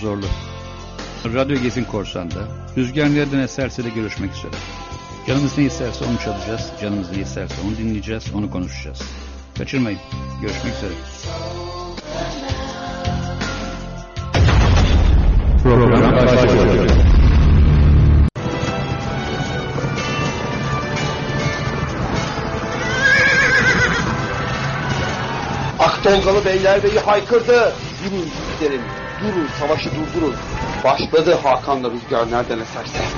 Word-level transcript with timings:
Zorlu. 0.00 0.26
Radyo 1.24 1.62
Gezin 1.62 1.84
Korsan'da 1.84 2.48
Rüzgar 2.76 3.14
nereden 3.14 3.38
eserse 3.38 3.84
de 3.84 3.88
görüşmek 3.88 4.34
üzere. 4.34 4.52
Canımız 5.26 5.58
ne 5.58 5.64
isterse 5.64 6.04
onu 6.04 6.18
çalacağız, 6.24 6.70
canımız 6.80 7.10
ne 7.10 7.22
isterse 7.22 7.54
onu 7.66 7.76
dinleyeceğiz, 7.76 8.24
onu 8.34 8.50
konuşacağız. 8.50 9.02
Kaçırmayın, 9.58 9.98
görüşmek 10.42 10.74
üzere. 10.74 10.92
Program 15.62 16.16
başlıyor. 16.16 16.90
Akdolgalı 25.78 26.44
Beylerbeyi 26.44 26.98
haykırdı. 26.98 27.72
Durun 28.04 28.28
gidelim. 28.60 28.80
Durun 29.20 29.46
savaşı 29.60 29.90
durdurun. 29.90 30.34
Başladı 30.84 31.34
Hakan'la 31.42 31.90
rüzgar 31.90 32.30
nereden 32.30 32.58
eserse. 32.58 33.09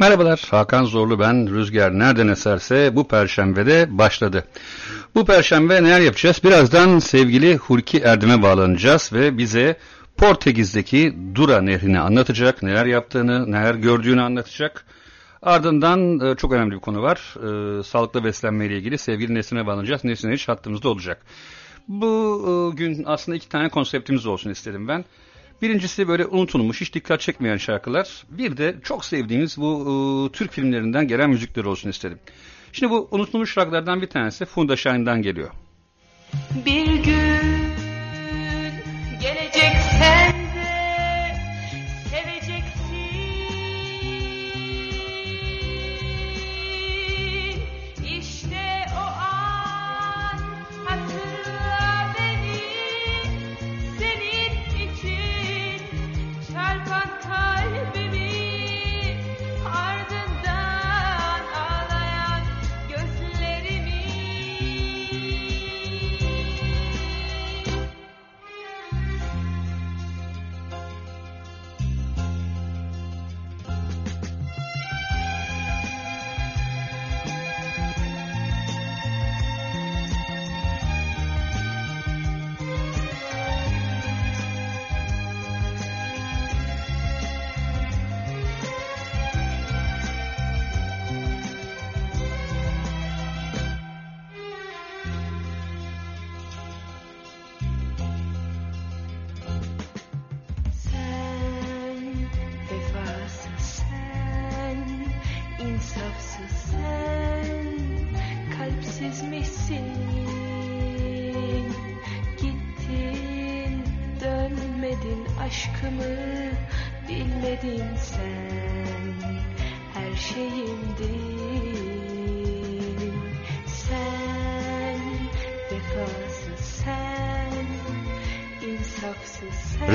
Merhabalar, 0.00 0.46
Hakan 0.50 0.84
Zorlu 0.84 1.18
ben. 1.18 1.54
Rüzgar 1.54 1.98
nereden 1.98 2.28
eserse 2.28 2.96
bu 2.96 3.08
perşembede 3.08 3.98
başladı. 3.98 4.44
Bu 5.14 5.24
perşembe 5.24 5.84
neler 5.84 6.00
yapacağız? 6.00 6.40
Birazdan 6.44 6.98
sevgili 6.98 7.56
Hulki 7.56 7.98
Erdem'e 7.98 8.42
bağlanacağız 8.42 9.10
ve 9.12 9.38
bize 9.38 9.76
Portekiz'deki 10.16 11.16
Dura 11.34 11.60
Nehri'ni 11.60 12.00
anlatacak, 12.00 12.62
neler 12.62 12.86
yaptığını, 12.86 13.52
neler 13.52 13.74
gördüğünü 13.74 14.20
anlatacak. 14.20 14.84
Ardından 15.42 16.20
e, 16.20 16.36
çok 16.36 16.52
önemli 16.52 16.74
bir 16.74 16.80
konu 16.80 17.02
var. 17.02 17.34
E, 17.36 17.82
sağlıklı 17.82 18.24
beslenme 18.24 18.66
ile 18.66 18.76
ilgili 18.76 18.98
sevgili 18.98 19.34
Nesrin'e 19.34 19.66
bağlanacağız. 19.66 20.04
Nesrin 20.04 20.32
hiç 20.32 20.48
hattımızda 20.48 20.88
olacak. 20.88 21.22
Bu 21.88 22.72
e, 22.72 22.76
gün 22.76 23.04
aslında 23.06 23.36
iki 23.36 23.48
tane 23.48 23.68
konseptimiz 23.68 24.26
olsun 24.26 24.50
istedim 24.50 24.88
ben. 24.88 25.04
Birincisi 25.62 26.08
böyle 26.08 26.26
unutulmuş, 26.26 26.80
hiç 26.80 26.94
dikkat 26.94 27.20
çekmeyen 27.20 27.56
şarkılar. 27.56 28.24
Bir 28.30 28.56
de 28.56 28.76
çok 28.82 29.04
sevdiğimiz 29.04 29.58
bu 29.58 30.28
e, 30.30 30.32
Türk 30.32 30.52
filmlerinden 30.52 31.08
gelen 31.08 31.30
müzikler 31.30 31.64
olsun 31.64 31.90
istedim. 31.90 32.18
Şimdi 32.72 32.92
bu 32.92 33.08
unutulmuş 33.10 33.52
şarkılardan 33.52 34.02
bir 34.02 34.06
tanesi 34.06 34.44
Funda 34.44 34.76
Şahin'den 34.76 35.22
geliyor. 35.22 35.50
Bir 36.66 36.86
gün 36.86 37.40
gelecek 39.20 39.76
sen 39.98 40.47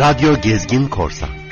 Radyo 0.04 0.36
Gezgin 0.42 0.90
Korsan. 0.90 1.43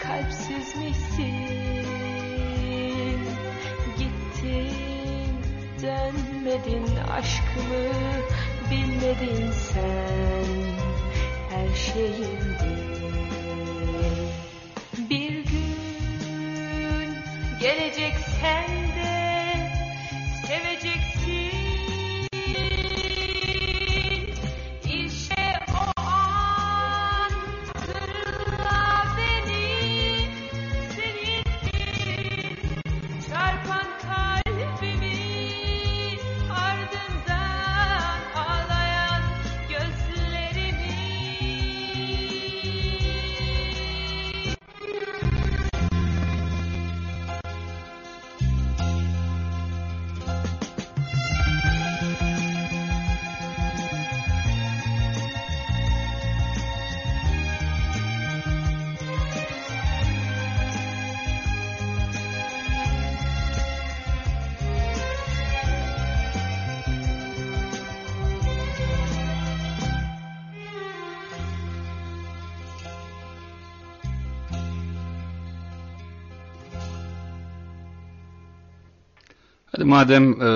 Madem 79.91 80.41
e, 80.41 80.49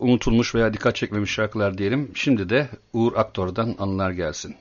unutulmuş 0.00 0.54
veya 0.54 0.72
dikkat 0.74 0.96
çekmemiş 0.96 1.30
şarkılar 1.30 1.78
diyelim. 1.78 2.10
Şimdi 2.14 2.48
de 2.48 2.68
Uğur 2.92 3.12
Aktor'dan 3.16 3.74
anılar 3.78 4.10
gelsin. 4.10 4.54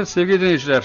Evet, 0.00 0.08
sevgili 0.08 0.40
dinleyiciler, 0.40 0.82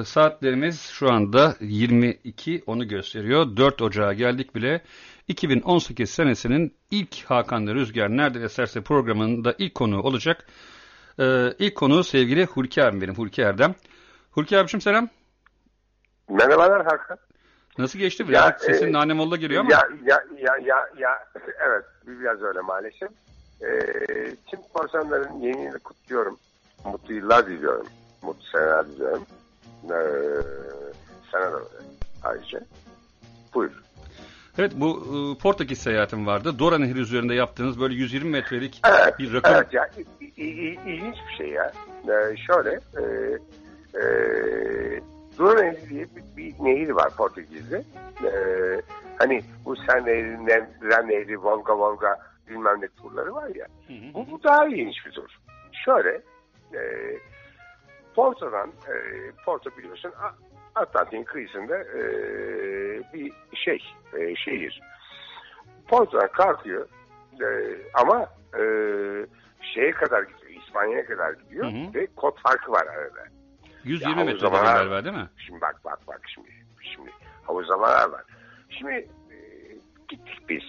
e, 0.00 0.04
saatlerimiz 0.04 0.80
şu 0.80 1.12
anda 1.12 1.54
22 1.60 2.62
onu 2.66 2.88
gösteriyor. 2.88 3.56
4 3.56 3.82
Ocağı 3.82 4.14
geldik 4.14 4.54
bile. 4.54 4.80
2018 5.28 6.10
senesinin 6.10 6.76
ilk 6.90 7.24
Hakan'da 7.24 7.74
Rüzgar 7.74 8.08
Nerede 8.08 8.44
Eserse 8.44 8.80
programında 8.80 9.54
ilk 9.58 9.74
konu 9.74 10.02
olacak. 10.02 10.46
E, 11.18 11.24
ilk 11.58 11.74
konu 11.74 12.04
sevgili 12.04 12.46
Hulki 12.46 12.84
abim 12.84 13.00
benim, 13.00 13.14
Hulki 13.14 13.42
Erdem. 13.42 13.74
Hulki 14.30 14.58
abicim 14.58 14.80
selam. 14.80 15.08
Merhabalar 16.28 16.84
Hakan. 16.84 17.18
Nasıl 17.78 17.98
geçti? 17.98 18.24
Ya, 18.28 18.56
sesin 18.60 18.88
e, 18.88 18.92
nanemolla 18.92 19.36
geliyor 19.36 19.60
ama. 19.60 19.70
Ya, 19.70 19.82
ya, 20.04 20.24
ya, 20.38 20.56
ya, 20.66 20.76
ya, 20.98 21.10
evet 21.66 21.84
biraz 22.06 22.42
öyle 22.42 22.60
maalesef. 22.60 23.08
Ee, 23.62 24.36
tüm 24.50 24.60
korsanların 24.74 25.40
yeni 25.40 25.64
yılı 25.64 25.78
kutluyorum. 25.78 26.38
Mutlu 26.84 27.14
yıllar 27.14 27.46
diliyorum. 27.46 27.86
Mutlu 28.22 28.42
seneler 28.52 28.86
diliyorum. 28.86 29.26
Ee, 29.84 29.92
sana 31.32 31.52
da 31.52 31.60
ayrıca. 32.24 32.60
Buyur. 33.54 33.82
Evet 34.58 34.72
bu 34.76 34.88
e, 35.36 35.38
Portekiz 35.42 35.78
seyahatim 35.78 36.26
vardı. 36.26 36.58
Dora 36.58 36.78
Nehri 36.78 36.98
üzerinde 36.98 37.34
yaptığınız 37.34 37.80
böyle 37.80 37.94
120 37.94 38.30
metrelik 38.30 38.80
Evet, 38.88 39.18
bir 39.18 39.34
rakım. 39.34 39.54
evet 39.54 39.72
ya, 39.74 39.90
ilginç 40.36 41.16
bir 41.28 41.36
şey 41.36 41.48
ya. 41.48 41.72
Ee, 42.08 42.36
şöyle, 42.36 42.70
e, 42.70 43.02
e, 43.98 44.02
Dura 45.38 45.62
Nehri 45.62 45.88
diye 45.90 46.06
bir, 46.16 46.36
bir 46.36 46.64
nehir 46.64 46.90
var 46.90 47.10
Portekiz'de. 47.16 47.84
Ee, 48.24 48.80
hani 49.18 49.42
bu 49.64 49.76
Sen 49.76 50.06
Nehri, 50.06 50.60
Ren 50.90 51.08
Nehri, 51.08 51.42
Volga 51.42 51.78
Volga 51.78 52.18
bilmem 52.48 52.80
ne 52.80 52.88
turları 52.88 53.34
var 53.34 53.48
ya. 53.54 53.66
Hı 53.86 53.92
hı. 53.92 54.14
Bu, 54.14 54.30
bu 54.30 54.42
daha 54.42 54.66
ilginç 54.66 54.96
bir 55.06 55.10
tur. 55.10 55.28
Şöyle, 55.84 56.22
e, 56.74 56.80
Porto'dan, 58.14 58.68
e, 58.68 58.94
Porto 59.44 59.70
biliyorsun 59.78 60.12
Atlantik'in 60.74 61.24
kıyısında 61.24 61.78
e, 61.78 62.02
bir 63.14 63.32
şey, 63.54 63.82
e, 64.18 64.36
şehir. 64.36 64.80
Porto'dan 65.88 66.28
kalkıyor 66.28 66.88
e, 67.42 67.46
ama 67.94 68.26
e, 68.58 68.62
şeye 69.74 69.90
kadar 69.90 70.22
gidiyor, 70.22 70.62
İspanya'ya 70.66 71.06
kadar 71.06 71.32
gidiyor 71.32 71.64
Hı 71.64 71.68
hı. 71.68 71.94
ve 71.94 72.06
kod 72.16 72.36
farkı 72.38 72.72
var 72.72 72.86
arada. 72.86 73.24
120 73.84 74.10
Ya, 74.16 74.22
o 74.22 74.24
metre 74.26 74.38
zaman- 74.38 74.62
dedin 74.64 74.74
galiba 74.74 75.04
değil 75.04 75.16
mi? 75.16 75.28
Şimdi 75.46 75.60
bak 75.60 75.80
bak 75.84 75.98
bak 76.08 76.20
şimdi 76.34 76.48
şimdi 76.80 77.10
havuzlamalar 77.46 78.08
var. 78.10 78.22
Şimdi 78.70 78.92
e, 78.92 79.36
gittik 80.08 80.48
biz 80.48 80.62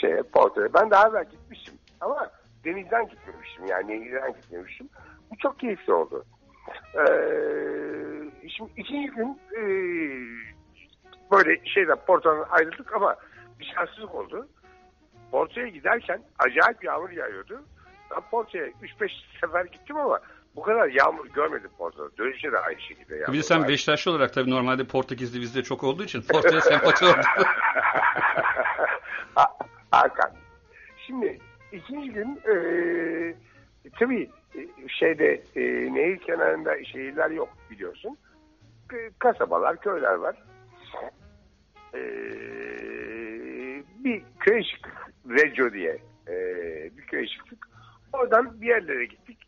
şeye 0.00 0.22
Porto'ya. 0.22 0.74
Ben 0.74 0.90
daha 0.90 1.08
evvel 1.08 1.24
gitmişim 1.30 1.74
ama 2.00 2.30
denizden 2.64 3.08
gitmemiştim 3.08 3.66
yani 3.66 3.88
nehirden 3.88 4.32
gitmemiştim. 4.32 4.88
Bu 5.30 5.36
çok 5.38 5.58
keyifli 5.58 5.92
oldu. 5.92 6.24
Ee, 6.94 8.48
şimdi 8.48 8.70
ikinci 8.76 9.10
gün 9.10 9.40
e, 9.56 9.62
böyle 11.30 11.66
şeyden 11.66 11.96
Porto'dan 12.06 12.46
ayrıldık 12.50 12.92
ama 12.94 13.16
bir 13.60 13.72
şanssızlık 13.74 14.14
oldu. 14.14 14.48
Porto'ya 15.30 15.68
giderken 15.68 16.22
acayip 16.38 16.84
yağmur 16.84 17.10
yağıyordu. 17.10 17.64
Ben 18.10 18.20
Porto'ya 18.30 18.66
3-5 18.66 19.10
sefer 19.40 19.64
gittim 19.64 19.96
ama 19.96 20.20
bu 20.56 20.62
kadar 20.62 20.88
yağmur 20.88 21.26
görmedim 21.26 21.70
Porto'da. 21.78 22.16
Dönüşte 22.18 22.52
de 22.52 22.58
aynı 22.58 22.80
şekilde 22.80 23.16
yağmur 23.16 23.32
Bir 23.32 23.38
de 23.38 23.42
sen. 23.42 23.68
Beşiktaşlı 23.68 24.10
olarak 24.10 24.32
tabii 24.32 24.50
normalde 24.50 24.84
Portekizli 24.84 25.40
bizde 25.40 25.62
çok 25.62 25.84
olduğu 25.84 26.04
için 26.04 26.22
Porto'ya 26.22 26.60
sempati 26.60 27.04
oldu. 27.04 27.16
Ha- 29.34 29.56
Hakan. 29.90 30.30
Şimdi 31.06 31.38
ikinci 31.72 32.10
gün 32.10 32.40
e, 32.46 32.54
tabii 33.98 34.30
şeyde 34.88 35.42
e, 35.56 35.94
nehir 35.94 36.18
kenarında 36.18 36.84
şehirler 36.84 37.30
yok 37.30 37.48
biliyorsun. 37.70 38.18
E, 38.92 39.10
kasabalar, 39.18 39.80
köyler 39.80 40.14
var. 40.14 40.36
E, 41.94 42.00
bir 44.04 44.22
köye 44.40 44.62
çıktık. 44.62 44.92
Reggio 45.30 45.72
diye 45.72 45.98
e, 46.28 46.34
bir 46.96 47.02
köye 47.02 47.26
çıktık. 47.26 47.68
Oradan 48.12 48.60
bir 48.60 48.66
yerlere 48.66 49.04
gittik. 49.04 49.38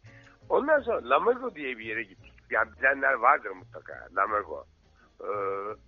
Ondan 0.49 0.81
sonra 0.81 1.09
Lamago 1.11 1.55
diye 1.55 1.79
bir 1.79 1.85
yere 1.85 2.03
gittik. 2.03 2.33
Yani 2.51 2.71
bilenler 2.79 3.13
vardır 3.13 3.51
mutlaka. 3.51 4.09
Lamago. 4.17 4.65
E, 5.21 5.29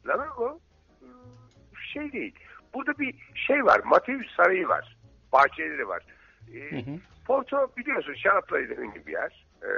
Lamago 0.06 0.60
e, 1.02 1.06
şey 1.92 2.12
değil. 2.12 2.34
Burada 2.74 2.98
bir 2.98 3.14
şey 3.34 3.64
var. 3.64 3.80
Mateus 3.84 4.36
Sarayı 4.36 4.68
var. 4.68 4.96
Bahçeleri 5.32 5.88
var. 5.88 6.02
Hı 6.70 6.76
hı. 6.76 6.98
Porto 7.26 7.70
biliyorsun 7.76 8.14
şaraplarıyla 8.14 8.74
ünlü 8.74 9.06
bir 9.06 9.12
yer. 9.12 9.46
E, 9.62 9.70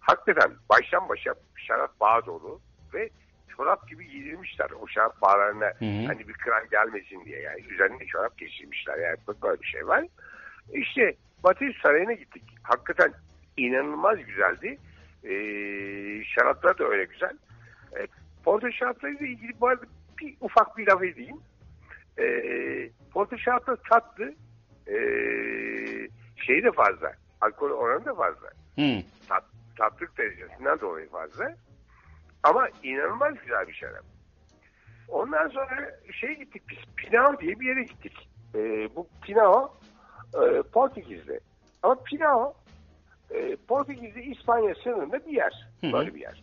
hakikaten 0.00 0.52
baştan 0.70 1.08
başa 1.08 1.34
şarap 1.56 2.00
bağı 2.00 2.26
dolu 2.26 2.60
ve 2.94 3.10
çorap 3.56 3.88
gibi 3.88 4.08
giydirmişler 4.08 4.70
o 4.80 4.88
şarap 4.88 5.22
bağlarına 5.22 5.66
Hı 5.66 5.84
hı. 5.84 6.06
hani 6.06 6.28
bir 6.28 6.32
kıran 6.32 6.68
gelmesin 6.70 7.24
diye 7.24 7.40
yani 7.40 7.60
üzerine 7.60 8.06
çorap 8.06 8.38
geçirmişler 8.38 8.98
yani 8.98 9.16
böyle 9.42 9.60
bir 9.60 9.66
şey 9.66 9.86
var. 9.86 10.06
İşte 10.72 11.14
Mateus 11.44 11.76
Sarayı'na 11.82 12.12
gittik. 12.12 12.42
Hakikaten 12.62 13.12
inanılmaz 13.56 14.18
güzeldi. 14.26 14.78
E, 15.24 15.34
şaraplar 16.24 16.78
da 16.78 16.84
öyle 16.84 17.04
güzel. 17.04 17.38
E, 17.98 18.06
Porto 18.44 18.72
şaraplarıyla 18.72 19.26
ilgili 19.26 19.60
bu 19.60 19.68
arada 19.68 19.86
bir 20.20 20.34
ufak 20.40 20.78
bir 20.78 20.86
laf 20.86 21.02
edeyim. 21.02 21.36
E, 22.18 22.24
Porto 23.12 23.38
şarapları 23.38 23.76
tatlı. 23.90 24.34
E, 24.88 24.96
şeyi 26.46 26.62
de 26.62 26.72
fazla. 26.72 27.12
Alkol 27.40 27.70
oranı 27.70 28.04
da 28.04 28.14
fazla. 28.14 28.48
Hı. 28.76 29.02
Tat, 29.28 29.44
tatlık 29.78 30.18
derecesinden 30.18 30.80
dolayı 30.80 31.08
fazla. 31.08 31.54
Ama 32.42 32.68
inanılmaz 32.82 33.34
güzel 33.42 33.68
bir 33.68 33.72
şarap. 33.72 34.04
Ondan 35.08 35.48
sonra 35.48 35.98
şey 36.12 36.34
gittik 36.34 36.62
biz. 36.68 36.78
Pinao 36.96 37.40
diye 37.40 37.60
bir 37.60 37.68
yere 37.68 37.82
gittik. 37.82 38.28
E, 38.54 38.88
bu 38.96 39.06
Pinao 39.22 39.74
e, 40.34 40.62
Portekiz'de. 40.62 41.40
Ama 41.82 42.02
Pinao 42.02 42.54
e, 43.30 43.56
Portekiz'de 43.56 44.22
İspanya 44.22 44.74
sınırında 44.74 45.26
bir 45.26 45.32
yer. 45.32 45.68
Hı 45.80 45.86
hı. 45.86 45.92
Böyle 45.92 46.14
bir 46.14 46.20
yer. 46.20 46.42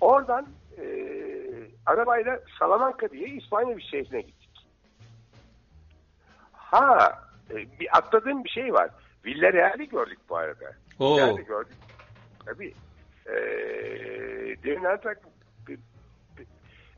Oradan 0.00 0.46
e, 0.78 0.84
arabayla 1.86 2.40
Salamanca 2.58 3.10
diye 3.10 3.28
İspanya 3.28 3.76
bir 3.76 3.82
şehrine 3.82 4.20
gittik. 4.20 4.43
Ha 6.74 7.18
e, 7.50 7.54
bir 7.54 7.98
atladığım 7.98 8.44
bir 8.44 8.48
şey 8.48 8.72
var. 8.72 8.90
Villareal'i 9.24 9.88
gördük 9.88 10.18
bu 10.28 10.36
arada. 10.36 10.72
Oo. 10.98 11.16
Nerede 11.16 11.42
gördük? 11.42 11.76
Tabii. 12.46 12.74
E, 13.26 13.34
demin 14.64 14.84
artık 14.84 15.18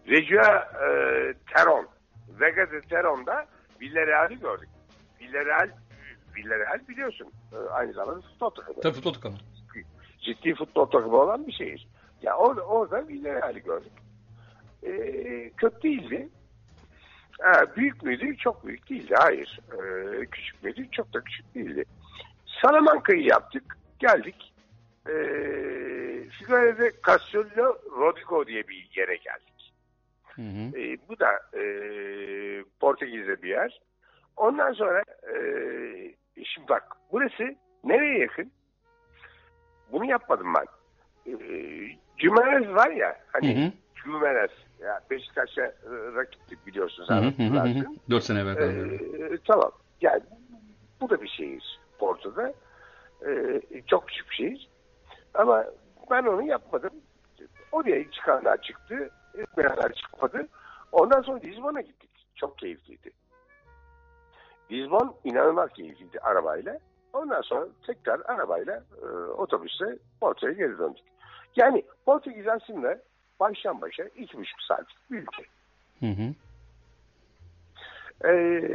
Reggio 0.09 0.41
e, 0.43 0.89
Teron 1.55 1.87
Vega 2.41 2.71
de 2.71 2.81
Teron'da 2.81 3.47
Villareal'i 3.81 4.41
gördük. 4.41 4.69
Villareal 5.21 5.69
Villareal 6.37 6.89
biliyorsun. 6.89 7.33
e, 7.53 7.57
aynı 7.71 7.93
zamanda 7.93 8.21
futbol 8.21 8.51
takımı 8.51 8.81
Tabii 8.81 8.95
futbol 8.95 9.13
takımı. 9.13 9.37
ciddi 10.21 10.55
futbol 10.55 10.87
takımı 10.87 11.17
olan 11.17 11.47
bir 11.47 11.53
şehir. 11.53 11.89
Ya 12.23 12.37
orada, 12.37 12.61
orada 12.63 13.09
Villarreal'i 13.09 13.63
gördük. 13.63 13.93
Ee, 14.83 15.51
kötü 15.57 15.83
değildi. 15.83 16.29
Ha, 17.41 17.77
büyük 17.77 18.03
müydü? 18.03 18.37
Çok 18.37 18.67
büyük 18.67 18.91
değildi. 18.91 19.15
Hayır. 19.19 19.61
Ee, 19.73 20.27
küçük 20.27 20.63
müydü? 20.65 20.91
Çok 20.91 21.15
da 21.15 21.21
küçük 21.21 21.55
değildi. 21.55 21.85
Salamanca'yı 22.63 23.23
yaptık. 23.23 23.79
Geldik. 23.99 24.53
Ee, 25.09 25.13
Figueiredo 26.31 26.97
Castello 27.07 27.79
Rodrigo 27.99 28.47
diye 28.47 28.69
bir 28.69 28.91
yere 28.95 29.17
geldik. 29.17 29.75
Hı 30.25 30.43
hı. 30.43 30.79
Ee, 30.79 30.97
bu 31.09 31.19
da 31.19 31.33
e, 31.59 31.63
Portekiz'de 32.81 33.43
bir 33.43 33.49
yer. 33.49 33.81
Ondan 34.37 34.73
sonra 34.73 35.03
e, 35.35 35.37
şimdi 36.45 36.69
bak 36.69 36.97
burası 37.13 37.57
nereye 37.85 38.19
yakın? 38.19 38.53
Bunu 39.93 40.05
yapmadım 40.05 40.55
ben. 40.55 40.67
E, 41.33 41.37
Cümenez 42.19 42.69
var 42.75 42.91
ya 42.91 43.21
hani 43.33 43.57
Hı 43.57 43.67
hı. 43.67 43.73
Cümenez 44.05 44.51
ya 44.81 45.01
Beşiktaş'a 45.11 45.63
e, 45.63 45.75
rakiptik 46.15 46.67
biliyorsun 46.67 47.05
Hı 47.09 47.15
hı 47.15 47.43
hı. 47.43 47.85
4 48.11 48.25
sene 48.25 48.41
evvel 48.41 48.57
E, 48.57 48.57
kaldı. 48.57 49.39
tamam. 49.47 49.73
Yani 50.01 50.21
bu 51.01 51.11
da 51.11 51.23
bir 51.23 51.29
şehir 51.29 51.81
Porto'da. 51.99 52.53
E, 53.27 53.61
çok 53.87 54.09
küçük 54.09 54.31
bir 54.31 54.35
şehir. 54.35 54.69
Ama 55.35 55.65
ben 56.11 56.25
onu 56.25 56.43
yapmadım. 56.43 56.91
Oraya 57.73 58.11
çıkanlar 58.11 58.63
çıktı. 58.63 59.11
Etmeyenler 59.39 59.93
çıkmadı. 59.93 60.49
Ondan 60.93 61.23
sonra 61.23 61.41
Lisbon'a 61.45 61.81
gittik. 61.81 62.11
Çok 62.35 62.59
keyifliydi. 62.59 63.11
Lisbon 64.71 65.15
inanılmaz 65.25 65.71
keyifliydi 65.73 66.19
arabayla. 66.21 66.79
Ondan 67.13 67.41
sonra 67.41 67.67
tekrar 67.87 68.21
arabayla 68.25 68.83
e, 69.03 69.07
otobüsle 69.31 69.99
Porto'ya 70.21 70.53
geri 70.53 70.79
döndük. 70.79 71.05
Yani 71.57 71.85
Portekiz 72.07 72.49
aslında 72.49 72.99
baştan 73.41 73.81
başa 73.81 74.03
iki 74.05 74.39
buçuk 74.39 74.63
saatlik 74.69 75.11
bir 75.11 75.19
ülke. 75.19 75.43
Hı 76.01 76.07
hı. 76.07 76.35
Ee, 78.29 78.75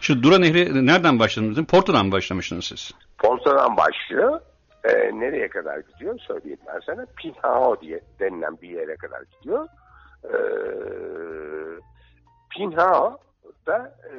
Şu 0.00 0.22
Dura 0.22 0.38
Nehri 0.38 0.86
nereden 0.86 1.18
başladınız? 1.18 1.66
Porto'dan 1.66 2.06
mı 2.06 2.12
başlamıştınız 2.12 2.64
siz? 2.64 2.92
Porto'dan 3.18 3.76
başlıyor. 3.76 4.40
Ee, 4.84 5.20
nereye 5.20 5.48
kadar 5.48 5.78
gidiyor 5.78 6.18
söyleyeyim 6.18 6.58
ben 6.66 6.80
sana. 6.86 7.06
Pinhao 7.16 7.80
diye 7.80 8.00
denilen 8.20 8.58
bir 8.62 8.68
yere 8.68 8.96
kadar 8.96 9.22
gidiyor. 9.22 9.68
Ee, 10.24 10.30
Pinhao 12.50 13.18
da 13.66 13.94
e, 14.04 14.14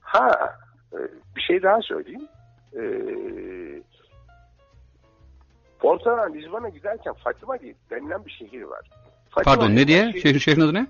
ha 0.00 0.56
e, 0.92 0.98
bir 1.36 1.40
şey 1.40 1.62
daha 1.62 1.82
söyleyeyim. 1.82 2.28
E, 2.74 2.82
Porto'dan 5.78 6.34
Lisbon'a 6.34 6.68
giderken 6.68 7.14
Fatima 7.14 7.56
denilen 7.90 8.24
bir 8.26 8.30
şehir 8.30 8.62
var. 8.62 8.90
Fatima 9.30 9.54
Pardon 9.56 9.76
ne 9.76 9.86
diye? 9.86 10.02
şehir- 10.04 10.20
Şehir, 10.22 10.38
şehrin 10.40 10.60
adı 10.60 10.74
ne? 10.74 10.86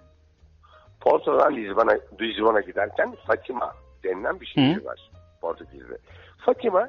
Porto'dan 1.01 1.57
Lisbon'a 1.57 1.99
Lisbon'a 2.21 2.61
giderken 2.61 3.17
Fatima 3.27 3.73
denilen 4.05 4.41
bir 4.41 4.47
şehir 4.47 4.77
Hı. 4.81 4.85
var 4.85 5.11
Portekiz'de. 5.41 5.99
Fatima 6.39 6.89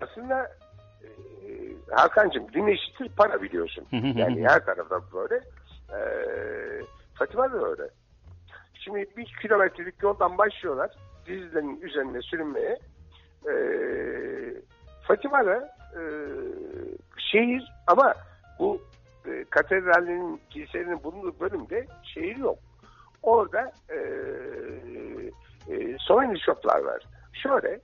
aslında 0.00 0.42
e, 1.02 1.08
Hakan'cığım 1.90 2.52
din 2.52 2.66
eşittir 2.66 3.08
para 3.16 3.42
biliyorsun. 3.42 3.86
Yani 3.92 4.48
her 4.48 4.64
tarafta 4.64 5.00
böyle. 5.14 5.34
E, 5.90 5.98
Fatima 7.14 7.52
da 7.52 7.66
öyle. 7.68 7.82
Şimdi 8.74 9.06
bir 9.16 9.36
kilometrelik 9.42 10.02
yoldan 10.02 10.38
başlıyorlar. 10.38 10.90
Dizlerin 11.26 11.80
üzerine 11.80 12.22
sürünmeye. 12.22 12.78
Ee, 13.48 14.54
Fatima 15.06 15.46
da 15.46 15.76
e, 15.96 16.02
şehir 17.34 17.72
ama 17.86 18.14
bu 18.58 18.82
e, 19.26 19.44
katedrallerin, 19.50 20.40
kiliselerin 20.50 21.02
bulunduğu 21.02 21.40
bölümde 21.40 21.86
şehir 22.02 22.36
yok. 22.36 22.58
Orada 23.22 23.72
e, 23.88 23.98
e, 25.74 25.98
souvenir 25.98 26.38
shoplar 26.38 26.78
var. 26.78 27.02
Şöyle, 27.32 27.80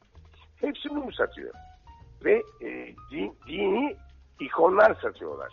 hepsi 0.60 0.88
mum 0.88 1.12
satıyor. 1.12 1.54
Ve 2.24 2.42
e, 2.62 2.94
din- 3.10 3.36
dini 3.48 3.96
ikonlar 4.40 4.94
satıyorlar. 4.94 5.52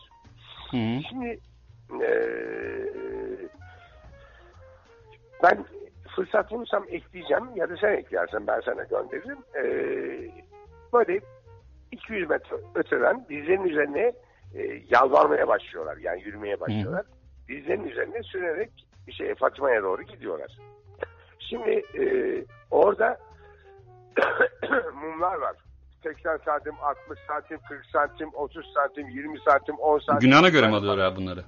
Hı. 0.71 0.77
Şimdi 1.09 1.39
e, 2.03 2.09
ben 5.43 5.65
fırsat 6.15 6.51
bulursam 6.51 6.85
ekleyeceğim 6.89 7.55
ya 7.55 7.69
da 7.69 7.77
sen 7.77 7.93
eklersen 7.93 8.47
ben 8.47 8.61
sana 8.61 8.83
gönderirim. 8.83 9.37
E, 9.55 9.63
böyle 10.93 11.19
200 11.91 12.29
metre 12.29 12.55
öteden 12.75 13.25
dizlerin 13.29 13.63
üzerine 13.63 14.13
e, 14.55 14.81
yalvarmaya 14.89 15.47
başlıyorlar. 15.47 15.97
Yani 15.97 16.23
yürümeye 16.23 16.59
başlıyorlar. 16.59 17.05
Dizlerin 17.47 17.87
üzerine 17.87 18.23
sürerek 18.23 18.69
şey 19.11 19.35
Fatıma'ya 19.35 19.83
doğru 19.83 20.03
gidiyorlar. 20.03 20.57
Şimdi 21.39 21.69
e, 21.69 22.03
orada 22.71 23.17
mumlar 24.93 25.35
var. 25.35 25.55
80 26.03 26.37
santim, 26.45 26.73
60 26.81 27.19
santim, 27.27 27.59
40 27.69 27.85
santim, 27.85 28.29
30 28.33 28.73
santim, 28.73 29.09
20 29.09 29.39
santim, 29.39 29.75
10 29.75 29.99
santim. 29.99 30.29
Günahına 30.29 30.49
göre 30.49 30.67
mi 30.67 30.75
alıyorlar 30.75 31.15
bunları? 31.15 31.43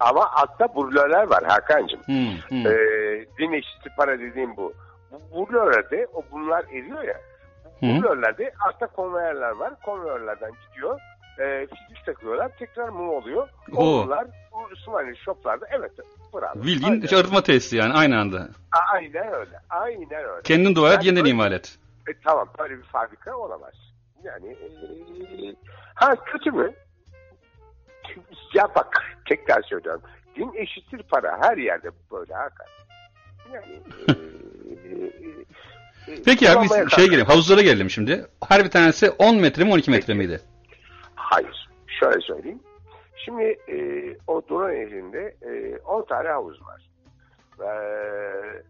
Ama 0.00 0.30
altta 0.30 0.74
burlörler 0.74 1.22
var 1.22 1.44
Hakan'cığım. 1.44 2.00
Hı, 2.00 2.12
hı. 2.48 2.68
Ee, 2.68 3.26
din 3.38 3.52
eşitli 3.52 3.90
para 3.96 4.18
dediğim 4.18 4.56
bu. 4.56 4.72
Bu 5.10 5.46
burlörlerde 5.46 6.06
o 6.14 6.22
bunlar 6.32 6.64
eriyor 6.64 7.02
ya. 7.02 7.20
Hı. 7.82 7.86
Burlörlerde 7.86 8.52
altta 8.68 8.86
konveyörler 8.86 9.50
var. 9.50 9.74
Konveyörlerden 9.84 10.52
gidiyor. 10.68 11.00
E, 11.38 11.66
fizik 11.66 12.04
takıyorlar. 12.06 12.50
Tekrar 12.58 12.88
mum 12.88 13.08
oluyor. 13.08 13.48
O 13.72 13.76
Oo. 13.76 13.96
mumlar 14.00 14.26
bu 14.52 14.76
Smiley 14.76 15.14
shoplarda 15.14 15.66
evet. 15.70 15.92
Bravo. 16.34 16.62
Bildiğin 16.62 16.92
Aynen. 16.92 17.16
arıtma 17.16 17.42
testi 17.42 17.76
yani 17.76 17.94
aynı 17.94 18.20
anda. 18.20 18.48
Aynen 18.92 19.32
öyle. 19.32 19.60
Aynen 19.70 20.24
öyle. 20.24 20.42
Kendin 20.44 20.74
dua 20.74 20.88
et 20.88 20.94
Yani 20.94 21.06
yeniden 21.06 21.24
imal 21.24 21.52
et. 21.52 21.78
E, 22.08 22.12
tamam 22.24 22.48
böyle 22.58 22.78
bir 22.78 22.82
fabrika 22.82 23.36
olamaz. 23.36 23.74
Yani 24.24 24.48
e, 24.50 24.66
ha 25.94 26.16
kötü 26.24 26.50
mü? 26.50 26.72
Ya 28.54 28.68
bak 28.74 29.16
tekrar 29.28 29.62
söylüyorum. 29.62 30.02
Din 30.36 30.52
eşittir 30.54 31.02
para. 31.02 31.38
Her 31.40 31.56
yerde 31.56 31.90
böyle 32.12 32.34
Hakan. 32.34 32.66
Yani 33.52 33.72
e, 34.08 34.12
e, 34.12 35.06
e, 35.06 35.44
Peki 36.24 36.50
abi 36.50 36.68
şey 36.96 37.06
gelelim 37.06 37.26
havuzlara 37.26 37.60
gelelim 37.60 37.90
şimdi. 37.90 38.26
Her 38.48 38.64
bir 38.64 38.70
tanesi 38.70 39.10
10 39.10 39.36
metre 39.36 39.64
mi 39.64 39.72
12 39.72 39.90
metre 39.90 40.14
miydi? 40.14 40.40
Hayır. 41.14 41.68
Şöyle 42.00 42.20
söyleyeyim. 42.20 42.60
Şimdi 43.24 43.42
e, 43.68 43.76
o 44.26 44.42
Dura 44.48 44.68
Nehri'nde 44.68 45.36
e, 45.42 45.78
10 45.78 46.04
tane 46.04 46.28
havuz 46.28 46.62
var. 46.62 46.82
Ee, 47.60 48.62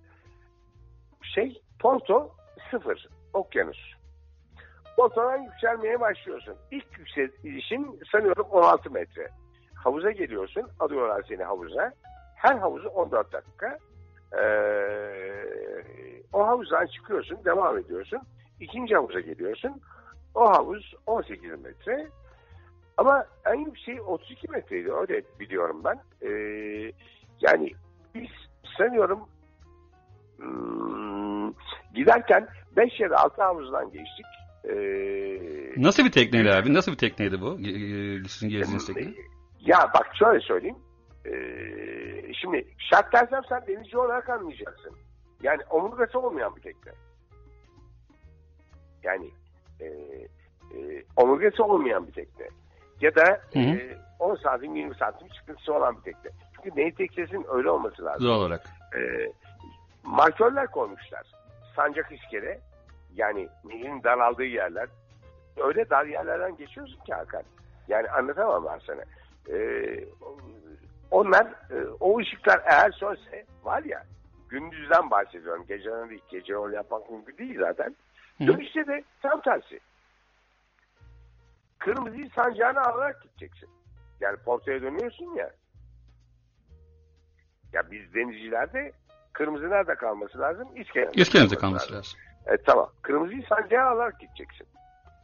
şey 1.23 1.63
Porto 1.81 2.35
sıfır. 2.71 3.09
Okyanus. 3.33 3.79
Porto'dan 4.97 5.39
yükselmeye 5.39 6.01
başlıyorsun. 6.01 6.55
İlk 6.71 6.99
yükselişin 6.99 8.01
sanıyorum 8.13 8.47
16 8.51 8.91
metre. 8.91 9.29
Havuza 9.75 10.11
geliyorsun. 10.11 10.69
Alıyorlar 10.81 11.25
seni 11.29 11.45
havuza. 11.45 11.93
Her 12.37 12.57
havuzu 12.57 12.89
14 12.89 13.33
dakika. 13.33 13.79
Ee, 14.41 16.23
o 16.33 16.47
havuzdan 16.47 16.87
çıkıyorsun. 16.87 17.39
Devam 17.45 17.79
ediyorsun. 17.79 18.19
İkinci 18.61 18.95
havuza 18.95 19.21
geliyorsun. 19.21 19.81
O 20.35 20.51
havuz 20.51 20.95
18 21.07 21.51
metre. 21.65 22.09
Ama 22.97 23.25
en 23.47 23.55
yükseği 23.65 24.01
32 24.01 24.51
metreydi. 24.51 24.93
Öyle 24.93 25.23
biliyorum 25.41 25.83
ben. 25.85 26.01
Ee, 26.29 26.93
yani 27.41 27.71
biz 28.15 28.29
sanıyorum 28.79 29.21
hmm, 30.37 31.53
giderken 31.95 32.49
5 32.77 33.01
ya 33.01 33.11
da 33.11 33.17
6 33.17 33.43
havuzdan 33.43 33.85
geçtik. 33.93 34.27
Ee, 34.65 35.83
Nasıl 35.83 36.05
bir 36.05 36.13
tekneydi 36.13 36.51
abi? 36.51 36.75
Nasıl 36.75 36.93
bir 36.93 36.97
tekneydi 36.97 37.41
bu? 37.41 37.59
E, 37.61 38.29
Sizin 38.29 38.49
gezdiğiniz 38.49 38.87
tekne? 38.87 39.13
ya 39.61 39.91
bak 39.95 40.11
şöyle 40.19 40.41
söyleyeyim. 40.41 40.77
Ee, 41.27 42.33
şimdi 42.35 42.67
şart 42.79 43.13
dersem 43.13 43.43
sen 43.49 43.67
denizci 43.67 43.99
olarak 43.99 44.29
anlayacaksın. 44.29 44.97
Yani 45.43 45.63
omurgası 45.71 46.19
olmayan 46.19 46.57
bir 46.57 46.61
tekne. 46.61 46.93
Yani 49.03 49.31
e, 49.81 49.87
e, 50.77 51.05
omurgası 51.17 51.65
olmayan 51.65 52.07
bir 52.07 52.13
tekne. 52.13 52.49
Ya 53.01 53.15
da 53.15 53.41
Hı 53.53 53.59
hı. 53.59 53.63
e, 53.63 53.97
10 54.19 54.35
santim 54.35 54.77
20 54.77 54.95
santim 54.95 55.29
çıkıntısı 55.29 55.75
olan 55.75 55.97
bir 55.97 56.03
tekne. 56.03 56.31
Çünkü 56.55 56.81
nehir 56.81 56.95
teknesinin 56.95 57.47
öyle 57.53 57.71
olması 57.71 58.05
lazım. 58.05 58.29
Doğal 58.29 58.39
olarak. 58.39 58.67
E, 58.97 59.33
markörler 60.03 60.67
koymuşlar. 60.67 61.27
Sancak 61.77 62.13
iskele 62.13 62.61
yani 63.15 63.49
nehrin 63.65 64.03
daraldığı 64.03 64.45
yerler. 64.45 64.89
Öyle 65.57 65.91
dar 65.91 66.07
yerlerden 66.07 66.57
geçiyorsun 66.57 67.05
ki 67.05 67.15
Hakan. 67.15 67.43
Yani 67.89 68.11
anlatamam 68.11 68.65
ben 68.65 68.81
sana. 68.87 69.03
E, 69.49 69.59
onlar 71.13 71.47
e, 71.47 71.77
o 72.01 72.19
ışıklar 72.19 72.61
eğer 72.67 72.91
sönse 72.93 73.47
var 73.65 73.83
ya 73.83 74.05
gündüzden 74.49 75.11
bahsediyorum. 75.11 75.65
Geceden 75.69 76.11
değil. 76.11 76.23
Gece 76.31 76.53
rol 76.53 76.73
yapmak 76.73 77.11
mümkün 77.11 77.39
değil 77.39 77.59
zaten. 77.61 77.97
Hı. 78.39 78.47
Dönüşte 78.47 78.87
de 78.87 79.05
tam 79.23 79.41
tersi. 79.41 79.81
Kırmızıyı 81.79 82.31
sancağına 82.35 82.81
alarak 82.83 83.23
gideceksin. 83.23 83.69
Yani 84.21 84.37
portaya 84.37 84.83
dönüyorsun 84.83 85.35
ya. 85.35 85.51
Ya 87.73 87.91
biz 87.91 88.15
denizcilerde 88.15 88.93
kırmızı 89.33 89.71
nerede 89.71 89.95
kalması 89.95 90.39
lazım? 90.39 90.69
İskelede. 90.77 91.11
İskelenizde 91.15 91.57
kalması 91.57 91.93
lazım. 91.95 92.19
E, 92.47 92.57
tamam. 92.57 92.91
Kırmızıyı 93.03 93.43
sancağa 93.49 93.83
alarak 93.83 94.21
gideceksin. 94.21 94.67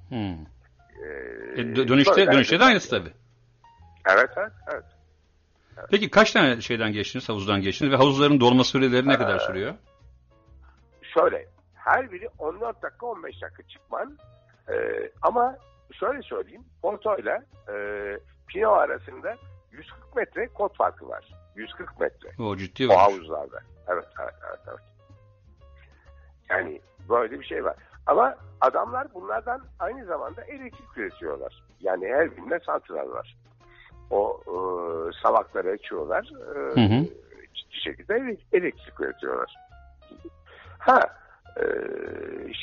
Hı. 0.09 0.14
E, 0.14 1.09
E, 1.55 1.64
dö- 1.64 1.88
dönüşte, 1.88 2.27
dönüşte 2.33 2.61
de 2.61 2.64
aynısı 2.64 2.90
tabii. 2.90 3.12
Evet 4.07 4.31
evet. 4.37 4.53
evet. 4.72 4.85
Peki 5.90 6.10
kaç 6.10 6.32
tane 6.32 6.60
şeyden 6.60 6.92
geçtiniz, 6.92 7.28
havuzdan 7.28 7.60
geçtiniz 7.62 7.92
ve 7.92 7.96
havuzların 7.96 8.40
dolma 8.40 8.64
süreleri 8.64 9.08
ne 9.08 9.18
kadar 9.18 9.36
Ee, 9.36 9.40
sürüyor? 9.40 9.74
şöyle 11.14 11.48
her 11.74 12.12
biri 12.12 12.28
14 12.38 12.82
dakika 12.82 13.06
15 13.06 13.42
dakika 13.42 13.62
çıkman 13.62 14.18
Ee, 14.68 15.10
ama 15.22 15.56
şöyle 16.00 16.22
söyleyeyim 16.22 16.64
Porto 16.82 17.16
ile 17.16 17.42
Pino 18.48 18.70
arasında 18.72 19.36
140 19.72 20.16
metre 20.16 20.48
kod 20.48 20.74
farkı 20.76 21.08
var. 21.08 21.24
140 21.56 22.00
metre 22.00 22.28
O 22.42 22.56
ciddi 22.56 22.86
o 22.86 22.88
var. 22.90 22.96
havuzlarda. 22.98 23.60
Evet, 23.88 24.04
evet, 24.22 24.34
evet, 24.48 24.60
evet. 24.68 24.80
Yani 26.50 26.80
böyle 27.08 27.40
bir 27.40 27.44
şey 27.44 27.64
var. 27.64 27.76
Ama 28.06 28.34
adamlar 28.60 29.14
bunlardan 29.14 29.60
aynı 29.78 30.04
zamanda 30.04 30.42
elektrik 30.44 30.96
üretiyorlar. 30.98 31.62
Yani 31.80 32.06
her 32.08 32.36
birinde 32.36 32.60
santral 32.66 33.10
var. 33.10 33.36
O 34.10 34.40
e, 34.46 34.52
salakları 35.22 35.70
açıyorlar. 35.70 36.30
E, 36.54 36.80
Hı 36.80 36.94
hı. 36.94 37.04
Ciddi 37.54 37.76
şekilde 37.84 38.14
ele- 38.14 38.36
elektrik 38.52 39.00
üretiyorlar. 39.00 39.54
Ha, 40.78 41.00
e, 41.56 41.64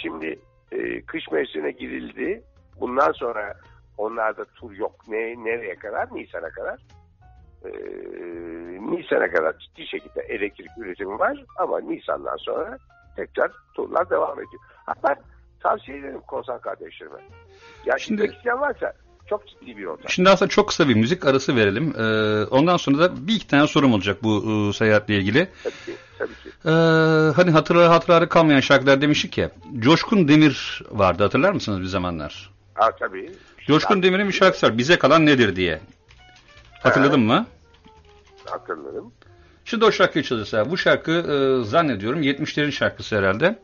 şimdi 0.01 0.39
e, 0.71 1.01
kış 1.01 1.31
mevsimine 1.31 1.71
girildi. 1.71 2.43
Bundan 2.79 3.11
sonra 3.11 3.53
onlarda 3.97 4.45
tur 4.45 4.71
yok. 4.71 4.95
Ne 5.07 5.17
nereye 5.43 5.75
kadar? 5.75 6.07
Nisan'a 6.15 6.49
kadar. 6.49 6.79
E, 7.65 7.69
Nisan'a 8.91 9.31
kadar 9.31 9.57
ciddi 9.59 9.87
şekilde 9.87 10.21
elektrik 10.21 10.69
üretimi 10.77 11.19
var 11.19 11.45
ama 11.57 11.79
Nisan'dan 11.79 12.37
sonra 12.37 12.77
tekrar 13.15 13.51
turlar 13.73 14.09
devam 14.09 14.33
ediyor. 14.39 14.61
Hatta 14.85 15.15
tavsiye 15.59 15.97
ederim 15.97 16.21
korsan 16.27 16.59
kardeşlerime. 16.61 17.19
Ya 17.85 17.97
Şimdi- 17.97 18.21
şimdi 18.21 18.35
isteyen 18.35 18.61
varsa 18.61 18.93
çok 19.29 19.47
ciddi 19.47 19.77
bir 19.77 19.81
yolda. 19.81 20.07
Şimdi 20.07 20.29
aslında 20.29 20.49
çok 20.49 20.67
kısa 20.67 20.89
bir 20.89 20.95
müzik 20.95 21.25
arası 21.25 21.55
verelim. 21.55 21.93
Ee, 21.97 22.45
ondan 22.45 22.77
sonra 22.77 22.99
da 22.99 23.27
bir 23.27 23.35
iki 23.35 23.47
tane 23.47 23.67
sorum 23.67 23.93
olacak 23.93 24.23
bu 24.23 24.69
e, 24.69 24.73
seyahatle 24.73 25.17
ilgili. 25.17 25.47
Tabii 25.63 25.73
ki. 25.85 25.95
Tabii 26.17 26.33
ki. 26.33 26.49
Ee, 26.65 26.69
hani 27.35 27.51
hatırları 27.51 27.87
hatırları 27.87 28.29
kalmayan 28.29 28.59
şarkılar 28.59 29.01
demiştik 29.01 29.37
ya. 29.37 29.51
Coşkun 29.79 30.27
Demir 30.27 30.83
vardı 30.91 31.23
hatırlar 31.23 31.51
mısınız 31.51 31.81
bir 31.81 31.85
zamanlar? 31.85 32.49
Ha 32.73 32.91
tabii. 32.99 33.31
Coşkun 33.67 34.03
Demir'in 34.03 34.27
bir 34.27 34.33
şarkısı 34.33 34.67
var. 34.67 34.77
Bize 34.77 34.99
kalan 34.99 35.25
nedir 35.25 35.55
diye. 35.55 35.79
Hatırladın 36.83 37.19
mı? 37.19 37.45
Hatırlarım. 38.45 39.11
Şimdi 39.65 39.85
o 39.85 39.91
şarkıyı 39.91 40.23
çalırsa. 40.23 40.69
Bu 40.69 40.77
şarkı 40.77 41.11
e, 41.11 41.65
zannediyorum 41.65 42.23
70'lerin 42.23 42.71
şarkısı 42.71 43.17
herhalde. 43.17 43.59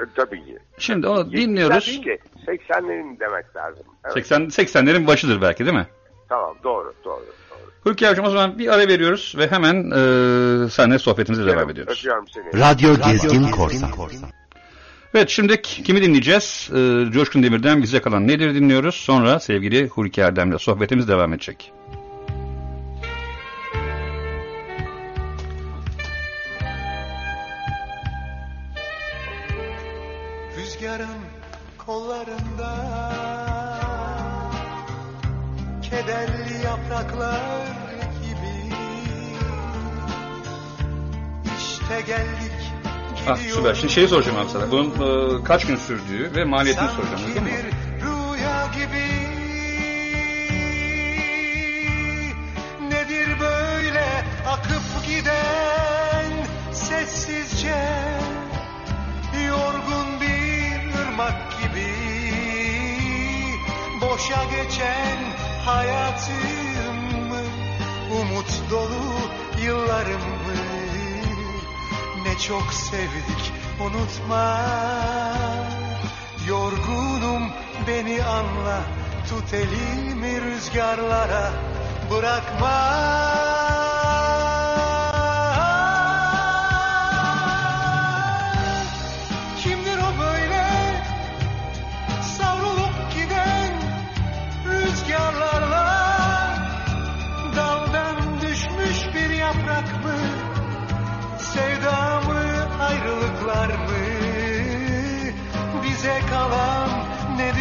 E, 0.00 0.02
tabii 0.16 0.44
ki. 0.44 0.58
Şimdi 0.78 1.06
onu 1.06 1.32
dinliyoruz. 1.32 1.86
değil 1.86 2.02
ki 2.02 2.18
80'lerin 2.46 3.20
demek 3.20 3.56
lazım. 3.56 3.84
Evet. 4.04 4.14
80 4.14 4.42
80'lerin 4.42 5.06
başıdır 5.06 5.42
belki 5.42 5.66
değil 5.66 5.76
mi? 5.76 5.86
Tamam 6.28 6.56
doğru 6.64 6.94
doğru. 7.04 7.24
doğru. 7.50 7.66
Hulki 7.82 8.08
abicim 8.08 8.24
o 8.24 8.30
zaman 8.30 8.58
bir 8.58 8.74
ara 8.74 8.88
veriyoruz 8.88 9.34
ve 9.38 9.50
hemen 9.50 9.74
e, 9.90 10.70
seninle 10.70 10.98
sohbetimize 10.98 11.46
devam 11.46 11.70
ediyoruz. 11.70 11.98
Öpüyorum 11.98 12.24
seni. 12.28 12.60
Radyo 12.60 12.96
Gezgin 12.96 13.50
Korsan. 13.50 13.90
Evet 15.14 15.28
şimdi 15.28 15.62
kimi 15.62 16.02
dinleyeceğiz? 16.02 16.70
Ee, 16.72 17.12
Coşkun 17.12 17.42
Demir'den 17.42 17.82
bize 17.82 18.00
kalan 18.00 18.28
nedir 18.28 18.54
dinliyoruz. 18.54 18.94
Sonra 18.94 19.40
sevgili 19.40 19.88
Hulki 19.88 20.20
Erdem'le 20.20 20.58
sohbetimiz 20.58 21.08
devam 21.08 21.32
edecek. 21.32 21.72
Ah 43.28 43.36
süper. 43.36 43.74
Şimdi 43.74 43.92
şeyi 43.92 44.08
soracağım 44.08 44.38
abi 44.38 44.50
sana. 44.50 44.70
Bunun 44.70 44.90
e, 45.40 45.44
kaç 45.44 45.66
gün 45.66 45.76
sürdüğü 45.76 46.34
ve 46.34 46.44
maliyetini 46.44 46.88
soracağım. 46.88 47.22
Değil 47.26 47.42
mi? 47.42 47.70
akıp 54.56 55.06
giden 55.06 56.46
sessizce 56.72 57.78
Yorgun 59.48 60.20
bir 60.20 61.00
ırmak 61.00 61.36
gibi 61.62 61.92
Boşa 64.00 64.44
geçen 64.44 65.18
hayatımı 65.64 67.42
Umut 68.20 68.70
dolu 68.70 69.16
yıllarımı 69.64 70.35
ne 72.26 72.38
çok 72.38 72.72
sevdik 72.72 73.52
unutma. 73.80 74.60
Yorgunum 76.48 77.42
beni 77.86 78.24
anla 78.24 78.80
Tut 79.28 79.54
elimi 79.54 80.40
rüzgarlara 80.40 81.50
Bırakma 82.10 83.85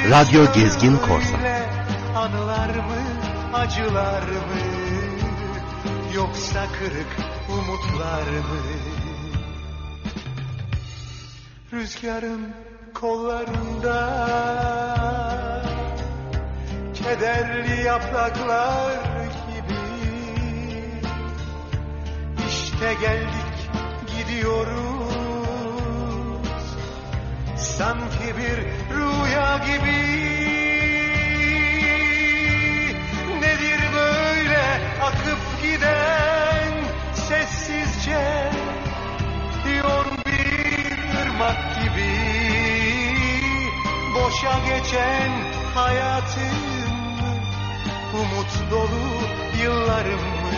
Radyo 0.09 0.53
Gezgin 0.53 0.97
Korsan. 0.97 1.39
Anılar 2.15 2.69
mı 2.69 3.01
acılar 3.53 4.21
mı? 4.21 4.61
Yoksa 6.15 6.67
kırık 6.79 7.17
umutlar 7.49 8.27
mı? 8.27 8.61
Rüzgarın 11.73 12.53
kollarında 12.93 13.97
kederli 16.93 17.83
yapraklar 17.83 19.25
gibi. 19.25 19.79
İşte 22.47 22.93
geldik 22.93 23.69
gidiyoruz 24.17 25.14
Sanki 27.77 28.37
bir 28.37 28.57
rüya 28.95 29.57
gibi. 29.57 30.01
Nedir 33.41 33.79
böyle 33.95 34.63
akıp 35.03 35.61
giden 35.63 36.73
sessizce 37.13 38.51
Yorgun 39.77 40.17
bir 40.25 40.97
ırmak 41.21 41.75
gibi? 41.75 42.15
Boşa 44.15 44.59
geçen 44.69 45.31
hayatımı 45.75 46.85
Umut 48.13 48.71
dolu 48.71 49.05
yıllarımı 49.63 50.51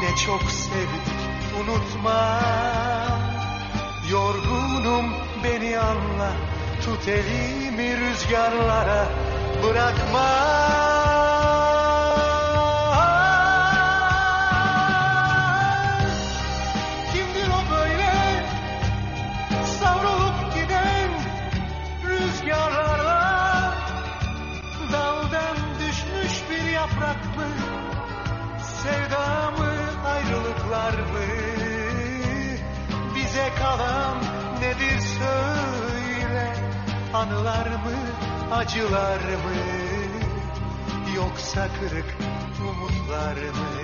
ne 0.00 0.16
çok 0.26 0.42
sevdik 0.42 1.14
unutma. 1.60 2.40
Yorgunum 4.10 5.06
beni 5.44 5.78
anla 5.78 6.32
Tut 6.84 7.08
elimi 7.08 7.96
rüzgarlara 8.00 9.06
Bırakma. 9.62 10.28
Kimdir 17.12 17.48
o 17.58 17.60
böyle 17.74 18.12
Savrulup 19.78 20.54
giden 20.54 21.10
Rüzgarlarla 22.08 23.74
Daldan 24.92 25.56
düşmüş 25.80 26.42
bir 26.50 26.70
yaprak 26.70 27.24
mı 27.36 27.48
Sevda 28.82 29.50
mı 29.50 29.72
ayrılıklar 30.06 30.92
mı? 30.92 31.24
Bize 33.14 33.50
kalan 33.58 34.23
Anılar 37.24 37.66
mı 37.66 37.96
acılar 38.52 39.20
mı? 39.20 39.54
Yoksa 41.16 41.68
kırık 41.80 42.16
umutlar 42.60 43.36
mı. 43.36 43.74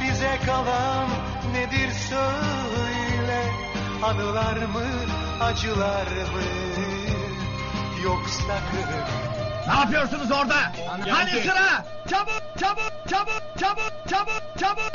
Bize 0.00 0.38
kalan 0.46 1.25
nedir 1.66 1.92
söyle 2.08 3.42
Anılar 4.02 4.56
mı 4.56 4.84
acılar 5.40 6.06
mı 6.06 6.42
Yoksa 8.04 8.58
kırık 8.70 9.06
Ne 9.68 9.74
yapıyorsunuz 9.74 10.30
orada? 10.32 10.56
Hani 11.10 11.30
sıra? 11.30 11.84
Çabuk, 12.10 12.42
çabuk, 12.60 12.92
çabuk, 13.10 13.42
çabuk, 13.58 13.92
çabuk, 14.08 14.42
çabuk. 14.60 14.92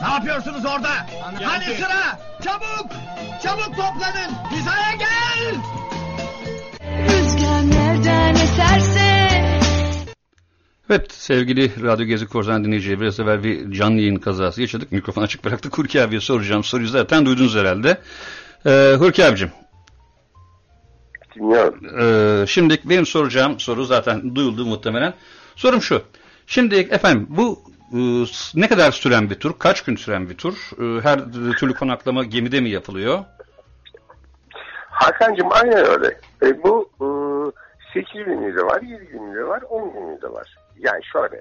Ne 0.00 0.08
yapıyorsunuz 0.08 0.64
orada? 0.64 0.90
Hani 1.44 1.64
sıra? 1.64 2.18
Çabuk, 2.44 2.92
çabuk 3.42 3.76
toplanın. 3.76 4.30
Hizaya 4.50 4.92
gel. 4.98 5.54
Rüzgar 7.08 7.70
nereden 7.70 8.34
eserse 8.34 9.03
Evet 10.90 11.12
sevgili 11.12 11.82
Radyo 11.82 12.06
Gezi 12.06 12.26
Korsan 12.26 12.64
dinleyicileri 12.64 13.00
biraz 13.00 13.20
evvel 13.20 13.44
bir 13.44 13.72
canlı 13.72 14.00
yayın 14.00 14.16
kazası 14.16 14.60
yaşadık. 14.60 14.92
Mikrofonu 14.92 15.24
açık 15.24 15.44
bıraktık. 15.44 15.78
Hulki 15.78 16.02
abiye 16.02 16.20
soracağım 16.20 16.64
soruyu 16.64 16.88
zaten 16.88 17.26
duydunuz 17.26 17.56
herhalde. 17.56 17.98
Ee, 18.66 18.94
Hulki 18.98 19.24
abicim 19.24 19.50
Dinliyorum. 21.34 21.80
Ee, 22.00 22.46
şimdi 22.46 22.78
benim 22.84 23.06
soracağım 23.06 23.60
soru 23.60 23.84
zaten 23.84 24.34
duyuldu 24.34 24.66
muhtemelen. 24.66 25.14
Sorum 25.56 25.82
şu. 25.82 26.02
Şimdi 26.46 26.74
efendim 26.74 27.26
bu 27.28 27.62
e, 27.92 27.98
ne 28.54 28.68
kadar 28.68 28.92
süren 28.92 29.30
bir 29.30 29.34
tur? 29.34 29.58
Kaç 29.58 29.84
gün 29.84 29.96
süren 29.96 30.30
bir 30.30 30.36
tur? 30.36 30.54
E, 30.54 31.00
her 31.00 31.18
türlü 31.58 31.74
konaklama 31.74 32.24
gemide 32.24 32.60
mi 32.60 32.70
yapılıyor? 32.70 33.24
Hakan'cığım 34.90 35.48
aynen 35.52 35.86
öyle. 35.86 36.20
E, 36.42 36.62
bu 36.62 36.90
e, 37.94 38.00
8 38.00 38.12
günlüğü 38.24 38.56
de 38.56 38.62
var, 38.62 38.82
7 38.82 39.04
günlüğü 39.06 39.36
de 39.36 39.48
var, 39.48 39.62
10 39.62 39.92
günlüğü 39.92 40.22
de 40.22 40.32
var. 40.32 40.63
Yani 40.78 41.04
şöyle. 41.04 41.36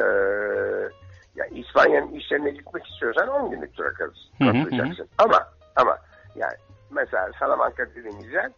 E, 0.00 0.06
yani 1.34 1.58
İspanya'nın 1.60 2.12
işlerine 2.12 2.50
gitmek 2.50 2.86
istiyorsan 2.86 3.28
10 3.28 3.50
günlük 3.50 3.74
tura 3.74 3.92
katılacaksın. 3.92 5.08
Ama 5.18 5.48
ama 5.76 5.98
yani 6.36 6.56
mesela 6.90 7.30
Salamanca 7.38 7.86
dediğimiz 7.94 8.32
yer 8.32 8.50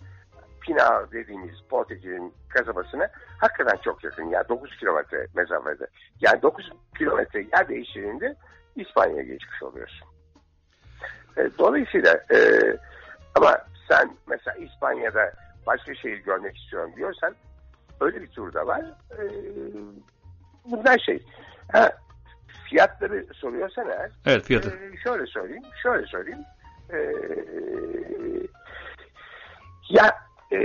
Pinal 0.61 1.11
dediğimiz 1.13 1.55
Portekiz'in 1.69 2.35
kasabasına 2.49 3.09
hakikaten 3.39 3.77
çok 3.85 4.05
yakın. 4.05 4.25
Yani 4.25 4.49
9 4.49 4.77
kilometre 4.77 5.27
mesafede. 5.35 5.87
Yani 6.21 6.43
9 6.43 6.71
kilometre 6.99 7.41
yer 7.41 7.69
değiştirdiğinde 7.69 8.37
İspanya'ya 8.77 9.23
geçmiş 9.23 9.63
oluyorsun. 9.63 10.09
E, 11.37 11.51
dolayısıyla 11.59 12.13
e, 12.35 12.39
ama 13.35 13.59
sen 13.89 14.11
mesela 14.27 14.57
İspanya'da 14.57 15.33
başka 15.67 15.95
şehir 15.95 16.19
görmek 16.19 16.57
istiyorum 16.57 16.93
diyorsan 16.97 17.35
öyle 18.01 18.23
bir 18.23 18.27
tur 18.29 18.53
da 18.55 18.67
var. 18.67 18.85
Ee, 19.19 19.25
bunlar 20.65 20.99
şey. 20.99 21.23
Ha, 21.73 21.93
fiyatları 22.69 23.27
soruyorsan 23.35 23.89
eğer 23.89 24.11
Evet 24.27 24.45
fiyatı. 24.45 24.71
ee, 24.71 24.97
şöyle 25.05 25.27
söyleyeyim, 25.27 25.63
şöyle 25.83 26.07
söyleyeyim. 26.07 26.45
Ee, 26.93 26.99
ya 29.91 30.15
e, 30.53 30.59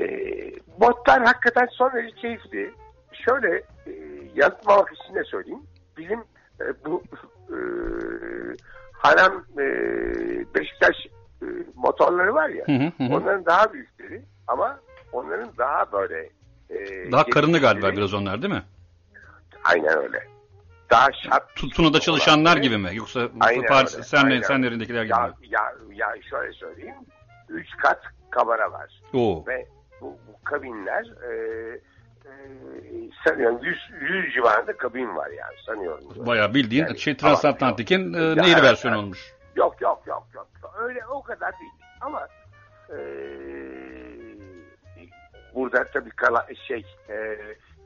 botlar 0.79 1.23
hakikaten 1.23 1.67
son 1.71 1.93
derece 1.93 2.15
keyifli. 2.15 2.73
Şöyle 3.13 3.55
e, 3.87 3.91
yanıtmamak 4.35 4.91
için 4.93 5.15
de 5.15 5.23
söyleyeyim. 5.23 5.63
Bizim 5.97 6.19
e, 6.61 6.65
bu 6.85 7.03
e, 7.49 7.57
Haram 8.93 9.45
e, 9.59 9.63
Beşiktaş 10.55 11.05
e, 11.41 11.45
motorları 11.75 12.33
var 12.33 12.49
ya, 12.49 12.65
Hı 12.67 12.71
hı 12.71 13.03
hı. 13.07 13.15
onların 13.15 13.45
daha 13.45 13.73
büyükleri 13.73 14.21
ama 14.47 14.79
onların 15.11 15.49
daha 15.57 15.91
böyle 15.91 16.29
e, 16.75 17.11
Daha 17.11 17.25
karınlı 17.25 17.59
galiba 17.59 17.91
biraz 17.91 18.13
onlar 18.13 18.41
değil 18.41 18.53
mi? 18.53 18.63
Aynen 19.63 19.97
öyle. 19.97 20.27
Daha 20.91 21.07
şart. 21.11 21.55
Tu- 21.55 21.69
Tuna'da 21.69 21.99
çalışanlar 21.99 22.57
gibi 22.57 22.77
mi? 22.77 22.89
Yoksa 22.93 23.29
Aynen 23.39 23.65
Paris, 23.65 23.93
öyle, 23.95 24.03
sen, 24.03 24.25
aynen 24.25 24.41
senlerindekiler 24.41 25.03
gibi 25.03 25.11
Ya, 25.13 25.27
mi? 25.27 25.33
ya, 25.49 25.73
ya 25.93 26.07
şöyle 26.29 26.53
söyleyeyim. 26.53 26.95
Üç 27.49 27.67
kat 27.77 28.01
kamera 28.29 28.71
var. 28.71 29.01
Oo. 29.13 29.43
Ve 29.47 29.67
bu, 30.01 30.05
bu 30.27 30.43
kabinler 30.43 31.05
e, 31.05 31.31
e, 32.25 32.31
sanıyorum 33.27 33.59
100, 33.63 33.77
100 34.01 34.33
civarında 34.33 34.77
kabin 34.77 35.15
var 35.15 35.29
yani 35.29 35.55
sanıyorum. 35.65 36.03
Bayağı 36.25 36.53
bildiğin 36.53 36.85
Yani- 36.85 36.99
şey 36.99 37.17
Transatlantik'in 37.17 38.13
e, 38.13 38.35
nehir 38.37 38.63
versiyonu 38.63 38.97
olmuş. 38.99 39.33
Yok 39.55 39.81
yok 39.81 40.03
yok 40.07 40.27
yok. 40.35 40.47
Öyle 40.79 41.05
o 41.05 41.23
kadar 41.23 41.51
değil. 41.59 41.71
Ama 42.01 42.27
e, 42.89 42.95
burada 45.55 45.83
tabii 45.93 46.09
kala, 46.09 46.47
şey 46.67 46.85
e, 47.09 47.37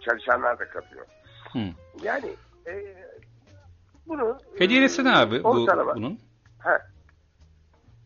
çalışanlar 0.02 0.60
da 0.60 0.70
kalıyor. 0.70 1.06
Hı. 1.54 1.60
Yani 2.04 2.30
e, 2.68 2.96
bunu 4.08 4.38
Hediyesi 4.58 5.04
ne 5.04 5.16
abi 5.16 5.44
bu, 5.44 5.48
ortalama- 5.50 5.96
bunun? 5.96 6.20
Ha. 6.60 6.78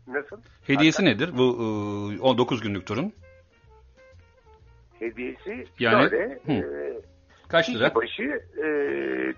Nasıl? 0.06 0.40
Hediyesi 0.66 0.96
Hatta 1.02 1.10
nedir 1.14 1.38
bu 1.38 1.42
e, 2.18 2.20
19 2.20 2.60
günlük 2.60 2.86
turun? 2.86 3.12
Hediyesi 4.98 5.66
Yani- 5.78 6.10
şöyle 6.10 6.38
Hı. 6.46 6.52
e, 6.52 7.00
Kaç 7.48 7.66
kişi 7.66 7.78
lira? 7.78 7.94
başı 7.94 8.22
e, 8.56 8.62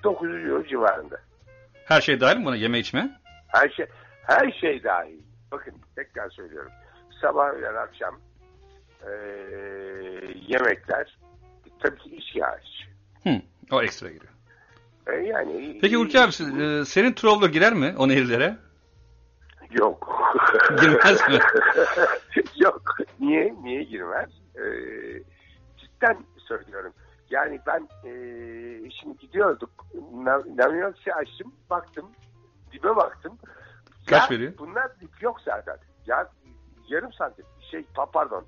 900 0.05 0.45
euro 0.51 0.65
civarında. 0.67 1.21
Her 1.85 2.01
şey 2.01 2.21
dahil 2.21 2.37
mi 2.39 2.45
buna 2.45 2.57
yeme 2.57 2.79
içme? 2.79 3.21
Her 3.49 3.69
şey 3.69 3.87
her 4.27 4.53
şey 4.53 4.85
dahil. 4.85 5.21
Bakın 5.53 5.75
tekrar 5.97 6.31
söylüyorum. 6.31 6.73
Sabah 7.21 7.49
öğlen 7.51 7.75
akşam 7.75 8.21
e, 9.03 9.11
yemekler 10.49 11.19
tabii 11.79 11.99
ki 11.99 12.17
iş 12.17 12.43
hariç. 12.43 12.89
Hı. 13.23 13.41
O 13.71 13.83
ekstra 13.83 14.09
giriyor. 14.09 14.33
E, 15.07 15.13
yani 15.13 15.79
Peki 15.81 15.97
Hulki 15.97 16.21
abi 16.21 16.33
e, 16.63 16.85
senin 16.85 17.13
Troller 17.13 17.49
girer 17.49 17.73
mi 17.73 17.95
o 17.99 18.09
nehirlere? 18.09 18.57
Yok. 19.71 20.09
Girmez 20.81 21.21
mi? 21.29 21.39
Yok. 22.57 22.83
Niye? 23.21 23.55
Niye 23.63 23.83
girmez? 23.83 24.31
Ee, 24.57 24.63
cidden 25.79 26.25
söylüyorum. 26.39 26.93
Yani 27.31 27.61
ben 27.67 27.89
e, 28.05 28.11
şimdi 28.91 29.19
gidiyorduk. 29.19 29.71
Nav- 30.15 30.57
Navigasyonu 30.57 31.17
açtım. 31.19 31.53
Baktım. 31.71 32.07
Dibe 32.73 32.97
baktım. 32.97 33.39
Kaç 34.07 34.23
Ya, 34.23 34.37
veriyor? 34.37 34.53
Bunlar 34.59 35.01
dip 35.01 35.23
yok 35.23 35.41
zaten. 35.41 35.77
Ya 36.07 36.29
yarım 36.89 37.13
santim. 37.13 37.45
Şey 37.71 37.81
pa- 37.95 38.11
pardon. 38.13 38.45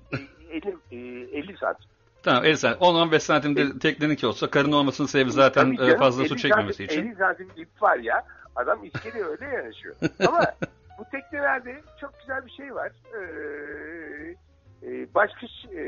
e, 0.51 0.57
50, 0.57 0.77
e, 0.91 0.97
50 1.37 1.57
santim. 1.57 1.89
Tamam 2.23 2.45
50 2.45 2.57
santim. 2.57 2.81
10-15 2.81 3.19
santimde 3.19 3.79
tekneninki 3.79 4.27
olsa 4.27 4.49
karın 4.49 4.71
olmasının 4.71 5.07
sebebi 5.07 5.31
zaten 5.31 5.71
e, 5.71 5.77
canım, 5.77 5.97
fazla 5.97 6.25
su 6.25 6.33
50 6.33 6.41
çekmemesi 6.41 6.87
santim, 6.87 6.99
için. 6.99 7.11
50 7.11 7.17
santim 7.17 7.49
dip 7.57 7.81
var 7.81 7.97
ya. 7.97 8.25
Adam 8.55 8.85
iskeleye 8.85 9.25
öyle 9.25 9.45
yanaşıyor. 9.45 9.95
Ama 10.27 10.51
bu 10.97 11.05
teknelerde 11.11 11.81
çok 12.01 12.19
güzel 12.19 12.45
bir 12.45 12.51
şey 12.51 12.75
var. 12.75 12.91
Ee, 13.13 14.35
e, 14.83 15.13
başkış 15.13 15.65
e, 15.65 15.83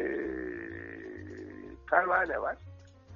pervane 1.89 2.41
var. 2.41 2.55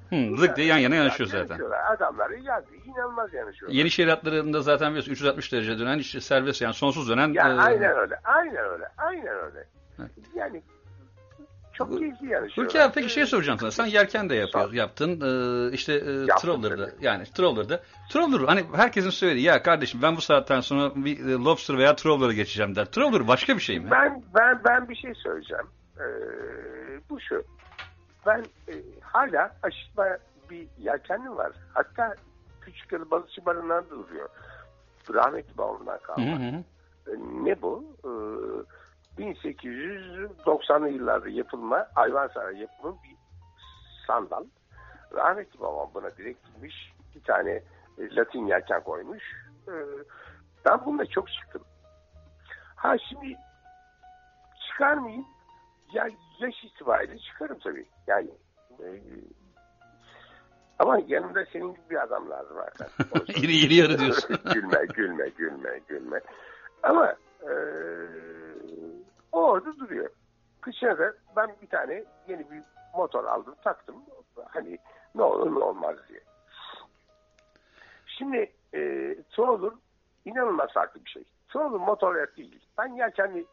Hı, 0.09 0.37
zık 0.37 0.55
diye 0.55 0.67
yan 0.67 0.77
yana 0.77 0.95
yanaşıyor 0.95 1.29
zaten. 1.29 1.59
Adamlar 1.95 2.29
ya, 2.29 2.63
inanılmaz 2.85 3.33
yanaşıyorlar. 3.33 3.77
Yeni 3.77 3.91
şehir 3.91 4.07
hatlarında 4.07 4.61
zaten 4.61 4.89
biliyorsun 4.89 5.11
360 5.11 5.53
derece 5.53 5.79
dönen 5.79 5.99
hiç 5.99 6.23
serbest 6.23 6.61
yani 6.61 6.73
sonsuz 6.73 7.09
dönen. 7.09 7.33
Ya 7.33 7.49
e, 7.49 7.59
aynen 7.59 7.97
öyle. 7.97 8.19
Aynen 8.23 8.65
öyle. 8.65 8.87
Aynen 8.97 9.27
öyle. 9.27 9.65
Evet. 9.99 10.11
Yani 10.35 10.61
çok 11.73 11.89
keyifli 11.99 12.27
yanaşıyorlar. 12.27 12.57
Hulki 12.65 12.81
abi 12.81 12.93
peki 12.93 13.09
şey 13.09 13.25
soracağım 13.25 13.59
sana. 13.59 13.71
Sen 13.71 13.85
yelken 13.85 14.29
de 14.29 14.35
yapıyor, 14.35 14.73
yaptın. 14.73 15.21
Ee, 15.21 15.73
işte 15.73 15.93
e, 15.93 16.25
Trawler'da 16.41 16.89
yani 17.01 17.23
Trawler'da. 17.23 17.79
Trawler 18.11 18.39
hani 18.47 18.65
herkesin 18.75 19.09
söylediği 19.09 19.45
ya 19.45 19.63
kardeşim 19.63 20.01
ben 20.01 20.15
bu 20.15 20.21
saatten 20.21 20.59
sonra 20.61 20.91
bir 20.95 21.19
e, 21.25 21.31
lobster 21.33 21.77
veya 21.77 21.95
Trawler'a 21.95 22.33
geçeceğim 22.33 22.75
der. 22.75 22.85
Trawler 22.85 23.27
başka 23.27 23.55
bir 23.55 23.61
şey 23.61 23.79
mi? 23.79 23.91
Ben 23.91 24.23
ben 24.35 24.61
ben 24.65 24.89
bir 24.89 24.95
şey 24.95 25.13
söyleyeceğim. 25.13 25.65
Ee, 25.99 26.03
bu 27.09 27.19
şu. 27.21 27.43
Ben 28.25 28.39
e, 28.67 28.73
hala 29.01 29.55
aşırtma 29.63 30.05
bir 30.49 30.67
yelkenli 30.77 31.29
var. 31.29 31.51
Hatta 31.73 32.15
küçük 32.61 32.91
yalı 32.91 33.11
balıkçı 33.11 33.45
barınağında 33.45 33.89
duruyor. 33.89 34.29
Rahmetli 35.13 35.57
babamdan 35.57 35.99
kalma. 36.03 36.25
hı 36.25 36.35
hı. 36.35 36.63
E, 37.07 37.13
Ne 37.43 37.61
bu? 37.61 37.83
Ee, 38.03 38.09
1890'lı 39.17 40.89
yıllarda 40.89 41.29
yapılma, 41.29 41.87
Ayvansaray 41.95 42.57
yapımı 42.57 42.97
bir 43.03 43.15
sandal. 44.07 44.43
Rahmetli 45.13 45.59
babam 45.59 45.89
buna 45.93 46.17
direkt 46.17 46.45
gitmiş. 46.45 46.93
Bir 47.15 47.23
tane 47.23 47.51
e, 47.97 48.15
Latin 48.15 48.45
yelken 48.47 48.83
koymuş. 48.83 49.23
Ee, 49.67 49.71
ben 50.65 50.85
bununla 50.85 51.05
çok 51.05 51.31
çıktım. 51.31 51.61
Ha 52.75 52.95
şimdi 53.09 53.37
çıkar 54.67 54.97
mıyım? 54.97 55.25
Ya 55.93 56.09
yaş 56.39 56.63
itibariyle 56.63 57.19
çıkarım 57.19 57.59
tabii. 57.59 57.85
Yani 58.07 58.29
e, 58.79 58.87
ama 60.79 60.99
yanımda 61.07 61.45
senin 61.53 61.73
gibi 61.73 61.89
bir 61.89 62.03
adam 62.03 62.29
lazım. 62.29 62.57
Onu 63.11 63.23
İri 63.27 63.55
iri 63.55 63.75
yarı 63.75 63.99
diyorsun. 63.99 64.39
gülme, 64.53 64.85
gülme, 64.93 65.29
gülme, 65.29 65.79
gülme. 65.87 66.21
Ama 66.83 67.15
e, 67.41 67.51
o 69.35 69.43
orada 69.43 69.77
duruyor. 69.79 70.09
Kışına 70.61 70.97
da 70.97 71.13
ben 71.35 71.55
bir 71.61 71.67
tane 71.67 72.03
yeni 72.27 72.51
bir 72.51 72.61
motor 72.97 73.23
aldım, 73.23 73.55
taktım. 73.63 73.95
Hani 74.45 74.77
ne 75.15 75.23
olur 75.23 75.59
ne 75.59 75.63
olmaz 75.63 75.95
diye. 76.09 76.19
Şimdi 78.07 78.51
e, 78.73 78.79
Troller 79.31 79.71
inanılmaz 80.25 80.73
farklı 80.73 81.05
bir 81.05 81.09
şey. 81.09 81.23
Troller 81.49 81.79
motor 81.79 82.15
değil. 82.37 82.59
Ben 82.77 82.87
yelkenli 82.87 83.45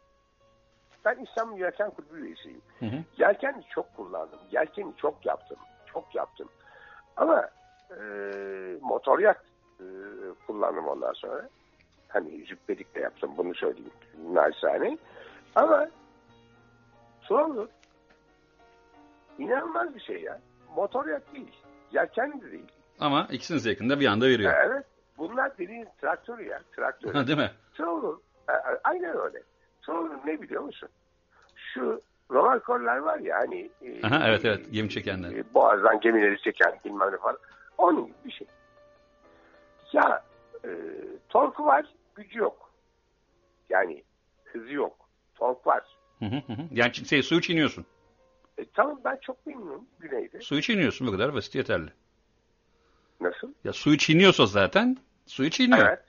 ben 1.04 1.16
İstanbul 1.16 1.58
Yelken 1.58 1.90
Kulübü 1.90 2.26
üyesiyim. 2.26 2.62
Hı 2.78 2.86
çok 3.70 3.96
kullandım. 3.96 4.38
Yelkeni 4.50 4.96
çok 4.96 5.26
yaptım. 5.26 5.58
Çok 5.86 6.14
yaptım. 6.14 6.48
Ama 7.16 7.48
e, 7.90 8.02
motor 8.80 9.18
yak 9.18 9.44
e, 9.80 9.86
kullandım 10.46 10.88
ondan 10.88 11.12
sonra. 11.12 11.48
Hani 12.08 12.44
züppedik 12.44 12.94
de 12.94 13.00
yaptım 13.00 13.30
bunu 13.36 13.54
söyleyeyim. 13.54 13.92
Naçizane. 14.32 14.98
Ama 15.54 15.88
Troller 17.28 17.66
inanılmaz 19.38 19.94
bir 19.94 20.00
şey 20.00 20.22
ya. 20.22 20.40
Motor 20.76 21.06
yak 21.06 21.34
değil. 21.34 21.52
Yelkenli 21.92 22.42
de 22.42 22.52
değil. 22.52 22.72
Ama 23.00 23.28
ikisinin 23.30 23.58
zevkini 23.58 23.90
de 23.90 24.00
bir 24.00 24.06
anda 24.06 24.26
veriyor. 24.26 24.54
Evet. 24.66 24.86
Bunlar 25.18 25.58
dediğin 25.58 25.88
traktör 26.00 26.38
ya. 26.38 26.60
Traktör. 26.76 27.14
Ha, 27.14 27.26
değil 27.26 27.38
mi? 27.38 27.50
E, 28.48 28.52
Aynen 28.84 29.16
öyle. 29.18 29.42
Troller 29.82 30.18
ne 30.24 30.42
biliyor 30.42 30.62
musun? 30.62 30.88
Şu 31.56 32.00
romarkorlar 32.30 32.96
var 32.96 33.18
ya 33.18 33.38
hani. 33.38 33.70
e, 33.82 34.06
Aha, 34.06 34.28
evet, 34.28 34.44
evet, 34.44 34.66
gemi 34.72 34.90
çekenler. 34.90 35.30
e, 35.32 35.54
Boğazdan 35.54 36.00
gemileri 36.00 36.42
çeken 36.42 36.78
bilmem 36.84 37.12
ne 37.12 37.16
falan. 37.16 37.38
Onun 37.78 38.06
gibi 38.06 38.16
bir 38.24 38.30
şey. 38.30 38.46
Ya 39.92 40.24
e, 40.64 40.68
torku 41.28 41.64
var, 41.66 41.86
gücü 42.14 42.38
yok. 42.38 42.70
Yani 43.70 44.04
hızı 44.44 44.72
yok. 44.72 44.96
Tork 45.42 45.66
var. 45.66 45.82
Hı 46.18 46.24
hı 46.24 46.36
hı. 46.36 46.68
Yani 46.72 46.94
şey, 46.94 47.22
suyu 47.22 47.40
çiğniyorsun. 47.40 47.86
E, 48.58 48.64
tamam 48.74 49.00
ben 49.04 49.18
çok 49.22 49.46
memnunum 49.46 49.86
güneyde. 49.98 50.40
Suyu 50.40 50.62
çiğniyorsun 50.62 51.06
bu 51.06 51.12
kadar 51.12 51.34
basit 51.34 51.54
yeterli. 51.54 51.90
Nasıl? 53.20 53.52
Ya 53.64 53.72
suyu 53.72 53.98
çiğniyorsa 53.98 54.46
zaten 54.46 54.96
suyu 55.26 55.50
çiğniyor. 55.50 55.88
Evet. 55.88 56.04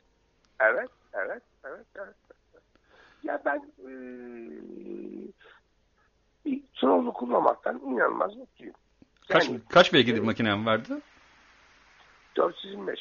Evet, 0.60 0.90
evet, 1.14 1.42
evet, 1.66 1.86
evet. 1.96 2.16
Ya 3.24 3.42
ben 3.46 3.58
e, 3.80 3.92
bir 6.46 6.64
trollu 6.74 7.14
kullanmaktan 7.14 7.80
inanılmaz 7.80 8.36
mutluyum. 8.36 8.76
Kaç, 9.28 9.48
Yani, 9.48 9.60
kaç 9.70 9.94
beygirlik 9.94 10.24
makinem 10.24 10.66
vardı? 10.66 11.02
425. 12.36 13.00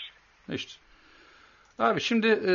İşte. 0.48 0.82
Abi 1.82 2.00
şimdi 2.00 2.26
e, 2.26 2.52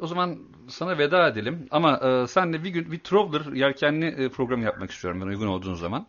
o 0.00 0.06
zaman 0.06 0.38
sana 0.68 0.98
veda 0.98 1.28
edelim. 1.28 1.68
Ama 1.70 1.96
e, 1.96 2.26
senle 2.26 2.64
bir 2.64 2.70
gün 2.70 2.92
bir 2.92 2.98
Traveler 3.00 3.52
yelkenli 3.52 4.06
e, 4.24 4.28
program 4.28 4.62
yapmak 4.62 4.90
istiyorum 4.90 5.20
ben 5.20 5.26
uygun 5.26 5.46
olduğun 5.46 5.74
zaman. 5.74 6.06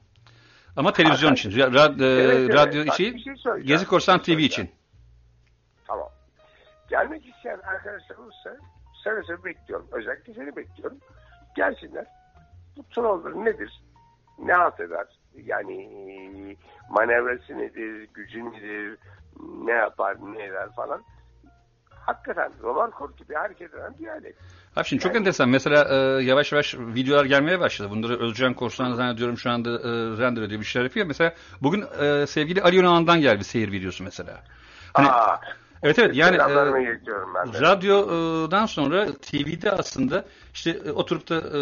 Ama 0.77 0.93
televizyon 0.93 1.33
için, 1.33 1.51
ra- 1.51 1.73
ra- 1.73 2.03
e, 2.03 2.23
Evet, 2.23 2.37
evet. 2.37 2.53
radyo 2.55 2.85
Bak, 2.87 2.93
için, 2.99 3.17
şey 3.17 3.35
söyleyeceğim. 3.35 3.67
Gezi 3.67 3.85
Korsan 3.87 4.19
Bir 4.19 4.23
TV 4.23 4.27
şey 4.37 4.45
için. 4.45 4.69
Tamam. 5.87 6.09
Gelmek 6.89 7.25
isteyen 7.27 7.59
arkadaşlar 7.59 8.15
olursa 8.15 8.57
seve 9.03 9.23
seve 9.23 9.43
bekliyorum. 9.43 9.87
Özellikle 9.91 10.33
seni 10.33 10.55
bekliyorum. 10.55 10.97
Gelsinler. 11.55 12.05
Bu 12.77 12.83
troller 12.83 13.45
nedir? 13.45 13.81
Ne 14.39 14.53
halt 14.53 14.79
eder? 14.79 15.07
Yani 15.45 16.57
manevrası 16.89 17.57
nedir? 17.57 18.07
Gücü 18.13 18.45
nedir? 18.45 18.97
Ne 19.65 19.71
yapar? 19.71 20.17
Ne 20.33 20.43
eder 20.43 20.69
falan. 20.75 21.03
Hakikaten 22.05 22.51
roman 22.63 22.91
kor 22.91 23.09
gibi 23.17 23.33
hareket 23.33 23.73
eden 23.73 23.95
bir 23.99 24.07
alet. 24.07 24.35
Abi 24.75 24.85
şimdi 24.85 25.03
çok 25.03 25.09
Yani- 25.11 25.19
enteresan. 25.19 25.49
Mesela 25.49 25.87
e, 25.89 26.23
yavaş 26.23 26.51
yavaş 26.51 26.75
videolar 26.79 27.25
gelmeye 27.25 27.59
başladı. 27.59 27.89
Bunları 27.91 28.19
Özcan 28.19 28.53
Korsan 28.53 28.93
zannediyorum 28.93 29.37
şu 29.37 29.49
anda 29.51 29.69
e, 29.69 29.89
render 30.23 30.41
ediyor 30.41 30.61
bir 30.61 30.65
şeyler 30.65 30.85
yapıyor. 30.85 31.05
Mesela 31.05 31.33
bugün 31.61 31.83
e, 32.01 32.27
sevgili 32.27 32.61
Ali 32.61 32.75
Yunan'dan 32.75 33.21
geldi 33.21 33.39
bir 33.39 33.43
seyir 33.43 33.71
videosu 33.71 34.03
mesela. 34.03 34.43
Hani- 34.93 35.09
Aa, 35.09 35.39
Evet 35.83 35.99
evet 35.99 36.15
yani 36.15 36.35
e, 36.35 36.39
radyodan 37.61 38.65
sonra 38.65 39.05
TV'de 39.05 39.71
aslında 39.71 40.25
işte 40.53 40.69
e, 40.85 40.91
oturup 40.91 41.29
da 41.29 41.35
e, 41.35 41.59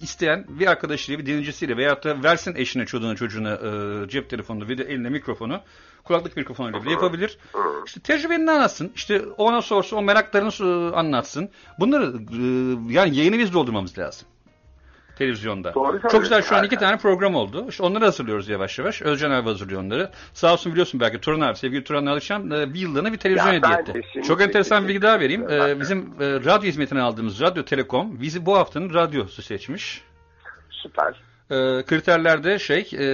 isteyen 0.00 0.44
bir 0.48 0.66
arkadaşıyla 0.66 1.20
bir 1.20 1.26
dinleyicisiyle 1.26 1.76
veyahut 1.76 2.04
da 2.04 2.22
versin 2.22 2.54
eşine 2.56 2.86
çocuğuna 2.86 3.16
çocuğuna 3.16 3.52
e, 3.54 4.08
cep 4.08 4.30
telefonunu 4.30 4.68
ve 4.68 4.78
de 4.78 4.82
eline 4.84 5.08
mikrofonu 5.08 5.60
kulaklık 6.06 6.36
mikrofonuyla 6.36 6.82
bile 6.82 6.90
yapabilir. 6.90 7.38
İşte 7.86 8.00
tecrübeni 8.00 8.50
anlatsın. 8.50 8.92
İşte 8.94 9.22
ona 9.36 9.62
sorsa 9.62 9.96
o 9.96 10.02
meraklarını 10.02 10.50
e, 10.60 10.96
anlatsın. 10.96 11.50
Bunları 11.78 12.04
e, 12.04 12.92
yani 12.92 13.16
yayını 13.16 13.38
biz 13.38 13.52
doldurmamız 13.52 13.98
lazım. 13.98 14.28
Televizyonda. 15.18 15.74
Doğru 15.74 16.00
Çok 16.10 16.22
güzel 16.22 16.42
şu 16.42 16.56
an 16.56 16.64
iki 16.64 16.76
tane 16.76 16.96
program 16.96 17.34
oldu. 17.34 17.66
İşte 17.68 17.82
onları 17.82 18.04
hazırlıyoruz 18.04 18.48
yavaş 18.48 18.78
yavaş. 18.78 19.02
Özcan 19.02 19.30
abi 19.30 19.48
hazırlıyor 19.48 19.80
onları. 19.80 20.10
Sağ 20.32 20.52
olsun 20.52 20.72
biliyorsun 20.72 21.00
belki 21.00 21.20
Turan 21.20 21.40
abi, 21.40 21.56
sevgili 21.56 21.84
Turan 21.84 22.06
Alışan 22.06 22.50
e, 22.50 22.74
bir 22.74 22.80
yıllığına 22.80 23.12
bir 23.12 23.18
televizyon 23.18 23.52
Ya 23.52 23.60
hediye 23.60 24.00
etti. 24.00 24.22
Çok 24.22 24.40
enteresan 24.40 24.84
bir 24.84 24.88
bilgi 24.88 25.02
daha 25.02 25.20
vereyim. 25.20 25.50
Ee, 25.50 25.80
bizim 25.80 26.14
radyo 26.20 26.68
hizmetine 26.68 27.02
aldığımız 27.02 27.40
Radyo 27.40 27.64
Telekom 27.64 28.20
bizi 28.20 28.46
bu 28.46 28.56
haftanın 28.56 28.94
radyosu 28.94 29.42
seçmiş. 29.42 30.02
Süper. 30.70 31.25
Ee, 31.50 31.82
kriterlerde 31.86 32.58
şey 32.58 32.88
e, 32.92 33.04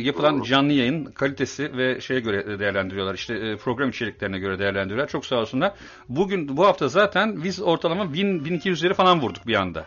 yapılan 0.00 0.42
canlı 0.42 0.72
yayın 0.72 1.04
kalitesi 1.04 1.76
ve 1.76 2.00
şeye 2.00 2.20
göre 2.20 2.58
değerlendiriyorlar. 2.58 3.14
İşte 3.14 3.34
e, 3.34 3.56
program 3.56 3.88
içeriklerine 3.90 4.38
göre 4.38 4.58
değerlendiriyorlar. 4.58 5.08
Çok 5.08 5.26
sağ 5.26 5.36
olsunlar. 5.36 5.72
Bugün 6.08 6.56
bu 6.56 6.66
hafta 6.66 6.88
zaten 6.88 7.44
biz 7.44 7.62
ortalama 7.62 8.12
1000 8.12 8.40
1200'leri 8.44 8.94
falan 8.94 9.20
vurduk 9.20 9.46
bir 9.46 9.54
anda. 9.54 9.84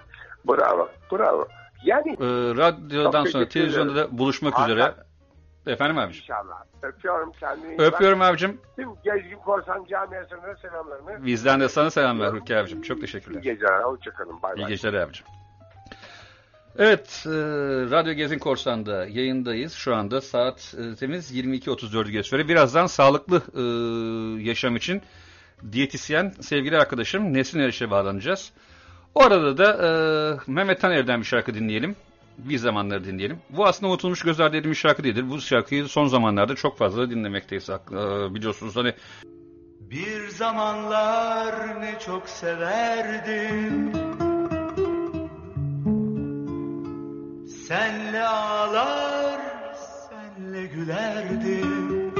Bravo. 0.47 0.89
Bravo. 1.11 1.47
Yani 1.85 2.11
Ee, 2.11 2.25
radyodan 2.57 3.25
sonra 3.25 3.47
televizyonda 3.47 3.91
ederim. 3.93 4.11
da 4.11 4.17
buluşmak 4.17 4.53
Hakan. 4.53 4.69
üzere. 4.71 4.93
Efendim 5.67 5.97
abiciğim. 5.97 6.23
inşallah. 6.23 6.63
Öpüyorum 6.83 7.31
kendini. 7.39 7.71
iyi. 7.75 7.79
Öpüyorum 7.81 8.21
abicim. 8.21 8.61
Tüm 8.75 8.89
Gezgin 9.03 9.37
Korsan 9.45 9.85
camiasına 9.89 10.55
selamlarımı. 10.61 11.25
Bizden 11.25 11.59
de 11.59 11.69
sana 11.69 11.89
selamlar 11.89 12.33
Hürki 12.33 12.57
abicim. 12.57 12.81
Çok 12.81 12.97
İyi 12.97 13.01
teşekkürler. 13.01 13.41
geceler. 13.41 13.79
Hoşçakalın. 13.83 14.41
Bay 14.43 14.53
İyi 14.55 14.61
bay. 14.61 14.69
geceler 14.69 15.01
abicim. 15.01 15.25
Evet, 16.79 17.23
e, 17.25 17.29
Radyo 17.91 18.13
Gezin 18.13 18.39
Korsan'da 18.39 19.05
yayındayız. 19.05 19.73
Şu 19.73 19.95
anda 19.95 20.21
saat 20.21 20.75
e, 20.77 20.95
temiz 20.95 21.31
22.34'ü 21.31 22.11
gösteriyor. 22.11 22.49
Birazdan 22.49 22.87
sağlıklı 22.87 23.41
e, 23.55 23.61
yaşam 24.43 24.75
için 24.75 25.01
diyetisyen 25.71 26.33
sevgili 26.41 26.77
arkadaşım 26.77 27.33
Nesrin 27.33 27.59
Eriş'e 27.59 27.91
bağlanacağız. 27.91 28.51
O 29.15 29.23
arada 29.23 29.57
da 29.57 29.71
e, 30.47 30.51
Mehmet 30.51 30.81
Taner'den 30.81 31.19
bir 31.19 31.25
şarkı 31.25 31.53
dinleyelim. 31.53 31.95
Bir 32.37 32.57
zamanları 32.57 33.05
dinleyelim. 33.05 33.39
Bu 33.49 33.65
aslında 33.65 33.91
unutulmuş 33.91 34.21
göz 34.21 34.39
ardı 34.39 34.57
edilmiş 34.57 34.79
şarkı 34.79 35.03
değildir. 35.03 35.29
Bu 35.29 35.41
şarkıyı 35.41 35.87
son 35.87 36.07
zamanlarda 36.07 36.55
çok 36.55 36.77
fazla 36.77 37.09
dinlemekteyiz. 37.09 37.69
E, 37.69 37.75
biliyorsunuz 38.35 38.75
hani 38.75 38.93
Bir 39.79 40.27
zamanlar 40.27 41.81
ne 41.81 41.99
çok 41.99 42.29
severdim 42.29 44.14
Senle 47.67 48.27
ağlar, 48.27 49.41
senle 50.09 50.65
gülerdim. 50.65 52.13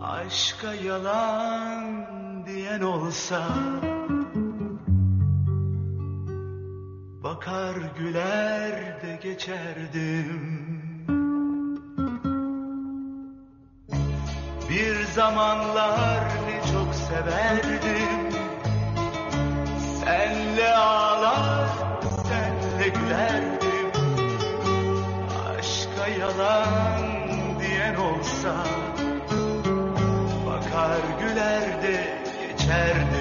Aşka 0.00 0.74
yalan 0.74 2.06
diyen 2.46 2.80
olsa 2.80 3.48
Bakar 7.22 7.76
güler 7.98 9.02
de 9.02 9.18
geçerdim. 9.22 10.60
Bir 14.70 15.04
zamanlar 15.04 16.24
ne 16.46 16.72
çok 16.72 16.94
severdim. 16.94 18.30
Senle 20.04 20.74
ağlar, 20.74 21.69
gülerdim. 22.94 23.90
Aşka 25.58 26.08
yalan 26.08 27.00
diyen 27.60 27.94
olsa 27.94 28.54
Bakar 30.46 31.00
güler 31.20 31.82
de 31.82 32.18
geçerdim 32.40 33.19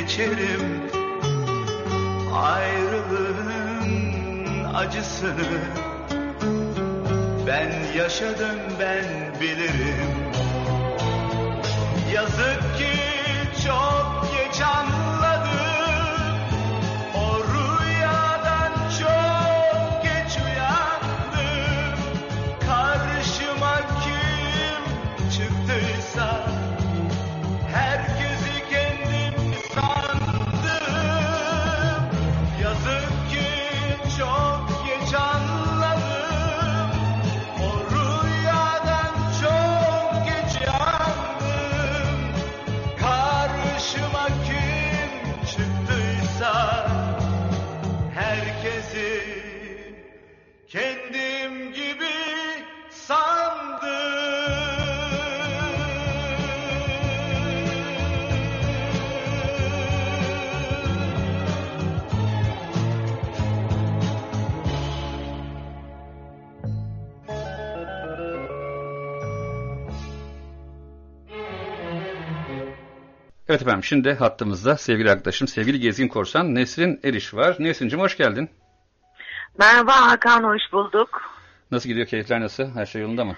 geçerim. 0.00 0.82
Ayrılığın 2.34 3.84
acısını 4.74 5.60
Ben 7.46 7.70
yaşadım 7.98 8.58
ben 8.80 9.04
bilirim. 9.40 10.34
Yazık 12.14 12.78
ki 12.78 12.92
çok 13.66 14.26
geç 14.32 14.60
anladım 14.62 15.13
Evet 73.54 73.62
efendim 73.62 73.84
şimdi 73.84 74.12
hattımızda 74.14 74.76
sevgili 74.76 75.10
arkadaşım, 75.10 75.48
sevgili 75.48 75.80
Gezgin 75.80 76.08
Korsan 76.08 76.54
Nesrin 76.54 77.00
Eriş 77.04 77.34
var. 77.34 77.56
Nesrin'cim 77.58 78.00
hoş 78.00 78.16
geldin. 78.16 78.50
Merhaba 79.58 79.92
Hakan, 79.92 80.42
hoş 80.42 80.62
bulduk. 80.72 81.22
Nasıl 81.70 81.88
gidiyor, 81.88 82.06
keyifler 82.06 82.40
nasıl? 82.40 82.70
Her 82.74 82.86
şey 82.86 83.02
yolunda 83.02 83.24
mı? 83.24 83.36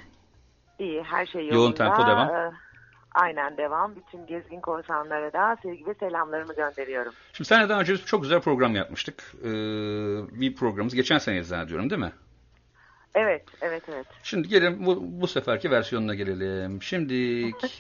İyi, 0.78 1.02
her 1.02 1.26
şey 1.26 1.40
yolunda. 1.40 1.54
Yoğun 1.54 1.72
tempo 1.72 2.06
devam. 2.06 2.28
Ee, 2.28 2.52
Aynen 3.14 3.56
devam. 3.56 3.94
Bütün 3.96 4.26
gezgin 4.26 4.60
korsanlara 4.60 5.32
da 5.32 5.56
sevgi 5.62 5.86
ve 5.86 5.94
selamlarımı 5.94 6.54
gönderiyorum. 6.54 7.12
Şimdi 7.32 7.48
senle 7.48 7.68
daha 7.68 7.80
önce 7.80 7.96
çok 7.96 8.22
güzel 8.22 8.40
program 8.40 8.74
yapmıştık. 8.74 9.32
Ee, 9.42 9.46
bir 10.40 10.56
programımız 10.56 10.94
geçen 10.94 11.18
sene 11.18 11.42
zannediyorum 11.42 11.90
değil 11.90 12.02
mi? 12.02 12.12
Evet, 13.16 13.42
evet, 13.60 13.82
evet. 13.88 14.06
Şimdi 14.22 14.48
gelin 14.48 14.86
bu, 14.86 14.98
bu 15.02 15.26
seferki 15.26 15.70
versiyonuna 15.70 16.14
gelelim. 16.14 16.82
Şimdi 16.82 17.14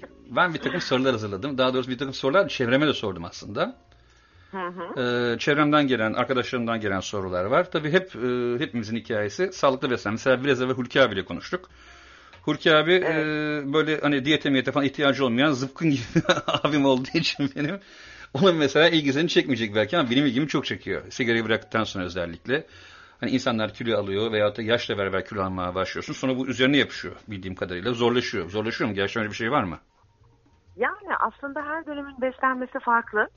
ben 0.30 0.54
bir 0.54 0.58
takım 0.58 0.80
sorular 0.80 1.12
hazırladım. 1.12 1.58
Daha 1.58 1.74
doğrusu 1.74 1.90
bir 1.90 1.98
takım 1.98 2.14
sorular 2.14 2.48
çevreme 2.48 2.86
de 2.86 2.92
sordum 2.92 3.24
aslında. 3.24 3.76
Hı 4.50 4.66
hı. 4.66 5.00
Ee, 5.00 5.38
çevremden 5.38 5.86
gelen, 5.86 6.12
arkadaşlarımdan 6.12 6.80
gelen 6.80 7.00
sorular 7.00 7.44
var. 7.44 7.70
Tabii 7.70 7.92
hep 7.92 8.16
e, 8.16 8.58
hepimizin 8.64 8.96
hikayesi 8.96 9.52
sağlıklı 9.52 9.90
beslenme. 9.90 10.14
Mesela 10.14 10.44
biraz 10.44 10.62
evvel 10.62 10.74
Hulki 10.74 11.02
abiyle 11.02 11.24
konuştuk. 11.24 11.70
Hulki 12.42 12.74
abi 12.74 12.92
evet. 12.92 13.26
e, 13.26 13.72
böyle 13.72 14.00
hani 14.00 14.24
diyete 14.24 14.50
miyete 14.50 14.72
falan 14.72 14.86
ihtiyacı 14.86 15.24
olmayan 15.24 15.52
zıpkın 15.52 15.90
gibi 15.90 16.02
abim 16.46 16.84
olduğu 16.84 17.18
için 17.18 17.50
benim 17.56 17.80
onun 18.34 18.56
mesela 18.56 18.88
ilgisini 18.88 19.28
çekmeyecek 19.28 19.74
belki 19.74 19.98
ama 19.98 20.10
benim 20.10 20.26
ilgimi 20.26 20.48
çok 20.48 20.66
çekiyor. 20.66 21.02
Sigarayı 21.10 21.44
bıraktıktan 21.44 21.84
sonra 21.84 22.04
özellikle. 22.04 22.66
Hani 23.20 23.30
insanlar 23.30 23.72
kilo 23.72 23.98
alıyor 23.98 24.32
veya 24.32 24.56
da 24.56 24.62
yaşla 24.62 24.98
beraber 24.98 25.24
kilo 25.24 25.42
almaya 25.42 25.74
başlıyorsun. 25.74 26.12
Sonra 26.12 26.36
bu 26.36 26.46
üzerine 26.46 26.76
yapışıyor 26.76 27.16
bildiğim 27.28 27.54
kadarıyla. 27.54 27.92
Zorlaşıyor. 27.92 28.50
Zorlaşıyor 28.50 28.90
mu? 28.90 28.94
Gerçekten 28.94 29.22
öyle 29.22 29.30
bir 29.30 29.36
şey 29.36 29.50
var 29.50 29.64
mı? 29.64 29.78
Yani 30.76 31.16
aslında 31.20 31.62
her 31.62 31.86
dönemin 31.86 32.20
beslenmesi 32.20 32.78
farklı. 32.78 33.28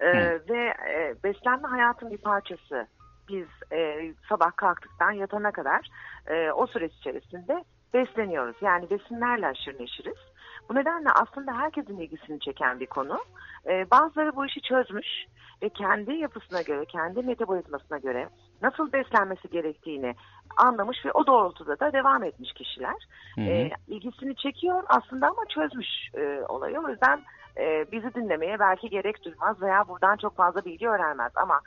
Ee, 0.00 0.40
ve 0.48 0.74
e, 0.90 1.14
beslenme 1.24 1.68
hayatın 1.68 2.10
bir 2.10 2.18
parçası. 2.18 2.86
Biz 3.28 3.46
e, 3.72 4.12
sabah 4.28 4.56
kalktıktan 4.56 5.10
yatana 5.10 5.52
kadar 5.52 5.88
e, 6.26 6.50
o 6.50 6.66
süreç 6.66 6.92
içerisinde 6.92 7.64
besleniyoruz. 7.94 8.56
Yani 8.60 8.90
besinlerle 8.90 9.46
aşırı 9.46 9.82
neşiriz. 9.82 10.18
Bu 10.68 10.74
nedenle 10.74 11.08
aslında 11.10 11.52
herkesin 11.52 11.98
ilgisini 11.98 12.40
çeken 12.40 12.80
bir 12.80 12.86
konu. 12.86 13.18
Ee, 13.66 13.90
bazıları 13.90 14.36
bu 14.36 14.46
işi 14.46 14.60
çözmüş 14.60 15.06
ve 15.62 15.68
kendi 15.68 16.12
yapısına 16.12 16.62
göre, 16.62 16.84
kendi 16.84 17.22
metabolizmasına 17.22 17.98
göre 17.98 18.28
nasıl 18.62 18.92
beslenmesi 18.92 19.48
gerektiğini 19.48 20.14
anlamış 20.56 21.04
ve 21.04 21.12
o 21.12 21.26
doğrultuda 21.26 21.80
da 21.80 21.92
devam 21.92 22.24
etmiş 22.24 22.52
kişiler. 22.52 23.06
Hı 23.34 23.40
hı. 23.40 23.44
E, 23.44 23.70
ilgisini 23.88 24.36
çekiyor 24.36 24.82
aslında 24.86 25.26
ama 25.26 25.44
çözmüş 25.48 25.88
e, 26.14 26.40
olayı. 26.48 26.80
O 26.80 26.88
yüzden 26.88 27.22
e, 27.56 27.92
bizi 27.92 28.14
dinlemeye 28.14 28.58
belki 28.58 28.90
gerek 28.90 29.24
duymaz 29.24 29.62
veya 29.62 29.88
buradan 29.88 30.16
çok 30.16 30.36
fazla 30.36 30.64
bilgi 30.64 30.88
öğrenmez. 30.88 31.32
Ama 31.36 31.60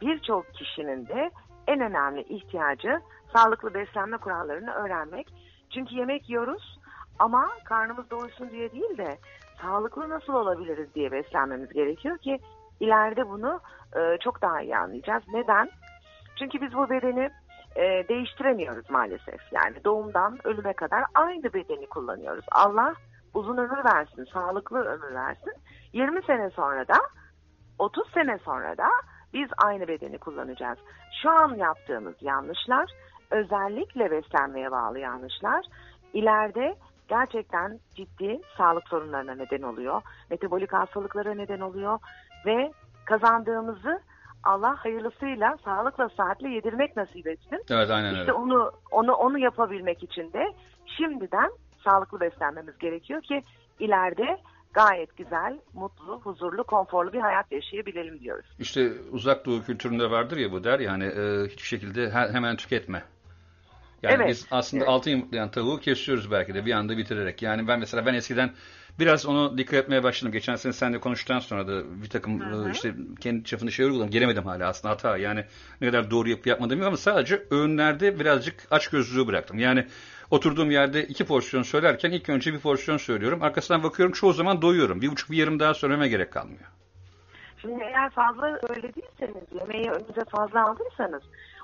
birçok 0.00 0.54
kişinin 0.54 1.06
de 1.06 1.30
en 1.66 1.80
önemli 1.80 2.22
ihtiyacı 2.22 3.00
sağlıklı 3.36 3.74
beslenme 3.74 4.16
kurallarını 4.16 4.72
öğrenmek. 4.72 5.28
Çünkü 5.74 5.94
yemek 5.94 6.30
yiyoruz 6.30 6.78
ama 7.18 7.48
karnımız 7.64 8.10
doysun 8.10 8.50
diye 8.50 8.72
değil 8.72 8.98
de 8.98 9.18
sağlıklı 9.62 10.08
nasıl 10.08 10.32
olabiliriz 10.32 10.94
diye 10.94 11.12
beslenmemiz 11.12 11.72
gerekiyor 11.72 12.18
ki 12.18 12.38
ileride 12.80 13.28
bunu 13.28 13.60
e, 13.96 14.18
çok 14.18 14.42
daha 14.42 14.62
iyi 14.62 14.76
anlayacağız. 14.76 15.22
Neden? 15.28 15.70
Çünkü 16.38 16.60
biz 16.60 16.74
bu 16.74 16.90
bedeni 16.90 17.30
e, 17.76 18.08
değiştiremiyoruz 18.08 18.90
maalesef. 18.90 19.40
Yani 19.52 19.84
doğumdan 19.84 20.38
ölüme 20.44 20.72
kadar 20.72 21.04
aynı 21.14 21.52
bedeni 21.52 21.86
kullanıyoruz. 21.86 22.44
Allah 22.52 22.94
uzun 23.34 23.56
ömür 23.56 23.84
versin, 23.84 24.24
sağlıklı 24.32 24.78
ömür 24.84 25.14
versin. 25.14 25.52
20 25.92 26.22
sene 26.22 26.50
sonra 26.50 26.88
da 26.88 26.96
30 27.78 28.12
sene 28.14 28.38
sonra 28.38 28.78
da 28.78 28.88
biz 29.34 29.48
aynı 29.64 29.88
bedeni 29.88 30.18
kullanacağız. 30.18 30.78
Şu 31.22 31.30
an 31.30 31.54
yaptığımız 31.54 32.14
yanlışlar 32.20 32.90
özellikle 33.30 34.10
beslenmeye 34.10 34.70
bağlı 34.70 34.98
yanlışlar 34.98 35.64
ileride 36.12 36.74
gerçekten 37.08 37.78
ciddi 37.94 38.40
sağlık 38.56 38.88
sorunlarına 38.88 39.34
neden 39.34 39.62
oluyor. 39.62 40.02
Metabolik 40.30 40.72
hastalıklara 40.72 41.34
neden 41.34 41.60
oluyor 41.60 41.98
ve 42.46 42.72
kazandığımızı 43.04 44.00
Allah 44.44 44.76
hayırlısıyla 44.78 45.56
sağlıkla 45.64 46.08
saatle 46.16 46.48
yedirmek 46.48 46.96
nasip 46.96 47.26
etsin. 47.26 47.64
Evet 47.70 47.90
aynen 47.90 48.10
işte 48.10 48.20
öyle. 48.20 48.32
onu 48.32 48.72
onu 48.90 49.12
onu 49.12 49.38
yapabilmek 49.38 50.02
için 50.02 50.32
de 50.32 50.44
şimdiden 50.96 51.50
sağlıklı 51.84 52.20
beslenmemiz 52.20 52.78
gerekiyor 52.78 53.22
ki 53.22 53.42
ileride 53.80 54.36
gayet 54.72 55.16
güzel, 55.16 55.58
mutlu, 55.74 56.20
huzurlu, 56.20 56.64
konforlu 56.64 57.12
bir 57.12 57.20
hayat 57.20 57.52
yaşayabilelim 57.52 58.20
diyoruz. 58.20 58.46
İşte 58.58 58.92
uzak 59.10 59.46
doğu 59.46 59.62
kültüründe 59.62 60.10
vardır 60.10 60.36
ya 60.36 60.52
bu 60.52 60.64
der 60.64 60.80
yani 60.80 61.04
e, 61.04 61.48
hiçbir 61.48 61.66
şekilde 61.66 62.10
he, 62.10 62.32
hemen 62.32 62.56
tüketme. 62.56 63.02
Yani 64.02 64.14
Evet, 64.14 64.28
biz 64.28 64.46
aslında 64.50 64.84
evet. 64.84 64.92
altın 64.92 65.10
yumurtlayan 65.10 65.50
tavuğu 65.50 65.80
kesiyoruz 65.80 66.30
belki 66.30 66.54
de 66.54 66.66
bir 66.66 66.72
anda 66.72 66.96
bitirerek. 66.96 67.42
Yani 67.42 67.68
ben 67.68 67.80
mesela 67.80 68.06
ben 68.06 68.14
eskiden 68.14 68.50
biraz 68.98 69.26
onu 69.26 69.58
dikkat 69.58 69.74
etmeye 69.74 70.02
başladım. 70.02 70.32
Geçen 70.32 70.56
sene 70.56 70.72
seninle 70.72 71.00
konuştuktan 71.00 71.38
sonra 71.38 71.68
da 71.68 72.02
bir 72.02 72.08
takım 72.08 72.42
e, 72.42 72.70
işte 72.72 72.94
kendi 73.20 73.44
çapında 73.44 73.70
şey 73.70 73.86
uyguladım. 73.86 74.10
Gelemedim 74.10 74.44
hala 74.44 74.68
aslında 74.68 74.94
hata. 74.94 75.16
Yani 75.16 75.44
ne 75.80 75.86
kadar 75.86 76.10
doğru 76.10 76.28
yapıp 76.28 76.46
yapmadım 76.46 76.82
ama 76.82 76.96
sadece 76.96 77.42
öğünlerde 77.50 78.20
birazcık 78.20 78.54
açgözlülüğü 78.70 79.26
bıraktım. 79.26 79.58
Yani 79.58 79.86
oturduğum 80.30 80.70
yerde 80.70 81.04
iki 81.04 81.24
porsiyon 81.24 81.62
söylerken 81.62 82.10
ilk 82.10 82.28
önce 82.28 82.52
bir 82.52 82.60
porsiyon 82.60 82.98
söylüyorum. 82.98 83.42
Arkasından 83.42 83.82
bakıyorum 83.82 84.12
çoğu 84.12 84.32
zaman 84.32 84.62
doyuyorum. 84.62 85.00
Bir 85.00 85.10
buçuk 85.10 85.30
bir 85.30 85.36
yarım 85.36 85.60
daha 85.60 85.74
söylememe 85.74 86.08
gerek 86.08 86.32
kalmıyor. 86.32 86.64
Şimdi 87.62 87.82
eğer 87.82 88.10
fazla 88.10 88.58
öyle 88.68 88.94
değilseniz, 88.94 89.60
yemeği 89.60 89.90
önünüze 89.90 90.24
fazla 90.30 90.70
aldıysanız 90.70 91.22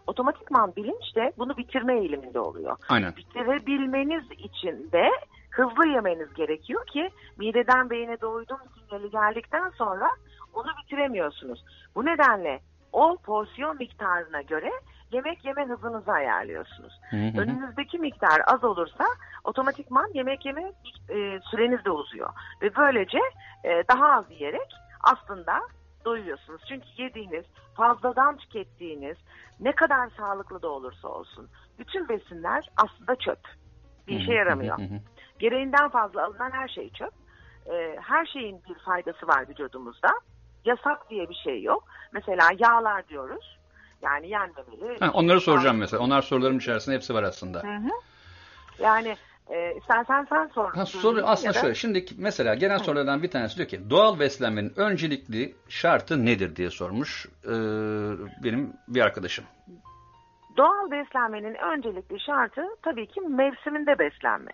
otomatikman 0.08 0.76
bilinç 0.76 1.16
de 1.16 1.32
bunu 1.38 1.56
bitirme 1.56 1.98
eğiliminde 1.98 2.40
oluyor. 2.40 2.76
Aynen. 2.88 3.16
Bitirebilmeniz 3.16 4.24
için 4.30 4.92
de 4.92 5.10
hızlı 5.50 5.86
yemeniz 5.86 6.34
gerekiyor 6.34 6.86
ki 6.86 7.10
mideden 7.38 7.90
beyine 7.90 8.20
doydum 8.20 8.58
sinyali 8.74 9.10
geldikten 9.10 9.70
sonra 9.70 10.08
onu 10.54 10.68
bitiremiyorsunuz. 10.82 11.64
Bu 11.94 12.04
nedenle 12.04 12.60
o 12.92 13.16
porsiyon 13.16 13.76
miktarına 13.76 14.42
göre 14.42 14.70
yemek 15.12 15.44
yeme 15.44 15.64
hızınızı 15.66 16.12
ayarlıyorsunuz. 16.12 17.00
Hı 17.10 17.16
hı. 17.16 17.40
Önünüzdeki 17.40 17.98
miktar 17.98 18.40
az 18.46 18.64
olursa 18.64 19.04
otomatikman 19.44 20.10
yemek 20.14 20.46
yeme 20.46 20.62
e, 21.08 21.40
süreniz 21.50 21.84
de 21.84 21.90
uzuyor. 21.90 22.30
Ve 22.62 22.76
böylece 22.76 23.18
e, 23.64 23.84
daha 23.88 24.12
az 24.12 24.24
yiyerek 24.30 24.74
aslında 25.04 25.60
doyuyorsunuz. 26.08 26.62
Çünkü 26.68 26.86
yediğiniz, 26.96 27.44
fazladan 27.76 28.36
tükettiğiniz 28.36 29.16
ne 29.60 29.72
kadar 29.72 30.10
sağlıklı 30.16 30.62
da 30.62 30.68
olursa 30.68 31.08
olsun 31.08 31.48
bütün 31.78 32.08
besinler 32.08 32.70
aslında 32.76 33.16
çöp. 33.16 33.40
Bir 34.06 34.20
işe 34.20 34.32
yaramıyor. 34.32 34.78
Gereğinden 35.38 35.88
fazla 35.88 36.24
alınan 36.24 36.50
her 36.50 36.68
şey 36.68 36.90
çöp. 36.90 37.12
Ee, 37.66 37.96
her 38.00 38.26
şeyin 38.26 38.62
bir 38.68 38.74
faydası 38.74 39.26
var 39.26 39.48
vücudumuzda. 39.48 40.08
Yasak 40.64 41.10
diye 41.10 41.28
bir 41.28 41.34
şey 41.34 41.62
yok. 41.62 41.84
Mesela 42.12 42.48
yağlar 42.58 43.08
diyoruz. 43.08 43.58
Yani 44.02 44.28
yenmemeli. 44.28 44.98
Ha, 45.00 45.10
onları 45.14 45.40
soracağım 45.40 45.76
mesela. 45.76 46.02
Onlar 46.02 46.22
sorularım 46.22 46.58
içerisinde 46.58 46.96
hepsi 46.96 47.14
var 47.14 47.22
aslında. 47.22 47.62
Hı 47.62 47.76
hı. 47.76 47.90
Yani 48.82 49.16
e, 49.50 49.74
istersen 49.76 50.26
sen 50.28 50.46
sor. 50.54 50.72
Ha, 50.74 50.86
soru 50.86 51.22
aslında 51.24 51.54
da- 51.54 51.58
şöyle. 51.58 51.74
Şimdi 51.74 52.04
mesela 52.18 52.54
gelen 52.54 52.78
sorulardan 52.78 53.22
bir 53.22 53.30
tanesi 53.30 53.56
diyor 53.56 53.68
ki 53.68 53.90
doğal 53.90 54.18
beslenmenin 54.20 54.72
öncelikli 54.76 55.54
şartı 55.68 56.26
nedir 56.26 56.56
diye 56.56 56.70
sormuş 56.70 57.26
ee, 57.44 57.50
benim 58.44 58.72
bir 58.88 59.00
arkadaşım. 59.00 59.44
Doğal 60.56 60.90
beslenmenin 60.90 61.54
öncelikli 61.54 62.20
şartı 62.20 62.62
tabii 62.82 63.06
ki 63.06 63.20
mevsiminde 63.20 63.98
beslenme. 63.98 64.50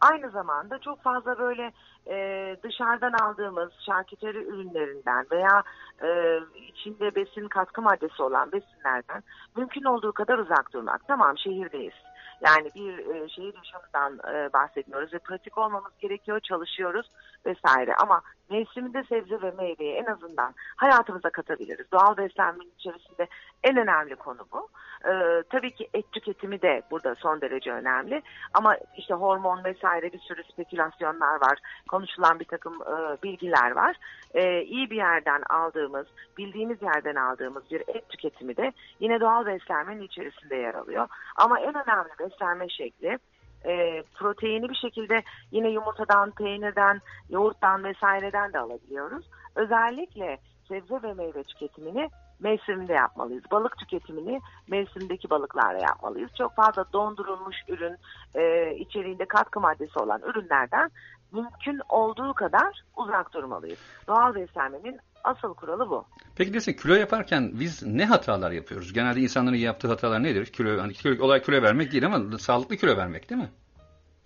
Aynı 0.00 0.30
zamanda 0.30 0.78
çok 0.78 1.02
fazla 1.02 1.38
böyle 1.38 1.72
e, 2.06 2.16
dışarıdan 2.62 3.12
aldığımız 3.12 3.70
şarküteri 3.86 4.38
ürünlerinden 4.44 5.26
veya 5.30 5.62
e, 6.02 6.38
içinde 6.68 7.14
besin 7.14 7.48
katkı 7.48 7.82
maddesi 7.82 8.22
olan 8.22 8.52
besinlerden 8.52 9.22
mümkün 9.56 9.84
olduğu 9.84 10.12
kadar 10.12 10.38
uzak 10.38 10.72
durmak. 10.72 11.08
Tamam 11.08 11.38
şehirdeyiz. 11.38 11.94
Yani 12.40 12.70
bir 12.74 12.98
e, 12.98 13.28
şehir 13.28 13.54
yaşamından 13.54 14.34
e, 14.34 14.52
bahsetmiyoruz 14.52 15.12
ve 15.12 15.18
pratik 15.18 15.58
olmamız 15.58 15.92
gerekiyor, 16.00 16.40
çalışıyoruz 16.40 17.10
vesaire. 17.46 17.94
Ama 17.94 18.22
mevsiminde 18.50 19.02
sebze 19.02 19.42
ve 19.42 19.50
meyveyi 19.50 19.94
en 19.94 20.04
azından 20.04 20.54
hayatımıza 20.76 21.30
katabiliriz. 21.30 21.92
Doğal 21.92 22.16
beslenmenin 22.16 22.72
içerisinde 22.78 23.26
en 23.64 23.76
önemli 23.76 24.16
konu 24.16 24.46
bu. 24.52 24.68
Ee, 25.04 25.42
tabii 25.50 25.70
ki 25.70 25.88
et 25.94 26.12
tüketimi 26.12 26.62
de 26.62 26.82
burada 26.90 27.14
son 27.14 27.40
derece 27.40 27.72
önemli. 27.72 28.22
Ama 28.54 28.76
işte 28.96 29.14
hormon 29.14 29.64
vesaire 29.64 30.12
bir 30.12 30.18
sürü 30.18 30.44
spekülasyonlar 30.44 31.40
var. 31.40 31.58
Konuşulan 31.88 32.40
bir 32.40 32.44
takım 32.44 32.74
e, 32.74 33.22
bilgiler 33.22 33.70
var. 33.70 33.96
Ee, 34.34 34.62
iyi 34.62 34.90
bir 34.90 34.96
yerden 34.96 35.42
aldığımız, 35.50 36.06
bildiğimiz 36.38 36.82
yerden 36.82 37.14
aldığımız 37.14 37.70
bir 37.70 37.82
et 37.86 38.08
tüketimi 38.08 38.56
de 38.56 38.72
yine 39.00 39.20
doğal 39.20 39.46
beslenmenin 39.46 40.02
içerisinde 40.02 40.56
yer 40.56 40.74
alıyor. 40.74 41.08
Ama 41.36 41.60
en 41.60 41.74
önemli 41.74 42.10
beslenme 42.18 42.68
şekli 42.68 43.18
e, 43.64 44.02
proteini 44.14 44.68
bir 44.68 44.74
şekilde 44.74 45.22
yine 45.50 45.68
yumurtadan, 45.68 46.30
peynirden, 46.30 47.00
yoğurttan 47.30 47.84
vesaireden 47.84 48.52
de 48.52 48.58
alabiliyoruz. 48.58 49.26
Özellikle 49.56 50.38
sebze 50.68 51.02
ve 51.02 51.14
meyve 51.14 51.42
tüketimini 51.42 52.10
mevsiminde 52.40 52.92
yapmalıyız. 52.92 53.44
Balık 53.50 53.78
tüketimini 53.78 54.40
mevsimdeki 54.68 55.30
balıklarla 55.30 55.80
yapmalıyız. 55.80 56.30
Çok 56.38 56.54
fazla 56.54 56.84
dondurulmuş 56.92 57.56
ürün, 57.68 57.96
e, 58.34 58.74
içeriğinde 58.76 59.24
katkı 59.24 59.60
maddesi 59.60 59.98
olan 59.98 60.22
ürünlerden 60.22 60.90
mümkün 61.32 61.80
olduğu 61.88 62.34
kadar 62.34 62.82
uzak 62.96 63.34
durmalıyız. 63.34 63.78
Doğal 64.08 64.34
beslenmenin 64.34 64.98
asıl 65.24 65.54
kuralı 65.54 65.90
bu. 65.90 66.04
Peki 66.40 66.54
desin 66.54 66.72
kilo 66.72 66.94
yaparken 66.94 67.50
biz 67.60 67.86
ne 67.86 68.06
hatalar 68.06 68.50
yapıyoruz? 68.50 68.92
Genelde 68.92 69.20
insanların 69.20 69.56
yaptığı 69.56 69.88
hatalar 69.88 70.22
nedir? 70.22 70.46
Kilo, 70.46 70.82
hani 70.82 70.92
kilo, 70.92 71.24
olay 71.24 71.42
kilo 71.42 71.62
vermek 71.62 71.92
değil 71.92 72.06
ama 72.06 72.38
sağlıklı 72.38 72.76
kilo 72.76 72.96
vermek 72.96 73.30
değil 73.30 73.40
mi? 73.40 73.50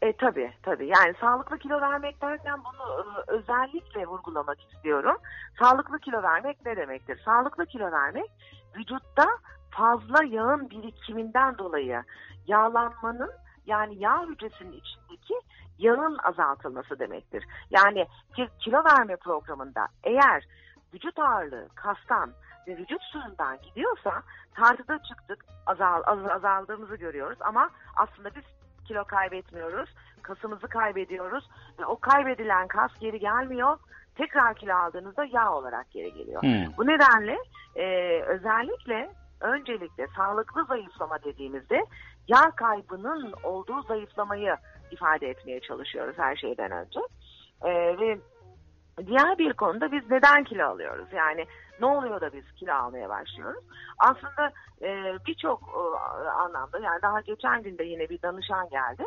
E 0.02 0.12
tabii 0.16 0.52
tabii. 0.62 0.86
Yani 0.86 1.14
sağlıklı 1.20 1.58
kilo 1.58 1.80
vermek 1.80 2.22
derken 2.22 2.54
bunu 2.64 3.04
e, 3.04 3.32
özellikle 3.32 4.06
vurgulamak 4.06 4.58
istiyorum. 4.72 5.16
Sağlıklı 5.58 5.98
kilo 5.98 6.22
vermek 6.22 6.66
ne 6.66 6.76
demektir? 6.76 7.20
Sağlıklı 7.24 7.66
kilo 7.66 7.92
vermek 7.92 8.30
vücutta 8.76 9.26
fazla 9.70 10.24
yağın 10.24 10.70
birikiminden 10.70 11.58
dolayı 11.58 12.02
yağlanmanın 12.46 13.30
yani 13.66 13.98
yağ 13.98 14.26
hücresinin 14.26 14.72
içindeki 14.72 15.34
yağın 15.78 16.18
azaltılması 16.24 16.98
demektir. 16.98 17.44
Yani 17.70 18.06
kilo 18.58 18.84
verme 18.84 19.16
programında 19.16 19.88
eğer 20.04 20.44
vücut 20.94 21.18
ağırlığı 21.18 21.68
kastan 21.74 22.32
ve 22.66 22.76
vücut 22.76 23.02
suyundan 23.02 23.58
gidiyorsa 23.62 24.22
tartıda 24.54 24.98
çıktık 24.98 25.44
azal, 25.66 26.02
az, 26.06 26.30
azaldığımızı 26.30 26.96
görüyoruz 26.96 27.38
ama 27.40 27.70
aslında 27.96 28.34
biz 28.34 28.44
kilo 28.84 29.04
kaybetmiyoruz. 29.04 29.90
Kasımızı 30.22 30.68
kaybediyoruz 30.68 31.48
ve 31.78 31.86
o 31.86 32.00
kaybedilen 32.00 32.68
kas 32.68 32.90
geri 33.00 33.18
gelmiyor. 33.18 33.78
Tekrar 34.16 34.54
kilo 34.54 34.74
aldığınızda 34.74 35.24
yağ 35.24 35.52
olarak 35.52 35.90
geri 35.90 36.14
geliyor. 36.14 36.42
Hmm. 36.42 36.76
Bu 36.76 36.86
nedenle 36.86 37.38
e, 37.76 38.20
özellikle 38.22 39.10
öncelikle 39.40 40.06
sağlıklı 40.16 40.64
zayıflama 40.64 41.22
dediğimizde 41.22 41.84
yağ 42.28 42.50
kaybının 42.50 43.34
olduğu 43.42 43.82
zayıflamayı 43.82 44.56
ifade 44.90 45.28
etmeye 45.28 45.60
çalışıyoruz 45.60 46.18
her 46.18 46.36
şeyden 46.36 46.70
önce. 46.70 47.00
E, 47.62 47.98
ve 47.98 48.18
diğer 49.06 49.38
bir 49.38 49.52
konuda 49.52 49.92
biz 49.92 50.10
neden 50.10 50.44
kilo 50.44 50.66
alıyoruz? 50.66 51.08
Yani 51.12 51.46
ne 51.80 51.86
oluyor 51.86 52.20
da 52.20 52.32
biz 52.32 52.52
kilo 52.52 52.74
almaya 52.74 53.08
başlıyoruz? 53.08 53.64
Aslında 53.98 54.52
e, 54.82 55.18
birçok 55.26 55.60
e, 55.62 56.28
anlamda 56.28 56.78
yani 56.78 57.02
daha 57.02 57.20
geçen 57.20 57.62
gün 57.62 57.78
de 57.78 57.84
yine 57.84 58.08
bir 58.08 58.22
danışan 58.22 58.68
geldi. 58.68 59.04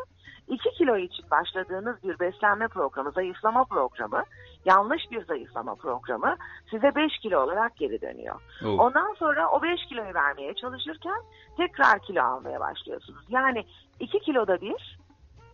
2 0.48 0.72
kilo 0.72 0.98
için 0.98 1.26
başladığınız 1.32 2.04
bir 2.04 2.20
beslenme 2.20 2.68
programı, 2.68 3.12
zayıflama 3.12 3.64
programı, 3.64 4.24
yanlış 4.66 5.12
bir 5.12 5.26
zayıflama 5.26 5.76
programı 5.76 6.36
size 6.70 6.96
5 6.96 7.18
kilo 7.18 7.40
olarak 7.40 7.76
geri 7.76 8.02
dönüyor. 8.02 8.42
Oo. 8.66 8.78
Ondan 8.78 9.14
sonra 9.14 9.50
o 9.50 9.62
5 9.62 9.86
kiloyu 9.86 10.14
vermeye 10.14 10.54
çalışırken 10.54 11.22
tekrar 11.58 12.00
kilo 12.00 12.24
almaya 12.24 12.60
başlıyorsunuz. 12.60 13.26
Yani 13.30 13.66
2 14.00 14.20
kiloda 14.20 14.62
bir, 14.62 15.00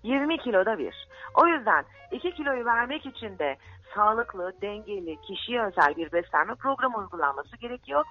20 0.04 0.38
kiloda 0.38 0.78
bir. 0.78 1.08
O 1.44 1.48
yüzden 1.48 1.86
2 2.12 2.32
kiloyu 2.32 2.66
vermek 2.66 3.06
için 3.06 3.38
de 3.40 3.58
sağlıklı, 3.96 4.54
dengeli, 4.62 5.22
kişiye 5.22 5.64
özel 5.64 5.96
bir 5.98 6.12
beslenme 6.12 6.56
programı 6.56 6.98
uygulanması 6.98 7.58
gerekiyor. 7.58 8.06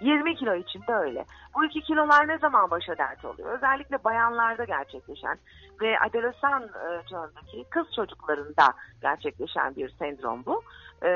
20 0.00 0.36
kilo 0.36 0.54
için 0.54 0.80
de 0.88 0.94
öyle. 0.94 1.24
Bu 1.54 1.64
iki 1.64 1.80
kilolar 1.80 2.28
ne 2.28 2.38
zaman 2.38 2.70
başa 2.70 2.98
dert 2.98 3.24
oluyor? 3.24 3.50
Özellikle 3.50 4.04
bayanlarda 4.04 4.64
gerçekleşen 4.64 5.38
ve 5.80 5.98
adolesan 6.00 6.62
e, 6.62 7.06
çağındaki 7.10 7.64
kız 7.70 7.86
çocuklarında 7.96 8.74
gerçekleşen 9.02 9.76
bir 9.76 9.90
sendrom 9.98 10.44
bu. 10.46 10.62
E, 11.04 11.10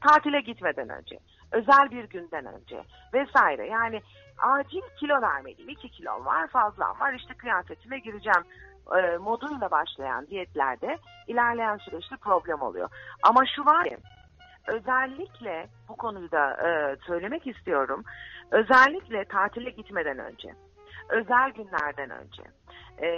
tatile 0.00 0.40
gitmeden 0.40 0.88
önce, 0.88 1.18
özel 1.52 1.90
bir 1.90 2.04
günden 2.04 2.46
önce 2.46 2.84
vesaire. 3.14 3.66
Yani 3.66 4.00
acil 4.38 4.82
kilo 5.00 5.22
vermeliyim. 5.22 5.68
2 5.68 5.88
kilom 5.88 6.26
var, 6.26 6.46
fazlam 6.46 7.00
var. 7.00 7.12
İşte 7.12 7.34
kıyafetime 7.34 7.98
gireceğim 7.98 8.44
e, 8.96 9.16
moduyla 9.16 9.70
başlayan 9.70 10.26
diyetlerde 10.26 10.98
ilerleyen 11.26 11.76
süreçte 11.76 12.16
problem 12.16 12.62
oluyor. 12.62 12.88
Ama 13.22 13.46
şu 13.56 13.64
var 13.64 13.84
ki 13.84 13.96
özellikle 14.66 15.66
bu 15.88 15.96
konuyu 15.96 16.30
da 16.30 16.68
e, 16.68 16.96
söylemek 17.06 17.46
istiyorum. 17.46 18.04
Özellikle 18.50 19.24
tatile 19.24 19.70
gitmeden 19.70 20.18
önce, 20.18 20.54
özel 21.08 21.50
günlerden 21.50 22.10
önce 22.10 22.42
e, 23.02 23.08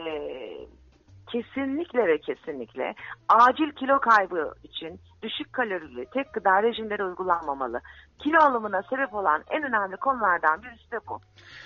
kesinlikle 1.26 2.06
ve 2.06 2.18
kesinlikle 2.20 2.94
acil 3.28 3.70
kilo 3.72 4.00
kaybı 4.00 4.52
için 4.62 5.00
düşük 5.22 5.52
kalorili 5.52 6.06
tek 6.06 6.32
gıda 6.32 6.62
rejimleri 6.62 7.04
uygulanmamalı. 7.04 7.80
Kilo 8.18 8.38
alımına 8.38 8.82
sebep 8.82 9.14
olan 9.14 9.44
en 9.50 9.62
önemli 9.62 9.96
konulardan 9.96 10.62
birisi 10.62 10.90
de 10.90 11.00
bu. 11.08 11.20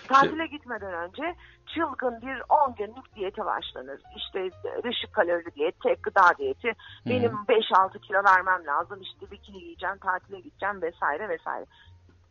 Tatile 0.09 0.47
gitmeden 0.47 0.93
önce 0.93 1.35
çılgın 1.75 2.23
bir 2.23 2.43
10 2.49 2.75
günlük 2.75 3.15
diyete 3.15 3.45
başlanır. 3.45 4.01
İşte 4.17 4.51
düşük 4.85 5.13
kalorili 5.13 5.55
diyet, 5.55 5.81
tek 5.81 6.03
gıda 6.03 6.39
diyeti. 6.39 6.73
Benim 7.07 7.33
5-6 7.33 8.01
kilo 8.01 8.25
vermem 8.25 8.67
lazım. 8.67 9.01
İşte 9.03 9.31
bikini 9.31 9.61
giyeceğim, 9.61 9.99
tatile 9.99 10.41
gideceğim 10.41 10.83
vesaire 10.83 11.29
vesaire. 11.29 11.65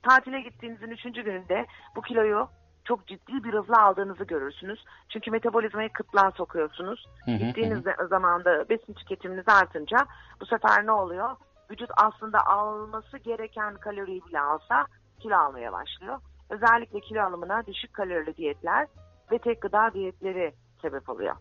Tatile 0.03 0.41
gittiğinizin 0.41 0.91
3. 0.91 1.03
gününde 1.03 1.65
bu 1.95 2.01
kiloyu 2.01 2.49
çok 2.89 3.07
ciddi 3.07 3.43
bir 3.43 3.53
hızla 3.53 3.83
aldığınızı 3.83 4.23
görürsünüz. 4.23 4.85
Çünkü 5.09 5.31
metabolizmayı 5.31 5.89
kıtlığa 5.89 6.31
sokuyorsunuz. 6.31 7.05
Hı 7.25 7.31
hı, 7.31 7.35
Gittiğiniz 7.35 7.83
zamanda 8.09 8.69
besin 8.69 8.93
tüketiminiz 8.93 9.47
artınca 9.47 9.97
bu 10.41 10.45
sefer 10.45 10.85
ne 10.85 10.91
oluyor? 10.91 11.29
Vücut 11.71 11.89
aslında 11.97 12.45
alması 12.45 13.17
gereken 13.17 13.75
kaloriyi 13.75 14.21
bile 14.25 14.39
alsa 14.39 14.85
kilo 15.19 15.35
almaya 15.37 15.73
başlıyor. 15.73 16.19
Özellikle 16.49 16.99
kilo 16.99 17.21
alımına 17.23 17.65
düşük 17.67 17.93
kalorili 17.93 18.37
diyetler 18.37 18.87
ve 19.31 19.37
tek 19.37 19.61
gıda 19.61 19.93
diyetleri 19.93 20.53
sebep 20.81 21.09
oluyor. 21.09 21.35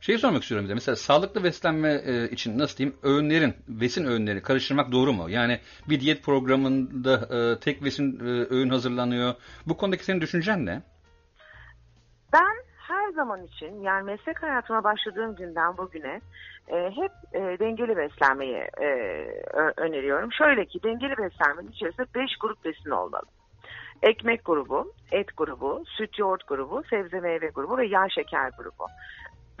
Şeyi 0.00 0.18
sormak 0.18 0.42
istiyorum 0.42 0.66
bir. 0.66 0.74
Mesela 0.74 0.96
sağlıklı 0.96 1.44
beslenme 1.44 2.02
e, 2.04 2.28
için 2.28 2.58
nasıl 2.58 2.76
diyeyim 2.76 2.98
öğünlerin, 3.02 3.54
besin 3.68 4.04
öğünleri 4.04 4.42
karıştırmak 4.42 4.92
doğru 4.92 5.12
mu? 5.12 5.30
Yani 5.30 5.60
bir 5.88 6.00
diyet 6.00 6.24
programında 6.24 7.14
e, 7.36 7.60
tek 7.60 7.84
besin 7.84 8.20
e, 8.20 8.54
öğün 8.54 8.70
hazırlanıyor. 8.70 9.34
Bu 9.66 9.76
konudaki 9.76 10.04
senin 10.04 10.20
düşüncen 10.20 10.66
ne? 10.66 10.82
Ben 12.32 12.56
her 12.76 13.10
zaman 13.10 13.44
için 13.44 13.82
yani 13.82 14.04
meslek 14.04 14.42
hayatıma 14.42 14.84
başladığım 14.84 15.34
günden 15.36 15.76
bugüne 15.76 16.20
e, 16.68 16.90
hep 16.90 17.12
e, 17.32 17.58
dengeli 17.58 17.96
beslenmeyi 17.96 18.64
e, 18.80 18.86
öneriyorum. 19.76 20.32
Şöyle 20.32 20.64
ki 20.64 20.82
dengeli 20.82 21.18
beslenmenin 21.18 21.70
içerisinde 21.70 22.06
5 22.14 22.36
grup 22.40 22.64
besin 22.64 22.90
olmalı. 22.90 23.26
Ekmek 24.02 24.44
grubu, 24.44 24.92
et 25.12 25.36
grubu, 25.36 25.84
süt 25.86 26.18
yoğurt 26.18 26.46
grubu, 26.46 26.82
sebze 26.90 27.20
meyve 27.20 27.48
grubu 27.48 27.78
ve 27.78 27.86
yağ 27.86 28.08
şeker 28.08 28.50
grubu. 28.58 28.86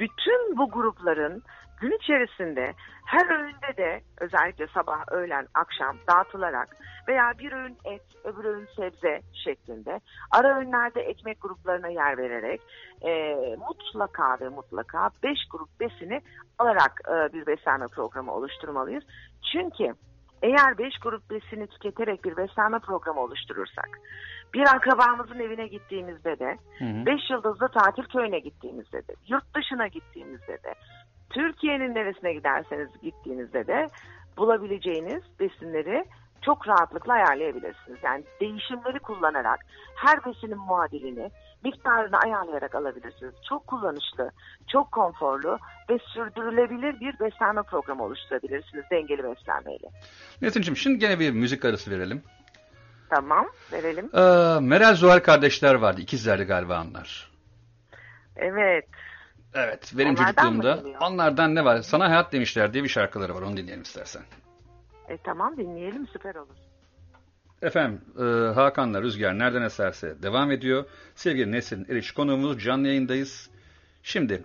Bütün 0.00 0.56
bu 0.58 0.70
grupların 0.70 1.42
gün 1.80 1.98
içerisinde 2.02 2.72
her 3.06 3.30
öğünde 3.30 3.76
de 3.76 4.00
özellikle 4.20 4.66
sabah, 4.66 5.12
öğlen, 5.12 5.46
akşam 5.54 5.96
dağıtılarak 6.08 6.76
veya 7.08 7.32
bir 7.38 7.52
öğün 7.52 7.78
et, 7.84 8.02
öbür 8.24 8.44
öğün 8.44 8.68
sebze 8.76 9.20
şeklinde 9.44 10.00
ara 10.30 10.58
öğünlerde 10.58 11.00
ekmek 11.00 11.42
gruplarına 11.42 11.88
yer 11.88 12.18
vererek 12.18 12.60
e, 13.02 13.34
mutlaka 13.56 14.36
ve 14.40 14.48
mutlaka 14.48 15.10
5 15.22 15.38
grup 15.50 15.80
besini 15.80 16.20
alarak 16.58 17.00
e, 17.08 17.32
bir 17.32 17.46
beslenme 17.46 17.86
programı 17.86 18.34
oluşturmalıyız. 18.34 19.04
Çünkü 19.52 19.94
eğer 20.42 20.78
5 20.78 20.98
grup 20.98 21.30
besini 21.30 21.66
tüketerek 21.66 22.24
bir 22.24 22.36
beslenme 22.36 22.78
programı 22.78 23.20
oluşturursak, 23.20 23.88
bir 24.54 24.74
akrabamızın 24.76 25.38
evine 25.38 25.66
gittiğimizde 25.66 26.38
de, 26.38 26.58
5 26.80 27.30
yıldızlı 27.30 27.68
tatil 27.68 28.02
köyüne 28.02 28.38
gittiğimizde 28.38 28.98
de, 28.98 29.14
yurt 29.28 29.54
dışına 29.54 29.86
gittiğimizde 29.86 30.58
de, 30.64 30.74
Türkiye'nin 31.30 31.94
neresine 31.94 32.32
giderseniz 32.32 32.88
gittiğinizde 33.02 33.66
de 33.66 33.86
bulabileceğiniz 34.36 35.22
besinleri 35.40 36.04
çok 36.42 36.68
rahatlıkla 36.68 37.12
ayarlayabilirsiniz. 37.12 37.98
Yani 38.02 38.24
değişimleri 38.40 38.98
kullanarak 38.98 39.60
her 39.96 40.24
besinin 40.24 40.58
muadilini, 40.58 41.30
miktarını 41.64 42.18
ayarlayarak 42.18 42.74
alabilirsiniz. 42.74 43.34
Çok 43.48 43.66
kullanışlı, 43.66 44.30
çok 44.72 44.92
konforlu 44.92 45.58
ve 45.90 45.98
sürdürülebilir 45.98 47.00
bir 47.00 47.20
beslenme 47.20 47.62
programı 47.62 48.04
oluşturabilirsiniz 48.04 48.84
dengeli 48.90 49.24
beslenmeyle. 49.24 49.88
Nesin'cim 50.42 50.76
şimdi 50.76 50.98
gene 50.98 51.18
bir 51.20 51.30
müzik 51.30 51.64
arası 51.64 51.90
verelim. 51.90 52.22
Tamam, 53.10 53.46
verelim. 53.72 54.10
Ee, 54.14 54.60
Meral 54.60 54.94
Zuhal 54.94 55.18
kardeşler 55.20 55.74
vardı. 55.74 56.00
İkizlerdi 56.00 56.44
galiba 56.44 56.84
onlar. 56.88 57.30
Evet. 58.36 58.84
Evet. 59.54 59.92
Benim 59.94 60.14
Onlardan 60.14 60.32
çocukluğumda 60.32 60.82
onlardan 61.00 61.54
ne 61.54 61.64
var? 61.64 61.82
Sana 61.82 62.10
hayat 62.10 62.32
demişler 62.32 62.72
diye 62.72 62.84
bir 62.84 62.88
şarkıları 62.88 63.34
var. 63.34 63.42
Onu 63.42 63.56
dinleyelim 63.56 63.82
istersen. 63.82 64.22
E, 65.08 65.16
tamam 65.24 65.56
dinleyelim 65.56 66.06
süper 66.12 66.34
olur. 66.34 66.54
Efendim 67.62 68.00
e, 68.18 68.54
Hakan'la 68.54 69.02
Rüzgar 69.02 69.38
nereden 69.38 69.62
eserse 69.62 70.22
devam 70.22 70.50
ediyor. 70.50 70.84
Sevgili 71.14 71.52
Nesin 71.52 71.86
Eriş 71.90 72.10
konuğumuz 72.12 72.64
canlı 72.64 72.86
yayındayız. 72.86 73.50
Şimdi 74.02 74.44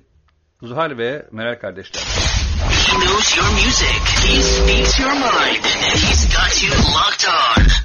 Zuhal 0.61 0.97
ve 0.97 1.25
Meral 1.31 1.59
kardeşler. 1.59 2.01
He 2.01 2.99
knows 2.99 3.37
your 3.37 3.51
music. 3.51 4.01
He 4.27 4.41
speaks 4.41 4.99
your 4.99 5.13
mind. 5.13 5.63
He's 5.93 6.25
got 6.35 6.63
you 6.63 6.71
locked 6.71 7.27
on. 7.27 7.84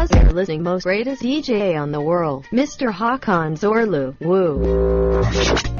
Because 0.00 0.22
you're 0.22 0.32
listening 0.32 0.62
most 0.62 0.84
greatest 0.84 1.22
DJ 1.22 1.78
on 1.78 1.92
the 1.92 2.00
world, 2.00 2.46
Mr. 2.50 2.90
Hakan 2.90 3.58
Zorlu. 3.58 4.18
Woo. 4.18 5.79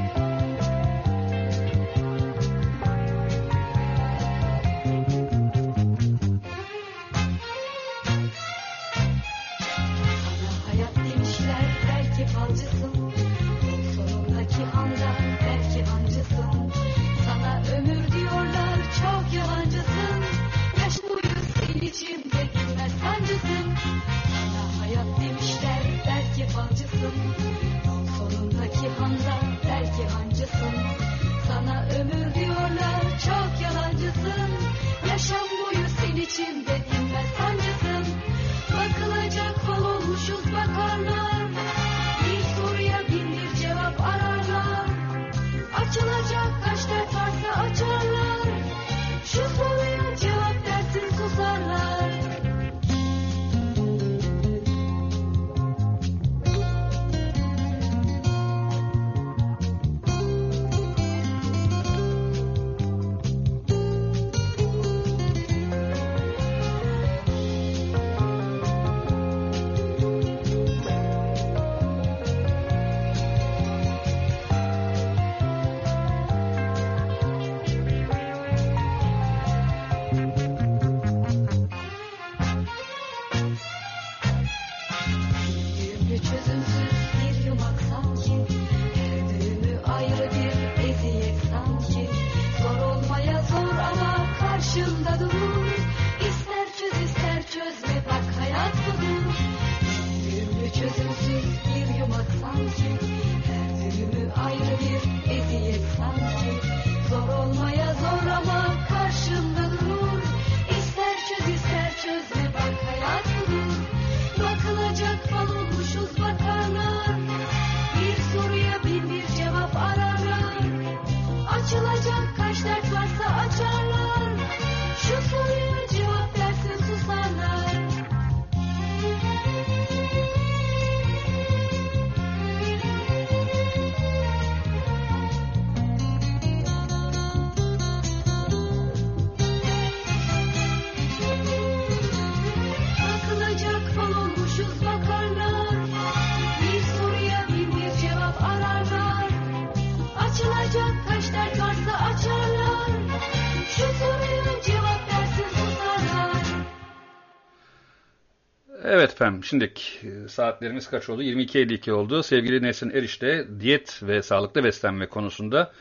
Efendim 159.21 159.43
şimdi 159.43 159.73
e, 160.03 160.27
saatlerimiz 160.27 160.89
kaç 160.89 161.09
oldu? 161.09 161.23
22.52 161.23 161.91
oldu. 161.91 162.23
Sevgili 162.23 162.61
Nesin 162.61 162.89
Eriş'te 162.89 163.47
diyet 163.59 164.03
ve 164.03 164.21
sağlıklı 164.21 164.63
beslenme 164.63 165.07
konusunda 165.07 165.71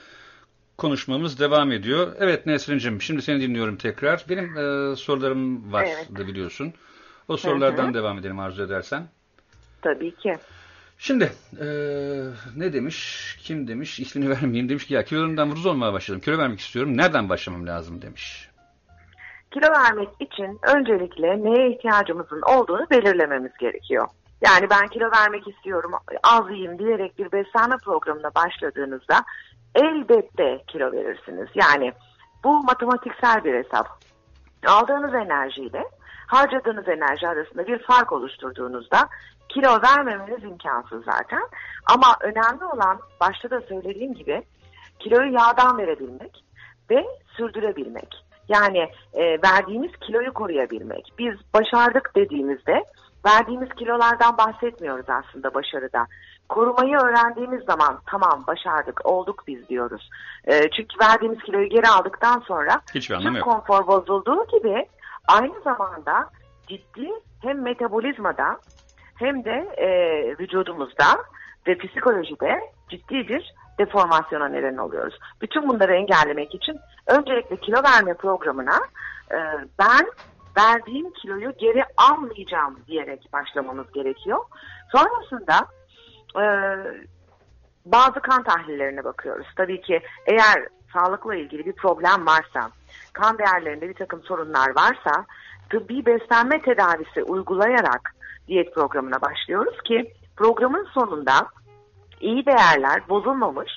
konuşmamız 0.79 1.41
devam 1.41 1.73
ediyor. 1.73 2.17
Evet 2.19 2.47
Nesrin'cim 2.47 3.03
şimdi 3.03 3.23
seni 3.23 3.41
dinliyorum 3.41 3.77
tekrar. 3.77 4.25
Benim 4.29 4.57
e, 4.57 4.97
sorularım 4.97 5.73
vardı 5.73 5.91
Evet. 6.11 6.29
biliyorsun. 6.29 6.73
O 7.29 7.37
sorulardan 7.37 7.85
Hı 7.85 7.89
hı. 7.89 7.95
devam 7.95 8.19
edelim 8.19 8.39
arzu 8.39 8.63
edersen. 8.63 9.09
Tabii 9.83 10.17
ki. 10.17 10.37
Şimdi 10.99 11.33
e, 11.61 11.67
ne 12.57 12.73
demiş, 12.73 13.37
kim 13.43 13.69
demiş, 13.69 14.01
ismini 14.01 14.31
vermeyeyim 14.41 14.69
demiş 14.69 14.87
ki 14.87 14.95
ya 14.95 15.05
kilolarımdan 15.05 15.51
vuruz 15.51 15.67
olmaya 15.67 15.93
başladım. 15.93 16.21
Kilo 16.21 16.39
vermek 16.39 16.61
istiyorum. 16.61 16.97
Nereden 16.97 17.29
başlamam 17.29 17.67
lazım 17.67 18.03
demiş. 18.03 18.50
Kilo 19.51 19.71
vermek 19.71 20.09
için 20.21 20.59
öncelikle 20.63 21.45
neye 21.45 21.71
ihtiyacımızın 21.71 22.43
olduğunu 22.43 22.91
belirlememiz 22.91 23.53
gerekiyor. 23.61 24.09
Yani 24.47 24.71
ben 24.71 24.89
kilo 24.89 25.11
vermek 25.11 25.49
istiyorum, 25.49 25.93
az 26.23 26.51
yiyeyim 26.51 26.79
diyerek 26.79 27.19
bir 27.19 27.33
beslenme 27.33 27.77
programına 27.85 28.35
başladığınızda 28.35 29.25
elbette 29.75 30.63
kilo 30.67 30.93
verirsiniz. 30.93 31.49
Yani 31.55 31.93
bu 32.45 32.63
matematiksel 32.63 33.45
bir 33.45 33.55
hesap. 33.55 33.87
Aldığınız 34.67 35.15
enerjiyle 35.15 35.85
harcadığınız 36.27 36.89
enerji 36.89 37.29
arasında 37.29 37.67
bir 37.67 37.79
fark 37.79 38.13
oluşturduğunuzda 38.13 39.09
kilo 39.49 39.83
vermemeniz 39.83 40.45
imkansız 40.45 41.05
zaten. 41.05 41.43
Ama 41.87 42.17
önemli 42.21 42.65
olan 42.65 43.01
başta 43.21 43.51
da 43.51 43.61
söylediğim 43.61 44.15
gibi 44.15 44.43
kiloyu 44.99 45.33
yağdan 45.33 45.79
verebilmek 45.79 46.45
ve 46.91 47.07
sürdürebilmek. 47.37 48.30
Yani 48.51 48.89
e, 49.15 49.23
verdiğimiz 49.43 49.91
kiloyu 50.01 50.33
koruyabilmek. 50.33 51.13
Biz 51.19 51.35
başardık 51.55 52.13
dediğimizde 52.17 52.85
verdiğimiz 53.27 53.69
kilolardan 53.69 54.39
bahsetmiyoruz 54.39 55.07
aslında 55.09 55.55
başarıda. 55.55 56.07
Korumayı 56.49 56.97
öğrendiğimiz 56.97 57.65
zaman 57.65 57.99
tamam 58.07 58.45
başardık, 58.47 59.07
olduk 59.07 59.45
biz 59.47 59.69
diyoruz. 59.69 60.11
E, 60.45 60.71
çünkü 60.71 60.97
verdiğimiz 61.03 61.39
kiloyu 61.39 61.69
geri 61.69 61.89
aldıktan 61.89 62.41
sonra 62.41 62.81
Hiçbir 62.95 63.19
tüm 63.19 63.41
konfor 63.41 63.87
bozulduğu 63.87 64.47
gibi 64.47 64.87
aynı 65.29 65.61
zamanda 65.65 66.29
ciddi 66.67 67.09
hem 67.43 67.63
metabolizmada 67.63 68.59
hem 69.17 69.45
de 69.45 69.69
e, 69.77 69.89
vücudumuzda 70.39 71.05
ve 71.67 71.79
psikolojide 71.79 72.61
ciddi 72.91 73.29
bir 73.29 73.55
deformasyona 73.79 74.49
neden 74.49 74.77
oluyoruz. 74.77 75.19
Bütün 75.43 75.69
bunları 75.69 75.95
engellemek 75.95 76.55
için 76.55 76.79
öncelikle 77.07 77.57
kilo 77.57 77.83
verme 77.83 78.15
programına 78.15 78.81
e, 79.33 79.39
ben 79.79 80.07
verdiğim 80.57 81.13
kiloyu 81.13 81.53
geri 81.59 81.85
almayacağım 81.97 82.79
diyerek 82.87 83.29
başlamamız 83.33 83.93
gerekiyor. 83.93 84.39
Sonrasında 84.93 85.67
e, 86.37 86.45
bazı 87.85 88.21
kan 88.21 88.43
tahlillerine 88.43 89.05
bakıyoruz. 89.05 89.47
Tabii 89.57 89.81
ki 89.81 90.01
eğer 90.27 90.69
sağlıkla 90.93 91.35
ilgili 91.35 91.67
bir 91.67 91.73
problem 91.73 92.27
varsa, 92.27 92.71
kan 93.13 93.39
değerlerinde 93.39 93.89
bir 93.89 93.95
takım 93.95 94.23
sorunlar 94.23 94.77
varsa 94.77 95.27
tıbbi 95.71 96.07
beslenme 96.07 96.63
tedavisi 96.63 97.23
uygulayarak 97.23 98.15
diyet 98.49 98.75
programına 98.75 99.21
başlıyoruz 99.21 99.83
ki 99.83 100.13
programın 100.37 100.85
sonunda 100.85 101.49
iyi 102.21 102.47
değerler 102.47 103.09
bozulmamış, 103.09 103.71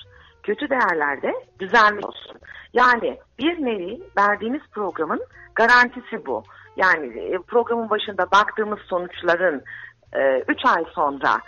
kötü 0.43 0.69
değerler 0.69 1.21
de 1.21 1.33
düzenli 1.59 2.05
olsun. 2.05 2.37
Yani 2.73 3.17
bir 3.39 3.65
nevi 3.65 4.01
verdiğimiz 4.17 4.61
programın 4.71 5.21
garantisi 5.55 6.25
bu. 6.25 6.43
Yani 6.77 7.19
e, 7.19 7.37
programın 7.47 7.89
başında 7.89 8.31
baktığımız 8.31 8.79
sonuçların 8.79 9.63
3 10.47 10.65
ay 10.65 10.83
sonra 10.95 11.39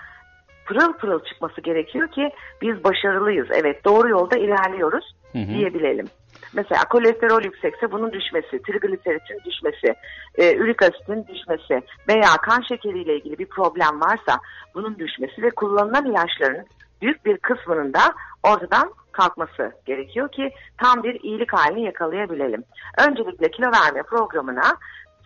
pırıl 0.66 0.94
pırıl 0.94 1.20
çıkması 1.20 1.62
gerekiyor 1.62 2.08
ki 2.08 2.30
biz 2.62 2.84
başarılıyız. 2.84 3.48
Evet 3.52 3.86
doğru 3.86 4.10
yolda 4.10 4.38
ilerliyoruz 4.38 5.16
Hı 5.32 5.40
hı. 5.40 5.48
diyebilelim. 5.48 6.06
Mesela 6.54 6.82
kolesterol 6.90 7.44
yüksekse 7.44 7.92
bunun 7.92 8.12
düşmesi, 8.12 8.62
trigliseritün 8.62 9.40
düşmesi, 9.46 9.96
e, 10.38 10.56
ürik 10.56 10.82
asitin 10.82 11.28
düşmesi 11.28 11.82
veya 12.08 12.30
kan 12.42 12.62
şekeriyle 12.62 13.16
ilgili 13.16 13.38
bir 13.38 13.46
problem 13.46 14.02
varsa 14.02 14.40
bunun 14.74 15.00
düşmesi 15.00 15.42
ve 15.42 15.50
kullanılan 15.50 16.06
ilaçların 16.06 16.66
büyük 17.02 17.26
bir 17.26 17.38
kısmının 17.38 17.94
da 17.94 18.02
ortadan 18.44 18.94
kalkması 19.12 19.72
gerekiyor 19.86 20.32
ki 20.32 20.52
tam 20.78 21.04
bir 21.04 21.24
iyilik 21.24 21.54
halini 21.54 21.84
yakalayabilelim. 21.84 22.64
Öncelikle 23.08 23.52
kilo 23.52 23.72
verme 23.72 24.04
programına 24.04 24.78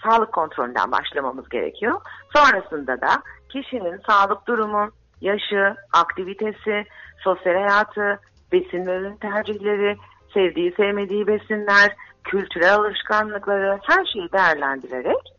sağlık 0.04 0.34
kontrolünden 0.34 0.92
başlamamız 0.92 1.50
gerekiyor. 1.50 2.02
Sonrasında 2.36 3.02
da 3.02 3.24
kişinin 3.50 4.02
sağlık 4.08 4.48
durumu, 4.48 4.90
yaşı, 5.22 5.76
aktivitesi, 5.94 6.86
sosyal 7.24 7.54
hayatı, 7.54 8.20
besin 8.52 8.86
ve 8.86 8.98
ürün 8.98 9.16
tercihleri, 9.16 9.98
sevdiği 10.34 10.74
sevmediği 10.78 11.28
besinler, 11.28 11.96
kültürel 12.24 12.76
alışkanlıkları 12.76 13.80
her 13.84 14.06
şeyi 14.06 14.32
değerlendirerek 14.32 15.39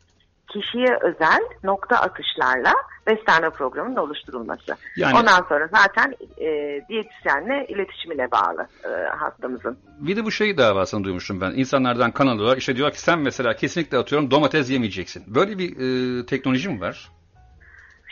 kişiye 0.53 0.99
özel 1.01 1.41
nokta 1.65 1.97
atışlarla 1.97 2.73
beslenme 3.07 3.51
programının 3.51 3.97
oluşturulması. 3.97 4.77
Yani- 4.97 5.19
Ondan 5.19 5.43
sonra 5.49 5.69
zaten 5.75 6.15
e, 6.39 6.81
diyetisyenle 6.89 7.67
iletişimine 7.69 8.31
bağlı 8.31 8.67
e, 8.85 9.09
hastamızın. 9.17 9.79
Bir 10.01 10.17
de 10.17 10.25
bu 10.25 10.31
şey 10.31 10.59
davasını 10.59 11.05
duymuştum 11.05 11.41
ben. 11.41 11.51
İnsanlardan 11.51 12.11
kan 12.11 12.27
alıyorlar. 12.27 12.57
İşte 12.57 12.77
diyor 12.77 12.91
ki 12.91 13.01
sen 13.01 13.19
mesela 13.19 13.57
kesinlikle 13.57 13.99
atıyorum 13.99 14.31
domates 14.31 14.71
yemeyeceksin. 14.71 15.25
Böyle 15.35 15.59
bir 15.59 15.71
e, 15.71 16.27
teknoloji 16.27 16.69
mi 16.69 16.81
var? 16.81 17.11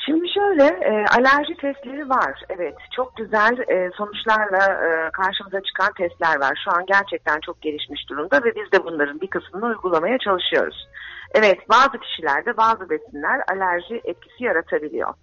Şimdi 0.06 0.26
şöyle 0.34 0.64
e, 0.64 1.04
alerji 1.18 1.54
testleri 1.60 2.08
var. 2.08 2.42
Evet 2.48 2.74
çok 2.96 3.16
güzel 3.16 3.58
e, 3.68 3.90
sonuçlarla 3.96 4.64
e, 4.86 5.10
karşımıza 5.10 5.60
çıkan 5.62 5.92
testler 5.92 6.40
var. 6.40 6.62
Şu 6.64 6.70
an 6.76 6.86
gerçekten 6.86 7.40
çok 7.46 7.62
gelişmiş 7.62 8.08
durumda 8.08 8.36
ve 8.44 8.54
biz 8.56 8.72
de 8.72 8.84
bunların 8.84 9.20
bir 9.20 9.26
kısmını 9.30 9.66
uygulamaya 9.66 10.18
çalışıyoruz. 10.18 10.88
Evet 11.34 11.68
bazı 11.68 11.98
kişilerde 12.00 12.56
bazı 12.56 12.90
besinler 12.90 13.42
alerji 13.52 14.00
etkisi 14.04 14.44
yaratabiliyor. 14.44 15.14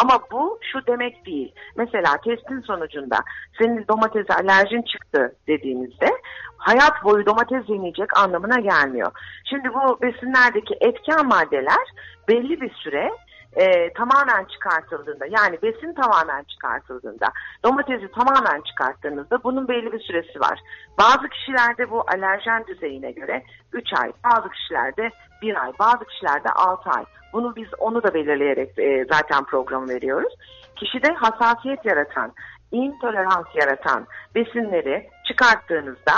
Ama 0.00 0.18
bu 0.32 0.58
şu 0.72 0.86
demek 0.86 1.26
değil. 1.26 1.54
Mesela 1.76 2.16
testin 2.24 2.60
sonucunda 2.60 3.18
senin 3.58 3.84
domatese 3.88 4.34
alerjin 4.34 4.82
çıktı 4.82 5.36
dediğimizde 5.46 6.08
hayat 6.56 7.04
boyu 7.04 7.26
domates 7.26 7.68
yemeyecek 7.68 8.18
anlamına 8.18 8.60
gelmiyor. 8.60 9.12
Şimdi 9.50 9.68
bu 9.74 10.00
besinlerdeki 10.02 10.74
etken 10.80 11.26
maddeler 11.26 11.86
belli 12.28 12.60
bir 12.60 12.74
süre 12.74 13.10
e, 13.56 13.92
tamamen 13.92 14.44
çıkartıldığında 14.44 15.26
yani 15.26 15.58
besin 15.62 15.94
tamamen 15.94 16.42
çıkartıldığında 16.42 17.26
domatesi 17.64 18.10
tamamen 18.10 18.60
çıkarttığınızda 18.60 19.44
bunun 19.44 19.68
belli 19.68 19.92
bir 19.92 20.00
süresi 20.00 20.40
var. 20.40 20.58
Bazı 20.98 21.28
kişilerde 21.28 21.90
bu 21.90 22.04
alerjen 22.08 22.66
düzeyine 22.66 23.10
göre 23.10 23.42
3 23.72 23.88
ay, 24.02 24.12
bazı 24.24 24.48
kişilerde 24.48 25.10
1 25.42 25.62
ay, 25.62 25.72
bazı 25.78 26.04
kişilerde 26.04 26.48
6 26.48 26.90
ay. 26.90 27.04
Bunu 27.32 27.56
biz 27.56 27.68
onu 27.78 28.02
da 28.02 28.14
belirleyerek 28.14 28.78
e, 28.78 29.04
zaten 29.12 29.44
programı 29.44 29.88
veriyoruz. 29.88 30.34
Kişide 30.76 31.08
hassasiyet 31.12 31.84
yaratan, 31.84 32.32
intolerans 32.72 33.46
yaratan 33.54 34.06
besinleri 34.34 35.08
çıkarttığınızda 35.28 36.12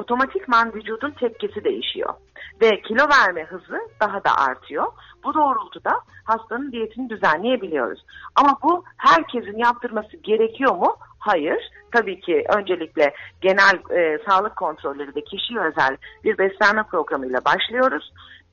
otomatikman 0.00 0.74
vücudun 0.74 1.10
tepkisi 1.10 1.64
değişiyor. 1.64 2.14
Ve 2.62 2.82
kilo 2.82 3.04
verme 3.08 3.44
hızı 3.44 3.80
daha 4.00 4.24
da 4.24 4.36
artıyor. 4.36 4.86
Bu 5.24 5.34
doğrultuda 5.34 6.00
hastanın 6.24 6.72
diyetini 6.72 7.10
düzenleyebiliyoruz. 7.10 8.04
Ama 8.36 8.58
bu 8.62 8.84
herkesin 8.96 9.58
yaptırması 9.58 10.16
gerekiyor 10.16 10.74
mu? 10.74 10.96
Hayır. 11.18 11.70
Tabii 11.92 12.20
ki 12.20 12.44
öncelikle 12.58 13.14
genel 13.40 13.98
e, 13.98 14.18
sağlık 14.28 14.56
kontrolleri 14.56 15.14
de 15.14 15.24
kişiye 15.24 15.60
özel 15.60 15.96
bir 16.24 16.38
beslenme 16.38 16.82
programıyla 16.82 17.40
başlıyoruz. 17.44 18.12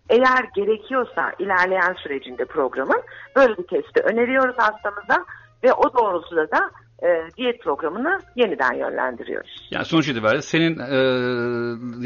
Eğer 0.10 0.44
gerekiyorsa 0.56 1.34
ilerleyen 1.40 1.94
sürecinde 1.94 2.46
programın 2.46 3.02
böyle 3.36 3.58
bir 3.58 3.68
testi 3.68 4.02
öneriyoruz 4.02 4.56
hastamıza 4.58 5.26
ve 5.64 5.74
o 5.74 5.94
doğrultuda 5.94 6.52
da 6.52 6.70
e, 7.04 7.08
diyet 7.38 7.62
programını 7.62 8.20
yeniden 8.36 8.74
yönlendiriyoruz. 8.74 9.68
Yani 9.72 9.86
sonuç 9.86 10.08
itibariyle 10.08 10.42
senin 10.42 10.80
e, 10.80 10.98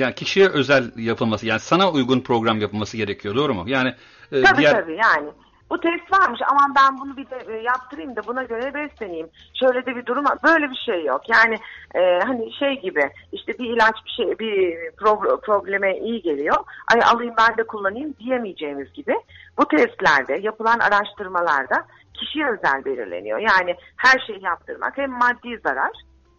yani 0.02 0.16
kişiye 0.16 0.50
özel 0.50 0.92
yapılması 0.96 1.46
yani 1.46 1.60
sana 1.60 1.92
uygun 1.92 2.20
program 2.20 2.62
yapılması 2.62 2.98
gerekiyor 2.98 3.36
doğru 3.36 3.54
mu? 3.54 3.64
Yani 3.68 3.94
e, 4.32 4.42
Tabii 4.42 4.58
diğer 4.58 4.72
tabii 4.72 4.98
yani. 5.04 5.30
Bu 5.70 5.80
test 5.80 6.12
varmış 6.12 6.40
aman 6.52 6.76
ben 6.76 7.00
bunu 7.00 7.18
bir 7.18 7.30
de 7.30 7.54
e, 7.54 7.62
yaptırayım 7.64 8.16
da 8.16 8.22
buna 8.28 8.44
göre 8.44 8.74
besleneyim. 8.74 9.30
Şöyle 9.60 9.86
de 9.86 9.96
bir 9.96 10.06
durum 10.06 10.26
var. 10.26 10.38
Böyle 10.44 10.70
bir 10.70 10.76
şey 10.86 11.04
yok. 11.06 11.22
Yani 11.30 11.56
e, 11.96 12.20
hani 12.26 12.54
şey 12.54 12.82
gibi 12.82 13.10
işte 13.32 13.54
bir 13.60 13.70
ilaç 13.70 13.96
bir 14.06 14.10
şey 14.10 14.40
bir 14.40 14.76
pro- 14.98 15.42
probleme 15.42 15.98
iyi 15.98 16.22
geliyor. 16.22 16.56
Ay 16.94 17.02
alayım 17.14 17.34
ben 17.38 17.58
de 17.58 17.64
kullanayım 17.64 18.14
diyemeyeceğimiz 18.20 18.94
gibi. 18.94 19.14
Bu 19.58 19.68
testlerde 19.68 20.40
yapılan 20.42 20.80
araştırmalarda 20.80 21.86
kişiye 22.14 22.46
özel 22.48 22.86
belirleniyor. 22.86 23.40
Yani 23.40 23.76
her 23.98 24.24
şeyi 24.28 24.44
yaptırmak 24.44 24.98
hem 24.98 25.12
maddi 25.12 25.60
zarar 25.64 25.92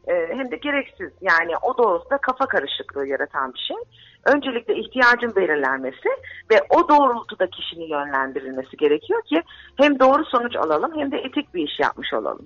e, 0.09 0.13
hem 0.37 0.51
de 0.51 0.57
gereksiz 0.57 1.11
yani 1.21 1.53
o 1.63 1.79
doğrultuda 1.79 2.19
kafa 2.19 2.47
karışıklığı 2.47 3.07
yaratan 3.07 3.55
bir 3.55 3.59
şey. 3.59 3.77
Öncelikle 4.25 4.77
ihtiyacın 4.77 5.37
belirlenmesi 5.37 6.09
ve 6.51 6.57
o 6.71 6.89
doğrultuda 6.89 7.47
kişinin 7.51 7.89
yönlendirilmesi 7.89 8.77
gerekiyor 8.77 9.23
ki 9.23 9.43
hem 9.77 9.99
doğru 10.01 10.25
sonuç 10.25 10.57
alalım 10.57 10.93
hem 10.97 11.13
de 11.13 11.17
etik 11.17 11.55
bir 11.55 11.63
iş 11.69 11.81
yapmış 11.81 12.15
olalım. 12.15 12.45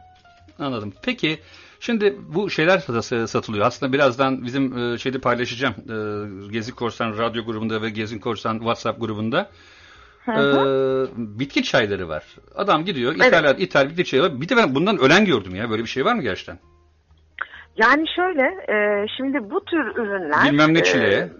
Anladım. 0.58 0.92
Peki 1.02 1.38
şimdi 1.80 2.16
bu 2.34 2.50
şeyler 2.50 2.78
sat- 2.78 3.30
satılıyor. 3.30 3.66
Aslında 3.66 3.92
birazdan 3.92 4.44
bizim 4.44 4.78
e, 4.78 4.98
şeyde 4.98 5.18
paylaşacağım. 5.18 5.74
E, 5.74 5.96
Gezi 6.52 6.74
Korsan 6.74 7.18
radyo 7.18 7.44
grubunda 7.44 7.82
ve 7.82 7.90
Gezi 7.90 8.20
Korsan 8.20 8.58
WhatsApp 8.58 9.00
grubunda. 9.00 9.50
Hı 10.26 10.32
E, 10.32 11.38
bitki 11.38 11.62
çayları 11.62 12.08
var. 12.08 12.24
Adam 12.54 12.84
gidiyor 12.84 13.14
ithal, 13.14 13.58
ithal 13.60 13.88
bitki 13.88 14.04
çayı 14.04 14.22
var. 14.22 14.40
Bir 14.40 14.48
de 14.48 14.56
ben 14.56 14.74
bundan 14.74 14.98
ölen 14.98 15.24
gördüm 15.24 15.54
ya. 15.54 15.70
Böyle 15.70 15.82
bir 15.82 15.88
şey 15.88 16.04
var 16.04 16.14
mı 16.14 16.22
gerçekten? 16.22 16.58
Yani 17.76 18.04
şöyle 18.16 18.42
e, 18.42 19.06
şimdi 19.16 19.50
bu 19.50 19.64
tür 19.64 19.96
ürünler 19.96 20.44
Bilmem 20.44 20.74
ne 20.74 20.78
e, 20.78 20.82
çileğe. 20.84 21.32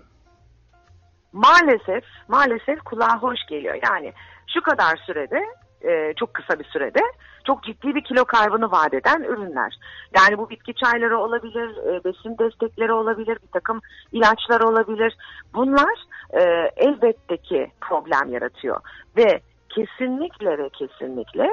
maalesef 1.33 2.05
maalesef 2.29 2.79
kulağa 2.85 3.19
hoş 3.19 3.39
geliyor. 3.49 3.75
Yani 3.91 4.13
şu 4.55 4.61
kadar 4.63 4.97
sürede 4.97 5.41
e, 5.87 6.15
çok 6.17 6.35
kısa 6.35 6.59
bir 6.59 6.65
sürede 6.65 7.01
çok 7.47 7.63
ciddi 7.63 7.95
bir 7.95 8.05
kilo 8.05 8.25
kaybını 8.25 8.71
vaat 8.71 8.95
eden 8.95 9.23
ürünler. 9.23 9.79
Yani 10.17 10.39
bu 10.39 10.51
bitki 10.51 10.75
çayları 10.75 11.19
olabilir, 11.19 11.77
e, 11.77 12.05
besin 12.05 12.39
destekleri 12.39 12.93
olabilir, 12.93 13.39
bir 13.43 13.53
takım 13.53 13.81
ilaçlar 14.13 14.61
olabilir. 14.61 15.17
Bunlar 15.55 15.95
e, 16.33 16.71
elbette 16.77 17.37
ki 17.37 17.71
problem 17.81 18.33
yaratıyor 18.33 18.81
ve 19.17 19.41
kesinlikle 19.69 20.59
ve 20.59 20.69
kesinlikle 20.69 21.49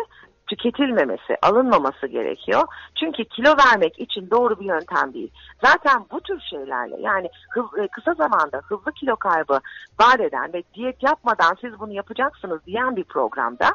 tüketilmemesi, 0.56 1.38
alınmaması 1.42 2.08
gerekiyor. 2.08 2.64
Çünkü 3.00 3.26
kilo 3.26 3.56
vermek 3.66 4.00
için 4.00 4.30
doğru 4.32 4.60
bir 4.60 4.66
yöntem 4.66 5.14
değil. 5.14 5.32
Zaten 5.64 6.06
bu 6.12 6.22
tür 6.22 6.40
şeylerle 6.50 6.96
yani 7.00 7.30
e, 7.84 7.88
kısa 7.88 8.14
zamanda 8.14 8.62
hızlı 8.64 8.92
kilo 8.92 9.16
kaybı 9.16 9.60
vaat 10.00 10.20
eden 10.20 10.54
ve 10.54 10.64
diyet 10.74 11.04
yapmadan 11.04 11.58
siz 11.62 11.80
bunu 11.80 11.94
yapacaksınız 11.94 12.66
diyen 12.66 12.96
bir 12.96 13.04
programda 13.04 13.72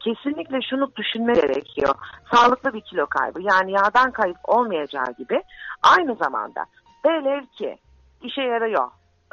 kesinlikle 0.00 0.62
şunu 0.70 0.92
düşünme 0.96 1.32
gerekiyor. 1.32 1.94
Sağlıklı 2.34 2.74
bir 2.74 2.80
kilo 2.80 3.06
kaybı 3.06 3.40
yani 3.42 3.72
yağdan 3.72 4.10
kayıp 4.10 4.38
olmayacağı 4.44 5.12
gibi 5.18 5.42
aynı 5.82 6.14
zamanda 6.14 6.64
velev 7.04 7.42
ki 7.58 7.76
işe 8.22 8.42
yarıyor 8.42 8.90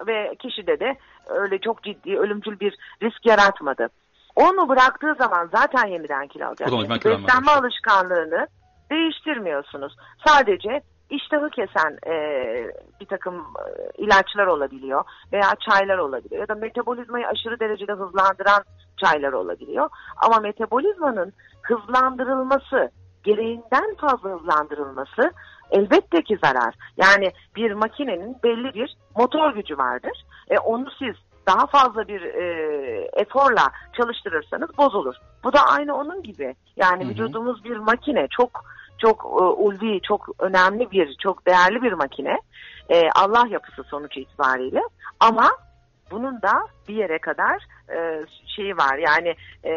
ve 0.08 0.36
kişide 0.40 0.80
de 0.80 0.98
öyle 1.28 1.60
çok 1.60 1.84
ciddi 1.84 2.20
ölümcül 2.20 2.60
bir 2.60 2.76
risk 3.04 3.26
yaratmadı. 3.26 3.90
Onu 4.36 4.70
bıraktığı 4.70 5.16
zaman 5.20 5.50
zaten 5.56 5.88
yeniden 5.88 6.28
kilo 6.28 6.46
alacak. 6.46 6.68
Beslenme 7.28 7.52
alışkanlığını 7.52 8.48
değiştirmiyorsunuz. 8.92 9.96
Sadece 10.28 10.82
iştahı 11.10 11.50
kesen 11.50 11.98
e, 12.08 12.14
bir 13.02 13.06
takım 13.06 13.36
e, 13.36 14.04
ilaçlar 14.04 14.48
olabiliyor 14.48 15.04
veya 15.34 15.56
çaylar 15.70 15.98
olabiliyor 15.98 16.42
ya 16.42 16.48
da 16.48 16.56
metabolizmayı 16.56 17.28
aşırı 17.28 17.60
derecede 17.60 17.94
hızlandıran 17.94 18.64
çaylar 18.98 19.34
olabiliyor. 19.34 19.90
Ama 20.18 20.40
metabolizmanın 20.40 21.34
hızlandırılması, 21.62 22.92
gereğinden 23.24 23.96
fazla 24.02 24.30
hızlandırılması 24.30 25.32
elbette 25.72 26.22
ki 26.22 26.38
zarar. 26.44 26.76
Yani 26.98 27.32
bir 27.56 27.72
makinenin 27.72 28.38
belli 28.44 28.74
bir 28.74 28.98
motor 29.16 29.54
gücü 29.54 29.78
vardır. 29.78 30.26
E, 30.50 30.60
onu 30.60 30.86
siz 31.00 31.16
daha 31.50 31.68
fazla 31.68 32.08
bir 32.08 32.22
e, 32.22 32.44
eforla 33.14 33.72
çalıştırırsanız 33.98 34.78
bozulur. 34.78 35.16
Bu 35.44 35.54
da 35.54 35.60
aynı 35.68 35.96
onun 35.96 36.24
gibi. 36.24 36.56
Yani 36.76 37.04
Hı 37.04 37.06
hı. 37.06 37.10
vücudumuz 37.10 37.64
bir 37.64 37.78
makine. 37.78 38.28
Çok 38.28 38.66
çok 38.98 39.26
e, 39.26 39.44
ulvi, 39.44 40.02
çok 40.02 40.30
önemli 40.40 40.92
bir, 40.92 41.16
çok 41.24 41.48
değerli 41.48 41.82
bir 41.82 41.94
makine. 41.94 42.38
E, 42.90 43.10
Allah 43.16 43.48
yapısı 43.50 43.84
sonuç 43.84 44.18
itibariyle. 44.18 44.82
Ama 45.20 45.50
bunun 46.12 46.42
da 46.42 46.54
bir 46.88 46.96
yere 46.96 47.20
kadar 47.20 47.66
e, 47.92 48.26
şeyi 48.56 48.78
var. 48.78 48.98
Yani 48.98 49.36
e, 49.64 49.72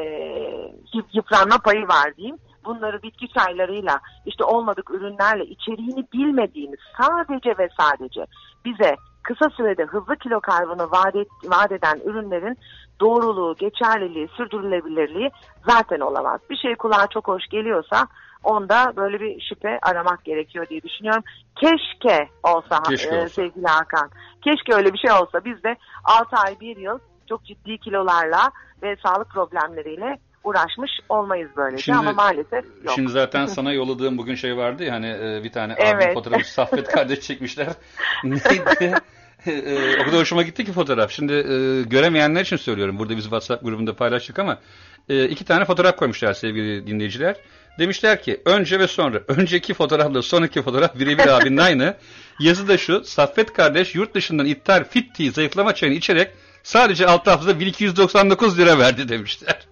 yıp- 0.94 1.14
yıpranma 1.14 1.58
payı 1.58 1.88
var 1.88 2.16
diyeyim. 2.16 2.38
bunları 2.64 3.02
bitki 3.02 3.28
çaylarıyla 3.28 4.00
işte 4.26 4.44
olmadık 4.44 4.90
ürünlerle 4.90 5.44
içeriğini 5.44 6.06
bilmediğimiz 6.12 6.80
sadece 7.00 7.58
ve 7.58 7.68
sadece 7.80 8.26
bize 8.64 8.96
kısa 9.22 9.50
sürede 9.50 9.84
hızlı 9.84 10.16
kilo 10.16 10.40
karbonu 10.40 10.90
vaat, 10.90 11.16
et- 11.16 11.28
vaat 11.44 11.72
eden 11.72 12.00
ürünlerin 12.04 12.58
doğruluğu, 13.00 13.56
geçerliliği, 13.56 14.28
sürdürülebilirliği 14.28 15.30
zaten 15.68 16.00
olamaz. 16.00 16.40
Bir 16.50 16.56
şey 16.56 16.74
kulağa 16.74 17.06
çok 17.06 17.28
hoş 17.28 17.46
geliyorsa 17.46 18.06
onda 18.44 18.92
böyle 18.96 19.20
bir 19.20 19.40
şüphe 19.48 19.78
aramak 19.82 20.24
gerekiyor 20.24 20.66
diye 20.68 20.82
düşünüyorum. 20.82 21.22
Keşke 21.56 22.28
olsa, 22.42 22.82
Keşke 22.88 23.14
e, 23.16 23.18
olsa. 23.18 23.28
sevgili 23.28 23.66
Hakan. 23.66 24.10
Keşke 24.44 24.74
öyle 24.74 24.92
bir 24.92 24.98
şey 24.98 25.12
olsa. 25.12 25.44
Biz 25.44 25.62
de 25.64 25.76
6 26.04 26.36
ay 26.36 26.60
1 26.60 26.76
yıl 26.76 26.98
çok 27.28 27.44
ciddi 27.44 27.78
kilolarla 27.78 28.50
ve 28.82 28.96
sağlık 29.06 29.30
problemleriyle 29.30 30.18
uğraşmış 30.44 30.90
olmayız 31.08 31.50
böylece 31.56 31.82
Şimdi- 31.82 31.98
ama 31.98 32.12
maalesef 32.12 32.64
yok. 32.84 32.94
Şimdi 32.94 33.12
zaten 33.12 33.46
sana 33.56 33.72
yolladığım 33.72 34.18
bugün 34.18 34.34
şey 34.34 34.56
vardı 34.56 34.84
ya 34.84 34.94
hani 34.94 35.06
e, 35.06 35.44
bir 35.44 35.52
tane 35.52 35.74
Evet. 35.78 35.94
abim 35.94 36.14
fotoğrafı 36.14 36.52
Saffet 36.52 36.88
kardeş 36.92 37.20
çekmişler. 37.20 37.66
Neydi? 38.24 38.94
E, 39.46 39.96
o 40.00 40.04
kadar 40.04 40.20
hoşuma 40.20 40.42
gitti 40.42 40.64
ki 40.64 40.72
fotoğraf. 40.72 41.10
Şimdi 41.10 41.32
e, 41.32 41.82
göremeyenler 41.82 42.40
için 42.40 42.56
söylüyorum. 42.56 42.98
Burada 42.98 43.16
biz 43.16 43.22
WhatsApp 43.24 43.64
grubunda 43.64 43.96
paylaştık 43.96 44.38
ama 44.38 44.58
e, 45.08 45.24
iki 45.24 45.44
tane 45.44 45.64
fotoğraf 45.64 45.96
koymuşlar 45.96 46.34
sevgili 46.34 46.86
dinleyiciler. 46.86 47.36
Demişler 47.78 48.22
ki 48.22 48.42
önce 48.44 48.78
ve 48.78 48.86
sonra. 48.86 49.20
Önceki 49.28 49.74
fotoğrafla 49.74 50.22
sonraki 50.22 50.62
fotoğraf 50.62 50.98
birebir 50.98 51.26
abinin 51.26 51.56
aynı. 51.56 51.94
Yazı 52.40 52.68
da 52.68 52.78
şu. 52.78 53.04
Saffet 53.04 53.52
kardeş 53.52 53.94
yurt 53.94 54.14
dışından 54.14 54.46
iptal 54.46 54.84
fit 54.84 55.14
tea 55.14 55.30
zayıflama 55.30 55.74
çayını 55.74 55.96
içerek 55.96 56.30
sadece 56.62 57.06
altı 57.06 57.30
haftada 57.30 57.60
1299 57.60 58.58
lira 58.58 58.78
verdi 58.78 59.08
demişler. 59.08 59.66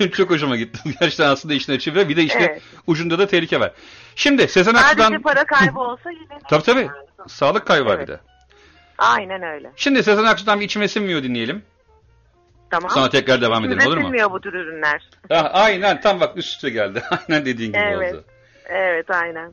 Benim 0.00 0.10
çok 0.16 0.30
hoşuma 0.30 0.56
gitti. 0.56 0.78
Gerçekten 1.00 1.28
aslında 1.28 1.54
işin 1.54 1.72
açığı 1.72 1.94
ve 1.94 2.08
bir 2.08 2.16
de 2.16 2.22
işte 2.22 2.38
Evet. 2.38 2.62
ucunda 2.86 3.18
da 3.18 3.26
tehlike 3.26 3.60
var. 3.60 3.72
Şimdi 4.16 4.48
Sezen 4.48 4.72
Sadece 4.72 5.02
Aksu'dan... 5.04 5.22
para 5.22 5.44
kaybı 5.44 5.80
olsa 5.80 6.10
yine 6.10 6.38
Tabii 6.50 6.62
tabii. 6.62 6.88
Sağlık 7.28 7.66
kaybı 7.66 7.86
var 7.86 8.00
bir 8.00 8.06
de. 8.06 8.20
aynen 8.98 9.42
öyle. 9.42 9.72
Şimdi 9.76 10.02
Sezen 10.02 10.24
Aksu'dan 10.24 10.60
bir 10.60 10.64
içime 10.64 10.88
sinmiyor 10.88 11.22
dinleyelim. 11.22 11.62
Tamam. 12.70 12.90
Sonra 12.90 13.10
tekrar 13.10 13.40
devam 13.40 13.64
edelim 13.64 13.86
olur 13.86 13.96
mu? 13.96 14.02
sinmiyor 14.02 14.30
bu 14.30 14.40
tür 14.40 14.52
ürünler. 14.52 15.02
Ah, 15.30 15.50
aynen 15.52 16.00
tam 16.00 16.20
bak 16.20 16.36
üst 16.36 16.48
üste 16.54 16.70
geldi. 16.70 17.02
Aynen 17.10 17.46
dediğin 17.46 17.72
gibi 17.72 17.82
Evet. 17.82 18.14
oldu. 18.14 18.24
Evet 18.68 19.10
aynen. 19.10 19.52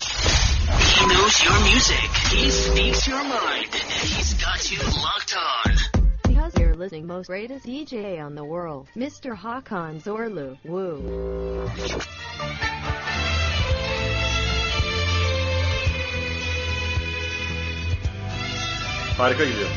He 0.00 1.08
knows 1.08 1.44
your 1.46 1.58
music. 1.74 2.08
He 2.36 2.50
speaks 2.50 3.08
your 3.08 3.22
mind. 3.22 3.72
And 3.74 3.90
he's 3.90 4.34
got 4.44 4.72
you 4.72 4.80
locked 4.82 5.36
on. 5.36 5.93
You're 6.58 6.74
listening 6.74 7.06
most 7.06 7.26
greatest 7.26 7.66
DJ 7.66 8.24
on 8.24 8.34
the 8.34 8.44
world, 8.44 8.86
Mr. 8.96 9.36
Hakan 9.36 10.00
Zorlu. 10.02 10.56
Woo. 10.64 11.68
Harika 19.18 19.44
gidiyor. 19.44 19.68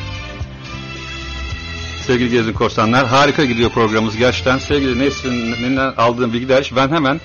Sevgili 2.07 2.30
Gezin 2.30 2.53
Korsanlar 2.53 3.05
harika 3.05 3.45
gidiyor 3.45 3.69
programımız 3.69 4.17
gerçekten. 4.17 4.57
Sevgili 4.57 4.99
Nesrin'den 4.99 5.93
aldığım 5.97 6.34
bilgiler 6.34 6.71
ben 6.75 6.89
hemen 6.89 7.21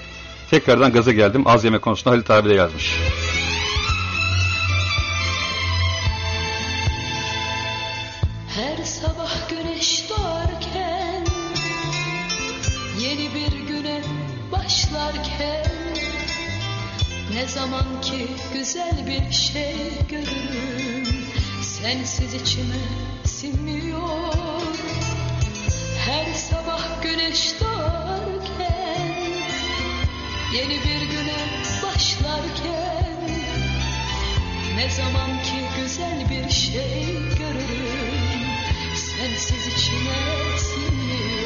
tekrardan 0.51 0.93
gaza 0.93 1.13
geldim. 1.13 1.47
Az 1.47 1.65
yeme 1.65 1.79
konusunda 1.79 2.11
Halit 2.11 2.31
abi 2.31 2.49
de 2.49 2.55
yazmış. 2.55 2.99
Ne 17.35 17.49
zaman 17.49 18.01
ki 18.01 18.27
güzel 18.53 19.07
bir 19.07 19.33
şey 19.33 19.77
görürüm 20.09 21.27
Sensiz 21.63 22.35
içime 22.35 22.83
sinmiyor. 23.25 24.63
Her 26.07 26.35
sabah 26.35 27.03
güneş 27.03 27.55
doğarken 27.61 29.13
Yeni 30.55 30.75
bir 30.75 31.01
güne 31.11 31.43
başlarken 31.83 33.29
ne 34.77 34.91
zaman 34.91 35.43
ki 35.43 35.83
güzel 35.83 36.31
bir 36.31 36.51
şey 36.51 37.05
görürüm 37.39 38.47
Sensiz 38.95 39.67
içime 39.67 40.59
sinmiyor 40.59 41.42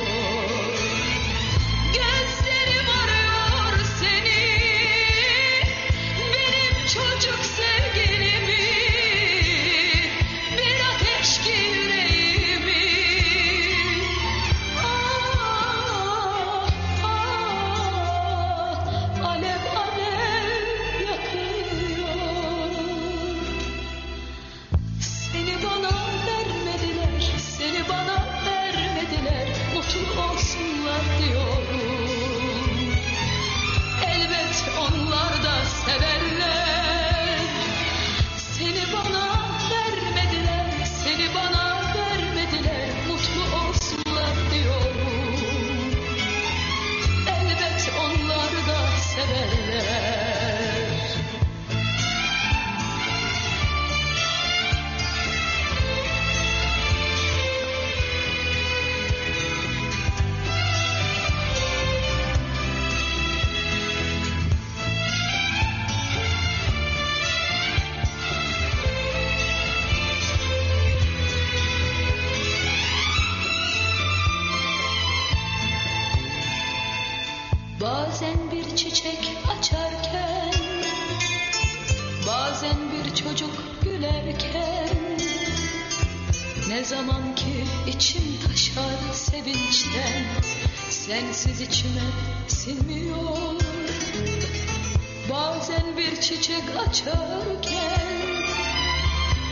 açarken 96.97 98.17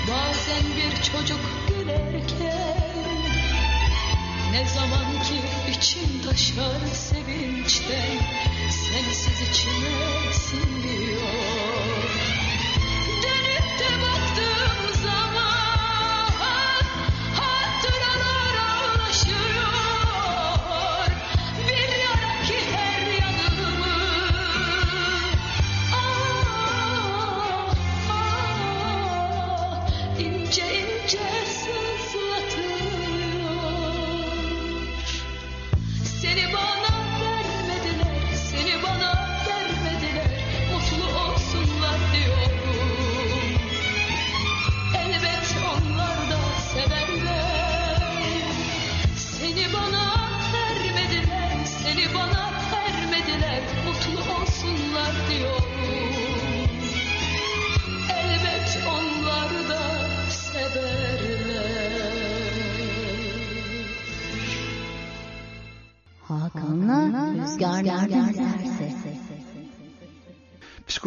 Bazen 0.08 0.64
bir 0.76 1.02
çocuk 1.02 1.40
gülerken 1.68 2.78
ne 4.52 4.68
zaman 4.68 5.22
ki 5.24 5.40
içim 5.70 6.22
taşar 6.24 6.86
sevinçten 6.94 7.63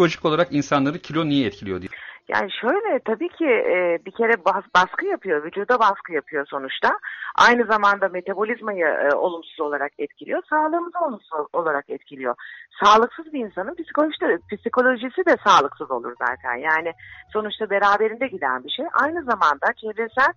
Psikolojik 0.07 0.25
olarak 0.25 0.53
insanları 0.53 0.99
kilo 0.99 1.25
niye 1.25 1.47
etkiliyor 1.47 1.81
diye. 1.81 1.89
Yani 2.27 2.49
şöyle 2.61 2.99
tabii 2.99 3.29
ki 3.29 3.45
e, 3.45 3.99
bir 4.05 4.11
kere 4.11 4.45
bas- 4.45 4.73
baskı 4.75 5.05
yapıyor, 5.05 5.43
vücuda 5.43 5.79
baskı 5.79 6.13
yapıyor 6.13 6.45
sonuçta. 6.49 6.89
Aynı 7.35 7.65
zamanda 7.65 8.07
metabolizmayı 8.09 8.85
e, 8.85 9.15
olumsuz 9.15 9.59
olarak 9.59 9.91
etkiliyor, 9.97 10.41
sağlığımızı 10.49 10.99
olumsuz 10.99 11.31
olarak 11.53 11.89
etkiliyor. 11.89 12.35
Sağlıksız 12.83 13.33
bir 13.33 13.39
insanın 13.39 13.75
psikolojisi, 13.75 14.39
psikolojisi 14.55 15.25
de 15.25 15.35
sağlıksız 15.45 15.91
olur 15.91 16.15
zaten. 16.19 16.55
Yani 16.55 16.91
sonuçta 17.33 17.69
beraberinde 17.69 18.27
giden 18.27 18.63
bir 18.63 18.69
şey. 18.69 18.85
Aynı 18.93 19.23
zamanda 19.23 19.67
çevresel 19.81 20.33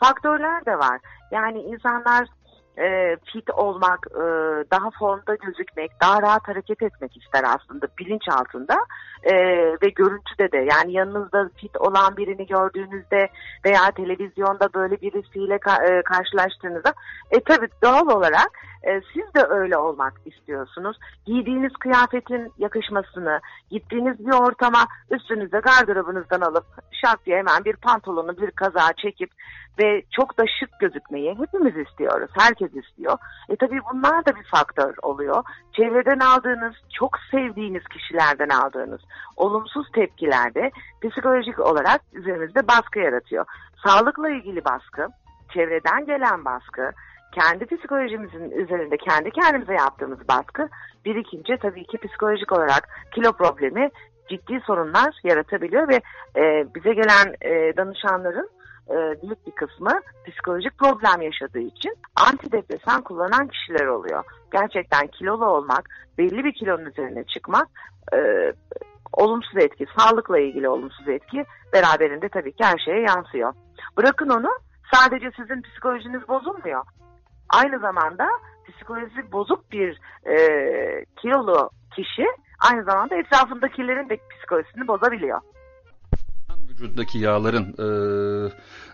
faktörler 0.00 0.66
de 0.66 0.78
var. 0.78 1.00
Yani 1.30 1.58
insanlar 1.60 2.28
e, 2.78 3.16
fit 3.32 3.50
olmak, 3.50 4.06
e, 4.10 4.24
daha 4.70 4.90
formda 4.98 5.34
gözükmek, 5.34 5.90
daha 6.02 6.22
rahat 6.22 6.48
hareket 6.48 6.82
etmek 6.82 7.16
ister 7.16 7.44
aslında 7.44 7.86
bilinç 7.98 8.28
altında 8.28 8.76
E, 9.22 9.34
ve 9.82 9.88
görüntüde 9.88 10.52
de 10.52 10.58
yani 10.58 10.92
yanınızda 10.92 11.50
fit 11.56 11.76
olan 11.76 12.16
birini 12.16 12.46
gördüğünüzde 12.46 13.28
veya 13.64 13.90
televizyonda 13.96 14.68
böyle 14.74 15.00
birisiyle 15.00 15.56
ka- 15.56 16.02
karşılaştığınızda 16.02 16.92
e 17.30 17.40
tabi 17.40 17.68
doğal 17.82 18.16
olarak 18.16 18.50
siz 19.12 19.34
de 19.34 19.46
öyle 19.48 19.76
olmak 19.76 20.12
istiyorsunuz. 20.24 20.96
Giydiğiniz 21.26 21.72
kıyafetin 21.72 22.52
yakışmasını, 22.58 23.40
gittiğiniz 23.70 24.26
bir 24.26 24.32
ortama 24.32 24.86
üstünüzde 25.10 25.60
gardırobunuzdan 25.60 26.40
alıp 26.40 26.66
şak 26.92 27.26
diye 27.26 27.38
hemen 27.38 27.64
bir 27.64 27.76
pantolonu, 27.76 28.36
bir 28.36 28.50
kazağı 28.50 28.92
çekip 29.02 29.30
ve 29.78 30.02
çok 30.16 30.38
da 30.38 30.44
şık 30.60 30.80
gözükmeyi 30.80 31.38
hepimiz 31.38 31.76
istiyoruz. 31.76 32.30
Herkes 32.38 32.59
istiyor. 32.66 33.18
E 33.48 33.56
tabii 33.56 33.80
bunlar 33.92 34.26
da 34.26 34.36
bir 34.36 34.44
faktör 34.44 34.94
oluyor. 35.02 35.44
Çevreden 35.72 36.18
aldığınız, 36.18 36.74
çok 36.98 37.18
sevdiğiniz 37.30 37.84
kişilerden 37.84 38.48
aldığınız 38.48 39.00
olumsuz 39.36 39.92
tepkiler 39.92 40.54
de 40.54 40.70
psikolojik 41.02 41.58
olarak 41.58 42.00
üzerimizde 42.12 42.68
baskı 42.68 42.98
yaratıyor. 42.98 43.44
Sağlıkla 43.86 44.30
ilgili 44.30 44.64
baskı, 44.64 45.08
çevreden 45.54 46.06
gelen 46.06 46.44
baskı, 46.44 46.90
kendi 47.32 47.76
psikolojimizin 47.76 48.50
üzerinde 48.50 48.96
kendi 48.96 49.30
kendimize 49.30 49.74
yaptığımız 49.74 50.28
baskı 50.28 50.68
birikince 51.04 51.56
tabii 51.56 51.84
ki 51.84 51.98
psikolojik 51.98 52.52
olarak 52.52 52.88
kilo 53.14 53.32
problemi 53.32 53.90
ciddi 54.30 54.60
sorunlar 54.66 55.14
yaratabiliyor 55.24 55.88
ve 55.88 56.00
e, 56.36 56.66
bize 56.74 56.94
gelen 56.94 57.34
e, 57.42 57.76
danışanların 57.76 58.50
e, 58.90 59.22
büyük 59.22 59.46
bir 59.46 59.52
kısmı 59.52 60.00
psikolojik 60.26 60.78
problem 60.78 61.22
yaşadığı 61.22 61.60
için 61.60 61.92
antidepresan 62.16 63.02
kullanan 63.02 63.48
kişiler 63.48 63.86
oluyor. 63.86 64.24
Gerçekten 64.52 65.06
kilolu 65.06 65.46
olmak, 65.46 65.88
belli 66.18 66.44
bir 66.44 66.52
kilonun 66.52 66.84
üzerine 66.84 67.24
çıkmak 67.24 67.68
e, 68.14 68.18
olumsuz 69.12 69.56
etki, 69.56 69.86
sağlıkla 69.98 70.38
ilgili 70.38 70.68
olumsuz 70.68 71.08
etki 71.08 71.44
beraberinde 71.72 72.28
tabii 72.28 72.52
ki 72.52 72.64
her 72.64 72.78
şeye 72.78 73.00
yansıyor. 73.00 73.52
Bırakın 73.96 74.28
onu 74.28 74.50
sadece 74.94 75.30
sizin 75.36 75.62
psikolojiniz 75.62 76.28
bozulmuyor. 76.28 76.84
Aynı 77.48 77.78
zamanda 77.78 78.28
psikolojisi 78.68 79.32
bozuk 79.32 79.72
bir 79.72 80.00
e, 80.26 80.36
kilolu 81.22 81.70
kişi 81.96 82.26
aynı 82.70 82.84
zamanda 82.84 83.16
etrafındakilerin 83.16 84.08
de 84.08 84.18
psikolojisini 84.30 84.88
bozabiliyor. 84.88 85.40
Vücuttaki 86.80 87.18
yağların 87.18 87.64
e, 87.78 87.86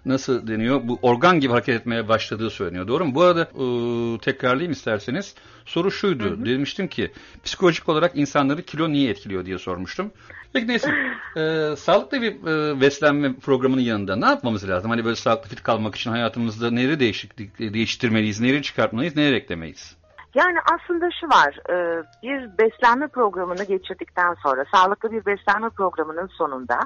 nasıl 0.07 0.47
deniyor? 0.47 0.81
Bu 0.85 0.99
organ 1.03 1.41
gibi 1.41 1.53
hareket 1.53 1.81
etmeye 1.81 2.09
başladığı 2.09 2.51
söyleniyor. 2.51 2.89
Doğru 2.89 3.05
mu? 3.05 3.15
Bu 3.15 3.23
arada 3.23 3.43
e, 3.43 4.19
tekrarlayayım 4.19 4.73
isterseniz. 4.73 5.35
Soru 5.65 5.91
şuydu. 5.91 6.47
Demiştim 6.47 6.89
ki 6.89 7.13
psikolojik 7.45 7.89
olarak 7.89 8.17
insanları 8.17 8.63
kilo 8.63 8.93
niye 8.93 9.11
etkiliyor 9.11 9.45
diye 9.47 9.59
sormuştum. 9.59 10.13
Peki 10.53 10.69
neyse. 10.69 10.91
E, 11.37 11.77
sağlıklı 11.77 12.23
bir 12.23 12.33
e, 12.47 12.81
beslenme 12.81 13.35
programının 13.35 13.81
yanında 13.81 14.17
ne 14.17 14.27
yapmamız 14.27 14.69
lazım? 14.69 14.91
Hani 14.91 15.05
böyle 15.05 15.17
sağlıklı 15.17 15.49
fit 15.49 15.63
kalmak 15.63 15.95
için 15.95 16.11
hayatımızda 16.11 16.71
neleri 16.71 17.01
değişiklik, 17.01 17.59
değiştirmeliyiz, 17.59 18.41
neleri 18.41 18.63
çıkartmalıyız, 18.63 19.17
neleri 19.17 19.37
eklemeliyiz? 19.37 19.97
Yani 20.37 20.59
aslında 20.75 21.09
şu 21.21 21.27
var, 21.27 21.59
e, 21.71 22.05
bir 22.23 22.59
beslenme 22.59 23.09
programını 23.09 23.65
geçirdikten 23.65 24.35
sonra, 24.43 24.65
sağlıklı 24.75 25.13
bir 25.13 25.27
beslenme 25.27 25.71
programının 25.71 26.27
sonunda 26.27 26.79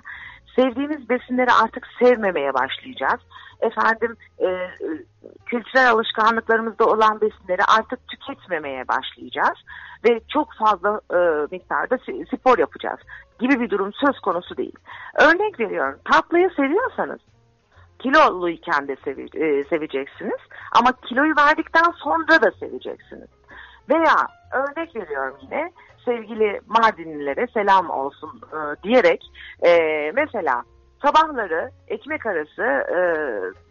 sevdiğimiz 0.57 1.09
besinleri 1.09 1.53
artık 1.53 1.87
sevmemeye 1.99 2.55
başlayacağız. 2.55 3.21
Efendim, 3.61 4.17
e, 4.39 4.49
kültürel 5.47 5.91
alışkanlıklarımızda 5.91 6.85
olan 6.85 7.21
besinleri 7.21 7.65
artık 7.79 8.09
tüketmemeye 8.09 8.89
başlayacağız 8.89 9.59
ve 10.05 10.21
çok 10.29 10.49
fazla 10.55 11.01
e, 11.11 11.47
miktarda 11.51 11.99
spor 12.37 12.59
yapacağız 12.59 13.01
gibi 13.41 13.61
bir 13.61 13.71
durum 13.71 13.93
söz 13.93 14.21
konusu 14.21 14.57
değil. 14.57 14.77
Örnek 15.15 15.61
veriyorum, 15.61 15.99
tatlıyı 16.13 16.51
seviyorsanız 16.57 17.21
kiloluyken 17.99 18.89
de 18.89 18.93
sevi- 18.93 19.39
e, 19.45 19.65
seveceksiniz 19.65 20.41
ama 20.73 20.93
kiloyu 20.93 21.35
verdikten 21.37 21.93
sonra 21.97 22.43
da 22.43 22.51
seveceksiniz. 22.51 23.29
Veya 23.89 24.17
örnek 24.53 24.97
veriyorum 24.97 25.37
yine 25.43 25.73
sevgili 26.05 26.61
Mardinlilere 26.67 27.47
selam 27.47 27.91
olsun 27.91 28.41
e, 28.53 28.83
diyerek 28.83 29.25
e, 29.67 29.73
mesela 30.15 30.63
sabahları 31.03 31.71
ekmek 31.89 32.27
arası 32.27 32.63
e, 32.63 32.99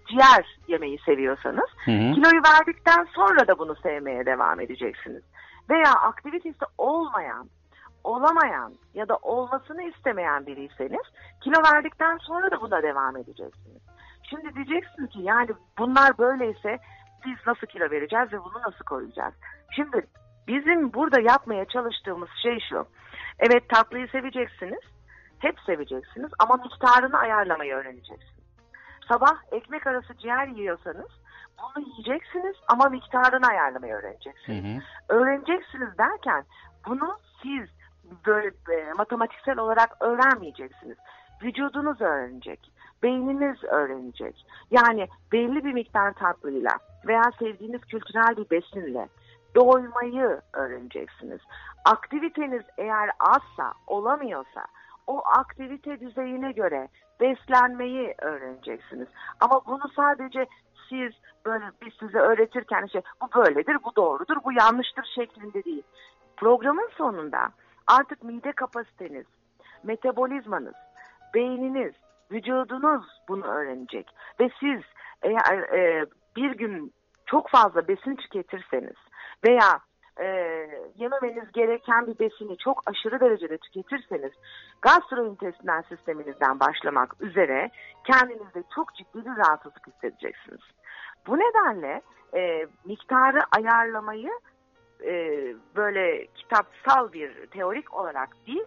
ciğer 0.09 0.59
yemeyi 0.67 0.99
seviyorsanız 1.05 1.69
Hı 1.85 1.91
hı. 1.91 2.13
kiloyu 2.13 2.41
verdikten 2.55 3.07
sonra 3.15 3.47
da 3.47 3.59
bunu 3.59 3.75
sevmeye 3.75 4.25
devam 4.25 4.59
edeceksiniz. 4.59 5.23
Veya 5.69 5.91
aktivitesi 5.91 6.65
olmayan 6.77 7.49
olamayan 8.03 8.73
ya 8.93 9.07
da 9.07 9.17
olmasını 9.17 9.83
istemeyen 9.83 10.45
biriyseniz 10.45 11.05
kilo 11.43 11.55
verdikten 11.73 12.17
sonra 12.17 12.51
da 12.51 12.61
buna 12.61 12.83
devam 12.83 13.17
edeceksiniz. 13.17 13.81
Şimdi 14.29 14.55
diyeceksiniz 14.55 15.09
ki 15.09 15.19
yani 15.21 15.49
bunlar 15.77 16.17
böyleyse 16.17 16.77
biz 17.25 17.35
nasıl 17.47 17.67
kilo 17.67 17.91
vereceğiz 17.91 18.33
ve 18.33 18.39
bunu 18.39 18.61
nasıl 18.67 18.85
koruyacağız? 18.85 19.33
Şimdi 19.75 20.07
bizim 20.49 20.93
burada 20.93 21.21
yapmaya 21.21 21.65
çalıştığımız 21.65 22.29
şey 22.43 22.59
şu. 22.69 22.87
Evet 23.39 23.69
tatlıyı 23.69 24.07
seveceksiniz. 24.07 24.83
Hep 25.39 25.59
seveceksiniz 25.65 26.31
ama 26.39 26.55
miktarını 26.55 27.17
ayarlamayı 27.17 27.73
öğreneceksiniz. 27.73 28.39
Sabah 29.07 29.35
ekmek 29.51 29.87
arası 29.87 30.17
ciğer 30.17 30.47
yiyorsanız 30.47 31.09
bunu 31.59 31.85
yiyeceksiniz 31.85 32.55
ama 32.67 32.89
miktarını 32.89 33.47
ayarlamayı 33.47 33.93
öğreneceksiniz. 33.93 34.83
Öğreneceksiniz 35.09 35.97
derken 35.97 36.43
bunu 36.87 37.17
siz 37.41 37.69
böyle 38.25 38.47
e, 38.47 38.93
matematiksel 38.93 39.57
olarak 39.57 39.97
öğrenmeyeceksiniz. 39.99 40.97
Vücudunuz 41.43 42.01
öğrenecek. 42.01 42.71
Beyniniz 43.03 43.63
öğrenecek. 43.63 44.45
Yani 44.71 45.07
belli 45.31 45.65
bir 45.65 45.73
miktar 45.73 46.13
tatlıyla 46.13 46.71
veya 47.07 47.23
sevdiğiniz 47.39 47.81
kültürel 47.81 48.37
bir 48.37 48.49
besinle 48.49 49.07
doymayı 49.55 50.41
öğreneceksiniz. 50.53 51.41
Aktiviteniz 51.85 52.63
eğer 52.77 53.09
azsa, 53.19 53.73
olamıyorsa 53.87 54.65
o 55.07 55.21
aktivite 55.25 55.99
düzeyine 55.99 56.51
göre 56.51 56.87
beslenmeyi 57.19 58.15
öğreneceksiniz. 58.21 59.07
Ama 59.39 59.61
bunu 59.67 59.89
sadece 59.95 60.45
siz 60.89 61.11
böyle 61.45 61.65
biz 61.85 61.93
size 61.99 62.17
öğretirken 62.17 62.85
işte 62.85 63.01
bu 63.21 63.29
böyledir, 63.35 63.77
bu 63.83 63.95
doğrudur, 63.95 64.37
bu 64.43 64.51
yanlıştır 64.51 65.03
şeklinde 65.15 65.63
değil. 65.63 65.83
Programın 66.37 66.89
sonunda 66.97 67.49
artık 67.87 68.23
mide 68.23 68.51
kapasiteniz, 68.51 69.25
metabolizmanız, 69.83 70.75
beyniniz, 71.33 71.93
vücudunuz 72.31 73.05
bunu 73.27 73.45
öğrenecek. 73.45 74.07
Ve 74.39 74.49
siz 74.59 74.81
eğer 75.21 75.59
e, 75.59 76.05
bir 76.35 76.57
gün 76.57 76.93
çok 77.25 77.49
fazla 77.49 77.87
besin 77.87 78.15
tüketirseniz 78.15 78.95
veya 79.47 79.79
e, 80.21 80.25
yememeniz 80.95 81.51
gereken 81.51 82.07
bir 82.07 82.19
besini 82.19 82.57
çok 82.57 82.83
aşırı 82.85 83.19
derecede 83.19 83.57
tüketirseniz 83.57 84.31
gastrointestinal 84.81 85.81
sisteminizden 85.89 86.59
başlamak 86.59 87.15
üzere 87.21 87.69
kendinizde 88.03 88.63
çok 88.75 88.95
ciddi 88.95 89.25
bir 89.25 89.37
rahatsızlık 89.37 89.87
hissedeceksiniz. 89.87 90.61
Bu 91.27 91.37
nedenle 91.37 92.01
e, 92.33 92.67
miktarı 92.85 93.39
ayarlamayı 93.57 94.31
e, 95.03 95.13
böyle 95.75 96.27
kitapsal 96.27 97.13
bir 97.13 97.47
teorik 97.47 97.93
olarak 97.93 98.29
değil 98.47 98.65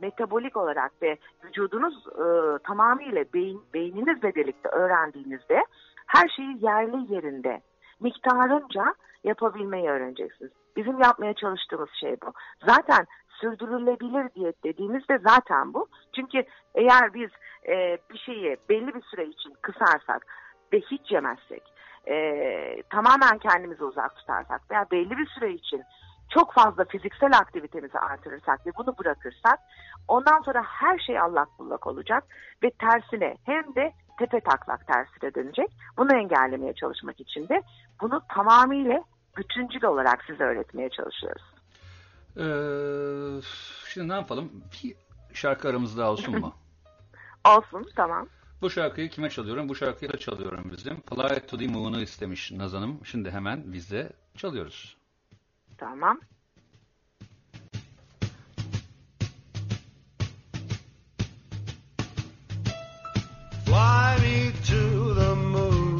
metabolik 0.00 0.56
olarak 0.56 0.92
ve 1.02 1.16
vücudunuz 1.44 2.06
e, 2.06 2.58
tamamıyla 2.66 3.24
beyin, 3.34 3.62
beyninizle 3.74 4.34
birlikte 4.34 4.68
öğrendiğinizde 4.68 5.64
her 6.06 6.28
şeyi 6.28 6.64
yerli 6.64 7.14
yerinde 7.14 7.60
miktarınca 8.00 8.94
yapabilmeyi 9.24 9.88
öğreneceksiniz. 9.88 10.52
Bizim 10.76 11.00
yapmaya 11.00 11.34
çalıştığımız 11.34 11.88
şey 12.00 12.16
bu. 12.26 12.32
Zaten 12.66 13.06
sürdürülebilir 13.28 14.34
diyet 14.34 14.64
dediğimizde 14.64 15.18
zaten 15.18 15.74
bu. 15.74 15.88
Çünkü 16.16 16.44
eğer 16.74 17.14
biz 17.14 17.30
e, 17.68 17.98
bir 18.10 18.18
şeyi 18.18 18.56
belli 18.68 18.94
bir 18.94 19.02
süre 19.02 19.26
için 19.26 19.52
kısarsak 19.62 20.26
ve 20.72 20.80
hiç 20.80 21.12
yemezsek, 21.12 21.62
e, 22.08 22.82
tamamen 22.90 23.38
kendimizi 23.38 23.84
uzak 23.84 24.16
tutarsak 24.16 24.70
veya 24.70 24.86
belli 24.90 25.18
bir 25.18 25.26
süre 25.26 25.52
için 25.52 25.82
çok 26.34 26.54
fazla 26.54 26.84
fiziksel 26.84 27.38
aktivitemizi 27.38 27.98
artırırsak 27.98 28.66
ve 28.66 28.70
bunu 28.78 28.98
bırakırsak 28.98 29.58
ondan 30.08 30.40
sonra 30.40 30.62
her 30.66 30.98
şey 30.98 31.20
allak 31.20 31.48
bullak 31.58 31.86
olacak 31.86 32.24
ve 32.62 32.70
tersine 32.70 33.36
hem 33.44 33.74
de 33.74 33.92
tepe 34.18 34.40
taklak 34.40 34.86
tersine 34.86 35.34
dönecek. 35.34 35.68
Bunu 35.96 36.16
engellemeye 36.16 36.74
çalışmak 36.74 37.20
için 37.20 37.48
de 37.48 37.62
bunu 38.00 38.22
tamamıyla 38.34 39.04
bütüncül 39.36 39.84
olarak 39.84 40.24
size 40.24 40.44
öğretmeye 40.44 40.90
çalışıyoruz. 40.90 41.42
Ee, 42.36 42.44
şimdi 43.88 44.08
ne 44.08 44.14
yapalım? 44.14 44.50
Bir 44.84 44.96
şarkı 45.34 45.68
aramızda 45.68 46.10
olsun 46.10 46.40
mu? 46.40 46.54
Olsun 47.56 47.88
tamam. 47.96 48.28
Bu 48.62 48.70
şarkıyı 48.70 49.10
kime 49.10 49.30
çalıyorum? 49.30 49.68
Bu 49.68 49.74
şarkıyı 49.74 50.12
da 50.12 50.16
çalıyorum 50.16 50.70
bizim. 50.76 51.00
Fly 51.00 51.46
to 51.46 51.58
the 51.58 51.66
Moon'u 51.66 52.00
istemiş 52.00 52.52
Nazan'ım. 52.52 53.00
Şimdi 53.04 53.30
hemen 53.30 53.72
biz 53.72 53.90
de 53.90 54.12
çalıyoruz. 54.36 55.01
Tamam. 55.82 56.16
Fly 63.64 64.18
me 64.22 64.52
to 64.70 65.14
the 65.14 65.34
moon. 65.34 65.98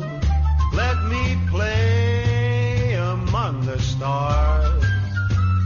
Let 0.73 0.97
me 1.13 1.37
play 1.51 2.95
among 2.95 3.67
the 3.67 3.81
stars. 3.81 4.85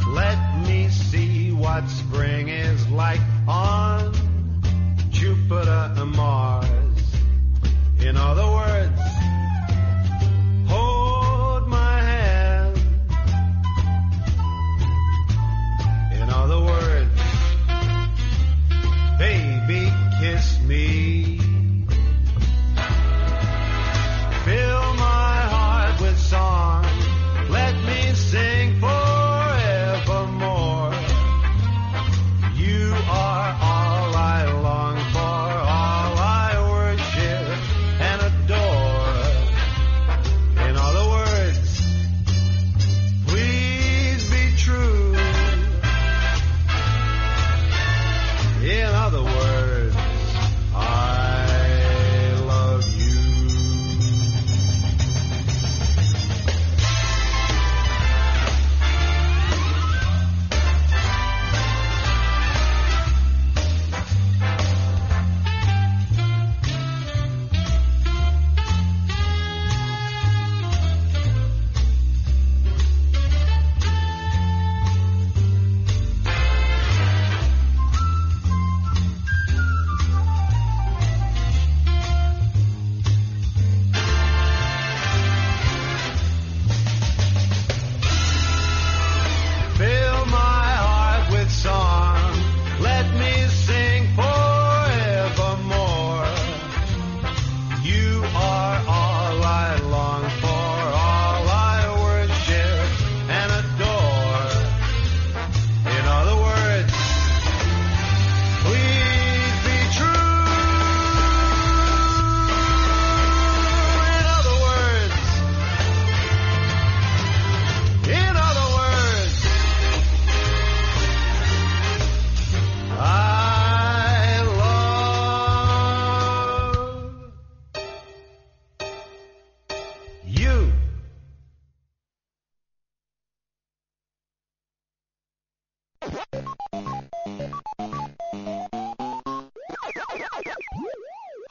Let 0.08 0.38
me 0.66 0.88
see 0.88 1.52
what 1.52 1.86
spring 1.90 2.48
is 2.48 2.88
like 2.88 3.20
on 3.46 3.85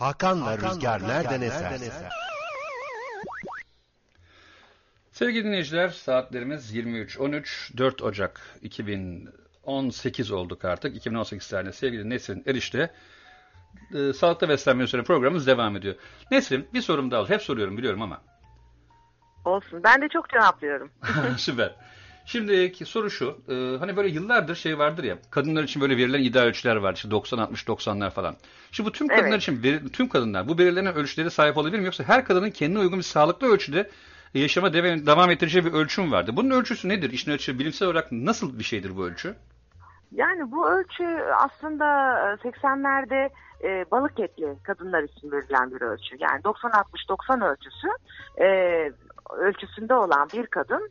Hakan'la 0.05 0.57
Rüzgar 0.57 1.07
nereden 1.07 1.41
eserse. 1.41 2.09
Sevgili 5.11 5.43
dinleyiciler 5.43 5.89
saatlerimiz 5.89 6.75
23.13 6.75 7.77
4 7.77 8.01
Ocak 8.01 8.41
2018 8.61 10.31
olduk 10.31 10.65
artık. 10.65 10.95
2018 10.95 11.47
tarihinde 11.47 11.71
sevgili 11.71 12.09
Nesrin 12.09 12.43
Erişte 12.45 12.91
e, 13.93 14.13
Sağlıklı 14.13 14.49
Beslenme 14.49 14.83
üzerine 14.83 15.05
programımız 15.05 15.47
devam 15.47 15.75
ediyor. 15.75 15.95
Nesrin 16.31 16.67
bir 16.73 16.81
sorum 16.81 17.11
daha. 17.11 17.29
Hep 17.29 17.41
soruyorum 17.41 17.77
biliyorum 17.77 18.01
ama. 18.01 18.21
Olsun. 19.45 19.83
Ben 19.83 20.01
de 20.01 20.09
çok 20.09 20.29
cevaplıyorum. 20.29 20.91
Süper. 21.37 21.75
Şimdiki 22.25 22.85
soru 22.85 23.09
şu. 23.11 23.37
e, 23.49 23.77
hani 23.79 23.97
böyle 23.97 24.09
yıllardır 24.09 24.55
şey 24.55 24.77
vardır 24.79 25.03
ya. 25.03 25.17
Kadınlar 25.31 25.63
için 25.63 25.81
böyle 25.81 25.97
verilen 25.97 26.23
ideal 26.23 26.43
ölçüler 26.43 26.75
var. 26.75 26.93
İşte 26.93 27.11
90 27.11 27.37
60 27.37 27.63
90'lar 27.63 28.09
falan. 28.11 28.35
Şimdi 28.71 28.87
bu 28.87 28.91
tüm 28.91 29.07
kadınlar 29.07 29.29
Evet. 29.29 29.41
için 29.41 29.63
veri- 29.63 29.89
tüm 29.91 30.09
kadınlar 30.09 30.47
bu 30.47 30.57
belirlenen 30.57 30.95
ölçülere 30.95 31.29
sahip 31.29 31.57
olabilir 31.57 31.79
mi 31.79 31.85
yoksa 31.85 32.03
her 32.03 32.25
kadının 32.25 32.49
kendine 32.49 32.79
uygun 32.79 32.97
bir 32.97 33.03
sağlıklı 33.03 33.47
ölçüde 33.47 33.89
e, 34.35 34.39
yaşama 34.39 34.73
devam, 34.73 35.31
ettireceği 35.31 35.65
bir 35.65 35.73
ölçüm 35.73 36.11
vardı. 36.11 36.31
Bunun 36.35 36.49
ölçüsü 36.49 36.89
nedir? 36.89 37.11
İşin 37.11 37.31
ölçüsü 37.31 37.59
bilimsel 37.59 37.87
olarak 37.87 38.11
nasıl 38.11 38.59
bir 38.59 38.63
şeydir 38.63 38.97
bu 38.97 39.05
ölçü? 39.05 39.35
Yani 40.11 40.51
bu 40.51 40.69
ölçü 40.69 41.03
aslında 41.37 41.85
e, 42.19 42.47
80'lerde 42.49 43.29
e, 43.63 43.85
balık 43.91 44.19
etli 44.19 44.55
kadınlar 44.63 45.03
için 45.03 45.31
verilen 45.31 45.71
bir 45.71 45.81
ölçü. 45.81 46.15
Yani 46.19 46.41
90-60-90 46.41 47.51
ölçüsü 47.51 47.87
e, 48.41 48.47
ölçüsünde 49.39 49.93
olan 49.93 50.29
bir 50.33 50.47
kadın 50.47 50.89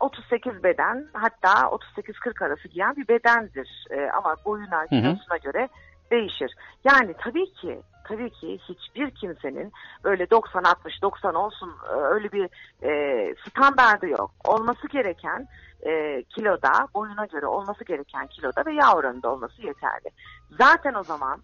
38 0.00 0.62
beden 0.64 1.08
hatta 1.12 1.52
38-40 1.52 2.44
arası 2.44 2.68
giyen 2.68 2.96
bir 2.96 3.08
bedendir. 3.08 3.86
E, 3.90 4.10
ama 4.10 4.36
boyuna, 4.44 4.86
kilosuna 4.86 5.36
göre 5.36 5.68
değişir. 6.10 6.54
Yani 6.84 7.14
tabii 7.18 7.52
ki 7.52 7.80
tabii 8.08 8.30
ki 8.30 8.58
hiçbir 8.58 9.10
kimsenin 9.10 9.72
böyle 10.04 10.24
90-60-90 10.24 11.36
olsun 11.36 11.74
e, 11.88 11.92
öyle 11.92 12.32
bir 12.32 12.48
e, 12.82 13.34
standardı 13.34 14.06
yok. 14.06 14.30
Olması 14.44 14.88
gereken 14.88 15.48
e, 15.86 16.22
kiloda, 16.22 16.88
boyuna 16.94 17.26
göre 17.26 17.46
olması 17.46 17.84
gereken 17.84 18.26
kiloda 18.26 18.62
ve 18.66 18.72
yağ 18.72 18.94
oranında 18.94 19.32
olması 19.32 19.62
yeterli. 19.62 20.10
Zaten 20.58 20.94
o 20.94 21.02
zaman 21.02 21.42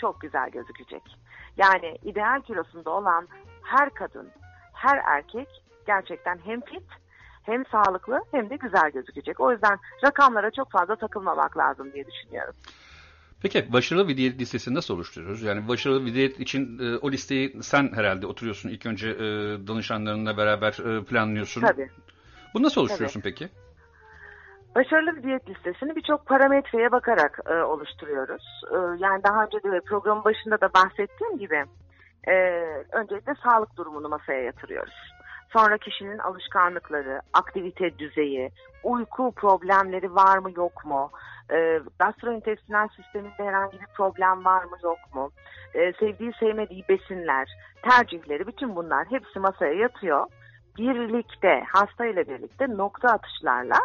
çok 0.00 0.20
güzel 0.20 0.50
gözükecek. 0.50 1.02
Yani 1.56 1.98
ideal 2.02 2.40
kilosunda 2.40 2.90
olan 2.90 3.28
her 3.62 3.90
kadın, 3.90 4.30
her 4.72 4.98
erkek 5.04 5.48
gerçekten 5.86 6.38
hem 6.44 6.60
fit 6.60 6.88
hem 7.46 7.66
sağlıklı 7.66 8.20
hem 8.30 8.50
de 8.50 8.56
güzel 8.56 8.90
gözükecek. 8.90 9.40
O 9.40 9.52
yüzden 9.52 9.78
rakamlara 10.04 10.50
çok 10.50 10.70
fazla 10.70 10.96
takılmamak 10.96 11.58
lazım 11.58 11.92
diye 11.92 12.06
düşünüyorum. 12.06 12.54
Peki 13.42 13.72
başarılı 13.72 14.08
bir 14.08 14.16
diyet 14.16 14.40
listesini 14.40 14.74
nasıl 14.74 14.94
oluşturuyoruz? 14.94 15.42
Yani 15.42 15.68
başarılı 15.68 16.06
bir 16.06 16.14
diyet 16.14 16.40
için 16.40 16.78
e, 16.78 16.96
o 16.96 17.10
listeyi 17.10 17.62
sen 17.62 17.92
herhalde 17.94 18.26
oturuyorsun. 18.26 18.68
İlk 18.68 18.86
önce 18.86 19.08
e, 19.08 19.18
danışanlarınla 19.66 20.36
beraber 20.36 20.72
e, 20.72 21.04
planlıyorsun. 21.04 21.60
Tabii. 21.60 21.90
Bunu 22.54 22.62
nasıl 22.62 22.80
oluşturuyorsun 22.80 23.20
peki? 23.20 23.48
Başarılı 24.74 25.16
bir 25.16 25.22
diyet 25.22 25.48
listesini 25.48 25.96
birçok 25.96 26.26
parametreye 26.26 26.92
bakarak 26.92 27.40
e, 27.46 27.54
oluşturuyoruz. 27.54 28.42
E, 28.70 28.76
yani 28.98 29.22
daha 29.24 29.44
önce 29.44 29.62
de 29.62 29.80
programın 29.80 30.24
başında 30.24 30.60
da 30.60 30.70
bahsettiğim 30.74 31.38
gibi 31.38 31.64
e, 32.28 32.32
öncelikle 32.92 33.34
sağlık 33.42 33.76
durumunu 33.76 34.08
masaya 34.08 34.42
yatırıyoruz. 34.42 35.15
Sonra 35.56 35.78
kişinin 35.78 36.18
alışkanlıkları, 36.18 37.20
aktivite 37.32 37.98
düzeyi, 37.98 38.50
uyku 38.84 39.32
problemleri 39.36 40.14
var 40.14 40.38
mı 40.38 40.50
yok 40.56 40.84
mu? 40.84 41.10
E, 41.50 41.80
gastrointestinal 41.98 42.88
sisteminde 42.88 43.44
herhangi 43.44 43.80
bir 43.80 43.86
problem 43.96 44.44
var 44.44 44.64
mı 44.64 44.76
yok 44.82 44.98
mu? 45.14 45.30
E, 45.74 45.92
sevdiği 45.92 46.32
sevmediği 46.40 46.84
besinler, 46.88 47.48
tercihleri 47.90 48.46
bütün 48.46 48.76
bunlar 48.76 49.06
hepsi 49.10 49.38
masaya 49.38 49.72
yatıyor. 49.72 50.26
Birlikte 50.78 51.64
hastayla 51.72 52.26
birlikte 52.26 52.68
nokta 52.68 53.08
atışlarla 53.08 53.78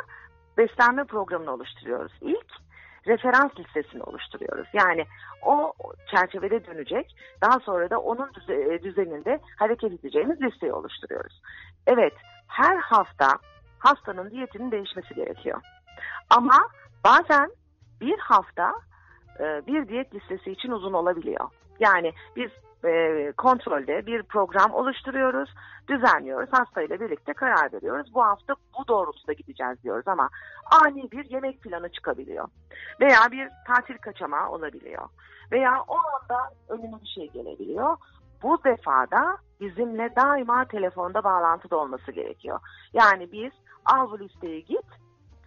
beslenme 0.58 1.04
programını 1.04 1.54
oluşturuyoruz. 1.54 2.14
İlk 2.22 2.52
referans 3.08 3.52
listesini 3.60 4.04
oluşturuyoruz. 4.04 4.68
Yani 4.74 5.06
o 5.46 5.74
çerçevede 6.12 6.66
dönecek. 6.66 7.16
Daha 7.42 7.60
sonra 7.60 7.90
da 7.90 8.00
onun 8.00 8.30
e, 8.50 8.84
düzeninde 8.84 9.40
hareket 9.58 9.94
edeceğimiz 9.94 10.42
listeyi 10.42 10.74
oluşturuyoruz. 10.74 11.42
Evet, 11.88 12.14
her 12.48 12.78
hafta 12.78 13.28
hastanın 13.80 14.30
diyetinin 14.32 14.72
değişmesi 14.72 15.16
gerekiyor. 15.16 15.62
Ama 16.30 16.68
bazen 17.04 17.52
bir 18.02 18.20
hafta 18.20 18.74
e, 19.40 19.44
bir 19.68 19.88
diyet 19.88 20.14
listesi 20.14 20.52
için 20.52 20.72
uzun 20.72 20.94
olabiliyor. 20.94 21.50
Yani 21.80 22.14
biz 22.36 22.52
e, 22.86 23.32
kontrolde 23.38 24.06
bir 24.06 24.24
program 24.24 24.74
oluşturuyoruz, 24.74 25.50
düzenliyoruz, 25.88 26.50
hastayla 26.54 27.00
birlikte 27.00 27.34
karar 27.34 27.74
veriyoruz. 27.74 28.14
Bu 28.14 28.24
hafta 28.24 28.56
bu 28.80 28.88
doğrultuda 28.88 29.34
gideceğiz 29.34 29.84
diyoruz 29.84 30.08
ama 30.08 30.30
ani 30.84 31.12
bir 31.12 31.30
yemek 31.30 31.62
planı 31.62 31.90
çıkabiliyor. 31.90 32.48
Veya 33.02 33.20
bir 33.32 33.50
tatil 33.68 33.98
kaçamağı 33.98 34.50
olabiliyor. 34.50 35.10
Veya 35.52 35.84
o 35.88 35.96
anda 35.96 36.54
önüne 36.70 37.02
bir 37.02 37.08
şey 37.08 37.30
gelebiliyor. 37.30 37.98
Bu 38.44 38.64
defada 38.64 39.38
bizimle 39.60 40.16
daima 40.16 40.66
telefonda 40.66 41.24
bağlantıda 41.24 41.78
olması 41.78 42.12
gerekiyor. 42.12 42.60
Yani 42.94 43.32
biz 43.32 43.52
al 43.86 44.12
bu 44.12 44.20
listeyi 44.20 44.66
git, 44.66 44.86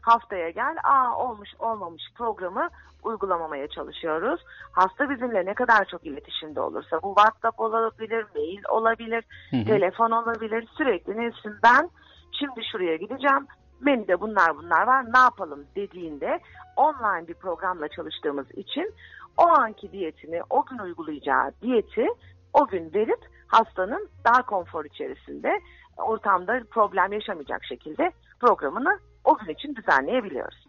haftaya 0.06 0.50
gel, 0.50 0.76
aa 0.84 1.16
olmuş 1.16 1.50
olmamış 1.58 2.02
programı 2.14 2.68
uygulamamaya 3.02 3.68
çalışıyoruz. 3.68 4.40
Hasta 4.72 5.10
bizimle 5.10 5.46
ne 5.46 5.54
kadar 5.54 5.84
çok 5.84 6.06
iletişimde 6.06 6.60
olursa 6.60 7.02
bu 7.02 7.14
WhatsApp 7.14 7.60
olabilir, 7.60 8.26
mail 8.34 8.62
olabilir, 8.68 9.24
Hı 9.50 9.56
hı. 9.56 9.64
telefon 9.64 10.10
olabilir. 10.10 10.68
Sürekli 10.76 11.16
Nesin 11.16 11.54
ben 11.62 11.90
şimdi 12.32 12.60
şuraya 12.72 12.96
gideceğim. 12.96 13.46
Menüde 13.80 14.20
bunlar 14.20 14.56
bunlar 14.56 14.86
var 14.86 15.04
ne 15.14 15.18
yapalım 15.18 15.66
dediğinde 15.76 16.40
online 16.76 17.28
bir 17.28 17.34
programla 17.34 17.88
çalıştığımız 17.88 18.50
için 18.50 18.94
o 19.36 19.48
anki 19.48 19.92
diyetini, 19.92 20.40
o 20.50 20.64
gün 20.64 20.78
uygulayacağı 20.78 21.52
diyeti 21.62 22.06
o 22.52 22.66
gün 22.66 22.94
verip 22.94 23.20
hastanın 23.46 24.08
daha 24.24 24.42
konfor 24.42 24.84
içerisinde 24.84 25.60
ortamda 25.96 26.60
problem 26.70 27.12
yaşamayacak 27.12 27.64
şekilde 27.64 28.12
programını 28.40 28.98
o 29.24 29.38
gün 29.38 29.54
için 29.54 29.76
düzenleyebiliyoruz. 29.76 30.64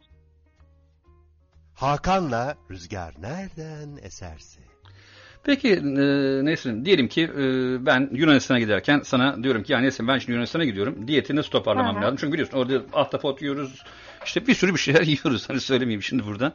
Hakan'la 1.75 2.55
Rüzgar 2.71 3.13
nereden 3.21 3.97
eserse. 4.01 4.61
Peki 5.43 5.69
e, 5.73 6.05
Nesrin 6.45 6.85
diyelim 6.85 7.07
ki 7.07 7.21
e, 7.23 7.37
ben 7.85 8.09
Yunanistan'a 8.11 8.59
giderken 8.59 9.01
sana 9.03 9.43
diyorum 9.43 9.63
ki 9.63 9.73
ya 9.73 9.79
Nesrin 9.79 10.07
ben 10.07 10.17
şimdi 10.17 10.31
Yunanistan'a 10.31 10.65
gidiyorum. 10.65 11.07
Diyeti 11.07 11.35
nasıl 11.35 11.51
toparlamam 11.51 11.95
Hı 11.95 11.99
hı. 11.99 12.03
lazım? 12.03 12.17
Çünkü 12.19 12.33
biliyorsun 12.33 12.57
orada 12.57 12.81
ahtapot 12.93 13.41
yiyoruz. 13.41 13.83
işte 14.25 14.47
bir 14.47 14.53
sürü 14.53 14.73
bir 14.73 14.79
şeyler 14.79 15.01
yiyoruz. 15.07 15.49
Hani 15.49 15.59
söylemeyeyim 15.59 16.03
şimdi 16.03 16.25
buradan. 16.25 16.53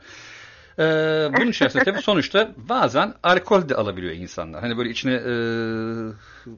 E, 0.79 0.83
bunun 1.37 1.51
içerisinde 1.51 1.85
tabii 1.85 1.99
sonuçta 2.03 2.51
bazen 2.57 3.15
alkol 3.23 3.69
de 3.69 3.75
alabiliyor 3.75 4.13
insanlar. 4.13 4.61
Hani 4.61 4.79
böyle 4.79 4.91
içine 4.91 5.15
e, 5.15 5.33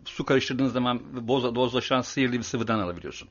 su 0.05 0.24
karıştırdığın 0.24 0.69
zaman 0.69 1.01
boz, 1.28 1.55
dozlaşan 1.55 2.01
sihirli 2.01 2.39
bir 2.39 2.43
sıvıdan 2.43 2.78
alabiliyorsun. 2.78 3.28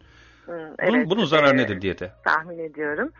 Bunun, 0.52 0.76
evet, 0.80 1.10
bunun 1.10 1.26
zararı 1.26 1.56
e, 1.56 1.58
nedir 1.58 1.82
diyete? 1.82 2.12
tahmin 2.24 2.60
ediyorum. 2.60 3.12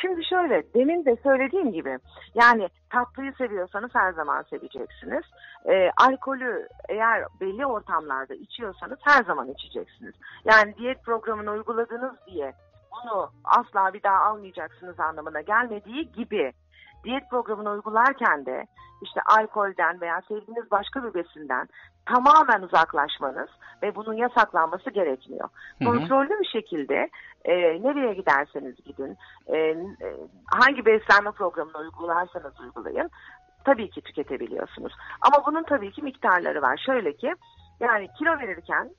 Şimdi 0.00 0.24
şöyle, 0.24 0.62
demin 0.74 1.04
de 1.04 1.16
söylediğim 1.22 1.72
gibi, 1.72 1.98
yani 2.34 2.68
tatlıyı 2.90 3.32
seviyorsanız 3.32 3.90
her 3.94 4.12
zaman 4.12 4.42
seveceksiniz. 4.42 5.24
Ee, 5.66 5.90
alkolü 5.96 6.68
eğer 6.88 7.24
belli 7.40 7.66
ortamlarda 7.66 8.34
içiyorsanız 8.34 8.98
her 9.02 9.24
zaman 9.24 9.48
içeceksiniz. 9.48 10.14
Yani 10.44 10.74
diyet 10.76 11.04
programını 11.04 11.50
uyguladınız 11.50 12.14
diye 12.26 12.52
bunu 12.92 13.30
asla 13.44 13.94
bir 13.94 14.02
daha 14.02 14.24
almayacaksınız 14.24 15.00
anlamına 15.00 15.40
gelmediği 15.40 16.12
gibi 16.12 16.52
diyet 17.04 17.30
programını 17.30 17.70
uygularken 17.70 18.46
de 18.46 18.66
işte 19.02 19.20
alkolden 19.26 20.00
veya 20.00 20.20
sevdiğiniz 20.28 20.70
başka 20.70 21.04
bir 21.04 21.14
besinden 21.14 21.68
tamamen 22.06 22.62
uzaklaşmanız 22.62 23.48
ve 23.82 23.94
bunun 23.94 24.14
yasaklanması 24.14 24.90
gerekmiyor. 24.90 25.48
Hı 25.78 25.84
hı. 25.84 25.88
Kontrollü 25.88 26.40
bir 26.40 26.48
şekilde 26.52 27.10
e, 27.44 27.54
nereye 27.82 28.14
giderseniz 28.14 28.76
gidin, 28.84 29.16
e, 29.46 29.56
e, 29.58 29.76
hangi 30.46 30.86
beslenme 30.86 31.30
programını 31.30 31.78
uygularsanız 31.78 32.60
uygulayın 32.60 33.10
tabii 33.64 33.90
ki 33.90 34.00
tüketebiliyorsunuz. 34.00 34.92
Ama 35.20 35.46
bunun 35.46 35.62
tabii 35.62 35.92
ki 35.92 36.02
miktarları 36.02 36.62
var. 36.62 36.82
Şöyle 36.86 37.16
ki 37.16 37.34
yani 37.80 38.08
kilo 38.18 38.38
verirken 38.38 38.90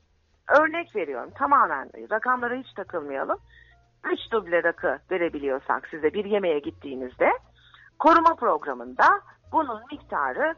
örnek 0.59 0.95
veriyorum 0.95 1.29
tamamen 1.37 1.89
rakamlara 2.11 2.55
hiç 2.55 2.73
takılmayalım. 2.73 3.37
3 4.11 4.31
duble 4.31 4.63
rakı 4.63 4.99
verebiliyorsak 5.11 5.87
size 5.87 6.13
bir 6.13 6.25
yemeğe 6.25 6.59
gittiğinizde 6.59 7.31
koruma 8.03 8.35
programında 8.35 9.21
bunun 9.51 9.81
miktarı 9.91 10.55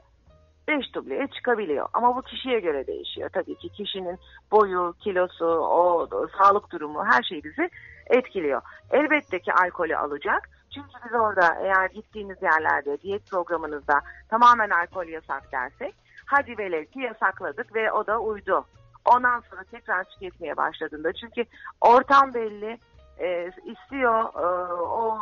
5 0.67 0.93
dubleye 0.95 1.27
çıkabiliyor. 1.27 1.88
Ama 1.93 2.15
bu 2.15 2.22
kişiye 2.22 2.59
göre 2.59 2.88
değişiyor. 2.88 3.30
Tabii 3.34 3.55
ki 3.55 3.69
kişinin 3.69 4.19
boyu, 4.51 4.93
kilosu, 4.99 5.45
o 5.45 6.07
o 6.11 6.27
sağlık 6.38 6.72
durumu 6.72 7.05
her 7.05 7.23
şey 7.23 7.43
bizi 7.43 7.69
etkiliyor. 8.07 8.61
Elbette 8.91 9.39
ki 9.39 9.53
alkolü 9.53 9.97
alacak. 9.97 10.49
Çünkü 10.73 10.89
biz 11.05 11.13
orada 11.13 11.55
eğer 11.61 11.89
gittiğimiz 11.89 12.41
yerlerde 12.41 13.01
diyet 13.01 13.30
programınızda 13.30 14.01
tamamen 14.30 14.69
alkol 14.69 15.07
yasak 15.07 15.51
dersek 15.51 15.95
hadi 16.26 16.57
velev 16.57 16.85
ki 16.85 16.99
yasakladık 16.99 17.76
ve 17.76 17.91
o 17.91 18.07
da 18.07 18.19
uydu. 18.19 18.65
Ondan 19.05 19.39
sonra 19.39 19.63
tekrar 19.72 20.03
tüketmeye 20.03 20.57
başladığında 20.57 21.13
çünkü 21.13 21.45
ortam 21.81 22.34
belli 22.34 22.80
e, 23.19 23.51
istiyor 23.65 24.23
e, 24.23 24.73
o 24.73 25.17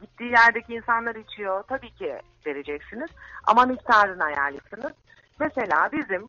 gittiği 0.00 0.30
yerdeki 0.30 0.74
insanlar 0.74 1.14
içiyor 1.14 1.62
tabii 1.68 1.90
ki 1.90 2.18
vereceksiniz 2.46 3.10
ama 3.44 3.66
miktarını 3.66 4.24
ayarlıyorsunuz. 4.24 4.92
Mesela 5.40 5.88
bizim 5.92 6.28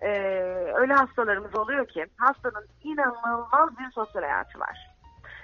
e, 0.00 0.08
öyle 0.74 0.94
hastalarımız 0.94 1.54
oluyor 1.54 1.88
ki 1.88 2.06
hastanın 2.16 2.66
inanılmaz 2.84 3.78
bir 3.78 3.90
sosyal 3.94 4.22
hayatı 4.22 4.60
var. 4.60 4.90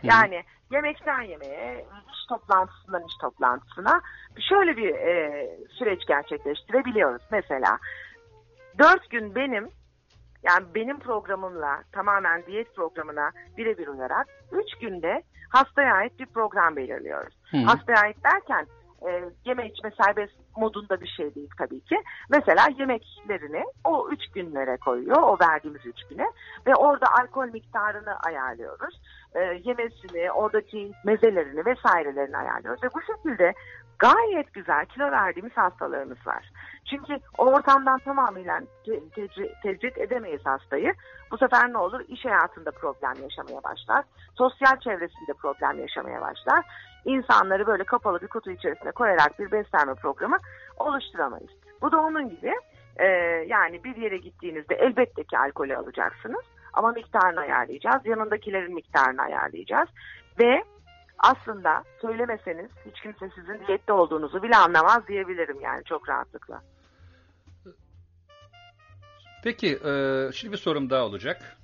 Yani 0.02 0.44
yemekten 0.70 1.22
yemeğe, 1.22 1.86
iş 2.12 2.26
toplantısından 2.28 3.02
iş 3.04 3.16
toplantısına 3.20 4.00
şöyle 4.48 4.76
bir 4.76 4.94
e, 4.94 5.48
süreç 5.78 6.06
gerçekleştirebiliyoruz. 6.06 7.22
Mesela 7.30 7.78
dört 8.78 9.10
gün 9.10 9.34
benim 9.34 9.70
yani 10.46 10.66
benim 10.74 10.98
programımla 10.98 11.82
tamamen 11.92 12.46
diyet 12.46 12.74
programına 12.76 13.30
birebir 13.56 13.88
uyarak 13.88 14.26
üç 14.52 14.78
günde 14.80 15.22
hastaya 15.50 15.94
ait 15.94 16.18
bir 16.18 16.26
program 16.26 16.76
belirliyoruz. 16.76 17.34
Hı. 17.50 17.56
Hastaya 17.56 18.00
ait 18.00 18.24
derken 18.24 18.66
e, 19.08 19.24
yeme 19.44 19.68
içme 19.68 19.90
serbest 20.02 20.32
modunda 20.56 21.00
bir 21.00 21.06
şey 21.06 21.34
değil 21.34 21.50
tabii 21.58 21.80
ki. 21.80 21.96
Mesela 22.30 22.68
yemeklerini 22.78 23.64
o 23.84 24.08
üç 24.10 24.20
günlere 24.34 24.76
koyuyor, 24.76 25.22
o 25.22 25.36
verdiğimiz 25.40 25.86
üç 25.86 26.08
güne 26.10 26.26
ve 26.66 26.74
orada 26.74 27.06
alkol 27.20 27.46
miktarını 27.46 28.16
ayarlıyoruz. 28.26 29.00
E, 29.34 29.40
yemesini, 29.40 30.32
oradaki 30.32 30.92
mezelerini 31.04 31.66
vesairelerini 31.66 32.36
ayarlıyoruz 32.36 32.82
ve 32.82 32.88
bu 32.94 33.00
şekilde 33.02 33.52
gayet 33.98 34.52
güzel 34.52 34.86
kilo 34.86 35.10
verdiğimiz 35.10 35.52
hastalarımız 35.56 36.26
var. 36.26 36.50
Çünkü 36.90 37.18
o 37.38 37.44
ortamdan 37.46 37.98
tamamıyla 37.98 38.60
te- 38.84 39.08
tecri- 39.16 39.62
tecrit 39.62 39.98
edemeyiz 39.98 40.46
hastayı. 40.46 40.94
Bu 41.30 41.38
sefer 41.38 41.72
ne 41.72 41.78
olur? 41.78 42.00
İş 42.08 42.24
hayatında 42.24 42.70
problem 42.70 43.22
yaşamaya 43.22 43.64
başlar. 43.64 44.04
Sosyal 44.34 44.80
çevresinde 44.80 45.32
problem 45.42 45.78
yaşamaya 45.78 46.20
başlar. 46.20 46.64
İnsanları 47.04 47.66
böyle 47.66 47.84
kapalı 47.84 48.20
bir 48.20 48.28
kutu 48.28 48.50
içerisine 48.50 48.92
koyarak 48.92 49.38
bir 49.38 49.50
beslenme 49.50 49.94
programı 49.94 50.36
oluşturamayız. 50.76 51.50
Bu 51.82 51.92
da 51.92 51.98
onun 51.98 52.28
gibi 52.28 52.52
e, 52.96 53.06
yani 53.46 53.84
bir 53.84 53.96
yere 53.96 54.16
gittiğinizde 54.16 54.74
elbette 54.74 55.24
ki 55.24 55.38
alkolü 55.38 55.76
alacaksınız. 55.76 56.44
Ama 56.72 56.92
miktarını 56.92 57.40
ayarlayacağız. 57.40 58.06
Yanındakilerin 58.06 58.74
miktarını 58.74 59.22
ayarlayacağız. 59.22 59.88
Ve 60.38 60.64
aslında 61.18 61.84
söylemeseniz 62.00 62.70
hiç 62.86 63.00
kimse 63.00 63.30
sizin 63.34 63.66
diyette 63.66 63.92
olduğunuzu 63.92 64.42
bile 64.42 64.56
anlamaz 64.56 65.08
diyebilirim 65.08 65.60
yani 65.60 65.84
çok 65.84 66.08
rahatlıkla. 66.08 66.62
Peki 69.44 69.78
e, 69.84 70.30
şimdi 70.32 70.52
bir 70.52 70.58
sorum 70.58 70.90
daha 70.90 71.04
olacak. 71.04 71.56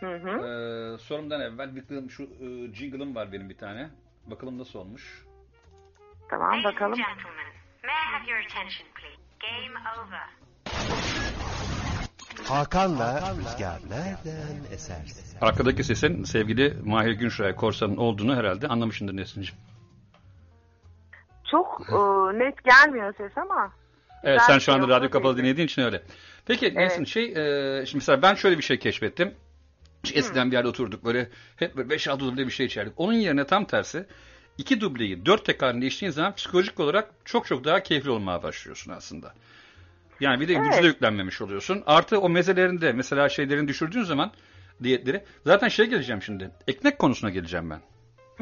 Hı 0.00 0.16
hı. 0.16 0.28
E, 0.28 0.98
sorumdan 0.98 1.40
evvel 1.40 1.76
bir 1.76 2.08
şu 2.08 2.22
e, 2.22 2.74
jingle'ım 2.74 3.14
var 3.14 3.32
benim 3.32 3.50
bir 3.50 3.58
tane. 3.58 3.90
Bakalım 4.26 4.58
nasıl 4.58 4.78
olmuş. 4.78 5.24
Tamam 6.28 6.64
bakalım. 6.64 6.98
May 7.84 7.94
I 7.94 8.06
have 8.12 8.30
your 8.30 8.40
attention, 8.40 8.88
please? 8.94 9.18
Game 9.40 9.78
over. 9.78 10.47
Hakan'la 12.44 13.34
Rüzgar 13.38 13.78
nereden 13.90 14.72
eserse. 14.72 15.38
Arkadaki 15.40 15.84
sesin 15.84 16.24
sevgili 16.24 16.76
Mahir 16.84 17.12
Günşay 17.12 17.54
Korsan'ın 17.54 17.96
olduğunu 17.96 18.36
herhalde 18.36 18.68
anlamışsındır 18.68 19.16
Nesin'cim. 19.16 19.54
Çok 21.50 21.80
e, 21.88 21.94
net 22.38 22.64
gelmiyor 22.64 23.14
ses 23.16 23.32
ama. 23.36 23.72
Evet 24.22 24.40
sen 24.46 24.58
şu 24.58 24.72
anda 24.72 24.86
şey 24.86 24.96
radyo 24.96 25.10
kapalı 25.10 25.36
dedi. 25.36 25.42
dinlediğin 25.42 25.66
için 25.66 25.82
öyle. 25.82 26.02
Peki 26.46 26.66
Evet. 26.66 26.76
Nesin 26.76 27.04
şey 27.04 27.24
e, 27.24 27.86
şimdi 27.86 27.96
mesela 27.96 28.22
ben 28.22 28.34
şöyle 28.34 28.58
bir 28.58 28.62
şey 28.62 28.78
keşfettim. 28.78 29.34
İşte 30.04 30.18
Eskiden 30.18 30.50
bir 30.50 30.56
yerde 30.56 30.68
oturduk 30.68 31.04
böyle 31.04 31.28
hep 31.56 31.76
böyle 31.76 31.94
5-6 31.94 32.20
duble 32.20 32.46
bir 32.46 32.52
şey 32.52 32.66
içerdik. 32.66 32.92
Onun 32.96 33.12
yerine 33.12 33.46
tam 33.46 33.64
tersi 33.64 34.06
iki 34.58 34.80
dubleyi 34.80 35.26
dört 35.26 35.44
tekrarını 35.44 35.84
içtiğin 35.84 36.12
zaman 36.12 36.34
psikolojik 36.34 36.80
olarak 36.80 37.10
çok 37.24 37.46
çok 37.46 37.64
daha 37.64 37.82
keyifli 37.82 38.10
olmaya 38.10 38.42
başlıyorsun 38.42 38.92
aslında. 38.92 39.34
Yani 40.20 40.40
bir 40.40 40.48
de 40.48 40.52
Evet. 40.52 40.64
gücü 40.64 40.82
de 40.82 40.86
yüklenmemiş 40.86 41.42
oluyorsun. 41.42 41.82
Artı 41.86 42.20
o 42.20 42.28
mezelerinde 42.28 42.92
mesela 42.92 43.28
şeylerini 43.28 43.68
düşürdüğün 43.68 44.02
zaman 44.02 44.32
diyetleri. 44.82 45.24
Zaten 45.44 45.68
şey 45.68 45.86
geleceğim 45.86 46.22
şimdi. 46.22 46.50
Ekmek 46.68 46.98
konusuna 46.98 47.30
geleceğim 47.30 47.70
ben. 47.70 47.80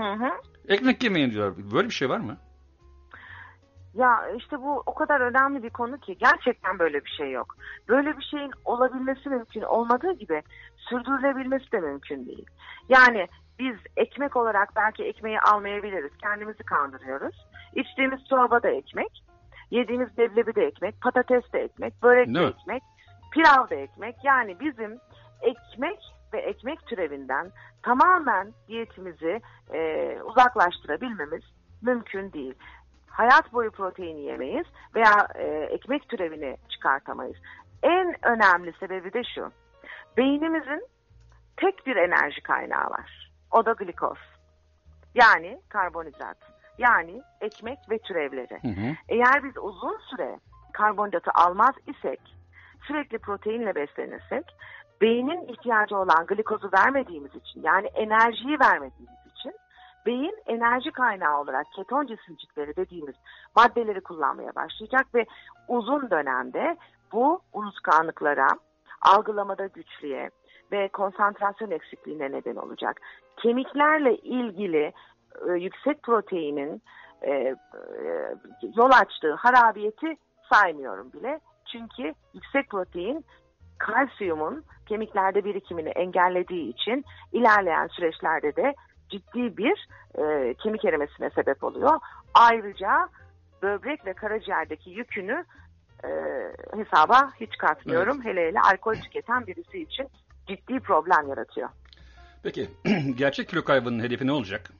Hı 0.02 0.12
hı. 0.12 0.30
Ekmek 0.68 1.02
yemeyin 1.04 1.30
diyorlar. 1.30 1.72
Böyle 1.72 1.88
bir 1.88 1.94
şey 1.94 2.08
var 2.08 2.18
mı? 2.18 2.36
Ya 3.94 4.30
işte 4.36 4.58
bu 4.58 4.82
o 4.86 4.94
kadar 4.94 5.20
önemli 5.20 5.62
bir 5.62 5.70
konu 5.70 5.98
ki 5.98 6.18
gerçekten 6.18 6.78
böyle 6.78 7.04
bir 7.04 7.10
şey 7.10 7.30
yok. 7.30 7.56
Böyle 7.88 8.18
bir 8.18 8.22
şeyin 8.22 8.50
olabilmesi 8.64 9.28
mümkün 9.28 9.62
olmadığı 9.62 10.12
gibi 10.12 10.42
sürdürülebilmesi 10.76 11.72
de 11.72 11.80
mümkün 11.80 12.26
değil. 12.26 12.46
Yani 12.88 13.26
biz 13.58 13.76
ekmek 13.96 14.36
olarak 14.36 14.76
belki 14.76 15.04
ekmeği 15.04 15.40
almayabiliriz. 15.40 16.12
Kendimizi 16.22 16.62
kandırıyoruz. 16.62 17.46
İçtiğimiz 17.74 18.20
çorba 18.30 18.62
da 18.62 18.68
ekmek. 18.68 19.22
Yediğimiz 19.70 20.18
leblebi 20.18 20.55
de 20.55 20.66
ekmek. 20.66 21.01
Patates 21.01 21.52
de 21.52 21.60
ekmek. 21.60 22.02
Börek 22.02 22.34
de 22.34 22.44
ekmek. 22.44 22.82
Pilav 23.32 23.70
da 23.70 23.74
ekmek. 23.74 24.16
Yani 24.24 24.60
bizim 24.60 24.98
ekmek 25.43 25.98
ve 26.32 26.38
ekmek 26.38 26.86
türevinden 26.86 27.51
tamamen 27.82 28.52
diyetimizi 28.68 29.40
e, 29.74 30.12
uzaklaştırabilmemiz 30.24 31.43
mümkün 31.82 32.32
değil. 32.32 32.55
Hayat 33.06 33.52
boyu 33.52 33.70
proteini 33.70 34.20
yemeyiz 34.20 34.66
veya 34.94 35.28
e, 35.34 35.44
ekmek 35.47 36.09
türevini 36.09 36.56
çıkartamayız. 36.68 37.36
En 37.82 38.14
önemli 38.22 38.72
sebebi 38.80 39.12
de 39.12 39.22
şu. 39.34 39.52
Beynimizin 40.16 40.86
tek 41.56 41.86
bir 41.86 41.97
enerji 41.97 42.43
kaynağı 42.43 42.90
var. 42.90 43.32
O 43.51 43.66
da 43.66 43.72
glikoz. 43.72 44.18
Yani 45.14 45.60
karbonhidrat. 45.68 46.55
Yani 46.78 47.22
ekmek 47.40 47.78
ve 47.90 47.98
türevleri. 47.98 48.60
Eğer 49.08 49.44
biz 49.44 49.52
uzun 49.56 49.98
süre 50.10 50.38
karbonhidratı 50.72 51.30
almaz 51.34 51.74
isek, 51.86 52.20
sürekli 52.86 53.18
proteinle 53.18 53.74
beslenirsek, 53.74 54.44
beynin 55.00 55.48
ihtiyacı 55.48 55.96
olan 55.96 56.26
glikozu 56.26 56.70
vermediğimiz 56.72 57.34
için, 57.34 57.62
yani 57.62 57.86
enerjiyi 57.86 58.60
vermediğimiz 58.60 59.26
için, 59.34 59.52
beyin 60.06 60.38
enerji 60.46 60.90
kaynağı 60.90 61.40
olarak 61.40 61.66
keton 61.76 62.06
cisimcikleri 62.06 62.76
dediğimiz 62.76 63.14
maddeleri 63.56 64.00
kullanmaya 64.00 64.54
başlayacak 64.54 65.06
ve 65.14 65.26
uzun 65.68 66.10
dönemde 66.10 66.76
bu 67.12 67.40
unutkanlıklara, 67.52 68.48
algılamada 69.02 69.66
güçlüğe 69.66 70.30
ve 70.72 70.88
konsantrasyon 70.88 71.70
eksikliğine 71.70 72.32
neden 72.32 72.56
olacak. 72.56 73.00
Kemiklerle 73.36 74.16
ilgili 74.16 74.92
e, 75.48 75.52
yüksek 75.52 76.02
proteinin 76.02 76.82
e, 77.22 77.30
e, 77.30 77.54
yol 78.76 78.90
açtığı 78.90 79.34
harabiyeti 79.34 80.16
saymıyorum 80.52 81.12
bile. 81.12 81.40
Çünkü 81.72 82.14
yüksek 82.34 82.70
protein 82.70 83.24
kalsiyumun 83.78 84.64
kemiklerde 84.88 85.44
birikimini 85.44 85.88
engellediği 85.88 86.68
için 86.68 87.04
ilerleyen 87.32 87.86
süreçlerde 87.86 88.56
de 88.56 88.74
ciddi 89.08 89.56
bir 89.56 89.88
e, 90.18 90.54
kemik 90.54 90.84
erimesine 90.84 91.30
sebep 91.30 91.64
oluyor. 91.64 92.00
Ayrıca 92.34 93.08
böbrek 93.62 94.06
ve 94.06 94.12
karaciğerdeki 94.12 94.90
yükünü 94.90 95.44
e, 96.04 96.08
hesaba 96.76 97.30
hiç 97.40 97.56
katmıyorum. 97.58 98.24
Hele 98.24 98.48
hele 98.48 98.60
alkol 98.60 98.94
tüketen 98.94 99.46
birisi 99.46 99.82
için 99.82 100.08
ciddi 100.48 100.80
problem 100.80 101.28
yaratıyor. 101.28 101.68
Peki 102.42 102.70
gerçek 103.16 103.48
kilo 103.48 103.64
kaybının 103.64 104.02
hedefi 104.02 104.26
ne 104.26 104.32
olacak? 104.32 104.70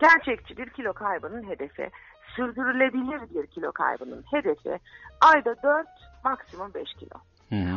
Gerçekçi 0.00 0.56
bir 0.56 0.70
kilo 0.70 0.92
kaybının 0.92 1.48
hedefi, 1.48 1.90
sürdürülebilir 2.36 3.20
bir 3.34 3.46
kilo 3.46 3.72
kaybının 3.72 4.24
hedefi 4.30 4.78
ayda 5.20 5.62
4 5.62 5.86
maksimum 6.24 6.74
5 6.74 6.94
kilo. 6.94 7.14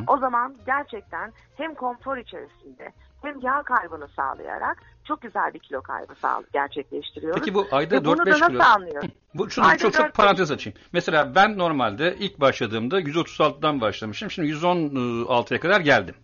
O 0.07 0.17
zaman 0.17 0.55
gerçekten 0.65 1.33
hem 1.57 1.75
konfor 1.75 2.17
içerisinde 2.17 2.91
hem 3.21 3.39
yağ 3.41 3.63
kaybını 3.63 4.07
sağlayarak 4.07 4.77
çok 5.07 5.21
güzel 5.21 5.53
bir 5.53 5.59
kilo 5.59 5.81
kaybı 5.81 6.15
sağ 6.15 6.41
gerçekleştiriyoruz. 6.53 7.39
Peki 7.39 7.53
bu 7.53 7.67
ayda 7.71 7.95
Ve 7.95 8.05
bunu 8.05 8.21
4-5 8.21 8.25
da 8.25 8.29
nasıl 8.31 8.47
kilo. 8.47 8.63
anlıyoruz? 8.63 9.09
Bu 9.33 9.49
şunu 9.49 9.65
Ayda 9.65 9.77
çok 9.77 9.93
çok 9.93 10.05
4-5 10.05 10.11
parantez 10.11 10.51
açayım. 10.51 10.79
Mesela 10.93 11.35
ben 11.35 11.57
normalde 11.57 12.15
ilk 12.19 12.39
başladığımda 12.39 13.01
136'dan 13.01 13.81
başlamışım. 13.81 14.31
Şimdi 14.31 14.49
116'ya 14.49 15.59
kadar 15.59 15.81
geldim. 15.81 16.15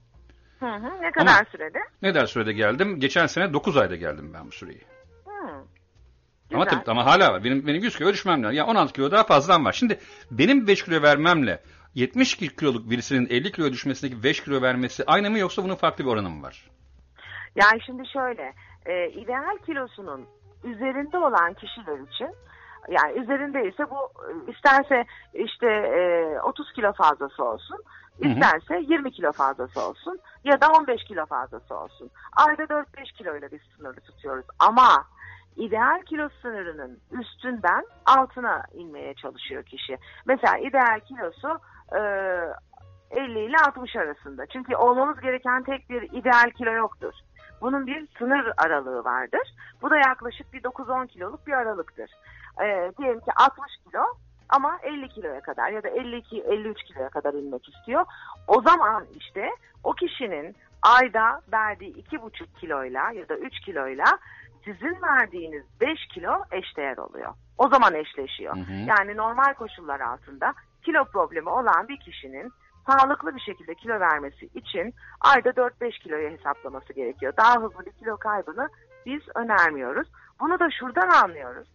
Hı 0.60 0.66
hı, 0.66 1.02
ne 1.02 1.12
kadar 1.12 1.46
sürede? 1.52 1.80
Ne 2.02 2.14
kadar 2.14 2.26
sürede 2.26 2.54
geldim? 2.54 3.00
Geçen 3.00 3.28
sene 3.28 3.54
9 3.54 3.78
ayda 3.78 3.96
geldim 3.96 4.32
ben 4.34 4.48
bu 4.48 4.52
süreyi. 4.52 4.82
Hı. 6.52 6.56
Ama 6.56 6.66
tabii 6.66 6.92
ama 6.92 7.06
hala 7.06 7.34
var. 7.34 7.44
Benim 7.44 7.68
benim 7.68 7.84
100 7.84 7.98
kilo 7.98 8.14
düşmem 8.14 8.44
lazım. 8.44 8.58
Ya 8.58 8.66
16 8.66 8.94
kilo 8.94 9.12
daha 9.12 9.24
fazlam 9.24 9.66
var. 9.66 9.74
Şimdi 9.74 10.00
benim 10.32 10.68
5 10.68 10.86
kilo 10.86 11.02
vermemle 11.02 11.60
70 11.96 12.36
kiloluk 12.36 12.90
birisinin 12.90 13.28
50 13.30 13.52
kilo 13.52 13.72
düşmesindeki 13.72 14.24
5 14.24 14.44
kilo 14.44 14.62
vermesi 14.62 15.04
aynı 15.08 15.30
mı 15.30 15.40
yoksa 15.40 15.64
bunun 15.64 15.76
farklı 15.76 16.06
bir 16.06 16.10
oranı 16.10 16.30
mı 16.30 16.44
var? 16.44 16.70
Yani 17.56 17.82
şimdi 17.86 18.08
şöyle, 18.08 18.54
e, 18.86 19.10
ideal 19.10 19.58
kilosunun 19.66 20.26
üzerinde 20.64 21.18
olan 21.18 21.54
kişiler 21.54 22.00
için, 22.00 22.36
yani 22.90 23.20
üzerindeyse 23.20 23.84
bu 23.90 24.12
e, 24.30 24.52
isterse 24.52 25.06
işte 25.34 25.68
e, 25.68 26.40
30 26.42 26.74
kilo 26.74 26.94
fazlası 26.94 27.44
olsun, 27.44 27.78
Hı 28.22 28.28
hı. 28.28 28.32
isterse 28.32 28.86
20 28.88 29.12
kilo 29.12 29.32
fazlası 29.32 29.82
olsun 29.82 30.20
ya 30.44 30.62
da 30.62 30.68
15 30.72 31.04
kilo 31.04 31.26
fazlası 31.26 31.76
olsun. 31.76 32.10
Ayda 32.34 32.64
4-5 32.64 33.14
kiloyla 33.18 33.52
biz 33.52 33.62
sınırı 33.78 34.00
tutuyoruz. 34.00 34.46
Ama 34.60 35.06
ideal 35.60 36.02
kilo 36.02 36.30
sınırının 36.42 37.00
üstünden 37.12 37.86
altına 38.06 38.64
inmeye 38.74 39.14
çalışıyor 39.14 39.64
kişi. 39.64 39.98
Mesela 40.26 40.58
ideal 40.58 41.00
kilosu 41.00 41.60
e, 41.92 42.00
50 43.12 43.40
ile 43.40 43.58
60 43.68 43.96
arasında. 43.96 44.46
Çünkü 44.46 44.76
olmamız 44.76 45.20
gereken 45.22 45.64
tek 45.64 45.90
bir 45.90 46.02
ideal 46.02 46.50
kilo 46.58 46.72
yoktur. 46.72 47.14
Bunun 47.62 47.88
bir 47.88 48.08
sınır 48.18 48.54
aralığı 48.58 49.04
vardır. 49.04 49.54
Bu 49.82 49.90
da 49.90 49.98
yaklaşık 49.98 50.54
bir 50.54 50.64
9-10 50.64 51.08
kiloluk 51.08 51.48
bir 51.48 51.54
aralıktır. 51.54 52.12
Ee, 52.62 52.92
diyelim 52.98 53.20
ki 53.20 53.32
60 53.36 53.78
kilo 53.86 54.04
ama 54.50 54.80
50 54.84 55.10
kiloya 55.10 55.42
kadar 55.42 55.72
ya 55.72 55.84
da 55.84 55.90
52-53 55.90 56.74
kiloya 56.74 57.10
kadar 57.10 57.34
inmek 57.34 57.70
istiyor. 57.70 58.06
O 58.48 58.62
zaman 58.62 59.06
işte 59.16 59.50
o 59.84 59.94
kişinin 59.94 60.56
ayda 60.82 61.42
verdiği 61.54 61.94
2,5 62.04 62.60
kiloyla 62.60 63.12
ya 63.12 63.30
da 63.30 63.36
3 63.36 63.60
kiloyla 63.60 64.06
sizin 64.66 65.02
verdiğiniz 65.02 65.64
5 65.82 66.08
kilo 66.08 66.44
eşdeğer 66.52 66.98
oluyor. 66.98 67.34
O 67.58 67.68
zaman 67.70 67.94
eşleşiyor. 67.96 68.56
Hı 68.56 68.60
hı. 68.60 68.74
Yani 68.88 69.18
normal 69.18 69.54
koşullar 69.54 70.00
altında 70.00 70.54
kilo 70.84 71.06
problemi 71.06 71.50
olan 71.50 71.88
bir 71.88 72.00
kişinin 72.00 72.52
sağlıklı 72.90 73.36
bir 73.36 73.42
şekilde 73.42 73.76
kilo 73.76 74.00
vermesi 74.00 74.46
için 74.46 74.94
ayda 75.22 75.50
4-5 75.50 76.00
kiloya 76.00 76.30
hesaplaması 76.30 76.94
gerekiyor. 76.94 77.34
Daha 77.38 77.56
hızlı 77.56 77.86
bir 77.86 77.92
kilo 77.92 78.18
kaybını 78.18 78.70
biz 79.06 79.22
önermiyoruz. 79.36 80.08
Bunu 80.40 80.60
da 80.60 80.70
şuradan 80.80 81.10
anlıyoruz. 81.10 81.68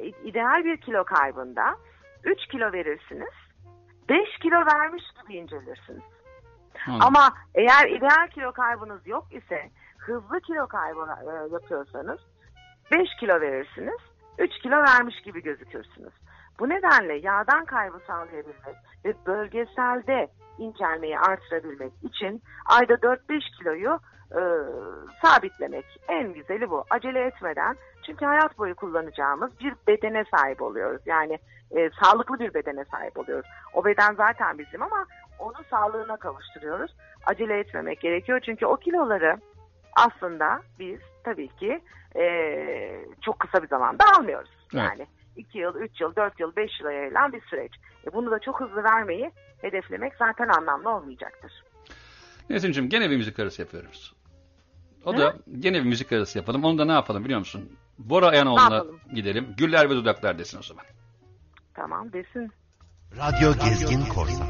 İ- 0.00 0.14
İdeal 0.24 0.64
bir 0.64 0.76
kilo 0.76 1.04
kaybında 1.04 1.76
3 2.24 2.46
kilo 2.46 2.72
verirsiniz, 2.72 3.32
5 4.08 4.38
kilo 4.38 4.56
vermiş 4.66 5.04
gibi 5.22 5.36
incelirsiniz. 5.36 6.02
Ama 7.00 7.34
eğer 7.54 7.88
ideal 7.88 8.28
kilo 8.34 8.52
kaybınız 8.52 9.06
yok 9.06 9.26
ise 9.32 9.70
hızlı 10.06 10.40
kilo 10.40 10.66
kaybı 10.66 11.00
e, 11.00 11.52
yapıyorsanız 11.52 12.20
5 12.92 13.08
kilo 13.20 13.40
verirsiniz, 13.40 14.00
3 14.38 14.58
kilo 14.62 14.76
vermiş 14.76 15.20
gibi 15.20 15.42
gözükürsünüz. 15.42 16.12
Bu 16.60 16.68
nedenle 16.68 17.14
yağdan 17.14 17.64
kaybı 17.64 17.98
sağlayabilmek 18.06 18.76
ve 19.04 19.14
bölgeselde 19.26 20.28
incelmeyi 20.58 21.18
artırabilmek 21.18 21.92
için 22.02 22.42
ayda 22.66 22.94
4-5 22.94 23.58
kiloyu 23.58 23.98
e, 24.32 24.40
sabitlemek 25.22 25.84
en 26.08 26.32
güzeli 26.32 26.70
bu. 26.70 26.84
Acele 26.90 27.20
etmeden 27.20 27.76
çünkü 28.06 28.24
hayat 28.24 28.58
boyu 28.58 28.74
kullanacağımız 28.74 29.60
bir 29.60 29.74
bedene 29.86 30.24
sahip 30.36 30.62
oluyoruz. 30.62 31.02
Yani 31.06 31.38
e, 31.76 31.90
sağlıklı 32.02 32.38
bir 32.38 32.54
bedene 32.54 32.84
sahip 32.84 33.18
oluyoruz. 33.18 33.46
O 33.74 33.84
beden 33.84 34.14
zaten 34.14 34.58
bizim 34.58 34.82
ama 34.82 35.06
onu 35.38 35.64
sağlığına 35.70 36.16
kavuşturuyoruz. 36.16 36.96
Acele 37.26 37.58
etmemek 37.58 38.00
gerekiyor 38.00 38.40
çünkü 38.40 38.66
o 38.66 38.76
kiloları 38.76 39.36
aslında 39.96 40.60
biz 40.78 41.00
tabii 41.24 41.48
ki 41.48 41.80
e, 42.16 42.24
çok 43.22 43.40
kısa 43.40 43.62
bir 43.62 43.68
zamanda 43.68 44.04
almıyoruz. 44.18 44.50
Evet. 44.74 44.84
Yani 44.84 45.06
2 45.36 45.58
yıl, 45.58 45.74
3 45.74 46.00
yıl, 46.00 46.16
4 46.16 46.40
yıl, 46.40 46.56
5 46.56 46.80
yıla 46.80 46.92
yayılan 46.92 47.32
bir 47.32 47.40
süreç. 47.40 47.72
E 48.06 48.12
bunu 48.12 48.30
da 48.30 48.38
çok 48.38 48.60
hızlı 48.60 48.84
vermeyi 48.84 49.30
hedeflemek 49.60 50.12
zaten 50.18 50.48
anlamlı 50.48 50.90
olmayacaktır. 50.90 51.52
Nesin'cim 52.50 52.88
gene 52.88 53.10
bir 53.10 53.16
müzik 53.16 53.38
arası 53.38 53.62
yapıyoruz. 53.62 54.14
O 55.04 55.16
da 55.16 55.36
gene 55.58 55.78
bir 55.80 55.88
müzik 55.88 56.12
arası 56.12 56.38
yapalım. 56.38 56.64
Onu 56.64 56.78
da 56.78 56.84
ne 56.84 56.92
yapalım 56.92 57.24
biliyor 57.24 57.38
musun? 57.38 57.76
Bora 57.98 58.26
Ne 58.26 58.30
Ayanoğlu'na 58.30 58.62
yapalım? 58.74 59.00
gidelim. 59.14 59.54
Güller 59.58 59.90
ve 59.90 59.94
dudaklar 59.94 60.38
desin 60.38 60.58
o 60.58 60.62
zaman. 60.62 60.84
Tamam 61.74 62.12
desin. 62.12 62.52
Radyo 63.16 63.52
Gezgin 63.64 64.04
Korsan. 64.14 64.46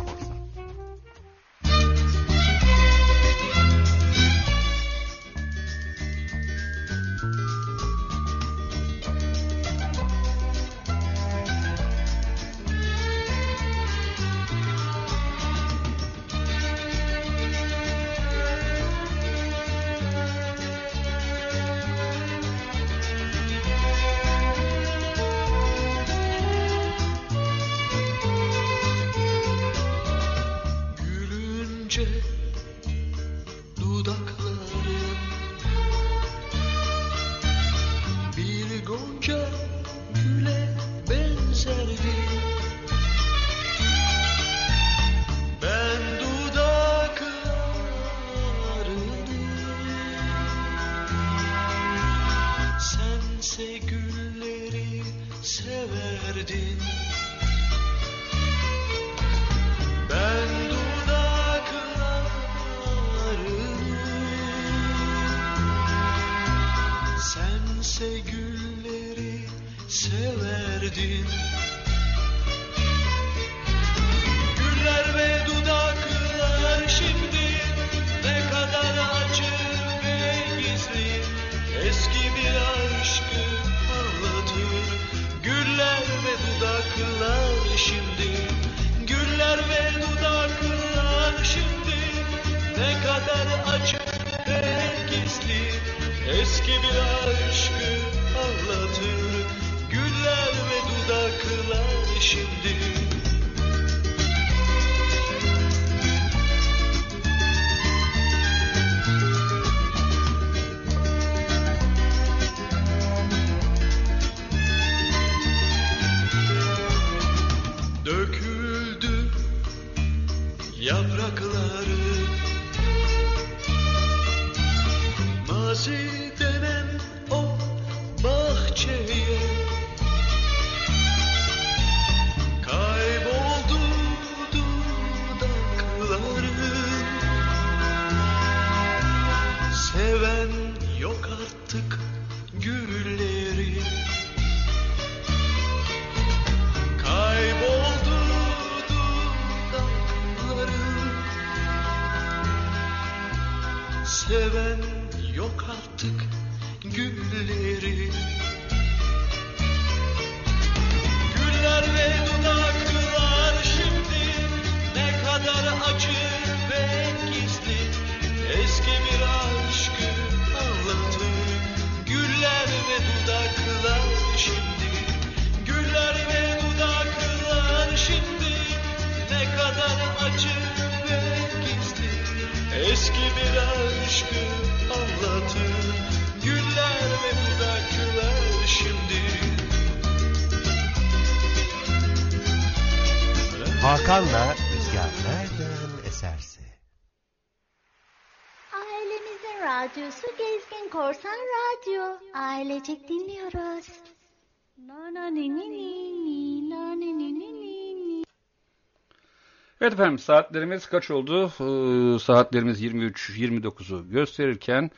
Evet 209.80 209.92
efendim 209.92 210.18
saatlerimiz 210.18 210.86
kaç 210.86 211.10
oldu? 211.10 211.46
Ee, 211.46 212.18
saatlerimiz 212.18 212.82
23-29'u 212.82 214.10
gösterirken 214.10 214.90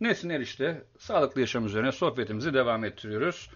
Nesin 0.00 0.30
Erişte 0.30 0.82
sağlıklı 0.98 1.40
yaşam 1.40 1.66
üzerine 1.66 1.92
sohbetimizi 1.92 2.54
devam 2.54 2.84
ettiriyoruz. 2.84 3.50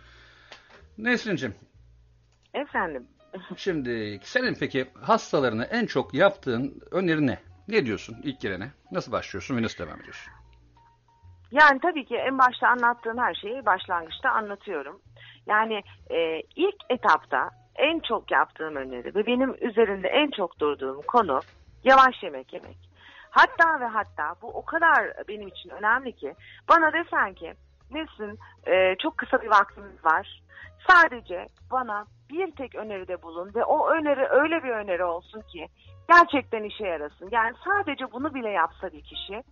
Nesrin'cim 0.98 1.54
Efendim 2.54 3.06
şimdi 3.56 4.20
senin 4.22 4.54
peki 4.54 4.86
hastalarına 5.00 5.64
en 5.64 5.86
çok 5.86 6.14
yaptığın 6.14 6.80
öneri 6.90 7.26
ne? 7.26 7.38
Ne 7.68 7.86
diyorsun 7.86 8.16
ilk 8.22 8.40
girene? 8.40 8.70
Nasıl 8.92 9.12
başlıyorsun 9.12 9.56
ve 9.56 9.62
nasıl 9.62 9.78
devam 9.78 10.00
ediyorsun? 10.00 10.35
Yani 11.60 11.80
tabii 11.80 12.04
ki 12.04 12.16
en 12.16 12.38
başta 12.38 12.68
anlattığım 12.68 13.18
her 13.18 13.34
şeyi 13.34 13.66
başlangıçta 13.66 14.30
anlatıyorum. 14.30 15.00
Yani 15.46 15.82
e, 16.10 16.40
ilk 16.56 16.76
etapta 16.90 17.50
en 17.76 18.00
çok 18.00 18.30
yaptığım 18.30 18.76
öneri 18.76 19.14
ve 19.14 19.26
benim 19.26 19.56
üzerinde 19.60 20.08
en 20.08 20.30
çok 20.30 20.60
durduğum 20.60 21.02
konu 21.02 21.40
yavaş 21.84 22.22
yemek 22.22 22.52
yemek. 22.52 22.76
Hatta 23.30 23.80
ve 23.80 23.84
hatta 23.84 24.34
bu 24.42 24.46
o 24.46 24.64
kadar 24.64 25.12
benim 25.28 25.48
için 25.48 25.70
önemli 25.70 26.12
ki 26.12 26.34
bana 26.68 26.92
desen 26.92 27.34
ki 27.34 27.54
Nesin 27.90 28.38
e, 28.66 28.96
çok 29.02 29.18
kısa 29.18 29.42
bir 29.42 29.50
vaktimiz 29.50 30.04
var. 30.04 30.42
Sadece 30.88 31.46
bana 31.72 32.04
bir 32.30 32.50
tek 32.50 32.74
öneride 32.74 33.22
bulun 33.22 33.54
ve 33.54 33.64
o 33.64 33.90
öneri 33.90 34.26
öyle 34.26 34.62
bir 34.62 34.70
öneri 34.70 35.04
olsun 35.04 35.40
ki 35.40 35.68
gerçekten 36.08 36.62
işe 36.62 36.86
yarasın. 36.86 37.28
Yani 37.30 37.54
sadece 37.64 38.12
bunu 38.12 38.34
bile 38.34 38.50
yapsa 38.50 38.92
bir 38.92 39.02
kişi 39.02 39.42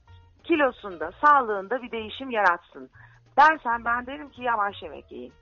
kilosunda, 0.45 1.11
sağlığında 1.25 1.83
bir 1.83 1.91
değişim 1.91 2.31
yaratsın. 2.31 2.91
Dersen 3.39 3.85
ben 3.85 4.07
derim 4.07 4.31
ki 4.31 4.43
yavaş 4.43 4.83
yemek 4.83 5.13
yiyin. 5.13 5.33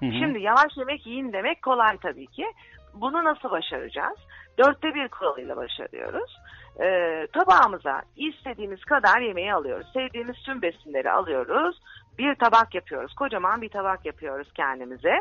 Hı 0.00 0.06
hı. 0.06 0.12
Şimdi 0.12 0.40
yavaş 0.40 0.76
yemek 0.76 1.06
yiyin 1.06 1.32
demek 1.32 1.62
kolay 1.62 1.98
tabii 2.02 2.26
ki. 2.26 2.46
Bunu 2.94 3.24
nasıl 3.24 3.50
başaracağız? 3.50 4.18
Dörtte 4.58 4.94
bir 4.94 5.08
kuralıyla 5.08 5.56
başarıyoruz. 5.56 6.38
Ee, 6.80 7.26
tabağımıza 7.32 8.02
istediğimiz 8.16 8.84
kadar 8.84 9.20
yemeği 9.20 9.54
alıyoruz. 9.54 9.86
Sevdiğimiz 9.92 10.36
tüm 10.36 10.62
besinleri 10.62 11.10
alıyoruz. 11.10 11.80
Bir 12.18 12.34
tabak 12.34 12.74
yapıyoruz. 12.74 13.14
Kocaman 13.14 13.62
bir 13.62 13.68
tabak 13.68 14.06
yapıyoruz 14.06 14.52
kendimize. 14.54 15.20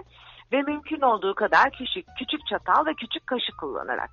ve 0.54 0.62
mümkün 0.62 1.02
olduğu 1.02 1.36
kadar 1.36 1.72
küçük 1.72 2.06
küçük 2.20 2.48
çatal 2.48 2.86
ve 2.86 2.94
küçük 2.94 3.28
kaşık 3.28 3.58
kullanarak 3.60 4.12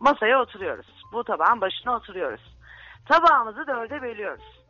masaya 0.00 0.40
oturuyoruz. 0.40 0.86
Bu 1.12 1.24
tabağın 1.24 1.60
başına 1.60 1.96
oturuyoruz. 1.96 2.59
Tabağımızı 3.08 3.66
dörde 3.66 4.02
bölüyoruz. 4.02 4.64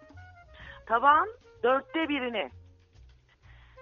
Tabağın 0.87 1.37
dörtte 1.63 2.09
birini 2.09 2.51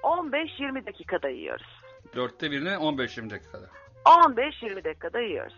15-20 0.03 0.87
dakikada 0.87 1.29
yiyoruz. 1.29 1.83
Dörtte 2.15 2.51
birine 2.51 2.69
15-20 2.69 3.31
dakikada. 3.31 3.67
15-20 4.05 4.85
dakikada 4.85 5.21
yiyoruz. 5.21 5.57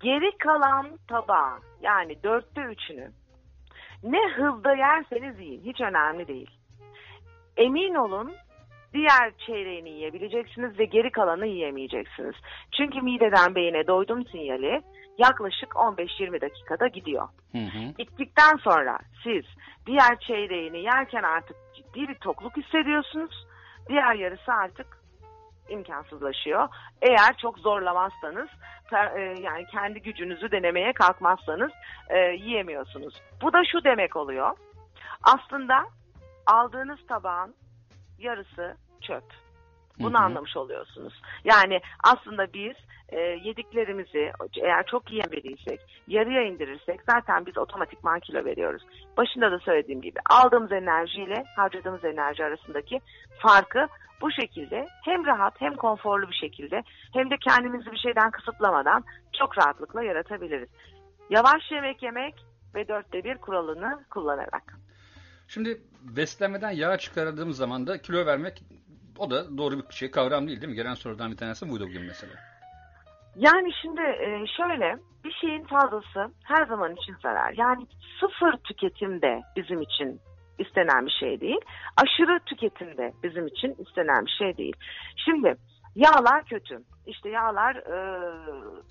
Geri 0.00 0.38
kalan 0.38 0.98
tabağı 1.08 1.58
yani 1.80 2.22
dörtte 2.22 2.60
üçünü 2.60 3.10
ne 4.02 4.28
hızda 4.28 4.74
yerseniz 4.74 5.40
yiyin 5.40 5.62
hiç 5.64 5.80
önemli 5.80 6.28
değil. 6.28 6.50
Emin 7.56 7.94
olun 7.94 8.34
diğer 8.94 9.32
çeyreğini 9.46 9.90
yiyebileceksiniz 9.90 10.78
ve 10.78 10.84
geri 10.84 11.10
kalanı 11.10 11.46
yiyemeyeceksiniz. 11.46 12.34
Çünkü 12.76 13.00
mideden 13.00 13.54
beyine 13.54 13.86
doydum 13.86 14.26
sinyali 14.26 14.82
yaklaşık 15.18 15.70
15-20 15.72 16.40
dakikada 16.40 16.86
gidiyor. 16.86 17.28
Hı 17.52 17.58
hı. 17.58 17.78
Gittikten 17.98 18.56
sonra 18.56 18.98
siz 19.22 19.44
diğer 19.86 20.18
çeyreğini 20.20 20.78
yerken 20.78 21.22
artık 21.22 21.56
ciddi 21.76 22.08
bir 22.08 22.14
tokluk 22.14 22.56
hissediyorsunuz. 22.56 23.46
Diğer 23.88 24.14
yarısı 24.14 24.52
artık 24.52 24.86
imkansızlaşıyor. 25.68 26.68
Eğer 27.02 27.36
çok 27.42 27.58
zorlamazsanız 27.58 28.48
e, 28.92 29.20
yani 29.20 29.66
kendi 29.72 30.02
gücünüzü 30.02 30.50
denemeye 30.50 30.92
kalkmazsanız 30.92 31.72
e, 32.08 32.18
yiyemiyorsunuz. 32.18 33.22
Bu 33.42 33.52
da 33.52 33.64
şu 33.72 33.84
demek 33.84 34.16
oluyor. 34.16 34.56
Aslında 35.22 35.84
aldığınız 36.46 36.98
tabağın 37.08 37.54
yarısı 38.18 38.76
çöp. 39.00 39.24
Bunu 40.00 40.18
Hı 40.18 40.22
hı. 40.22 40.24
anlamış 40.24 40.56
oluyorsunuz. 40.56 41.22
Yani 41.44 41.80
aslında 42.04 42.52
biz 42.52 42.74
e, 43.08 43.20
yediklerimizi 43.20 44.32
eğer 44.62 44.86
çok 44.86 45.12
yiyen 45.12 45.30
biriysek 45.32 45.80
yarıya 46.08 46.42
indirirsek 46.42 47.00
zaten 47.10 47.46
biz 47.46 47.58
otomatikman 47.58 48.20
kilo 48.20 48.44
veriyoruz. 48.44 48.82
Başında 49.16 49.52
da 49.52 49.58
söylediğim 49.58 50.00
gibi 50.00 50.18
aldığımız 50.30 50.72
enerjiyle 50.72 51.44
harcadığımız 51.56 52.04
enerji 52.04 52.44
arasındaki 52.44 53.00
farkı 53.38 53.86
bu 54.20 54.30
şekilde 54.30 54.88
hem 55.04 55.26
rahat 55.26 55.60
hem 55.60 55.74
konforlu 55.74 56.28
bir 56.28 56.34
şekilde 56.34 56.82
hem 57.12 57.30
de 57.30 57.34
kendimizi 57.48 57.92
bir 57.92 57.98
şeyden 57.98 58.30
kısıtlamadan 58.30 59.04
çok 59.38 59.58
rahatlıkla 59.58 60.02
yaratabiliriz. 60.02 60.68
Yavaş 61.30 61.70
yemek 61.70 62.02
yemek 62.02 62.34
ve 62.74 62.88
dörtte 62.88 63.24
bir 63.24 63.38
kuralını 63.38 64.04
kullanarak. 64.10 64.78
Şimdi 65.48 65.80
beslenmeden 66.00 66.70
yağ 66.70 66.98
çıkardığımız 66.98 67.56
zaman 67.56 67.86
da 67.86 68.02
kilo 68.02 68.26
vermek 68.26 68.62
o 69.18 69.30
da 69.30 69.58
doğru 69.58 69.78
bir 69.78 69.94
şey 69.94 70.10
kavram 70.10 70.48
değil 70.48 70.60
değil 70.60 70.70
mi? 70.70 70.76
Gelen 70.76 70.94
sorudan 70.94 71.30
bir 71.32 71.36
tanesi 71.36 71.70
buydu 71.70 71.84
bugün 71.88 72.02
mesela. 72.02 72.32
Yani 73.36 73.72
şimdi 73.82 74.00
e, 74.00 74.46
şöyle 74.56 74.96
bir 75.24 75.32
şeyin 75.32 75.64
fazlası 75.64 76.30
her 76.44 76.66
zaman 76.66 76.92
için 76.92 77.14
zarar. 77.22 77.54
Yani 77.56 77.86
sıfır 78.20 78.56
tüketimde 78.56 79.42
bizim 79.56 79.82
için 79.82 80.20
istenen 80.58 81.06
bir 81.06 81.10
şey 81.20 81.40
değil. 81.40 81.60
Aşırı 81.96 82.40
tüketimde 82.46 83.12
bizim 83.22 83.46
için 83.46 83.74
istenen 83.78 84.26
bir 84.26 84.30
şey 84.38 84.56
değil. 84.56 84.76
Şimdi 85.16 85.56
yağlar 85.94 86.44
kötü. 86.44 86.82
İşte 87.06 87.28
yağlar 87.28 87.76
e, 87.76 87.96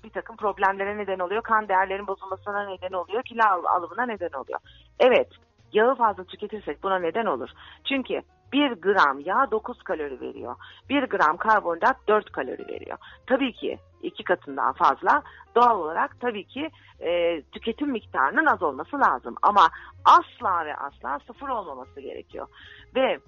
bir 0.04 0.10
takım 0.10 0.36
problemlere 0.36 0.98
neden 0.98 1.18
oluyor. 1.18 1.42
Kan 1.42 1.68
değerlerin 1.68 2.06
bozulmasına 2.06 2.66
neden 2.66 2.92
oluyor. 2.92 3.22
Kilo 3.22 3.42
al- 3.48 3.64
alımına 3.64 4.06
neden 4.06 4.32
oluyor. 4.32 4.60
Evet 5.00 5.28
yağı 5.72 5.94
fazla 5.94 6.24
tüketirsek 6.24 6.82
buna 6.82 6.98
neden 6.98 7.26
olur. 7.26 7.48
Çünkü 7.88 8.22
1 8.52 8.72
gram 8.72 9.20
yağ 9.20 9.50
9 9.50 9.82
kalori 9.82 10.20
veriyor. 10.20 10.56
1 10.88 11.02
gram 11.02 11.36
karbonhidrat 11.36 11.96
4 12.08 12.32
kalori 12.32 12.68
veriyor. 12.68 12.98
Tabii 13.26 13.52
ki 13.52 13.78
iki 14.02 14.24
katından 14.24 14.72
fazla 14.72 15.22
doğal 15.54 15.80
olarak 15.80 16.20
tabii 16.20 16.44
ki 16.46 16.70
e, 17.00 17.42
tüketim 17.42 17.90
miktarının 17.90 18.46
az 18.46 18.62
olması 18.62 19.00
lazım. 19.00 19.36
Ama 19.42 19.68
asla 20.04 20.66
ve 20.66 20.76
asla 20.76 21.18
sıfır 21.26 21.48
olmaması 21.48 22.00
gerekiyor. 22.00 22.46
Ve 22.94 23.18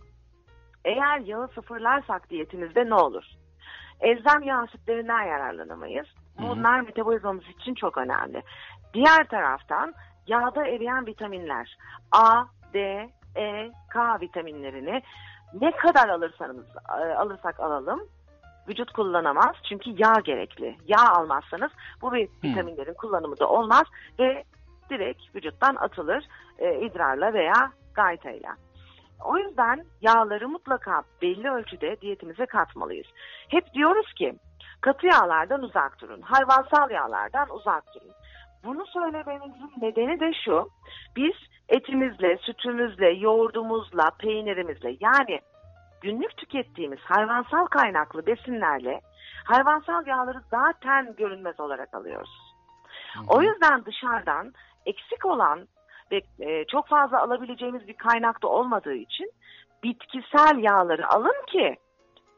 eğer 0.84 1.18
yağı 1.18 1.48
sıfırlarsak 1.48 2.30
diyetimizde 2.30 2.86
ne 2.86 2.94
olur? 2.94 3.24
Elzem 4.00 4.42
yağ 4.42 4.58
asitlerinden 4.58 5.22
yararlanamayız. 5.22 6.06
Bunlar 6.38 6.80
metabolizmamız 6.80 7.44
için 7.44 7.74
çok 7.74 7.98
önemli. 7.98 8.42
Diğer 8.94 9.28
taraftan 9.28 9.94
yağda 10.26 10.66
eriyen 10.66 11.06
vitaminler 11.06 11.76
A, 12.12 12.44
D, 12.74 13.08
E, 13.38 13.70
K 13.92 14.20
vitaminlerini 14.20 15.02
ne 15.60 15.70
kadar 15.70 16.08
alırsanız 16.08 16.66
e, 16.88 17.14
alırsak 17.14 17.60
alalım 17.60 18.00
vücut 18.68 18.92
kullanamaz 18.92 19.56
çünkü 19.68 19.90
yağ 19.90 20.20
gerekli. 20.24 20.76
Yağ 20.86 21.08
almazsanız 21.10 21.70
bu 22.02 22.06
vi- 22.06 22.30
vitaminlerin 22.44 22.94
kullanımı 22.94 23.38
da 23.38 23.48
olmaz 23.48 23.84
ve 24.18 24.44
direkt 24.90 25.34
vücuttan 25.34 25.76
atılır 25.76 26.24
e, 26.58 26.80
idrarla 26.80 27.32
veya 27.32 27.72
gaytayla. 27.94 28.56
O 29.24 29.38
yüzden 29.38 29.84
yağları 30.00 30.48
mutlaka 30.48 31.02
belli 31.22 31.50
ölçüde 31.50 32.00
diyetimize 32.00 32.46
katmalıyız. 32.46 33.06
Hep 33.48 33.74
diyoruz 33.74 34.12
ki 34.12 34.34
katı 34.80 35.06
yağlardan 35.06 35.62
uzak 35.62 36.00
durun, 36.00 36.20
hayvansal 36.20 36.90
yağlardan 36.90 37.50
uzak 37.50 37.94
durun. 37.94 38.12
Bunu 38.64 38.86
söylememizin 38.86 39.72
nedeni 39.80 40.20
de 40.20 40.32
şu. 40.44 40.68
Biz 41.16 41.34
etimizle, 41.68 42.36
sütümüzle, 42.36 43.10
yoğurdumuzla, 43.10 44.10
peynirimizle 44.18 44.96
yani 45.00 45.40
günlük 46.00 46.36
tükettiğimiz 46.36 47.00
hayvansal 47.00 47.66
kaynaklı 47.66 48.26
besinlerle 48.26 49.00
hayvansal 49.44 50.06
yağları 50.06 50.42
zaten 50.50 51.14
görünmez 51.16 51.60
olarak 51.60 51.94
alıyoruz. 51.94 52.30
O 53.28 53.42
yüzden 53.42 53.84
dışarıdan 53.84 54.52
eksik 54.86 55.26
olan 55.26 55.68
ve 56.12 56.20
e, 56.40 56.64
çok 56.64 56.88
fazla 56.88 57.22
alabileceğimiz 57.22 57.88
bir 57.88 57.94
kaynakta 57.94 58.48
olmadığı 58.48 58.94
için 58.94 59.32
bitkisel 59.82 60.58
yağları 60.58 61.08
alın 61.08 61.46
ki 61.46 61.76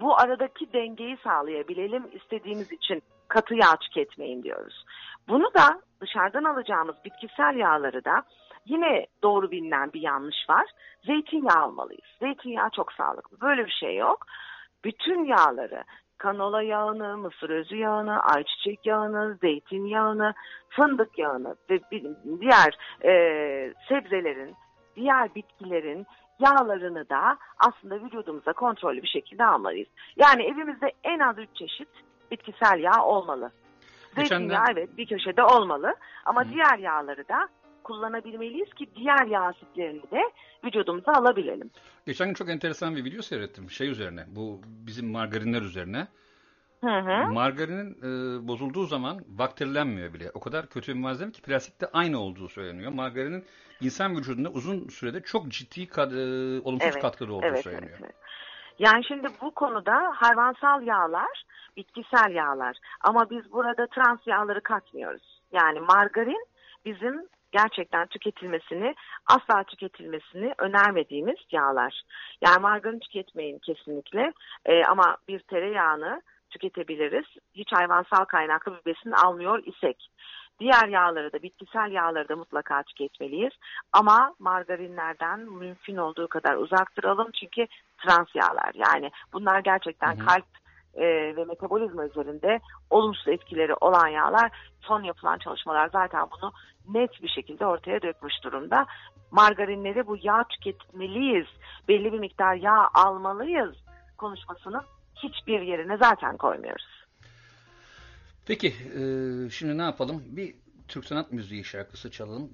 bu 0.01 0.19
aradaki 0.19 0.73
dengeyi 0.73 1.17
sağlayabilelim 1.25 2.09
istediğimiz 2.13 2.73
için 2.73 3.03
katı 3.31 3.55
yağ 3.55 3.77
tüketmeyin 3.81 4.43
diyoruz. 4.43 4.85
Bunu 5.29 5.55
da 5.55 5.81
dışarıdan 6.01 6.45
alacağımız 6.45 6.97
bitkisel 7.05 7.57
yağları 7.57 8.05
da 8.05 8.23
yine 8.67 9.07
doğru 9.23 9.51
bilinen 9.51 9.93
bir 9.93 10.01
yanlış 10.01 10.49
var. 10.49 10.67
Zeytinyağı 11.07 11.63
almalıyız. 11.63 12.05
Zeytinyağı 12.21 12.71
çok 12.71 12.93
sağlıklı. 12.93 13.41
Böyle 13.41 13.67
bir 13.67 13.77
şey 13.81 13.97
yok. 13.97 14.27
Bütün 14.85 15.25
yağları 15.25 15.85
kanola 16.19 16.63
yağını, 16.63 17.17
mısır 17.17 17.51
özü 17.51 17.77
yağını, 17.77 18.23
ayçiçek 18.23 18.87
yağını, 18.87 19.39
zeytinyağını, 19.41 20.35
fındık 20.69 21.19
yağını 21.19 21.57
ve 21.71 21.81
diğer 22.41 22.79
e, 23.05 23.13
sebzelerin, 23.89 24.57
diğer 24.97 25.35
bitkilerin 25.35 26.07
yağlarını 26.39 27.09
da 27.09 27.39
aslında 27.59 27.95
vücudumuza 28.05 28.53
kontrollü 28.53 29.03
bir 29.03 29.09
şekilde 29.09 29.45
almalıyız. 29.45 29.89
Yani 30.17 30.43
evimizde 30.43 30.93
en 31.05 31.19
az 31.19 31.39
3 31.39 31.49
çeşit 31.55 31.89
bitkisel 32.31 32.79
yağ 32.79 33.05
olmalı. 33.05 33.53
Zeytinyağı 34.17 34.65
evet 34.73 34.97
bir 34.99 35.07
köşede 35.07 35.43
olmalı 35.43 35.95
ama 36.25 36.49
diğer 36.49 36.79
yağları 36.79 37.29
da 37.29 37.49
kullanabilmeliyiz 37.85 38.75
ki 38.75 38.87
diğer 38.97 39.27
yağ 39.27 39.41
asitlerini 39.43 40.03
de 40.03 40.23
vücudumuza 40.65 41.13
alabilelim. 41.13 41.71
Geçen 42.07 42.27
gün 42.27 42.35
çok 42.35 42.49
enteresan 42.51 42.97
bir 42.97 43.05
video 43.05 43.23
seyrettim. 43.23 43.71
Şey 43.71 43.89
üzerine, 43.89 44.25
bu 44.29 44.61
bizim 44.65 45.11
margarinler 45.11 45.63
üzerine. 45.63 46.07
Hı 46.85 46.99
hı. 46.99 47.33
Margarinin 47.33 47.91
e, 47.99 48.49
bozulduğu 48.49 48.87
zaman 48.87 49.21
bakterilenmiyor 49.27 50.15
bile. 50.15 50.31
O 50.35 50.41
kadar 50.41 50.67
kötü 50.67 50.95
bir 50.95 50.99
malzeme 50.99 51.33
ki 51.33 51.43
plastikte 51.43 51.87
aynı 51.93 52.19
olduğu 52.21 52.49
söyleniyor. 52.49 52.93
Margarinin 52.93 53.45
insan 53.81 54.17
vücudunda 54.17 54.49
uzun 54.49 54.89
sürede 54.89 55.21
çok 55.21 55.49
ciddi 55.49 55.81
kad- 55.81 56.17
e, 56.17 56.61
olumsuz 56.61 56.91
Evet, 56.93 57.03
katkıları 57.03 57.35
olduğu 57.35 57.47
evet, 57.47 57.65
söyleniyor. 57.65 57.99
evet, 58.01 58.01
evet. 58.05 58.15
Yani 58.81 59.05
şimdi 59.05 59.29
bu 59.43 59.51
konuda 59.51 60.13
hayvansal 60.15 60.83
yağlar, 60.83 61.43
bitkisel 61.77 62.31
yağlar 62.35 62.77
ama 63.01 63.31
biz 63.31 63.53
burada 63.53 63.87
trans 63.87 64.27
yağları 64.27 64.61
katmıyoruz. 64.61 65.41
Yani 65.53 65.81
margarin 65.81 66.47
bizim 66.85 67.29
gerçekten 67.53 68.07
tüketilmesini, 68.07 68.95
asla 69.27 69.65
tüketilmesini 69.65 70.55
önermediğimiz 70.59 71.37
yağlar. 71.53 72.03
Yani 72.45 72.61
margarin 72.61 72.99
tüketmeyin 72.99 73.59
kesinlikle 73.59 74.33
Ee, 74.67 74.85
ama 74.85 75.17
bir 75.29 75.41
tereyağını 75.41 76.23
tüketebiliriz. 76.51 77.27
Hiç 77.55 77.73
hayvansal 77.73 78.25
kaynaklı 78.25 78.73
bir 78.73 78.85
besin 78.93 79.11
almıyor 79.11 79.63
isek. 79.65 80.11
Diğer 80.61 80.89
yağları 80.89 81.33
da 81.33 81.43
bitkisel 81.43 81.93
yağları 81.93 82.29
da 82.29 82.37
mutlaka 82.37 82.83
tüketmeliyiz. 82.83 83.53
Ama 83.93 84.35
margarinlerden 84.39 85.41
mümkün 85.41 85.97
olduğu 85.97 86.29
kadar 86.29 86.55
uzak 86.55 86.97
duralım 86.97 87.31
çünkü 87.41 87.67
trans 87.99 88.29
yağlar. 88.35 88.73
Yani 88.75 89.11
bunlar 89.33 89.61
gerçekten 89.61 90.19
kalp 90.19 90.47
e, 90.95 91.37
ve 91.37 91.45
metabolizma 91.45 92.07
üzerinde 92.07 92.61
olumsuz 92.91 93.29
etkileri 93.29 93.75
olan 93.75 94.09
yağlar. 94.09 94.51
Son 94.81 95.03
yapılan 95.03 95.39
çalışmalar 95.39 95.89
zaten 95.93 96.27
bunu 96.31 96.53
net 96.89 97.23
bir 97.23 97.29
şekilde 97.29 97.67
ortaya 97.67 98.03
dökmüş 98.03 98.35
durumda. 98.45 98.87
Margarinleri 99.31 100.07
bu 100.07 100.17
yağ 100.23 100.45
tüketmeliyiz, 100.45 101.47
belli 101.89 102.13
bir 102.13 102.19
miktar 102.19 102.55
yağ 102.55 102.89
almalıyız 102.95 103.77
konuşmasının 104.19 104.83
hiçbir 105.17 105.61
yerine 105.61 105.97
zaten 105.97 106.37
koymuyoruz. 106.37 107.00
Peki 108.51 108.69
e, 108.69 109.01
şimdi 109.51 109.79
ne 109.79 109.83
yapalım? 109.83 110.23
Bir 110.27 110.55
Türk 110.89 111.05
sanat 111.05 111.33
müziği 111.33 111.65
şarkısı 111.65 112.11
çalalım. 112.11 112.51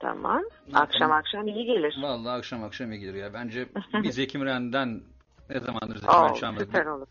Tamam. 0.00 0.42
Akşam 0.72 1.00
yapalım? 1.00 1.12
akşam 1.12 1.48
iyi 1.48 1.64
gelir. 1.66 1.98
Vallahi 2.02 2.38
akşam 2.38 2.64
akşam 2.64 2.92
iyi 2.92 3.00
gelir 3.00 3.14
ya. 3.14 3.34
Bence 3.34 3.68
bir 3.94 4.10
Zeki 4.10 4.38
Müren'den 4.38 5.02
ne 5.50 5.60
zamandır 5.60 5.94
Zeki 5.96 6.06
Müren 6.16 6.34
çalmadık. 6.34 6.66
süper 6.66 6.86
olur. 6.86 7.06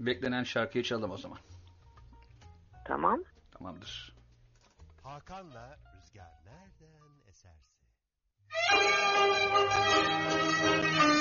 Beklenen 0.00 0.42
şarkıyı 0.44 0.84
çalalım 0.84 1.10
o 1.10 1.16
zaman. 1.16 1.38
Tamam. 2.84 3.22
Tamamdır. 3.50 4.14
Hakan'la 5.02 5.78
Rüzgar 5.96 6.32
nereden 6.44 7.28
eserse. 7.28 7.76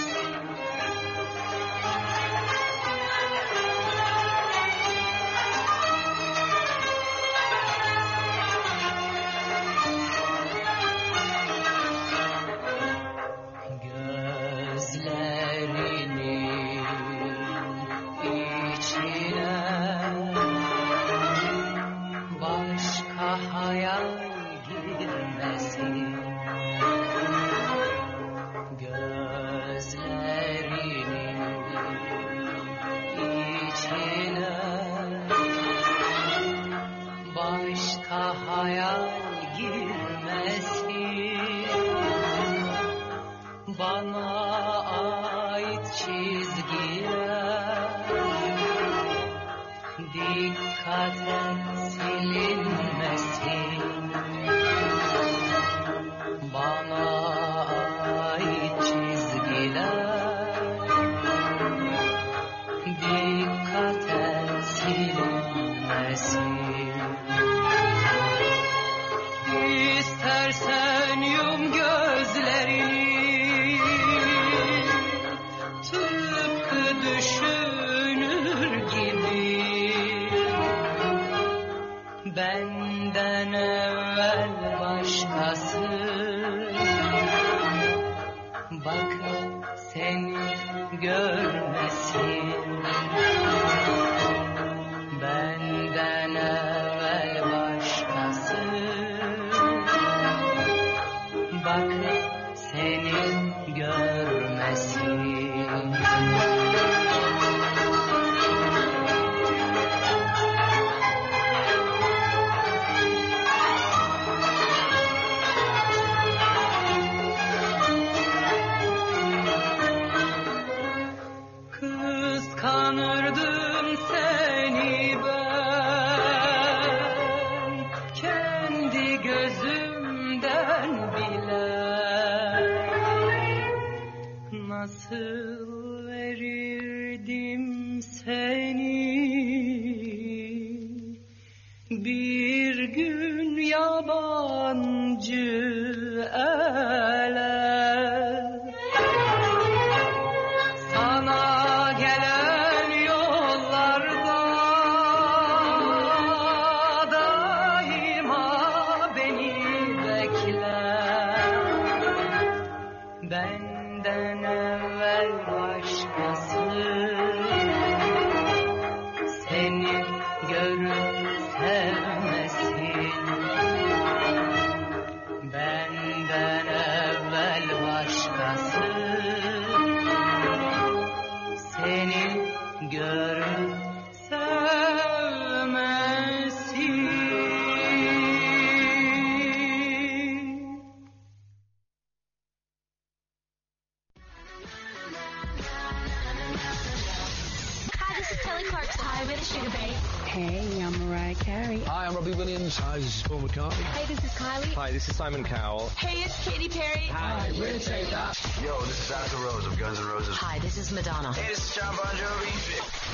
Hey, 200.36 200.84
I'm 200.84 201.08
Mariah 201.08 201.34
Carey. 201.36 201.80
Hi, 201.86 202.08
I'm 202.08 202.14
Robbie 202.14 202.34
Williams. 202.34 202.76
Hi, 202.80 202.98
this 202.98 203.16
is 203.16 203.24
Paul 203.24 203.40
McCartney. 203.40 203.84
Hey, 203.96 204.14
this 204.14 204.22
is 204.22 204.32
Kylie. 204.32 204.74
Hi, 204.74 204.92
this 204.92 205.08
is 205.08 205.16
Simon 205.16 205.46
Cowell. 205.46 205.88
Hey, 205.96 206.24
it's 206.24 206.36
Katy 206.44 206.68
Perry. 206.68 207.08
Hi, 207.08 207.54
we're 207.58 207.80
Take 207.80 208.10
That. 208.10 208.38
Yo, 208.62 208.78
this 208.82 209.00
is 209.00 209.16
Axl 209.16 209.42
Rose 209.46 209.66
of 209.66 209.80
Guns 209.80 209.98
N' 209.98 210.06
Roses. 210.06 210.36
Hi, 210.36 210.60
this 210.60 210.78
is 210.78 210.92
Madonna. 210.92 211.32
Hey, 211.32 211.48
this 211.48 211.70
is 211.70 211.76
John 211.76 211.96
Bon 211.96 212.14
Jovi. 212.18 212.52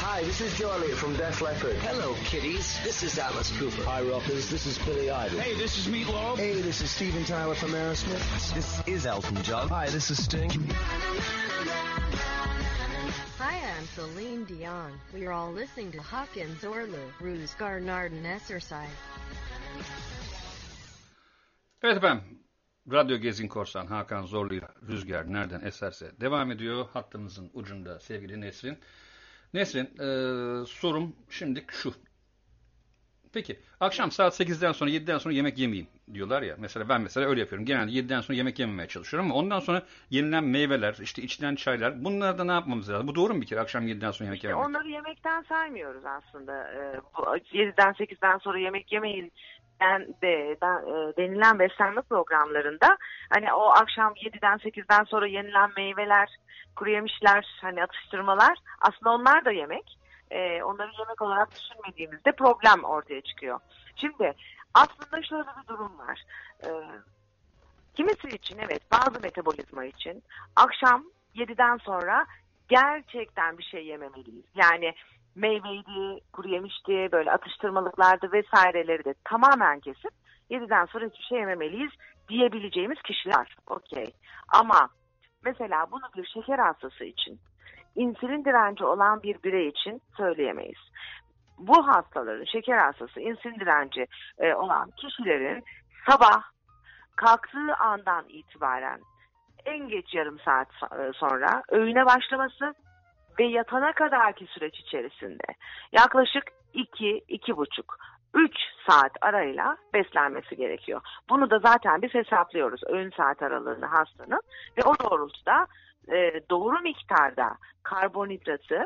Hi, 0.01 0.23
this 0.23 0.41
is 0.41 0.57
Joe 0.57 0.71
Elliott 0.71 0.97
from 0.97 1.15
Def 1.15 1.39
Leppard. 1.43 1.75
Hello, 1.75 2.15
kiddies. 2.23 2.79
This 2.83 3.03
is 3.03 3.19
Alice 3.19 3.55
Cooper. 3.55 3.83
Hi, 3.83 4.01
rockers. 4.01 4.49
This 4.49 4.65
is 4.65 4.79
Billy 4.79 5.11
Idol. 5.11 5.41
Hey, 5.41 5.53
this 5.53 5.77
is 5.77 5.85
Meatloaf. 5.93 6.37
Hey, 6.37 6.59
this 6.59 6.81
is 6.81 6.89
Steven 6.89 7.23
Tyler 7.23 7.53
from 7.53 7.69
Aerosmith. 7.69 8.55
This 8.55 8.81
is 8.87 9.05
Elton 9.05 9.43
John. 9.43 9.69
Hi, 9.69 9.87
this 9.89 10.09
is 10.09 10.23
Sting. 10.23 10.49
I'm 13.81 13.87
Celine 13.95 14.45
Dion. 14.45 14.91
We 15.11 15.25
are 15.25 15.31
all 15.31 15.51
listening 15.51 15.91
to 15.93 15.97
Hakan 15.97 16.55
Zorlu, 16.61 17.03
Ruz 17.19 17.55
Garnarden 17.55 18.23
Esserside. 18.25 18.97
Evet 21.83 21.97
efendim. 21.97 22.23
Radyo 22.91 23.17
Gezin 23.17 23.47
Korsan 23.47 23.87
Hakan 23.87 24.25
Zorlu 24.25 24.61
Rüzgar 24.87 25.33
nereden 25.33 25.61
eserse 25.61 26.11
devam 26.21 26.51
ediyor. 26.51 26.85
Hattımızın 26.93 27.49
ucunda 27.53 27.99
sevgili 27.99 28.41
Nesrin. 28.41 28.77
Nesrin 29.53 29.85
e, 29.85 30.65
sorum 30.65 31.15
şimdilik 31.29 31.71
şu. 31.71 31.93
Peki 33.33 33.59
akşam 33.79 34.11
saat 34.11 34.39
8'den 34.39 34.71
sonra 34.71 34.89
7'den 34.89 35.17
sonra 35.17 35.33
yemek 35.33 35.57
yemeyeyim 35.57 35.87
diyorlar 36.13 36.41
ya. 36.41 36.55
Mesela 36.59 36.89
ben 36.89 37.01
mesela 37.01 37.27
öyle 37.29 37.39
yapıyorum. 37.39 37.65
Genelde 37.65 37.91
7'den 37.91 38.21
sonra 38.21 38.37
yemek 38.37 38.59
yememeye 38.59 38.87
çalışıyorum 38.87 39.31
ama 39.31 39.39
ondan 39.39 39.59
sonra 39.59 39.81
yenilen 40.09 40.43
meyveler, 40.43 40.95
işte 41.01 41.21
içilen 41.21 41.55
çaylar 41.55 42.03
bunlarda 42.03 42.43
ne 42.43 42.51
yapmamız 42.51 42.89
lazım? 42.89 43.07
Bu 43.07 43.15
doğru 43.15 43.33
mu 43.33 43.41
bir 43.41 43.45
kere 43.47 43.59
akşam 43.59 43.87
7'den 43.87 44.11
sonra 44.11 44.25
yemek 44.25 44.37
İşte 44.37 44.47
yememek? 44.47 44.69
onları 44.69 44.87
yemekten 44.89 45.41
saymıyoruz 45.41 46.03
aslında. 46.05 46.71
Ee, 46.73 46.99
bu 47.17 47.21
7'den 47.37 47.91
8'den 47.93 48.37
sonra 48.37 48.59
yemek 48.59 48.91
yemeyin 48.91 49.31
den, 49.81 50.07
de, 50.21 50.57
den- 50.61 50.85
e, 50.87 51.17
denilen 51.17 51.59
beslenme 51.59 52.01
programlarında 52.01 52.97
hani 53.33 53.53
o 53.53 53.61
akşam 53.69 54.13
7'den 54.13 54.57
8'den 54.57 55.03
sonra 55.03 55.27
yenilen 55.27 55.69
meyveler, 55.77 56.29
kuru 56.75 56.89
yemişler, 56.89 57.45
hani 57.61 57.83
atıştırmalar 57.83 58.57
aslında 58.81 59.09
onlar 59.11 59.45
da 59.45 59.51
yemek. 59.51 59.97
E, 60.31 60.63
onları 60.63 60.91
yemek 60.99 61.21
olarak 61.21 61.49
düşünmediğimizde 61.55 62.31
problem 62.31 62.83
ortaya 62.83 63.21
çıkıyor. 63.21 63.59
Şimdi 63.95 64.33
aslında 64.73 65.23
şöyle 65.23 65.49
bir 65.61 65.67
durum 65.67 65.99
var. 65.99 66.23
E, 66.63 66.69
kimisi 67.95 68.27
için 68.27 68.57
evet 68.57 68.81
bazı 68.91 69.21
metabolizma 69.21 69.85
için 69.85 70.23
akşam 70.55 71.03
7'den 71.35 71.77
sonra 71.77 72.25
gerçekten 72.69 73.57
bir 73.57 73.63
şey 73.63 73.85
yememeliyiz. 73.85 74.45
Yani 74.55 74.93
meyveydi, 75.35 76.21
kuru 76.33 76.47
yemişti, 76.47 77.09
böyle 77.11 77.31
atıştırmalıklardı 77.31 78.31
vesaireleri 78.31 79.05
de 79.05 79.13
tamamen 79.23 79.79
kesip 79.79 80.11
7'den 80.49 80.85
sonra 80.85 81.05
hiçbir 81.05 81.23
şey 81.23 81.37
yememeliyiz 81.37 81.91
diyebileceğimiz 82.29 83.01
kişiler. 83.01 83.55
Okey. 83.67 84.13
Ama 84.47 84.89
mesela 85.45 85.91
bunu 85.91 86.01
bir 86.17 86.25
şeker 86.27 86.59
hastası 86.59 87.03
için, 87.03 87.39
insülin 87.95 88.45
direnci 88.45 88.85
olan 88.85 89.23
bir 89.23 89.43
birey 89.43 89.67
için 89.67 90.01
söyleyemeyiz. 90.17 90.79
Bu 91.57 91.87
hastaların, 91.87 92.45
şeker 92.45 92.77
hastası, 92.77 93.19
insülin 93.19 93.59
direnci 93.59 94.05
e, 94.37 94.53
olan 94.53 94.89
kişilerin 94.91 95.63
sabah 96.09 96.43
kalktığı 97.15 97.75
andan 97.79 98.25
itibaren 98.29 98.99
en 99.65 99.87
geç 99.87 100.13
yarım 100.13 100.39
saat 100.39 100.67
e, 100.99 101.11
sonra 101.13 101.63
öğüne 101.69 102.05
başlaması 102.05 102.73
ve 103.39 103.43
yatana 103.43 103.93
kadarki 103.93 104.45
süreç 104.45 104.79
içerisinde 104.79 105.43
yaklaşık 105.91 106.43
2, 106.73 107.23
iki, 107.27 107.57
buçuk 107.57 107.97
3 108.33 108.51
saat 108.89 109.11
arayla 109.21 109.77
beslenmesi 109.93 110.55
gerekiyor. 110.55 111.01
Bunu 111.29 111.49
da 111.49 111.59
zaten 111.59 112.01
biz 112.01 112.13
hesaplıyoruz 112.13 112.81
öğün 112.87 113.11
saat 113.17 113.41
aralığını 113.43 113.85
hastanın 113.85 114.41
ve 114.77 114.81
o 114.85 114.93
doğrultuda 114.99 115.67
e, 116.07 116.41
doğru 116.49 116.79
miktarda 116.79 117.57
karbonhidratı 117.83 118.85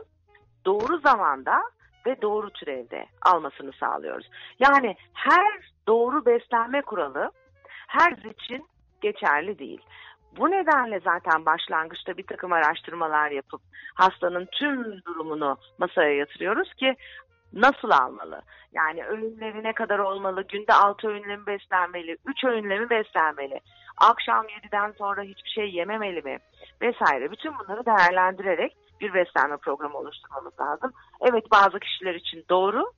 doğru 0.66 0.98
zamanda 0.98 1.62
ve 2.06 2.22
doğru 2.22 2.50
türevde 2.50 3.06
almasını 3.22 3.72
sağlıyoruz. 3.74 4.30
Yani 4.60 4.96
her 5.14 5.72
doğru 5.88 6.26
beslenme 6.26 6.82
kuralı 6.82 7.32
her 7.88 8.12
için 8.12 8.68
geçerli 9.02 9.60
değil. 9.60 9.82
Bu 10.38 10.52
nedenle 10.52 11.00
zaten 11.00 11.46
başlangıçta 11.46 12.18
bir 12.18 12.28
takım 12.28 12.54
araştırmalar 12.54 13.32
yapıp 13.32 13.62
hastanın 13.94 14.48
tüm 14.52 15.04
durumunu 15.06 15.58
masaya 15.78 16.16
yatırıyoruz 16.16 16.74
ki 16.74 16.96
nasıl 17.54 17.90
almalı? 17.90 18.42
Yani 18.74 19.06
öğünleri 19.06 19.64
ne 19.64 19.74
kadar 19.74 20.00
olmalı? 20.00 20.44
Günde 20.48 20.74
6 20.74 21.08
öğünle 21.08 21.38
mi 21.38 21.46
beslenmeli? 21.46 22.18
3 22.26 22.44
öğünle 22.44 22.80
mi 22.80 22.90
beslenmeli? 22.90 23.60
Akşam 23.98 24.46
7'den 24.46 24.92
sonra 24.92 25.22
hiçbir 25.22 25.50
şey 25.50 25.70
yememeli 25.70 26.22
mi? 26.22 26.40
Vesaire. 26.82 27.32
Bütün 27.32 27.54
bunları 27.60 27.86
değerlendirerek 27.86 28.76
bir 29.02 29.14
beslenme 29.14 29.58
programı 29.58 29.98
oluşturmamız 29.98 30.54
lazım. 30.60 30.92
Evet 31.22 31.52
bazı 31.52 31.80
kişiler 31.80 32.16
için 32.16 32.46
doğru 32.50 32.92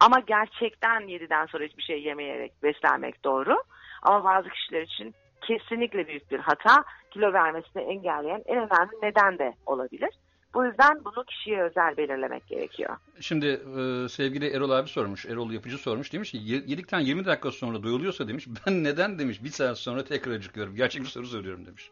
ama 0.00 0.20
gerçekten 0.20 1.00
7'den 1.02 1.46
sonra 1.46 1.64
hiçbir 1.64 1.82
şey 1.82 2.02
yemeyerek 2.02 2.62
beslenmek 2.62 3.24
doğru. 3.24 3.56
Ama 4.02 4.24
bazı 4.24 4.48
kişiler 4.48 4.82
için 4.82 5.14
kesinlikle 5.40 6.08
büyük 6.08 6.30
bir 6.30 6.38
hata. 6.38 6.84
Kilo 7.10 7.32
vermesini 7.32 7.82
engelleyen 7.82 8.42
en 8.46 8.56
önemli 8.56 8.92
neden 9.02 9.38
de 9.38 9.54
olabilir. 9.66 10.10
Bu 10.54 10.64
yüzden 10.64 11.04
bunu 11.04 11.24
kişiye 11.24 11.62
özel 11.62 11.96
belirlemek 11.96 12.46
gerekiyor. 12.46 12.96
Şimdi 13.20 13.46
e, 13.46 14.08
sevgili 14.08 14.46
Erol 14.56 14.70
abi 14.70 14.88
sormuş, 14.88 15.26
Erol 15.26 15.50
yapıcı 15.50 15.78
sormuş. 15.78 16.12
Demiş 16.12 16.30
ki 16.30 16.38
"Ye- 16.40 16.62
yedikten 16.66 17.00
20 17.00 17.24
dakika 17.24 17.50
sonra 17.50 17.82
doyuluyorsa 17.82 18.28
demiş 18.28 18.46
ben 18.66 18.84
neden 18.84 19.18
demiş 19.18 19.44
bir 19.44 19.48
saat 19.48 19.78
sonra 19.78 20.04
tekrar 20.04 20.32
acıkıyorum. 20.32 20.74
Gerçek 20.76 21.02
bir 21.02 21.06
soru 21.08 21.26
soruyorum 21.26 21.66
demiş. 21.66 21.90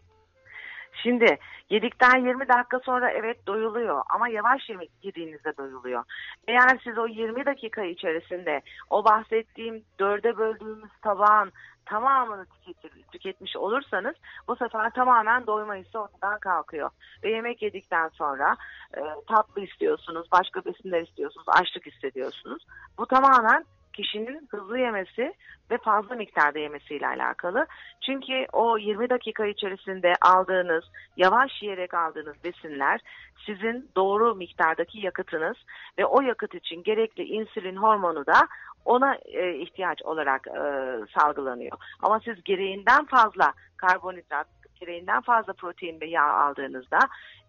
Şimdi 1.02 1.38
yedikten 1.70 2.26
20 2.26 2.48
dakika 2.48 2.78
sonra 2.78 3.10
evet 3.10 3.46
doyuluyor 3.46 4.02
ama 4.08 4.28
yavaş 4.28 4.70
yemek 4.70 4.90
yediğinizde 5.02 5.56
doyuluyor. 5.56 6.04
Eğer 6.48 6.80
siz 6.84 6.98
o 6.98 7.06
20 7.06 7.46
dakika 7.46 7.84
içerisinde 7.84 8.62
o 8.90 9.04
bahsettiğim 9.04 9.84
dörde 9.98 10.36
böldüğümüz 10.36 10.90
tabağın 11.02 11.52
tamamını 11.86 12.46
tüketir, 12.46 13.02
tüketmiş 13.12 13.56
olursanız 13.56 14.14
bu 14.48 14.56
sefer 14.56 14.90
tamamen 14.90 15.46
doyma 15.46 15.74
hissi 15.74 15.98
ortadan 15.98 16.38
kalkıyor. 16.38 16.90
Ve 17.22 17.30
yemek 17.30 17.62
yedikten 17.62 18.08
sonra 18.08 18.56
e, 18.96 19.00
tatlı 19.28 19.62
istiyorsunuz, 19.62 20.28
başka 20.32 20.64
besinler 20.64 21.02
istiyorsunuz, 21.02 21.46
açlık 21.48 21.86
hissediyorsunuz. 21.86 22.66
Bu 22.98 23.06
tamamen 23.06 23.64
kişinin 23.94 24.48
hızlı 24.50 24.78
yemesi 24.78 25.34
ve 25.70 25.78
fazla 25.78 26.14
miktarda 26.14 26.58
yemesiyle 26.58 27.06
alakalı. 27.06 27.66
Çünkü 28.06 28.46
o 28.52 28.78
20 28.78 29.10
dakika 29.10 29.46
içerisinde 29.46 30.12
aldığınız, 30.20 30.84
yavaş 31.16 31.62
yiyerek 31.62 31.94
aldığınız 31.94 32.44
besinler 32.44 33.00
sizin 33.46 33.90
doğru 33.96 34.34
miktardaki 34.34 34.98
yakıtınız 34.98 35.56
ve 35.98 36.06
o 36.06 36.20
yakıt 36.20 36.54
için 36.54 36.82
gerekli 36.82 37.24
insülin 37.24 37.76
hormonu 37.76 38.26
da 38.26 38.48
ona 38.84 39.14
e, 39.14 39.54
ihtiyaç 39.54 40.02
olarak 40.02 40.46
e, 40.46 40.60
salgılanıyor. 41.18 41.78
Ama 42.02 42.20
siz 42.20 42.44
gereğinden 42.44 43.04
fazla 43.04 43.52
karbonhidrat, 43.76 44.46
gereğinden 44.80 45.20
fazla 45.20 45.52
protein 45.52 46.00
ve 46.00 46.06
yağ 46.06 46.24
aldığınızda 46.24 46.98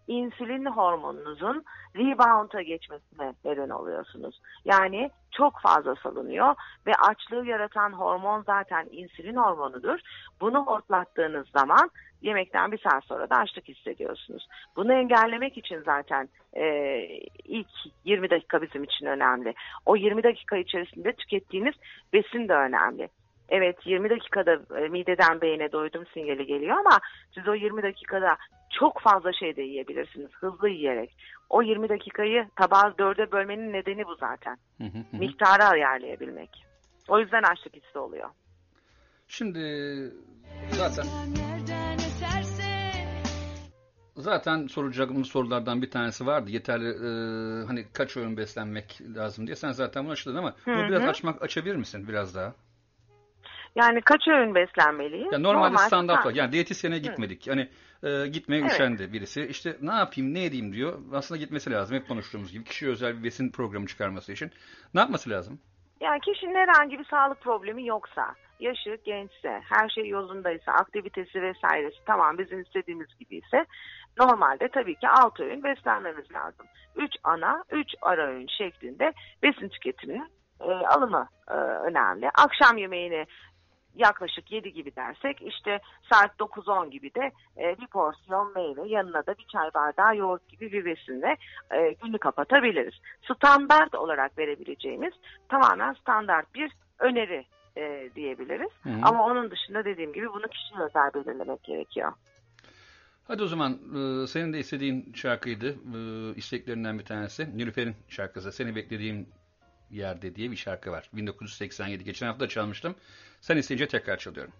insülin 0.06 0.64
hormonunuzun 0.64 1.64
rebound'a 1.96 2.62
geçmesine 2.62 3.34
neden 3.44 3.68
oluyorsunuz. 3.68 4.40
Yani 4.64 5.10
çok 5.30 5.60
fazla 5.60 5.94
salınıyor 5.94 6.54
ve 6.86 6.92
açlığı 6.94 7.46
yaratan 7.46 7.92
hormon 7.92 8.42
zaten 8.42 8.86
insülin 8.90 9.36
hormonudur. 9.36 9.98
Bunu 10.40 10.66
hortlattığınız 10.66 11.48
zaman 11.48 11.90
yemekten 12.22 12.72
bir 12.72 12.78
saat 12.78 13.04
sonra 13.04 13.30
da 13.30 13.36
açlık 13.36 13.68
hissediyorsunuz. 13.68 14.48
Bunu 14.76 14.92
engellemek 14.92 15.58
için 15.58 15.82
zaten 15.84 16.28
e, 16.56 16.64
ilk 17.44 17.68
20 18.04 18.30
dakika 18.30 18.62
bizim 18.62 18.84
için 18.84 19.06
önemli. 19.06 19.54
O 19.86 19.96
20 19.96 20.22
dakika 20.22 20.56
içerisinde 20.56 21.12
tükettiğiniz 21.12 21.74
besin 22.12 22.48
de 22.48 22.54
önemli. 22.54 23.08
Evet 23.48 23.76
20 23.84 24.10
dakikada 24.10 24.80
e, 24.80 24.88
mideden 24.88 25.40
beyne 25.40 25.72
doydum 25.72 26.04
sinyali 26.14 26.46
geliyor 26.46 26.76
ama 26.76 26.98
siz 27.34 27.48
o 27.48 27.54
20 27.54 27.82
dakikada 27.82 28.36
çok 28.78 29.00
fazla 29.00 29.32
şey 29.32 29.56
de 29.56 29.62
yiyebilirsiniz 29.62 30.30
hızlı 30.32 30.68
yiyerek. 30.68 31.16
O 31.50 31.62
20 31.62 31.88
dakikayı 31.88 32.48
tabağı 32.56 32.98
dörde 32.98 33.32
bölmenin 33.32 33.72
nedeni 33.72 34.06
bu 34.06 34.14
zaten. 34.14 34.58
Miktarı 35.12 35.64
ayarlayabilmek. 35.64 36.66
O 37.08 37.18
yüzden 37.18 37.42
açlık 37.42 37.76
hissi 37.76 37.98
oluyor. 37.98 38.30
Şimdi 39.28 39.60
zaten 40.70 41.06
zaten 44.16 44.66
soracağımız 44.66 45.28
sorulardan 45.28 45.82
bir 45.82 45.90
tanesi 45.90 46.26
vardı. 46.26 46.50
Yeterli 46.50 46.88
e, 46.88 47.66
hani 47.66 47.86
kaç 47.92 48.16
öğün 48.16 48.36
beslenmek 48.36 49.00
lazım 49.16 49.46
diye. 49.46 49.56
Sen 49.56 49.72
zaten 49.72 50.04
bunu 50.04 50.12
açıkladın 50.12 50.38
ama 50.38 50.54
bunu 50.66 50.88
biraz 50.88 51.02
açmak 51.02 51.42
açabilir 51.42 51.76
misin 51.76 52.08
biraz 52.08 52.34
daha? 52.34 52.54
Yani 53.76 54.00
kaç 54.00 54.28
öğün 54.28 54.54
beslenmeliyiz? 54.54 55.32
Ya 55.32 55.38
normalde 55.38 55.64
Normal 55.66 55.86
standart 55.86 56.26
var. 56.26 56.30
stand- 56.32 56.36
Yani 56.38 56.52
diyetisyene 56.52 56.98
gitmedik. 56.98 57.48
Hani 57.48 57.68
e, 58.02 58.26
gitmeye 58.26 58.60
Evet. 58.60 58.72
üşendi 58.72 59.12
birisi. 59.12 59.42
İşte 59.46 59.76
ne 59.82 59.92
yapayım, 59.94 60.34
ne 60.34 60.44
edeyim 60.44 60.72
diyor. 60.72 60.98
Aslında 61.12 61.38
gitmesi 61.38 61.70
lazım. 61.70 61.96
Hep 61.96 62.08
konuştuğumuz 62.08 62.52
gibi. 62.52 62.64
Kişiye 62.64 62.90
özel 62.90 63.18
bir 63.18 63.24
besin 63.24 63.50
programı 63.52 63.86
çıkarması 63.86 64.32
için. 64.32 64.50
Ne 64.94 65.00
yapması 65.00 65.30
lazım? 65.30 65.58
Yani 66.00 66.20
kişinin 66.20 66.54
herhangi 66.54 66.98
bir 66.98 67.04
sağlık 67.04 67.40
problemi 67.40 67.86
yoksa, 67.86 68.34
yaşı 68.60 68.98
gençse, 69.04 69.60
her 69.68 69.88
şey 69.88 70.08
yolundaysa, 70.08 70.72
aktivitesi 70.72 71.42
vesairesi 71.42 71.96
tamam 72.06 72.38
bizim 72.38 72.60
istediğimiz 72.62 73.08
gibi 73.18 73.36
ise 73.36 73.64
normalde 74.18 74.68
tabii 74.68 74.94
ki 74.94 75.08
6 75.08 75.44
öğün 75.44 75.64
beslenmemiz 75.64 76.32
lazım. 76.32 76.66
3 76.96 77.12
ana, 77.24 77.64
3 77.70 77.88
ara 78.02 78.26
öğün 78.26 78.46
şeklinde 78.58 79.12
besin 79.42 79.68
tüketiminin 79.68 80.28
e, 80.60 80.64
alımı 80.64 81.28
e, 81.48 81.54
önemli. 81.54 82.30
Akşam 82.38 82.78
yemeğini 82.78 83.26
yaklaşık 83.96 84.52
7 84.52 84.72
gibi 84.72 84.96
dersek 84.96 85.42
işte 85.42 85.80
saat 86.12 86.30
9-10 86.40 86.90
gibi 86.90 87.14
de 87.14 87.32
e, 87.56 87.78
bir 87.80 87.86
porsiyon 87.86 88.52
meyve 88.54 88.88
yanına 88.88 89.26
da 89.26 89.38
bir 89.38 89.46
çay 89.52 89.74
bardağı 89.74 90.16
yoğurt 90.16 90.48
gibi 90.48 90.72
bir 90.72 90.84
besinle 90.84 91.36
e, 91.70 91.92
günü 91.92 92.18
kapatabiliriz. 92.18 92.94
Standart 93.34 93.94
olarak 93.94 94.38
verebileceğimiz 94.38 95.12
tamamen 95.48 95.92
standart 95.92 96.54
bir 96.54 96.72
öneri 96.98 97.46
e, 97.76 98.10
diyebiliriz. 98.14 98.70
Hı 98.82 98.90
hı. 98.90 99.00
Ama 99.02 99.26
onun 99.26 99.50
dışında 99.50 99.84
dediğim 99.84 100.12
gibi 100.12 100.32
bunu 100.32 100.48
kişiye 100.48 100.80
özel 100.80 101.14
belirlemek 101.14 101.62
gerekiyor. 101.62 102.12
Hadi 103.24 103.42
o 103.42 103.46
zaman 103.46 103.72
e, 103.72 104.26
senin 104.26 104.52
de 104.52 104.58
istediğin 104.58 105.12
şarkıydı. 105.14 105.68
E, 105.68 105.98
isteklerinden 106.36 106.98
bir 106.98 107.04
tanesi. 107.04 107.58
Nilüfer'in 107.58 107.96
şarkısı. 108.08 108.52
Seni 108.52 108.76
beklediğim 108.76 109.26
yerde 109.90 110.36
diye 110.36 110.50
bir 110.50 110.56
şarkı 110.56 110.90
var. 110.90 111.10
1987 111.12 112.04
geçen 112.04 112.26
hafta 112.26 112.48
çalmıştım. 112.48 112.94
Sen 113.40 113.56
isteyince 113.56 113.88
tekrar 113.88 114.16
çalıyorum. 114.16 114.52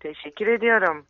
Teşekkür 0.00 0.46
ediyorum. 0.46 1.06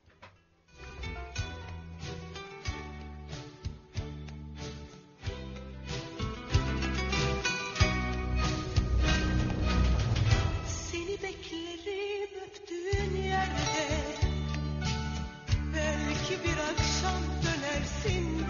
Belki 15.75 16.45
bir 16.45 16.59
akşam 16.59 17.23
dönersin 17.43 18.42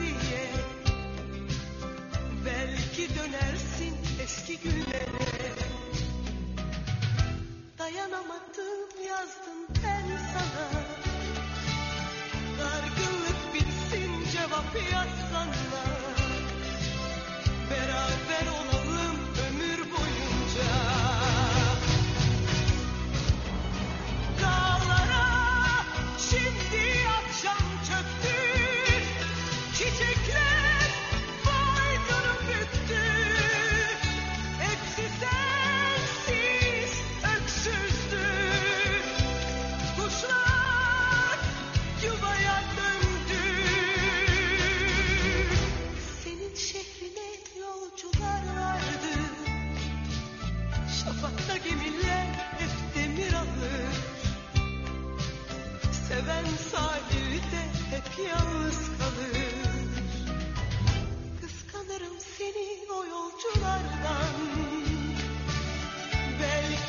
eski 4.32 4.58
günlere. 4.58 5.06
Dayanamadım 7.78 9.04
yazdım 9.08 9.60
ben 9.84 10.06
sana. 10.32 10.68
Dargınlık 12.58 13.54
bitsin 13.54 14.12
cevap 14.32 14.92
yazsana 14.92 15.84
Beraber 17.70 18.46
olalım 18.52 18.71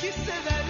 Belki 0.03 0.17
seversin 0.17 0.62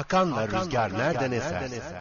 Hakan'la 0.00 0.48
Rüzgar 0.48 0.92
nereden 0.92 1.32
eserse. 1.32 1.98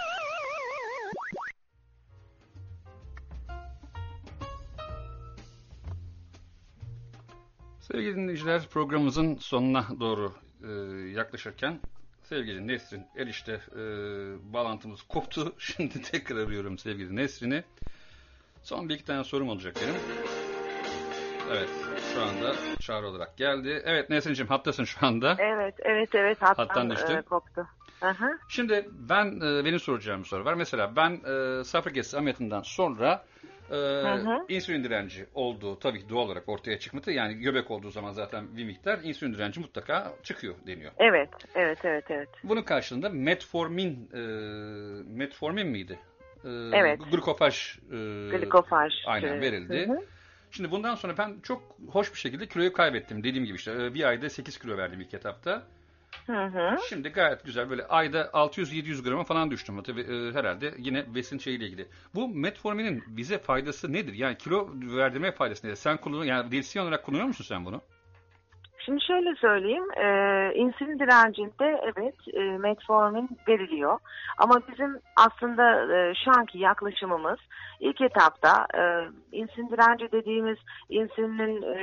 Sevgili 7.80 8.16
dinleyiciler 8.16 8.62
programımızın 8.68 9.36
sonuna 9.36 9.88
doğru 10.00 10.34
e, 10.64 10.70
yaklaşırken 11.10 11.80
sevgili 12.24 12.68
Nesrin 12.68 13.06
Erişte 13.18 13.52
e, 13.52 13.80
bağlantımız 14.54 15.02
koptu. 15.02 15.56
Şimdi 15.60 16.02
tekrar 16.02 16.38
arıyorum 16.38 16.78
sevgili 16.78 17.16
Nesrin'i. 17.16 17.64
Son 18.64 18.90
bir 18.90 18.96
iki 18.96 19.06
tane 19.06 19.24
sorum 19.24 19.50
olacak 19.50 19.76
benim. 19.82 19.96
Evet 21.52 21.70
şu 22.14 22.22
anda 22.22 22.56
çağrı 22.80 23.08
olarak 23.08 23.38
geldi. 23.38 23.82
Evet 23.86 24.10
Nesrin'cim 24.10 24.48
hattasın 24.48 24.84
şu 24.84 25.06
anda. 25.06 25.36
Evet, 25.40 25.76
evet, 25.80 26.16
evet. 26.16 26.42
Hattan, 26.42 26.68
Hattan 26.68 26.90
düştü. 26.90 27.14
e, 27.14 27.22
koptu. 27.22 27.68
Aha. 28.02 28.30
Şimdi 28.48 28.90
ben 29.10 29.26
e, 29.26 29.66
benim 29.66 29.80
soracağım 29.80 30.22
bir 30.22 30.28
soru 30.28 30.46
var. 30.46 30.54
Mesela 30.54 30.96
ben 30.96 31.12
e, 31.12 31.64
safra 31.64 32.18
ameliyatından 32.18 32.62
sonra 32.62 33.26
e, 33.72 34.04
insülin 34.50 34.84
direnci 34.84 35.26
olduğu 35.34 35.80
tabii 35.80 36.00
ki 36.00 36.10
doğal 36.10 36.26
olarak 36.26 36.50
ortaya 36.50 36.80
çıkmadı. 36.80 37.12
Yani 37.12 37.34
göbek 37.34 37.72
olduğu 37.72 37.90
zaman 37.90 38.12
zaten 38.12 38.58
bir 38.58 38.66
miktar 38.66 39.00
insülin 39.04 39.34
direnci 39.34 39.60
mutlaka 39.60 40.14
çıkıyor 40.24 40.56
deniyor. 40.68 40.92
Evet, 40.98 41.30
evet, 41.56 41.80
evet, 41.84 42.06
evet. 42.10 42.30
Bunun 42.44 42.62
karşılığında 42.62 43.10
metformin 43.10 44.10
e, 44.14 44.20
metformin 45.04 45.68
miydi? 45.68 46.00
E, 46.46 46.50
Evet. 46.74 47.00
Glukofaj 47.12 47.78
e, 47.92 47.96
Glikofaj 48.32 48.94
aynen 49.06 49.30
türü. 49.30 49.42
verildi. 49.42 49.88
Hı 49.88 49.94
hı. 49.94 50.02
Şimdi 50.52 50.72
bundan 50.72 50.96
sonra 50.96 51.18
ben 51.18 51.40
çok 51.44 51.62
hoş 51.92 52.14
bir 52.14 52.20
şekilde 52.20 52.48
kiloyu 52.48 52.74
kaybettim. 52.74 53.24
Dediğim 53.24 53.46
gibi 53.46 53.56
işte 53.56 53.72
e, 53.72 53.94
bir 53.94 54.04
ayda 54.04 54.30
8 54.30 54.58
kilo 54.58 54.78
verdim 54.78 55.02
ilk 55.02 55.14
etapta. 55.14 55.64
Hı 56.26 56.45
hı. 56.45 56.77
Şimdi 56.90 57.10
gayet 57.10 57.44
güzel 57.44 57.69
böyle 57.69 57.88
ayda 57.88 58.30
600-700 58.34 59.03
grama 59.03 59.23
falan 59.23 59.52
düştüm. 59.52 59.84
Tabii 59.84 60.02
e, 60.02 60.34
herhalde 60.34 60.73
yine 60.77 61.15
besin 61.15 61.38
şeyiyle 61.38 61.65
ilgili. 61.65 61.88
Bu 62.15 62.27
metforminin 62.27 63.03
bize 63.07 63.38
faydası 63.38 63.94
nedir? 63.94 64.14
Yani 64.14 64.38
kilo 64.38 64.69
verdirme 64.73 65.31
faydası 65.31 65.68
nedir? 65.68 65.76
Sen 65.76 65.98
kullan 65.98 66.26
yani 66.26 66.52
diyetisyen 66.52 66.84
olarak 66.84 67.03
kullanıyor 67.06 67.27
musun 67.27 67.45
sen 67.48 67.65
bunu? 67.65 67.81
Şimdi 68.85 69.01
şöyle 69.06 69.35
söyleyeyim, 69.35 69.84
e, 69.97 70.07
insülin 70.56 70.99
direncinde 70.99 71.81
evet 71.84 72.15
e, 72.34 72.39
metformin 72.39 73.30
veriliyor. 73.47 73.99
Ama 74.38 74.61
bizim 74.72 74.99
aslında 75.15 75.95
e, 75.95 76.14
şu 76.15 76.31
anki 76.31 76.60
yaklaşımımız 76.60 77.39
ilk 77.80 78.01
etapta 78.01 78.68
e, 78.77 78.81
insülin 79.31 79.69
direnci 79.69 80.11
dediğimiz 80.11 80.57
insülinin 80.89 81.61
e, 81.61 81.81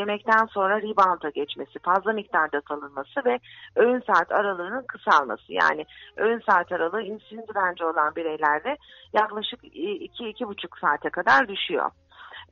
yemekten 0.00 0.46
sonra 0.46 0.78
rebound'a 0.82 1.28
geçmesi, 1.30 1.78
fazla 1.78 2.12
miktarda 2.12 2.60
salınması 2.68 3.24
ve 3.24 3.38
öğün 3.76 4.02
saat 4.06 4.32
aralığının 4.32 4.84
kısalması. 4.88 5.52
Yani 5.52 5.86
öğün 6.16 6.42
saat 6.50 6.72
aralığı 6.72 7.02
insülin 7.02 7.46
direnci 7.46 7.84
olan 7.84 8.16
bireylerde 8.16 8.76
yaklaşık 9.12 9.64
2-2,5 9.64 10.80
saate 10.80 11.10
kadar 11.10 11.48
düşüyor. 11.48 11.90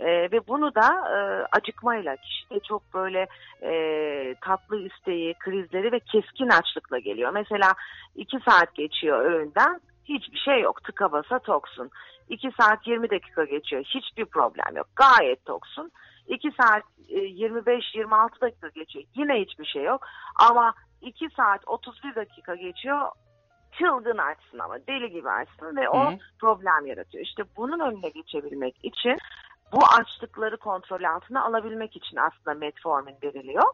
Ee, 0.00 0.06
ve 0.06 0.46
bunu 0.48 0.74
da 0.74 0.88
e, 0.88 1.18
acıkmayla, 1.52 2.16
kişide 2.16 2.60
çok 2.60 2.94
böyle 2.94 3.26
e, 3.62 4.34
tatlı 4.40 4.80
isteği, 4.80 5.34
krizleri 5.34 5.92
ve 5.92 6.00
keskin 6.00 6.48
açlıkla 6.48 6.98
geliyor. 6.98 7.30
Mesela 7.30 7.72
2 8.14 8.38
saat 8.48 8.74
geçiyor 8.74 9.20
öğünden, 9.20 9.80
hiçbir 10.04 10.38
şey 10.38 10.60
yok. 10.60 10.84
Tıka 10.84 11.12
basa 11.12 11.38
toksun. 11.38 11.90
2 12.28 12.50
saat 12.60 12.86
20 12.86 13.10
dakika 13.10 13.44
geçiyor, 13.44 13.84
hiçbir 13.84 14.24
problem 14.24 14.76
yok. 14.76 14.86
Gayet 14.96 15.44
toksun. 15.44 15.90
2 16.28 16.50
saat 16.60 16.82
e, 17.08 17.18
25-26 17.18 18.40
dakika 18.40 18.68
geçiyor, 18.68 19.04
yine 19.14 19.40
hiçbir 19.40 19.64
şey 19.64 19.82
yok. 19.82 20.06
Ama 20.50 20.74
2 21.00 21.28
saat 21.36 21.60
31 21.66 22.14
dakika 22.14 22.54
geçiyor, 22.54 23.08
çılgın 23.78 24.18
açsın 24.18 24.58
ama 24.58 24.78
deli 24.88 25.10
gibi 25.10 25.30
açsın 25.30 25.76
ve 25.76 25.88
o 25.88 26.12
Hı. 26.12 26.16
problem 26.40 26.86
yaratıyor. 26.86 27.24
İşte 27.24 27.42
bunun 27.56 27.80
önüne 27.80 28.08
geçebilmek 28.08 28.74
için 28.82 29.18
bu 29.72 29.78
açlıkları 30.00 30.56
kontrol 30.56 31.02
altına 31.02 31.44
alabilmek 31.44 31.96
için 31.96 32.16
aslında 32.16 32.58
metformin 32.58 33.16
veriliyor. 33.22 33.64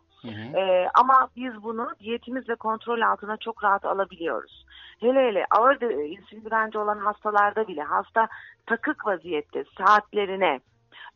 Ee, 0.57 0.89
ama 0.95 1.29
biz 1.37 1.63
bunu 1.63 1.89
diyetimizle 2.01 2.55
kontrol 2.55 3.01
altına 3.01 3.37
çok 3.37 3.65
rahat 3.65 3.85
alabiliyoruz. 3.85 4.67
Hele 5.01 5.19
hele 5.29 5.47
ağır 5.51 5.81
de- 5.81 6.07
insülin 6.07 6.45
direnci 6.45 6.79
olan 6.79 6.99
hastalarda 6.99 7.69
bile 7.69 7.83
hasta 7.83 8.29
takık 8.67 9.07
vaziyette 9.07 9.65
saatlerine, 9.79 10.61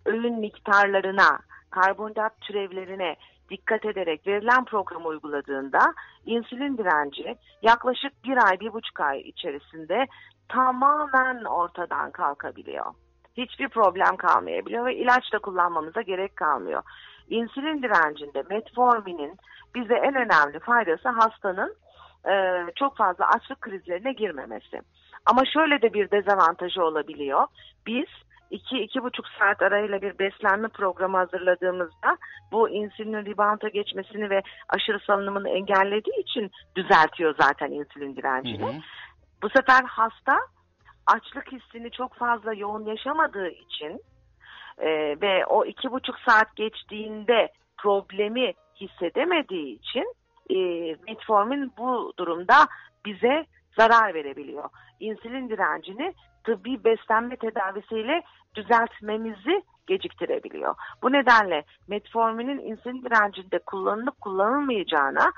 öğün 0.07 0.39
miktarlarına, 0.41 1.39
karbonhidrat 1.71 2.41
türevlerine 2.41 3.17
dikkat 3.51 3.85
ederek 3.85 4.27
verilen 4.27 4.65
programı 4.65 5.07
uyguladığında 5.07 5.95
insülin 6.27 6.79
direnci 6.79 7.37
yaklaşık 7.63 8.25
bir 8.25 8.49
ay, 8.49 8.61
bir 8.61 8.73
buçuk 8.73 9.01
ay 9.01 9.21
içerisinde 9.21 10.07
tamamen 10.49 11.45
ortadan 11.45 12.11
kalkabiliyor. 12.11 12.87
Hiçbir 13.37 13.69
problem 13.69 14.17
kalmayabiliyor 14.17 14.87
ve 14.87 14.97
ilaç 14.97 15.33
da 15.33 15.39
kullanmamıza 15.39 16.03
gerek 16.03 16.37
kalmıyor. 16.37 16.83
İnsülin 17.29 17.83
direncinde 17.83 18.43
metforminin 18.51 19.37
bize 19.75 19.95
en 19.95 20.15
önemli 20.15 20.61
faydası 20.61 21.09
hastanın 21.09 21.77
e, 22.29 22.65
çok 22.77 22.97
fazla 22.97 23.29
açlık 23.29 23.61
krizlerine 23.61 24.13
girmemesi. 24.13 24.81
Ama 25.27 25.43
şöyle 25.53 25.83
de 25.83 25.93
bir 25.93 26.11
dezavantajı 26.11 26.85
olabiliyor. 26.85 27.47
Biz 27.87 28.07
iki, 28.51 28.79
iki 28.79 29.03
buçuk 29.03 29.27
saat 29.39 29.63
arayla 29.63 30.03
bir 30.03 30.19
beslenme 30.19 30.69
programı 30.69 31.17
hazırladığımızda 31.17 32.17
bu 32.53 32.69
insülinin 32.69 33.27
rebound'a 33.27 33.69
geçmesini 33.69 34.31
ve 34.31 34.43
aşırı 34.69 35.01
salınımını 35.01 35.49
engellediği 35.49 36.21
için 36.21 36.51
düzeltiyor 36.77 37.35
zaten 37.41 37.71
insülin 37.71 38.17
direncini. 38.17 38.83
Bu 39.43 39.49
sefer 39.49 39.85
hasta 39.85 40.39
açlık 41.07 41.53
hissini 41.53 41.91
çok 41.91 42.15
fazla 42.15 42.55
yoğun 42.55 42.85
yaşamadığı 42.85 43.49
için 43.49 44.01
e, 44.79 45.17
ve 45.21 45.47
o 45.47 45.65
iki 45.65 45.91
buçuk 45.91 46.19
saat 46.19 46.57
geçtiğinde 46.57 47.53
problemi 47.77 48.53
hissedemediği 48.81 49.79
için 49.79 50.15
e, 50.51 50.57
metformin 51.09 51.73
bu 51.79 52.13
durumda 52.19 52.55
bize 53.05 53.47
zarar 53.79 54.15
verebiliyor. 54.15 54.69
İnsülin 55.01 55.49
direncini 55.49 56.15
tıbbi 56.45 56.85
beslenme 56.85 57.37
tedavisiyle 57.37 58.23
düzeltmemizi 58.55 59.63
geciktirebiliyor. 59.87 60.75
Bu 61.03 61.13
nedenle 61.13 61.65
metforminin 61.89 62.59
insülin 62.59 63.03
direncinde 63.03 63.59
kullanılıp 63.59 64.21
kullanılmayacağına 64.21 65.33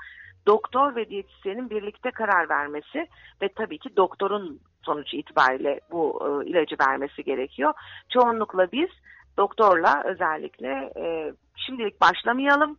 doktor 0.47 0.95
ve 0.95 1.09
diyetisyenin 1.09 1.69
birlikte 1.69 2.11
karar 2.11 2.49
vermesi 2.49 3.07
ve 3.41 3.49
tabii 3.55 3.77
ki 3.77 3.95
doktorun 3.97 4.59
sonuç 4.89 5.13
itibariyle 5.13 5.79
bu 5.91 6.03
e, 6.25 6.49
ilacı 6.49 6.75
vermesi 6.87 7.23
gerekiyor. 7.23 7.73
Çoğunlukla 8.09 8.71
biz 8.71 8.89
doktorla 9.37 10.03
özellikle 10.05 10.91
e, 10.97 11.33
şimdilik 11.55 12.01
başlamayalım, 12.01 12.77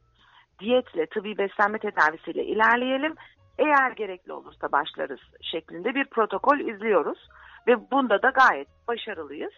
diyetle, 0.60 1.06
tıbbi 1.06 1.38
beslenme 1.38 1.78
tedavisiyle 1.78 2.44
ilerleyelim. 2.44 3.14
Eğer 3.58 3.90
gerekli 3.90 4.32
olursa 4.32 4.72
başlarız 4.72 5.20
şeklinde 5.42 5.94
bir 5.94 6.04
protokol 6.04 6.58
izliyoruz 6.58 7.18
ve 7.66 7.90
bunda 7.90 8.22
da 8.22 8.30
gayet 8.30 8.68
başarılıyız. 8.88 9.52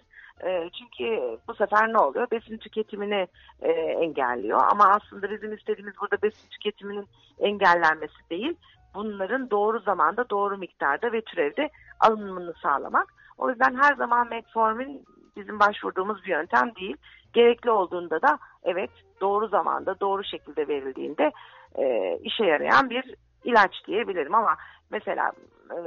E, 0.45 0.70
çünkü 0.79 1.39
bu 1.49 1.55
sefer 1.55 1.93
ne 1.93 1.99
oluyor? 1.99 2.31
Besin 2.31 2.59
tüketimini 2.59 3.27
e, 3.62 3.70
engelliyor. 4.05 4.61
Ama 4.73 4.85
aslında 4.85 5.31
bizim 5.31 5.53
istediğimiz 5.53 5.95
burada 6.01 6.23
besin 6.23 6.49
tüketiminin 6.51 7.07
engellenmesi 7.39 8.31
değil, 8.31 8.57
bunların 8.94 9.51
doğru 9.51 9.81
zamanda, 9.81 10.31
doğru 10.31 10.59
miktarda 10.59 11.12
ve 11.12 11.20
türevde 11.20 11.70
alınımını 12.01 12.55
sağlamak. 12.62 13.14
O 13.39 13.51
yüzden 13.51 13.74
her 13.74 13.94
zaman 13.94 14.28
metformin 14.28 15.05
bizim 15.36 15.60
başvurduğumuz 15.60 16.24
bir 16.24 16.31
yöntem 16.31 16.74
değil. 16.74 16.97
Gerekli 17.32 17.70
olduğunda 17.70 18.23
da 18.23 18.39
evet 18.64 18.90
doğru 19.20 19.48
zamanda, 19.48 20.01
doğru 20.01 20.24
şekilde 20.24 20.69
verildiğinde 20.69 21.32
e, 21.78 22.16
işe 22.23 22.44
yarayan 22.44 22.90
bir 22.90 23.14
ilaç 23.44 23.73
diyebilirim 23.86 24.35
ama 24.35 24.56
mesela 24.90 25.32
e, 25.70 25.78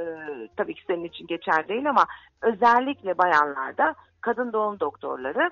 tabii 0.57 0.73
ki 0.73 0.81
senin 0.87 1.03
için 1.03 1.27
geçerli 1.27 1.67
değil 1.67 1.89
ama 1.89 2.05
özellikle 2.41 3.17
bayanlarda 3.17 3.95
kadın 4.21 4.53
doğum 4.53 4.79
doktorları 4.79 5.49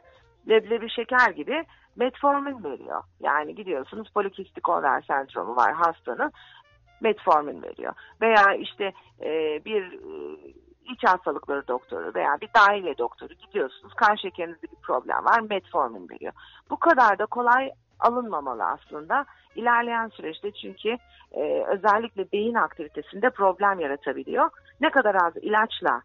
leblebi 0.50 0.90
şeker 0.90 1.30
gibi 1.30 1.64
metformin 1.96 2.64
veriyor. 2.64 3.04
Yani 3.20 3.56
gidiyorsunuz 3.56 4.10
polikistik 4.14 4.70
over 4.70 5.02
sendromu 5.02 5.56
var 5.56 5.74
hastanın 5.74 6.32
metformin 7.04 7.64
veriyor. 7.64 7.94
Veya 8.22 8.54
işte 8.54 8.94
e, 9.22 9.30
bir 9.66 9.84
e, 9.84 10.38
iç 10.94 11.04
hastalıkları 11.04 11.68
doktoru 11.68 12.12
veya 12.16 12.38
bir 12.42 12.50
dahiliye 12.56 12.98
doktoru 12.98 13.34
gidiyorsunuz 13.34 13.94
kan 13.94 14.16
şekerinizde 14.16 14.68
bir 14.68 14.82
problem 14.82 15.26
var 15.26 15.40
metformin 15.40 16.10
veriyor. 16.10 16.34
Bu 16.70 16.80
kadar 16.80 17.20
da 17.20 17.26
kolay 17.26 17.72
alınmamalı 18.00 18.64
aslında. 18.64 19.26
İlerleyen 19.56 20.08
süreçte 20.08 20.52
çünkü 20.52 20.98
e, 21.32 21.64
özellikle 21.68 22.32
beyin 22.32 22.54
aktivitesinde 22.54 23.30
problem 23.30 23.80
yaratabiliyor. 23.80 24.50
Ne 24.82 24.92
kadar 24.92 25.16
az 25.16 25.34
ilaçla 25.42 26.02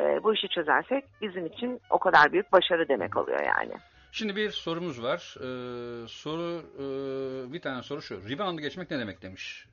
e, 0.00 0.22
bu 0.24 0.34
işi 0.34 0.48
çözersek 0.48 1.04
bizim 1.20 1.46
için 1.46 1.80
o 1.90 1.98
kadar 1.98 2.32
büyük 2.32 2.52
başarı 2.52 2.88
demek 2.88 3.16
oluyor 3.16 3.40
yani. 3.40 3.72
Şimdi 4.12 4.36
bir 4.36 4.50
sorumuz 4.50 5.02
var. 5.02 5.36
Ee, 5.36 6.08
soru 6.08 6.62
e, 6.78 7.52
bir 7.52 7.60
tane 7.60 7.82
soru 7.82 8.02
şu. 8.02 8.28
Rebound'u 8.28 8.60
geçmek 8.60 8.90
ne 8.90 8.98
demek 8.98 9.22
demiş 9.22 9.66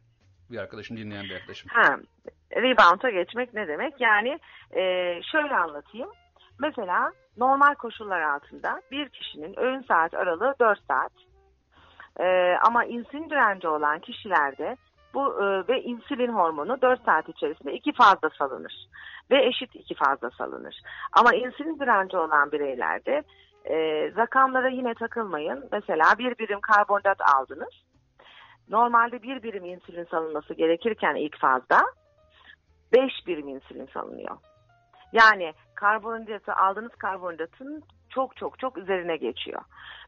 bir 0.51 0.57
arkadaşım 0.57 0.97
dinleyen 0.97 1.23
bir 1.23 1.35
arkadaşım. 1.35 1.69
Ha, 1.73 1.97
rebound'a 2.55 3.09
geçmek 3.09 3.53
ne 3.53 3.67
demek? 3.67 4.01
Yani 4.01 4.39
e, 4.71 4.81
şöyle 5.31 5.55
anlatayım. 5.55 6.09
Mesela 6.59 7.11
normal 7.37 7.75
koşullar 7.75 8.21
altında 8.21 8.81
bir 8.91 9.09
kişinin 9.09 9.59
öğün 9.59 9.81
saat 9.81 10.13
aralığı 10.13 10.55
4 10.59 10.79
saat. 10.87 11.11
E, 12.19 12.55
ama 12.67 12.85
insülin 12.85 13.29
direnci 13.29 13.67
olan 13.67 13.99
kişilerde 13.99 14.77
bu 15.13 15.43
e, 15.43 15.67
ve 15.67 15.81
insülin 15.81 16.33
hormonu 16.33 16.81
4 16.81 17.05
saat 17.05 17.29
içerisinde 17.29 17.73
iki 17.73 17.93
fazla 17.93 18.29
salınır 18.37 18.87
ve 19.31 19.45
eşit 19.45 19.75
iki 19.75 19.95
fazla 19.95 20.29
salınır. 20.29 20.81
Ama 21.11 21.35
insülin 21.35 21.79
direnci 21.79 22.17
olan 22.17 22.51
bireylerde 22.51 23.23
e, 23.65 23.75
rakamlara 24.17 24.69
yine 24.69 24.93
takılmayın. 24.93 25.69
Mesela 25.71 26.05
bir 26.19 26.37
birim 26.37 26.59
karbonhidrat 26.61 27.21
aldınız. 27.35 27.84
Normalde 28.69 29.21
bir 29.21 29.43
birim 29.43 29.65
insülin 29.65 30.05
salınması 30.11 30.53
gerekirken 30.53 31.15
ilk 31.15 31.37
fazda 31.39 31.79
5 32.93 33.11
birim 33.27 33.47
insülin 33.47 33.89
salınıyor. 33.93 34.37
Yani 35.13 35.53
karbonhidratı 35.75 36.53
aldığınız 36.53 36.95
karbonhidratın 36.95 37.83
çok 38.09 38.37
çok 38.37 38.59
çok 38.59 38.77
üzerine 38.77 39.17
geçiyor. 39.17 39.61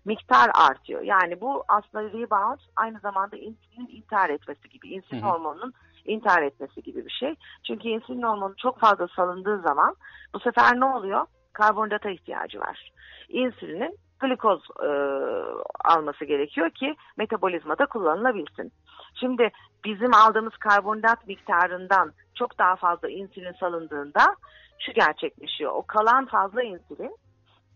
Miktar 0.05 0.51
artıyor. 0.53 1.01
Yani 1.01 1.41
bu 1.41 1.63
aslında 1.67 2.03
rebound 2.03 2.59
aynı 2.75 2.99
zamanda 2.99 3.35
insülinin 3.35 3.87
intihar 3.87 4.29
etmesi 4.29 4.69
gibi. 4.69 4.87
İnsülin 4.87 5.21
Hı 5.21 5.25
hı. 5.25 5.29
hormonunun 5.29 5.73
intihar 6.05 6.41
etmesi 6.43 6.81
gibi 6.83 7.05
bir 7.05 7.11
şey. 7.11 7.35
Çünkü 7.67 7.87
insülin 7.87 8.21
hormonu 8.21 8.55
çok 8.57 8.79
fazla 8.79 9.07
salındığı 9.07 9.61
zaman 9.61 9.95
bu 10.33 10.39
sefer 10.39 10.79
ne 10.79 10.85
oluyor? 10.85 11.25
Karbonhidrata 11.53 12.09
ihtiyacı 12.09 12.59
var. 12.59 12.91
İnsülinin 13.29 13.97
glikoz 14.19 14.61
e, 14.83 14.89
alması 15.85 16.25
gerekiyor 16.25 16.69
ki 16.69 16.95
metabolizmada 17.17 17.85
kullanılabilsin. 17.85 18.71
Şimdi 19.19 19.49
bizim 19.85 20.13
aldığımız 20.13 20.57
karbonhidrat 20.57 21.27
miktarından 21.27 22.11
çok 22.35 22.59
daha 22.59 22.75
fazla 22.75 23.09
insülin 23.09 23.53
salındığında 23.59 24.35
şu 24.79 24.91
gerçekleşiyor. 24.91 25.71
O 25.75 25.83
kalan 25.87 26.25
fazla 26.25 26.63
insülin 26.63 27.17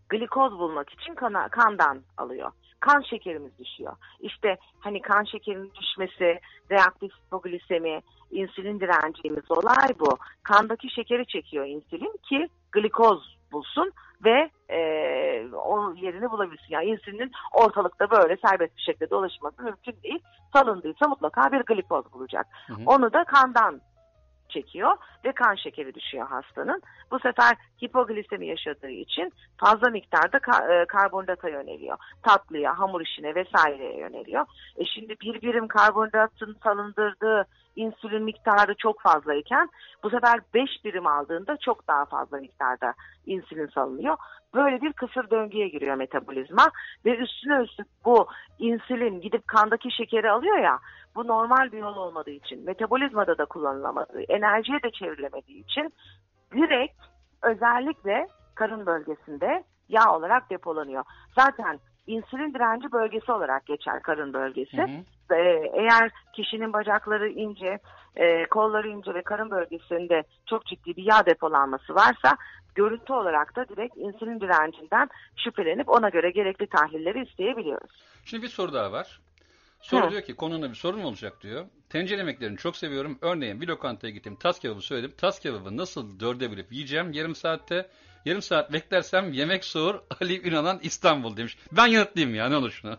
glikoz 0.08 0.58
bulmak 0.58 0.90
için 0.90 1.14
kana, 1.14 1.48
kandan 1.48 2.02
alıyor. 2.16 2.50
Kan 2.80 3.00
şekerimiz 3.00 3.58
düşüyor. 3.58 3.92
İşte 4.20 4.56
hani 4.80 5.00
kan 5.00 5.24
şekerinin 5.24 5.72
düşmesi, 5.80 6.40
reaktif 6.70 7.12
hipoglisemi, 7.12 8.00
insülin 8.30 8.80
direncimiz 8.80 9.50
olay 9.50 9.88
bu. 10.00 10.18
Kandaki 10.42 10.90
şekeri 10.90 11.26
çekiyor 11.26 11.66
insülin 11.66 12.16
ki 12.28 12.48
glikoz 12.72 13.36
bulsun 13.52 13.92
ve 14.24 14.50
e, 14.68 14.78
o 15.54 15.94
yerini 15.94 16.30
bulabilsin. 16.30 16.66
Yani 16.68 16.84
insülinin 16.84 17.30
ortalıkta 17.52 18.10
böyle 18.10 18.36
serbest 18.36 18.76
bir 18.76 18.82
şekilde 18.82 19.10
dolaşması 19.10 19.62
mümkün 19.62 19.96
değil. 20.02 20.22
Salındıysa 20.52 21.08
mutlaka 21.08 21.52
bir 21.52 21.62
glikoz 21.62 22.12
bulacak. 22.12 22.46
Hı 22.66 22.74
hı. 22.74 22.78
Onu 22.86 23.12
da 23.12 23.24
kandan 23.24 23.80
çekiyor 24.52 24.96
ve 25.24 25.32
kan 25.32 25.54
şekeri 25.54 25.94
düşüyor 25.94 26.28
hastanın. 26.28 26.82
Bu 27.10 27.18
sefer 27.18 27.56
hipoglisemi 27.82 28.46
yaşadığı 28.46 28.90
için 28.90 29.32
fazla 29.56 29.90
miktarda 29.90 30.38
e, 30.72 30.84
karbonhidrata 30.84 31.48
yöneliyor. 31.48 31.96
Tatlıya, 32.22 32.78
hamur 32.78 33.00
işine 33.00 33.34
vesaireye 33.34 33.98
yöneliyor. 33.98 34.46
E 34.76 34.84
şimdi 34.84 35.16
bir 35.20 35.42
birim 35.42 35.68
karbonhidratın 35.68 36.56
salındırdığı 36.64 37.46
insülin 37.76 38.22
miktarı 38.22 38.74
çok 38.74 39.00
fazlayken 39.00 39.68
bu 40.02 40.10
sefer 40.10 40.40
5 40.54 40.70
birim 40.84 41.06
aldığında 41.06 41.56
çok 41.56 41.88
daha 41.88 42.04
fazla 42.04 42.38
miktarda 42.38 42.94
insülin 43.26 43.66
salınıyor. 43.66 44.16
Böyle 44.54 44.80
bir 44.80 44.92
kısır 44.92 45.30
döngüye 45.30 45.68
giriyor 45.68 45.96
metabolizma 45.96 46.70
ve 47.04 47.16
üstüne 47.16 47.62
üstlük 47.62 47.86
bu 48.04 48.26
insülin 48.58 49.20
gidip 49.20 49.48
kandaki 49.48 49.90
şekeri 49.96 50.30
alıyor 50.30 50.58
ya 50.58 50.78
bu 51.14 51.26
normal 51.26 51.72
bir 51.72 51.78
yol 51.78 51.96
olmadığı 51.96 52.30
için 52.30 52.64
metabolizmada 52.64 53.38
da 53.38 53.44
kullanılamadığı, 53.44 54.22
enerjiye 54.22 54.82
de 54.82 54.90
çevrilemediği 54.90 55.64
için 55.64 55.92
direkt 56.52 57.00
özellikle 57.42 58.28
karın 58.54 58.86
bölgesinde 58.86 59.64
yağ 59.88 60.16
olarak 60.16 60.50
depolanıyor. 60.50 61.04
Zaten 61.38 61.80
insülin 62.06 62.54
direnci 62.54 62.92
bölgesi 62.92 63.32
olarak 63.32 63.66
geçer 63.66 64.02
karın 64.02 64.32
bölgesi. 64.32 65.04
Ee, 65.30 65.70
eğer 65.74 66.10
kişinin 66.32 66.72
bacakları 66.72 67.28
ince, 67.28 67.78
e, 68.16 68.46
kolları 68.46 68.88
ince 68.88 69.14
ve 69.14 69.22
karın 69.22 69.50
bölgesinde 69.50 70.22
çok 70.46 70.66
ciddi 70.66 70.96
bir 70.96 71.02
yağ 71.02 71.26
depolanması 71.26 71.94
varsa 71.94 72.36
görüntü 72.74 73.12
olarak 73.12 73.56
da 73.56 73.68
direkt 73.68 73.96
insülin 73.96 74.40
direncinden 74.40 75.08
şüphelenip 75.36 75.88
ona 75.88 76.08
göre 76.08 76.30
gerekli 76.30 76.66
tahlilleri 76.66 77.22
isteyebiliyoruz. 77.22 77.90
Şimdi 78.24 78.42
bir 78.42 78.48
soru 78.48 78.72
daha 78.72 78.92
var. 78.92 79.20
Soru 79.82 80.06
Hı. 80.06 80.10
diyor 80.10 80.22
ki 80.22 80.34
konuna 80.34 80.70
bir 80.70 80.74
sorun 80.74 81.02
olacak 81.02 81.42
diyor. 81.42 81.66
Tencere 81.88 82.18
yemeklerini 82.18 82.58
çok 82.58 82.76
seviyorum. 82.76 83.18
Örneğin 83.20 83.60
bir 83.60 83.68
lokantaya 83.68 84.12
gittim. 84.12 84.36
Tas 84.36 84.58
kebabı 84.58 84.80
söyledim. 84.80 85.14
Tas 85.18 85.40
kebabı 85.40 85.76
nasıl 85.76 86.20
dörde 86.20 86.50
bölüp 86.50 86.72
yiyeceğim 86.72 87.12
yarım 87.12 87.34
saatte. 87.34 87.90
Yarım 88.24 88.42
saat 88.42 88.72
beklersem 88.72 89.32
yemek 89.32 89.64
soğur. 89.64 89.94
Ali 90.20 90.48
Ünalan 90.48 90.80
İstanbul 90.82 91.36
demiş. 91.36 91.58
Ben 91.72 91.86
yanıtlayayım 91.86 92.36
ya 92.36 92.48
ne 92.48 92.56
olur 92.56 92.70
şunu. 92.70 92.98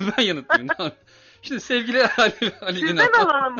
ben 0.00 0.22
yanıtlayayım. 0.22 0.68
Şimdi 1.44 1.60
sevgili 1.60 2.06
Ali, 2.18 2.52
Ali 2.60 2.78
Sizden 2.78 2.96
Ünal. 2.96 3.28
alalım. 3.28 3.56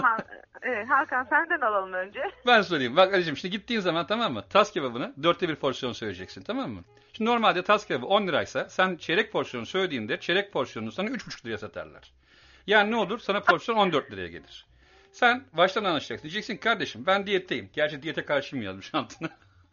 Evet, 0.63 0.89
Hakan 0.89 1.25
senden 1.25 1.61
alalım 1.61 1.93
önce. 1.93 2.21
Ben 2.47 2.63
sorayım. 2.63 2.97
Bak 2.97 3.15
Ali'cim 3.15 3.37
şimdi 3.37 3.53
gittiğin 3.57 3.81
zaman 3.81 4.07
tamam 4.07 4.33
mı? 4.33 4.45
Tas 4.51 4.73
kebabına 4.73 5.13
dörtte 5.23 5.49
bir 5.49 5.57
porsiyon 5.57 5.93
söyleyeceksin 5.93 6.43
tamam 6.43 6.71
mı? 6.71 6.85
Şimdi 7.13 7.31
normalde 7.31 7.63
tas 7.63 7.87
kebabı 7.87 8.07
10 8.07 8.27
liraysa 8.27 8.69
sen 8.69 8.97
çeyrek 8.97 9.33
porsiyonu 9.33 9.67
söylediğinde 9.67 10.21
çeyrek 10.21 10.53
porsiyonunu 10.53 10.93
sana 10.93 11.09
3,5 11.09 11.47
liraya 11.47 11.59
satarlar. 11.59 12.13
Yani 12.67 12.91
ne 12.91 12.97
olur? 12.97 13.19
Sana 13.19 13.41
porsiyon 13.41 13.79
14 13.79 14.13
liraya 14.13 14.29
gelir. 14.29 14.67
Sen 15.13 15.45
baştan 15.53 15.85
anlaşacaksın. 15.85 16.23
Diyeceksin 16.29 16.57
kardeşim 16.57 17.07
ben 17.07 17.27
diyetteyim. 17.27 17.71
Gerçi 17.73 18.03
diyete 18.03 18.25
karşıyım 18.25 18.65
yazmış 18.65 18.95
altına. 18.95 19.29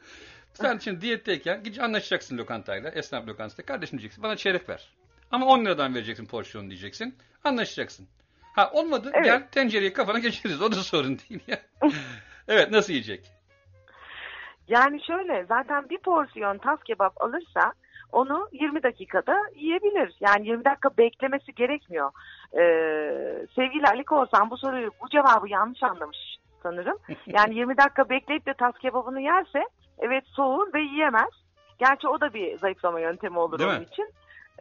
sen 0.54 0.78
şimdi 0.78 1.02
diyetteyken 1.02 1.58
gideceksin 1.58 1.84
anlaşacaksın 1.84 2.38
lokantayla. 2.38 2.90
Esnaf 2.90 3.28
lokantasında. 3.28 3.66
Kardeşim 3.66 4.00
diyeceksin 4.00 4.24
bana 4.24 4.36
çeyrek 4.36 4.70
ver. 4.70 4.90
Ama 5.32 5.45
10 5.45 5.66
liradan 5.66 5.95
vereceksin 5.95 6.26
porsiyonu 6.26 6.70
diyeceksin. 6.70 7.16
Anlaşacaksın. 7.44 8.08
Ha 8.56 8.72
olmadı 8.74 9.12
Evet. 9.14 9.26
gel 9.26 9.48
tencereyi 9.52 9.94
kafana 9.94 10.20
geçiririz. 10.20 10.62
O 10.62 10.72
da 10.72 10.76
sorun 10.76 11.20
değil 11.20 11.40
ya. 11.48 11.60
evet 12.48 12.72
nasıl 12.72 12.94
yiyecek? 12.94 13.32
Yani 14.68 15.03
şöyle 15.06 15.45
zaten 15.49 15.90
bir 15.90 15.98
porsiyon 15.98 16.58
tas 16.58 16.84
kebap 16.84 17.22
alırsa 17.22 17.74
onu 18.12 18.49
20 18.52 18.84
dakikada 18.84 19.36
yiyebilir. 19.56 20.16
Yani 20.20 20.48
20 20.48 20.66
dakika 20.66 20.90
beklemesi 20.98 21.56
gerekmiyor. 21.56 22.12
Ee, 22.53 23.45
sevgili 23.56 23.88
Ali 23.88 24.03
Korsan 24.03 24.49
bu 24.49 24.58
soruyu 24.58 24.91
bu 25.02 25.10
cevabı 25.10 25.49
yanlış 25.49 25.84
anlamış 25.84 26.18
sanırım. 26.64 26.98
Yani 27.28 27.56
20 27.56 27.78
dakika 27.78 28.10
bekleyip 28.10 28.45
de 28.45 28.53
tas 28.53 28.78
kebabını 28.78 29.22
yerse 29.22 29.64
evet 29.99 30.24
soğur 30.28 30.74
ve 30.74 30.82
yiyemez. 30.82 31.30
Gerçi 31.80 32.08
o 32.08 32.22
da 32.22 32.34
bir 32.34 32.58
zayıflama 32.58 32.99
yöntemi 32.99 33.40
olur 33.40 33.60
Değil 33.60 33.70
onun 33.70 33.80
mi? 33.80 33.88
için. 33.91 34.10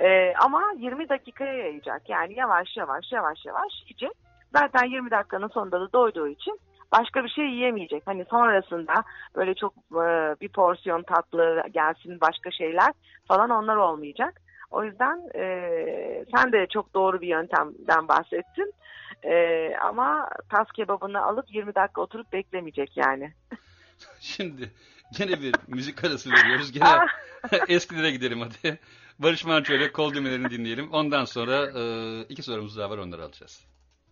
Ee, 0.01 0.35
ama 0.45 0.63
20 0.79 1.09
dakikaya 1.09 1.55
yayacak. 1.55 2.09
Yani 2.09 2.35
yavaş 2.35 2.77
yavaş 2.77 3.13
yavaş 3.13 3.45
yavaş 3.45 3.73
yiyecek. 3.83 4.17
Zaten 4.53 4.85
20 4.85 5.11
dakikanın 5.11 5.49
sonunda 5.49 5.81
da 5.81 5.93
doyduğu 5.93 6.29
için 6.29 6.61
başka 6.93 7.25
bir 7.25 7.29
şey 7.29 7.45
yiyemeyecek. 7.45 8.03
Hani 8.07 8.25
sonrasında 8.31 8.95
böyle 9.37 9.55
çok 9.55 9.75
e, 9.93 10.07
bir 10.41 10.49
porsiyon 10.49 11.03
tatlı 11.03 11.63
gelsin 11.73 12.21
başka 12.21 12.51
şeyler 12.51 12.93
falan 13.29 13.51
onlar 13.51 13.77
olmayacak. 13.77 14.41
O 14.71 14.85
yüzden 14.85 15.23
e, 15.35 16.25
sen 16.35 16.53
de 16.53 16.67
çok 16.67 16.95
doğru 16.95 17.21
bir 17.21 17.29
yöntemden 17.29 18.09
bahsettin. 18.09 18.75
E, 19.23 19.75
ama 19.77 20.29
tas 20.51 20.67
kebabını 20.77 21.23
alıp 21.23 21.45
20 21.55 21.75
dakika 21.75 22.01
oturup 22.01 22.33
beklemeyecek 22.33 22.97
yani. 22.97 23.33
Şimdi 24.21 24.71
gene 25.19 25.41
bir 25.41 25.55
müzik 25.69 26.05
arası 26.05 26.31
veriyoruz. 26.33 26.73
Gene 26.73 27.07
eskilere 27.69 28.11
gidelim 28.11 28.41
hadi. 28.41 28.79
Barış 29.23 29.45
Manço 29.45 29.75
ile 29.75 29.93
kol 29.93 30.15
düğmelerini 30.15 30.51
dinleyelim. 30.51 30.91
Ondan 30.93 31.25
sonra 31.25 31.71
e, 31.81 31.83
iki 32.29 32.43
sorumuz 32.43 32.77
daha 32.77 32.91
var 32.91 32.99
onları 32.99 33.25
alacağız. 33.25 33.67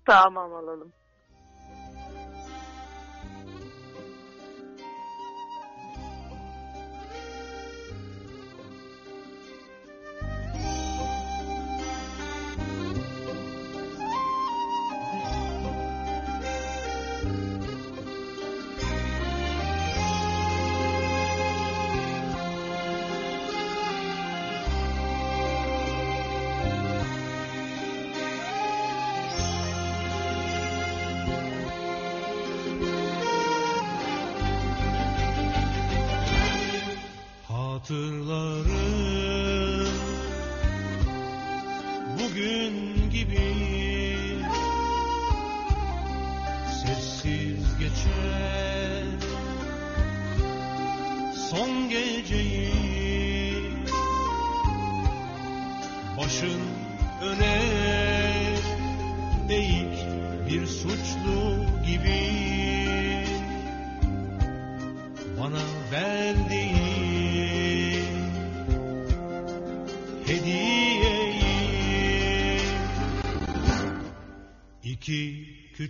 Tamam 0.07 0.55
alalım. 0.55 0.93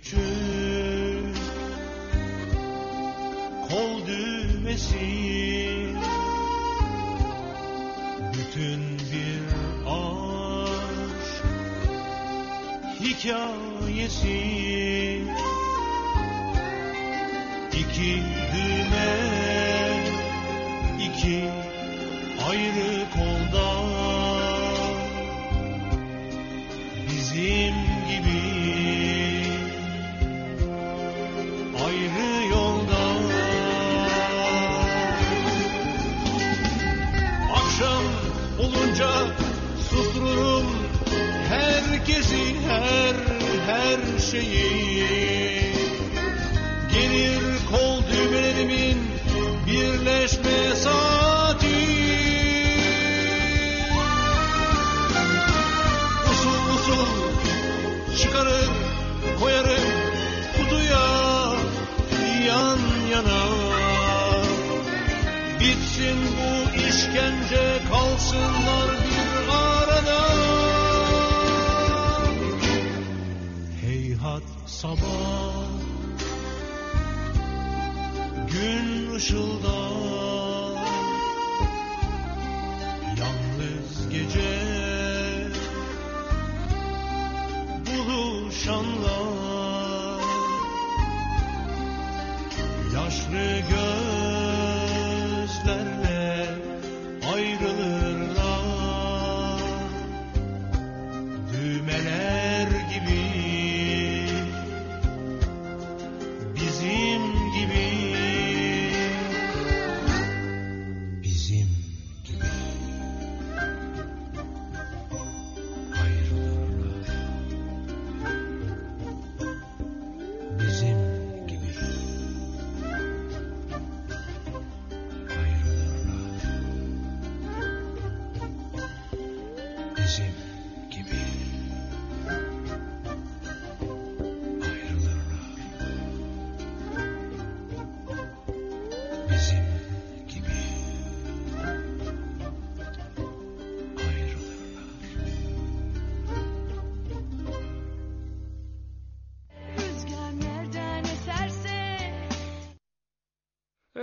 Küçük 0.03 1.37
kol 3.69 4.07
düğmesi. 4.07 5.09
Bütün 8.33 8.81
bir 8.99 9.43
aşk 9.87 11.45
hikayesi. 13.01 14.39
İki 17.73 18.23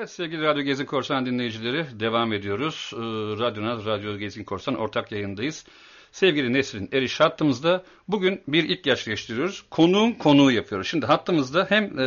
Evet 0.06 0.14
sevgili 0.14 0.41
Radyo 0.41 0.64
Gezin 0.64 0.86
Korsan 0.86 1.26
dinleyicileri 1.26 1.99
devam 1.99 2.34
ediyoruz. 2.34 2.91
Ee, 2.94 2.98
Radyonaz, 3.44 3.86
Radyo 3.86 4.18
Gezin 4.18 4.44
Korsan 4.44 4.76
ortak 4.76 5.11
yayındayız. 5.11 5.65
Sevgili 6.11 6.53
Nesrin 6.53 6.90
Eriş 6.94 7.19
hattımızda 7.19 7.84
bugün 8.07 8.41
bir 8.48 8.64
ilk 8.64 8.84
gerçekleştiriyoruz. 8.84 9.65
Konuğun 9.69 10.11
konuğu 10.11 10.52
yapıyoruz. 10.52 10.88
Şimdi 10.88 11.06
hattımızda 11.06 11.65
hem 11.69 11.99
e, 11.99 12.06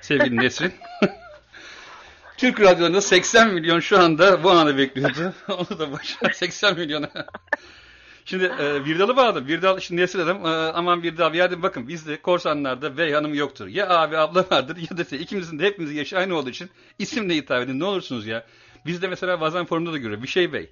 sevgili 0.00 0.36
Nesrin 0.36 0.72
Türk 2.36 2.60
Radyo'da 2.60 3.00
80 3.00 3.54
milyon 3.54 3.80
şu 3.80 3.98
anda 3.98 4.44
bu 4.44 4.50
anı 4.50 4.78
bekliyordu. 4.78 5.34
Onu 5.48 5.78
da 5.78 5.92
başına 5.92 6.32
80 6.32 6.78
milyona. 6.78 7.10
Şimdi 8.30 8.52
e, 8.60 8.84
Birdal'ı 8.84 9.16
bağladım. 9.16 9.48
Birdal 9.48 9.80
şimdi 9.80 10.00
Nesrin 10.00 10.20
dedim. 10.20 10.46
E, 10.46 10.48
aman 10.48 11.02
Birdal 11.02 11.32
bir 11.32 11.38
yerde 11.38 11.62
bakın 11.62 11.88
bizde 11.88 12.22
korsanlarda 12.22 12.98
bey 12.98 13.12
hanım 13.12 13.34
yoktur. 13.34 13.66
Ya 13.66 13.88
abi 13.88 14.18
abla 14.18 14.44
vardır 14.50 14.76
ya 14.90 14.98
da 14.98 15.04
şey, 15.04 15.22
ikimizin 15.22 15.58
de 15.58 15.64
hepimizin 15.66 15.96
yaşı 15.96 16.18
aynı 16.18 16.34
olduğu 16.34 16.50
için 16.50 16.70
isimle 16.98 17.36
hitap 17.36 17.62
edin 17.62 17.80
ne 17.80 17.84
olursunuz 17.84 18.26
ya. 18.26 18.46
Bizde 18.86 19.08
mesela 19.08 19.40
bazen 19.40 19.66
forumda 19.66 19.92
da 19.92 19.98
görüyor 19.98 20.22
bir 20.22 20.28
şey 20.28 20.52
bey. 20.52 20.70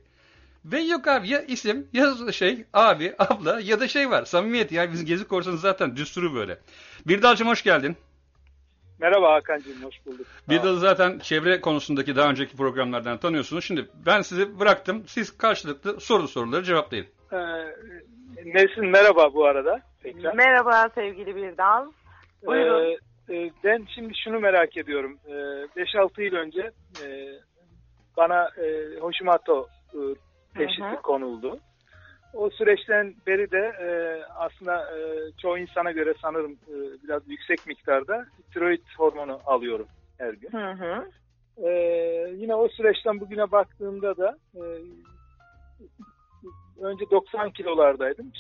Bey 0.64 0.88
yok 0.88 1.08
abi 1.08 1.28
ya 1.28 1.42
isim 1.42 1.86
ya 1.92 2.32
şey 2.32 2.64
abi 2.72 3.14
abla 3.18 3.60
ya 3.60 3.80
da 3.80 3.88
şey 3.88 4.10
var 4.10 4.24
samimiyet 4.24 4.72
ya 4.72 4.92
bizim 4.92 5.06
gezi 5.06 5.24
korsanı 5.24 5.58
zaten 5.58 5.96
düsturu 5.96 6.34
böyle. 6.34 6.58
Birdal'cığım 7.06 7.48
hoş 7.48 7.62
geldin. 7.62 7.96
Merhaba 9.00 9.34
Hakan'cığım, 9.34 9.82
hoş 9.82 10.06
bulduk. 10.06 10.26
Birdal'ı 10.48 10.78
zaten 10.78 11.18
çevre 11.18 11.60
konusundaki 11.60 12.16
daha 12.16 12.30
önceki 12.30 12.56
programlardan 12.56 13.18
tanıyorsunuz. 13.18 13.64
Şimdi 13.64 13.88
ben 14.06 14.22
sizi 14.22 14.58
bıraktım. 14.60 15.02
Siz 15.06 15.38
karşılıklı 15.38 16.00
soru 16.00 16.28
soruları 16.28 16.64
cevaplayın. 16.64 17.06
Ee, 17.32 17.36
Nesin 18.44 18.86
merhaba 18.86 19.34
bu 19.34 19.46
arada. 19.46 19.80
Tekrar. 20.02 20.34
Merhaba 20.34 20.88
sevgili 20.94 21.36
Birdal. 21.36 21.86
Buyurun. 22.46 22.98
Ee, 23.28 23.36
e, 23.36 23.50
ben 23.64 23.86
şimdi 23.94 24.12
şunu 24.24 24.40
merak 24.40 24.76
ediyorum. 24.76 25.18
Ee, 25.26 25.32
5-6 25.32 26.22
yıl 26.22 26.34
önce 26.34 26.70
e, 27.04 27.06
bana 28.16 28.44
e, 28.44 28.98
Hoshimato 29.00 29.68
e, 29.94 29.98
teşhisi 30.58 31.02
konuldu. 31.02 31.58
O 32.38 32.50
süreçten 32.50 33.14
beri 33.26 33.50
de 33.50 33.72
e, 33.80 33.88
aslında 34.24 34.96
e, 34.96 35.30
çoğu 35.42 35.58
insana 35.58 35.92
göre 35.92 36.14
sanırım 36.22 36.52
e, 36.52 36.74
biraz 37.04 37.22
yüksek 37.28 37.66
miktarda 37.66 38.26
tiroid 38.52 38.82
hormonu 38.96 39.40
alıyorum 39.46 39.86
her 40.18 40.32
gün. 40.32 40.48
Hı 40.52 40.70
hı. 40.70 41.10
Ee, 41.64 42.34
yine 42.36 42.54
o 42.54 42.68
süreçten 42.68 43.20
bugüne 43.20 43.52
baktığımda 43.52 44.16
da 44.16 44.38
e, 44.54 44.62
önce 46.80 47.10
90 47.10 47.50
kilolardaydım. 47.50 48.32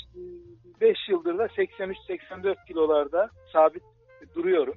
5 0.80 0.96
yıldır 1.08 1.38
da 1.38 1.46
83-84 1.46 2.66
kilolarda 2.66 3.30
sabit 3.52 3.82
duruyorum. 4.34 4.74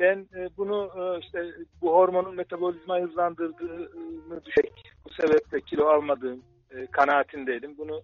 Ben 0.00 0.26
e, 0.36 0.48
bunu 0.56 0.90
e, 0.96 1.18
işte 1.20 1.44
bu 1.82 1.92
hormonun 1.92 2.34
metabolizmayı 2.34 3.04
hızlandırdığını 3.04 4.44
düşünerek 4.44 4.92
bu 5.04 5.12
sebeple 5.22 5.60
kilo 5.60 5.86
almadığım 5.86 6.42
e, 6.70 6.86
kanaatindeydim. 6.86 7.78
Bunu 7.78 8.02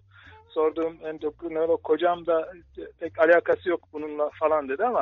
sorduğum 0.53 0.97
endokrinolog 1.05 1.83
kocam 1.83 2.25
da 2.25 2.51
pek 2.99 3.19
alakası 3.19 3.69
yok 3.69 3.81
bununla 3.93 4.29
falan 4.39 4.69
dedi 4.69 4.85
ama 4.85 5.01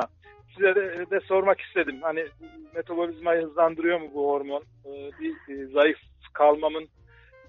size 0.56 0.74
de, 0.74 1.10
de 1.10 1.20
sormak 1.20 1.60
istedim. 1.60 1.98
Hani 2.02 2.26
metabolizmayı 2.74 3.42
hızlandırıyor 3.42 4.00
mu 4.00 4.10
bu 4.14 4.28
hormon? 4.28 4.62
Ee, 4.84 5.10
bir 5.20 5.54
e, 5.54 5.66
zayıf 5.66 5.98
kalmamın 6.32 6.88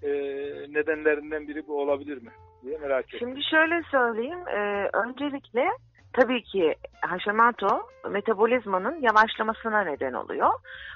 e, 0.04 0.10
nedenlerinden 0.70 1.48
biri 1.48 1.68
bu 1.68 1.82
olabilir 1.82 2.22
mi? 2.22 2.30
diye 2.64 2.78
merak 2.78 3.06
ettim. 3.06 3.20
Şimdi 3.20 3.44
şöyle 3.44 3.84
söyleyeyim. 3.92 4.48
e, 4.48 4.90
öncelikle 4.94 5.70
tabii 6.14 6.44
ki 6.44 6.76
Hashimoto 7.02 7.90
metabolizmanın 8.10 9.02
yavaşlamasına 9.02 9.82
neden 9.82 10.14
oluyor. 10.14 10.50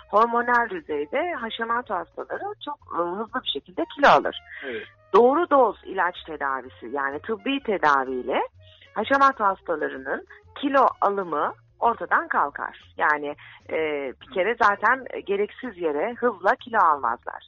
Hormonal 0.09 0.69
düzeyde 0.69 1.33
Hashimoto 1.33 1.95
hastaları 1.95 2.43
çok 2.65 2.79
e, 2.93 2.97
hızlı 2.97 3.41
bir 3.43 3.49
şekilde 3.49 3.83
kilo 3.95 4.07
alır. 4.09 4.39
Evet. 4.65 4.87
Doğru 5.13 5.49
doz 5.49 5.75
ilaç 5.85 6.23
tedavisi 6.23 6.87
yani 6.91 7.19
tıbbi 7.19 7.59
tedaviyle 7.59 8.41
Hashimoto 8.93 9.43
hastalarının 9.43 10.25
kilo 10.61 10.87
alımı 11.01 11.53
ortadan 11.79 12.27
kalkar. 12.27 12.93
Yani 12.97 13.35
e, 13.69 13.77
bir 14.21 14.33
kere 14.33 14.55
zaten 14.61 15.05
gereksiz 15.25 15.77
yere 15.77 16.13
hızla 16.13 16.55
kilo 16.55 16.77
almazlar. 16.77 17.47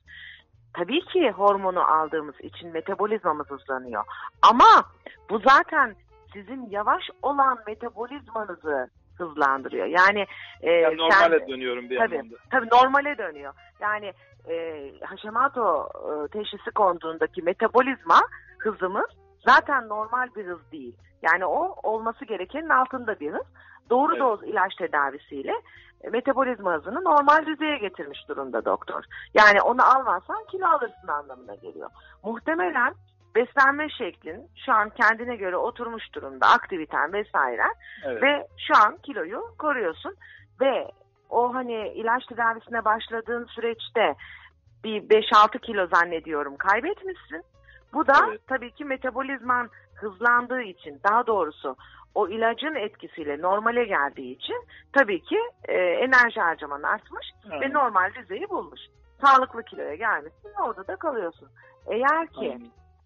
Tabii 0.74 1.02
ki 1.06 1.32
hormonu 1.32 1.82
aldığımız 1.92 2.36
için 2.42 2.70
metabolizmamız 2.74 3.50
hızlanıyor. 3.50 4.04
Ama 4.42 4.84
bu 5.30 5.40
zaten 5.40 5.96
sizin 6.34 6.70
yavaş 6.70 7.04
olan 7.22 7.60
metabolizmanızı 7.68 8.90
hızlandırıyor. 9.18 9.86
Yani, 9.86 10.26
e, 10.62 10.72
Yani 10.72 10.98
normale 10.98 11.40
sen- 11.40 11.48
dönüyorum 11.48 11.90
bir 11.90 11.98
tabii, 11.98 12.16
anlamda. 12.16 12.36
Tabii 12.52 12.68
normale 12.74 13.18
dönüyor. 13.18 13.54
Yani 13.80 14.14
e, 14.50 14.92
Hashimoto 15.02 15.90
e, 16.10 16.28
teşhisi 16.28 16.72
konduğundaki 16.72 17.42
metabolizma 17.42 18.20
hızımız 18.60 19.10
zaten 19.48 19.90
normal 19.90 20.28
bir 20.36 20.46
hız 20.46 20.72
değil. 20.72 20.98
Yani 21.22 21.46
o 21.46 21.76
olması 21.84 22.26
gerekenin 22.26 22.70
altında 22.70 23.20
bir 23.20 23.34
hız. 23.34 23.46
Doğru 23.90 24.12
Evet. 24.12 24.22
doz 24.22 24.44
ilaç 24.44 24.76
tedavisiyle 24.76 25.54
metabolizma 26.12 26.74
hızını 26.74 27.04
normal 27.04 27.46
düzeye 27.46 27.78
getirmiş 27.78 28.30
durumda 28.30 28.66
doktor. 28.66 29.04
Yani 29.34 29.62
onu 29.62 29.84
almazsan 29.84 30.46
kilo 30.52 30.68
alırsın 30.68 31.08
anlamına 31.08 31.56
geliyor. 31.56 31.90
Muhtemelen 32.24 32.94
beslenme 33.36 33.90
şeklin 33.90 34.48
şu 34.66 34.74
an 34.74 34.90
kendine 34.90 35.36
göre 35.36 35.58
oturmuş 35.58 36.04
durumda 36.16 36.48
aktiviten 36.48 37.14
vesaire 37.14 37.64
Evet. 38.06 38.24
ve 38.24 38.48
şu 38.68 38.78
an 38.78 38.98
kiloyu 38.98 39.42
koruyorsun 39.58 40.16
ve 40.62 40.92
o 41.30 41.54
hani 41.54 41.88
ilaç 41.96 42.26
tedavisine 42.26 42.86
başladığın 42.86 43.46
süreçte 43.46 44.16
bir 44.84 45.02
5-6 45.02 45.60
kilo 45.60 45.88
zannediyorum 45.88 46.58
kaybetmişsin. 46.58 47.44
Bu 47.94 48.08
da 48.08 48.38
tabii 48.48 48.72
ki 48.72 48.86
metabolizman 48.86 49.70
hızlandığı 49.96 50.62
için 50.62 51.00
daha 51.04 51.28
doğrusu 51.28 51.76
o 52.16 52.28
ilacın 52.28 52.76
etkisiyle 52.76 53.42
normale 53.42 53.86
geldiği 53.86 54.36
için 54.36 54.56
tabii 54.94 55.22
ki 55.22 55.40
e, 55.68 55.74
enerji 55.74 56.42
harcaman 56.42 56.84
artmış 56.84 57.28
ve 57.50 57.56
Evet. 57.56 57.74
normal 57.74 58.14
düzeyi 58.14 58.50
bulmuş. 58.50 58.80
Sağlıklı 59.22 59.64
kiloya 59.64 59.96
gelmişsin 59.96 60.50
ve 60.50 60.64
orada 60.64 60.88
da 60.88 60.96
kalıyorsun. 60.96 61.50
Eğer 61.88 62.28
ki 62.28 62.60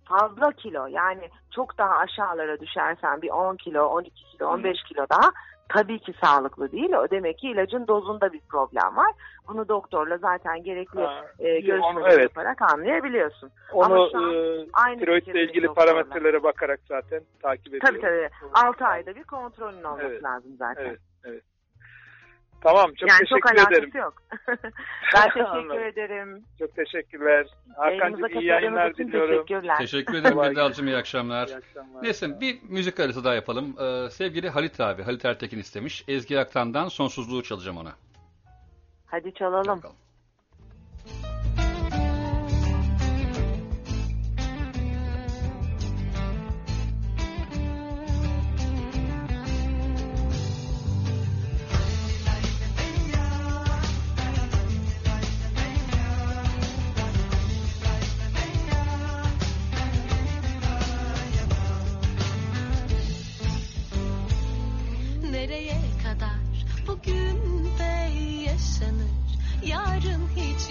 fazla 0.06 0.52
kilo 0.52 0.86
yani 0.86 1.30
çok 1.52 1.78
daha 1.78 1.98
aşağılara 1.98 2.60
düşersen 2.60 3.22
bir 3.22 3.30
10 3.30 3.56
kilo, 3.56 3.86
12 3.86 4.12
kilo, 4.26 4.48
15 4.48 4.84
kilo 4.84 5.06
daha 5.10 5.32
tabii 5.69 5.99
ki 5.99 6.14
sağlıklı 6.23 6.72
değil. 6.72 6.94
O 6.94 7.10
demek 7.10 7.38
ki 7.38 7.48
ilacın 7.49 7.88
dozunda 7.88 8.34
bir 8.34 8.41
problem 8.49 8.95
var. 8.98 9.11
Bunu 9.48 9.68
doktorla 9.68 10.18
zaten 10.18 10.64
gerekli 10.64 11.02
Ha, 11.02 11.26
e, 11.40 11.60
görüşmeler 11.60 12.10
evet. 12.10 12.23
yaparak 12.23 12.61
anlayabiliyorsun. 12.61 13.52
Onu 13.73 13.85
Ama 13.85 14.10
şu 14.11 14.18
an 14.18 14.34
e, 14.34 14.65
aynı 14.73 14.99
tiroidle 14.99 15.44
ilgili 15.44 15.68
doktorla. 15.68 15.85
parametrelere 15.85 16.44
bakarak 16.44 16.80
zaten 16.88 17.22
takip 17.41 17.68
ediyorum. 17.68 17.88
Tabii 17.88 18.02
tabii. 18.02 18.30
6 18.68 18.85
ayda 18.85 19.15
bir 19.15 19.23
kontrolün 19.23 19.84
olması 19.84 20.06
Evet. 20.07 20.23
lazım 20.23 20.52
zaten. 20.60 20.85
Evet, 20.85 20.99
evet. 21.26 21.44
Tamam, 22.64 22.94
çok 22.99 23.10
yani 23.10 23.19
teşekkür 23.19 23.41
çok 23.41 23.52
alakası 23.52 23.73
ederim. 23.73 23.91
yok. 23.95 24.14
ben 25.14 25.30
teşekkür 25.34 25.81
ederim. 25.85 26.44
Çok 26.60 26.76
teşekkürler. 26.76 27.48
Hakan'cığım 27.77 28.40
iyi 28.40 28.45
yayınlar 28.45 28.95
diliyorum. 28.98 29.45
teşekkürler. 29.45 29.77
Teşekkür 29.77 30.14
ederim 30.14 30.35
Kolay 30.35 30.52
Birdal'cığım 30.52 30.88
iyi 30.88 30.98
akşamlar. 30.98 31.48
İyi 31.48 31.56
akşamlar. 31.57 32.03
Neyse 32.03 32.41
bir 32.41 32.60
müzik 32.69 32.99
arası 32.99 33.23
daha 33.23 33.34
yapalım. 33.34 33.76
Ee, 33.80 34.10
sevgili 34.10 34.49
Halit 34.49 34.80
abi, 34.80 35.03
Halit 35.03 35.26
Ertekin 35.26 35.60
istemiş. 35.60 36.03
Ezgi 36.07 36.40
Aktan'dan 36.40 36.88
Sonsuzluğu 36.88 37.44
çalacağım 37.44 37.77
ona. 37.77 37.91
Hadi 39.06 39.34
çalalım. 39.34 39.68
Nereye 39.68 40.02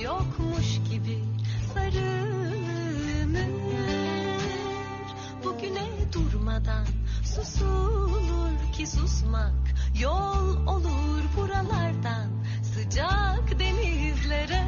yokmuş 0.02 0.80
gibi 0.90 1.18
sarılınır 1.74 3.52
Bugüne 5.44 5.88
durmadan 6.12 6.86
susulur 7.24 8.72
ki 8.72 8.86
susmak 8.86 9.62
Yol 10.00 10.66
olur 10.66 11.22
buralardan 11.36 12.28
sıcak 12.74 13.60
denizlere. 13.60 14.64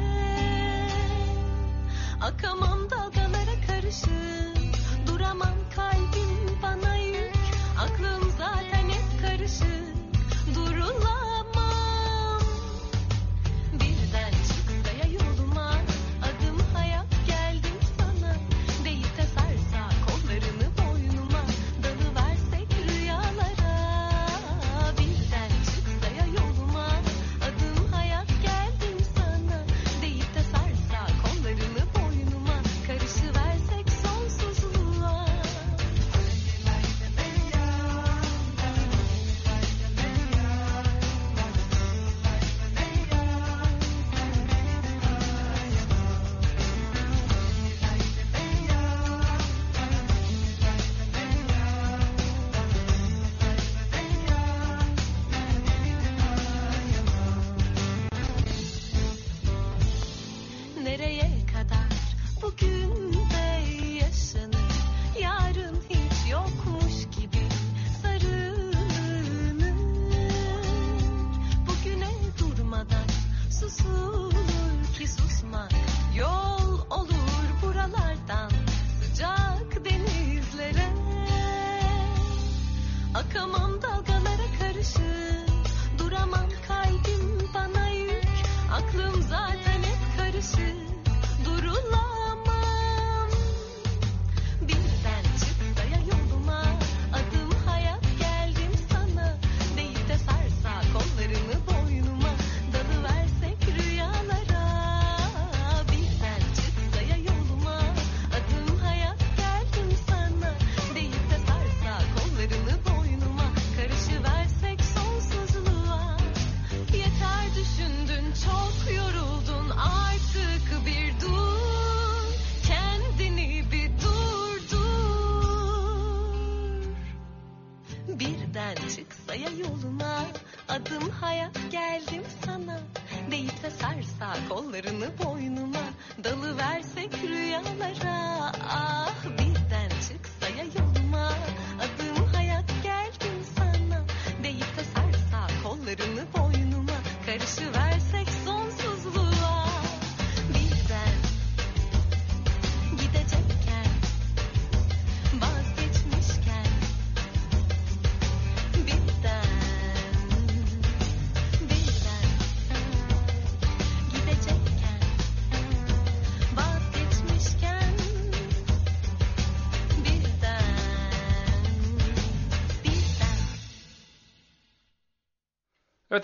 Akamam 2.21 2.89
dalgalara 2.89 3.55
karışıp 3.67 4.54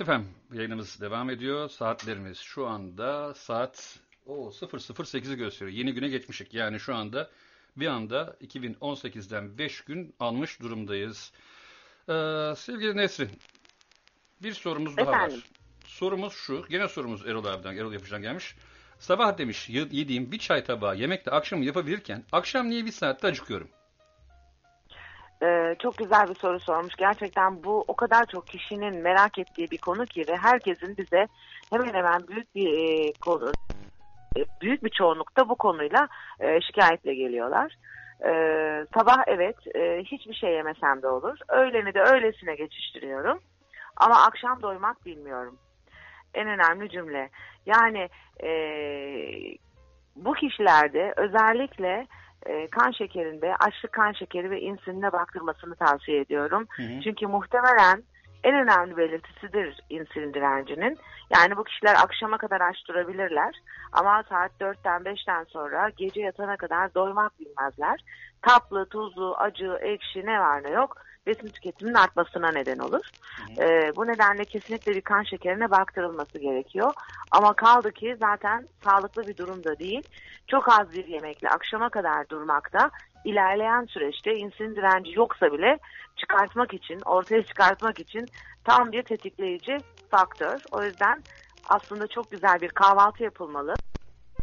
Evet 0.02 0.10
efendim 0.10 0.30
yayınımız 0.54 1.02
devam 1.02 1.30
ediyor. 1.30 1.70
Saatlerimiz 1.70 2.38
şu 2.38 2.68
anda 2.68 3.34
saat 3.34 4.00
o 4.26 4.50
008'i 4.50 5.36
gösteriyor. 5.36 5.78
Yeni 5.78 5.94
güne 5.94 6.08
geçmişik. 6.08 6.54
Yani 6.54 6.80
şu 6.80 6.96
anda 6.96 7.30
bir 7.78 7.88
anda 7.88 8.38
2018'den 8.42 9.58
5 9.58 9.82
gün 9.82 10.16
almış 10.20 10.60
durumdayız. 10.60 11.32
Ee, 12.10 12.14
sevgili 12.58 12.98
Nesrin 12.98 13.30
bir 14.44 14.54
sorumuz 14.54 14.98
daha 14.98 15.16
Efendim? 15.16 15.38
var. 15.38 15.44
Sorumuz 15.86 16.34
şu. 16.34 16.66
Gene 16.70 16.88
sorumuz 16.88 17.26
Erol 17.26 17.46
abiden, 17.46 17.78
Erol 17.78 17.94
Yapıcı'dan 17.94 18.22
gelmiş. 18.22 18.56
Sabah 19.00 19.38
demiş 19.38 19.70
yediğim 19.70 20.32
bir 20.32 20.40
çay 20.40 20.64
tabağı 20.64 20.98
yemekle 20.98 21.32
akşam 21.32 21.64
yapabilirken 21.64 22.24
akşam 22.32 22.70
niye 22.70 22.86
bir 22.86 22.92
saatte 22.92 23.28
acıkıyorum? 23.28 23.70
Ee, 25.44 25.76
çok 25.80 25.98
güzel 25.98 26.30
bir 26.30 26.36
soru 26.36 26.60
sormuş. 26.60 26.96
Gerçekten 26.96 27.64
bu 27.64 27.86
o 27.88 27.96
kadar 27.96 28.26
çok 28.26 28.48
kişinin 28.48 28.96
merak 28.96 29.40
ettiği 29.40 29.72
bir 29.72 29.78
konu 29.78 30.06
ki 30.06 30.26
ve 30.28 30.38
herkesin 30.38 30.98
bize 30.98 31.28
hemen 31.70 31.94
hemen 31.94 32.28
büyük 32.28 32.56
bir 32.56 32.74
e, 32.78 33.14
konu 33.14 33.52
e, 34.38 34.42
büyük 34.62 34.84
bir 34.84 34.90
çoğunlukta 34.90 35.50
bu 35.50 35.56
konuyla 35.56 36.08
e, 36.40 36.62
şikayetle 36.62 37.14
geliyorlar. 37.14 37.76
Ee, 38.26 38.86
sabah 38.98 39.18
evet 39.28 39.56
e, 39.76 40.04
hiçbir 40.04 40.34
şey 40.34 40.54
yemesem 40.54 41.02
de 41.02 41.08
olur. 41.08 41.38
Öğleni 41.50 41.94
de 41.94 42.02
öylesine 42.02 42.56
geçiştiriyorum. 42.56 43.40
Ama 43.98 44.24
akşam 44.24 44.62
doymak 44.62 45.06
bilmiyorum. 45.06 45.58
En 46.34 46.48
önemli 46.48 46.90
cümle. 46.90 47.30
Yani 47.66 48.10
e, 48.44 48.52
bu 50.16 50.34
kişilerde 50.34 51.14
özellikle 51.18 52.08
e, 52.46 52.68
kan 52.68 52.92
şekerinde 52.92 53.56
açlık 53.56 53.92
kan 53.92 54.12
şekeri 54.12 54.52
ve 54.52 54.62
insüline 54.62 55.12
baktırmasını 55.12 55.76
tavsiye 55.76 56.22
ediyorum. 56.22 56.68
Hı 56.70 56.84
hı. 56.84 57.02
Çünkü 57.04 57.28
muhtemelen 57.28 58.04
en 58.44 58.56
önemli 58.56 58.98
belirtisidir 58.98 59.80
insülin 59.90 60.34
direncinin. 60.34 60.98
Yani 61.36 61.58
bu 61.58 61.64
kişiler 61.64 61.96
akşama 62.04 62.38
kadar 62.38 62.62
aç 62.62 62.88
durabilirler 62.88 63.56
ama 63.92 64.24
saat 64.30 64.52
4'ten 64.62 65.02
5'ten 65.02 65.44
sonra 65.44 65.90
gece 65.98 66.22
yatana 66.22 66.58
kadar 66.58 66.94
doymak 66.94 67.40
bilmezler. 67.40 68.04
Tatlı, 68.42 68.86
tuzlu, 68.86 69.36
acı, 69.38 69.78
ekşi 69.82 70.26
ne 70.26 70.40
var 70.40 70.64
ne 70.64 70.70
yok 70.70 70.98
besin 71.28 71.48
tüketiminin 71.48 71.96
artmasına 71.96 72.52
neden 72.52 72.80
olur. 72.80 73.06
Ee, 73.60 73.96
bu 73.96 74.08
nedenle 74.08 74.46
kesinlikle 74.46 74.96
bir 74.96 75.02
kan 75.02 75.24
şekerine 75.24 75.72
baktırılması 75.72 76.40
gerekiyor. 76.40 76.94
Ama 77.32 77.54
kaldı 77.54 77.92
ki 77.92 78.16
zaten 78.20 78.68
sağlıklı 78.84 79.28
bir 79.28 79.38
durumda 79.38 79.80
değil. 79.80 80.02
Çok 80.48 80.70
az 80.70 80.94
bir 80.94 81.08
yemekle 81.08 81.50
akşama 81.50 81.90
kadar 81.90 82.30
durmakta 82.30 82.90
ilerleyen 83.26 83.86
süreçte 83.86 84.36
insülin 84.36 84.76
direnci 84.76 85.12
yoksa 85.16 85.54
bile 85.54 85.78
çıkartmak 86.18 86.74
için, 86.74 87.00
ortaya 87.06 87.44
çıkartmak 87.44 88.00
için 88.00 88.26
tam 88.64 88.92
bir 88.92 89.04
tetikleyici 89.04 89.78
faktör. 90.12 90.62
O 90.72 90.84
yüzden 90.84 91.24
aslında 91.70 92.08
çok 92.08 92.32
güzel 92.32 92.62
bir 92.62 92.70
kahvaltı 92.70 93.24
yapılmalı. 93.24 93.74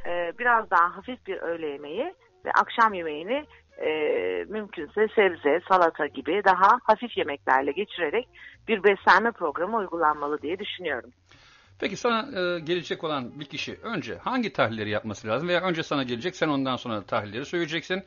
Ee, 0.06 0.32
biraz 0.38 0.70
daha 0.70 0.96
hafif 0.96 1.26
bir 1.26 1.36
öğle 1.42 1.66
yemeği 1.66 2.14
ve 2.44 2.50
akşam 2.52 2.94
yemeğini 2.94 3.44
e, 3.86 3.90
mümkünse 4.48 5.08
sebze, 5.14 5.60
salata 5.68 6.06
gibi 6.06 6.42
daha 6.44 6.78
hafif 6.82 7.16
yemeklerle 7.16 7.72
geçirerek 7.72 8.28
bir 8.68 8.84
beslenme 8.84 9.30
programı 9.30 9.76
uygulanmalı 9.76 10.42
diye 10.42 10.58
düşünüyorum. 10.58 11.10
Peki 11.80 11.96
sana 11.96 12.40
e, 12.40 12.60
gelecek 12.60 13.04
olan 13.04 13.40
bir 13.40 13.44
kişi 13.44 13.78
önce 13.82 14.16
hangi 14.16 14.52
tahlilleri 14.52 14.90
yapması 14.90 15.28
lazım 15.28 15.48
veya 15.48 15.60
önce 15.60 15.82
sana 15.82 16.02
gelecek 16.02 16.36
sen 16.36 16.48
ondan 16.48 16.76
sonra 16.76 17.02
tahlilleri 17.02 17.44
söyleyeceksin 17.44 18.02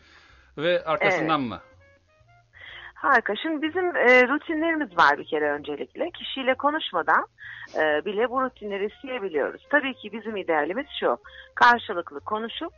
ve 0.57 0.83
arkasından 0.83 1.41
mı? 1.41 1.59
Harika. 3.01 3.35
Şimdi 3.35 3.61
bizim 3.67 3.85
e, 3.85 4.27
rutinlerimiz 4.27 4.97
var 4.97 5.17
bir 5.17 5.25
kere 5.25 5.51
öncelikle. 5.51 6.11
Kişiyle 6.11 6.53
konuşmadan 6.53 7.25
e, 7.75 8.05
bile 8.05 8.29
bu 8.29 8.41
rutinleri 8.41 8.85
isteyebiliyoruz. 8.85 9.67
Tabii 9.69 9.93
ki 9.93 10.11
bizim 10.11 10.37
idealimiz 10.37 10.85
şu. 10.99 11.17
Karşılıklı 11.55 12.19
konuşup 12.19 12.73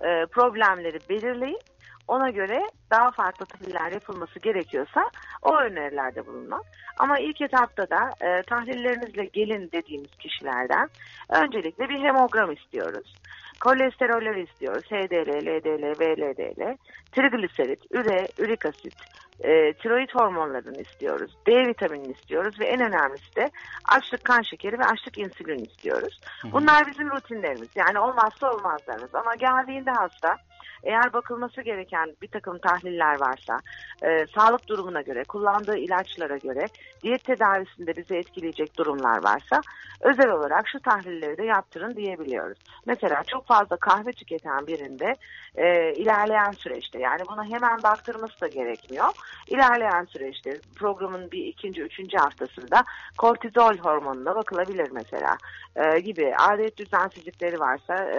e, 0.00 0.26
problemleri 0.26 0.98
belirleyip 1.08 1.60
ona 2.08 2.30
göre 2.30 2.62
daha 2.90 3.10
farklı 3.10 3.46
tahliller 3.46 3.92
yapılması 3.92 4.38
gerekiyorsa 4.38 5.10
o 5.42 5.56
önerilerde 5.56 6.26
bulunmak. 6.26 6.62
Ama 6.98 7.18
ilk 7.18 7.40
etapta 7.40 7.90
da 7.90 8.10
e, 8.20 8.42
tahlillerinizle 8.42 9.24
gelin 9.24 9.70
dediğimiz 9.72 10.10
kişilerden 10.10 10.88
öncelikle 11.28 11.88
bir 11.88 12.00
hemogram 12.00 12.52
istiyoruz. 12.52 13.14
Kolesterolleri 13.60 14.42
istiyoruz. 14.42 14.84
HDL, 14.84 15.30
LDL, 15.46 16.00
VLDL, 16.00 16.76
trigliserit, 17.12 17.80
üre, 17.90 18.28
ürik 18.38 18.66
asit, 18.66 18.94
e, 19.40 19.72
tiroid 19.72 20.08
hormonlarını 20.14 20.80
istiyoruz. 20.80 21.36
D 21.46 21.66
vitaminini 21.66 22.12
istiyoruz 22.12 22.60
ve 22.60 22.64
en 22.64 22.80
önemlisi 22.80 23.36
de 23.36 23.50
açlık 23.84 24.24
kan 24.24 24.42
şekeri 24.42 24.78
ve 24.78 24.84
açlık 24.84 25.18
insülin 25.18 25.64
istiyoruz. 25.64 26.20
Bunlar 26.52 26.86
bizim 26.86 27.10
rutinlerimiz. 27.10 27.68
Yani 27.74 27.98
olmazsa 27.98 28.50
olmazlarımız. 28.50 29.14
Ama 29.14 29.34
geldiğinde 29.34 29.90
hasta 29.90 30.36
eğer 30.82 31.12
bakılması 31.12 31.62
gereken 31.62 32.16
bir 32.22 32.28
takım 32.28 32.58
tahliller 32.58 33.20
varsa, 33.20 33.58
e, 34.02 34.26
sağlık 34.34 34.68
durumuna 34.68 35.00
göre, 35.00 35.24
kullandığı 35.24 35.76
ilaçlara 35.76 36.36
göre, 36.36 36.66
diyet 37.02 37.24
tedavisinde 37.24 37.96
bizi 37.96 38.14
etkileyecek 38.16 38.78
durumlar 38.78 39.22
varsa, 39.22 39.60
özel 40.00 40.30
olarak 40.30 40.68
şu 40.68 40.80
tahlilleri 40.80 41.36
de 41.36 41.44
yaptırın 41.44 41.96
diyebiliyoruz. 41.96 42.58
Mesela 42.86 43.22
çok 43.26 43.46
fazla 43.46 43.76
kahve 43.76 44.12
tüketen 44.12 44.66
birinde 44.66 45.16
e, 45.56 45.92
ilerleyen 45.92 46.52
süreçte, 46.52 46.98
yani 46.98 47.20
buna 47.30 47.44
hemen 47.44 47.82
baktırması 47.82 48.40
da 48.40 48.46
gerekmiyor. 48.46 49.08
İlerleyen 49.48 50.04
süreçte 50.04 50.60
programın 50.76 51.30
bir 51.30 51.44
ikinci, 51.44 51.82
üçüncü 51.82 52.16
haftasında 52.16 52.84
kortizol 53.18 53.76
hormonuna 53.76 54.34
bakılabilir 54.34 54.90
mesela 54.92 55.36
e, 55.76 56.00
gibi. 56.00 56.36
Adet 56.36 56.76
düzensizlikleri 56.76 57.60
varsa 57.60 57.94
e, 57.94 58.18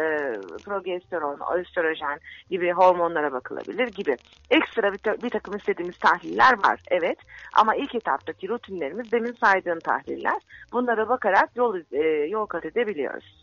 progesteron, 0.66 1.40
östrojen 1.60 2.20
gibi 2.50 2.72
hormonlara 2.72 3.32
bakılabilir 3.32 3.88
gibi. 3.88 4.18
Ekstra 4.50 4.94
bir, 4.94 4.98
ta- 4.98 5.22
bir 5.24 5.30
takım 5.30 5.56
istediğimiz 5.58 5.98
tahliller 5.98 6.54
var 6.64 6.80
evet 6.88 7.18
ama 7.54 7.76
ilk 7.76 7.96
etaptaki 7.96 8.50
rutinlerimiz 8.50 9.12
demin 9.12 9.34
saydığım 9.34 9.80
tahliller. 9.80 10.42
Bunlara 10.72 11.10
bakarak 11.10 11.50
yol, 11.56 11.80
e, 11.92 12.04
yol 12.30 12.46
kat 12.46 12.66
edebiliyoruz. 12.66 13.42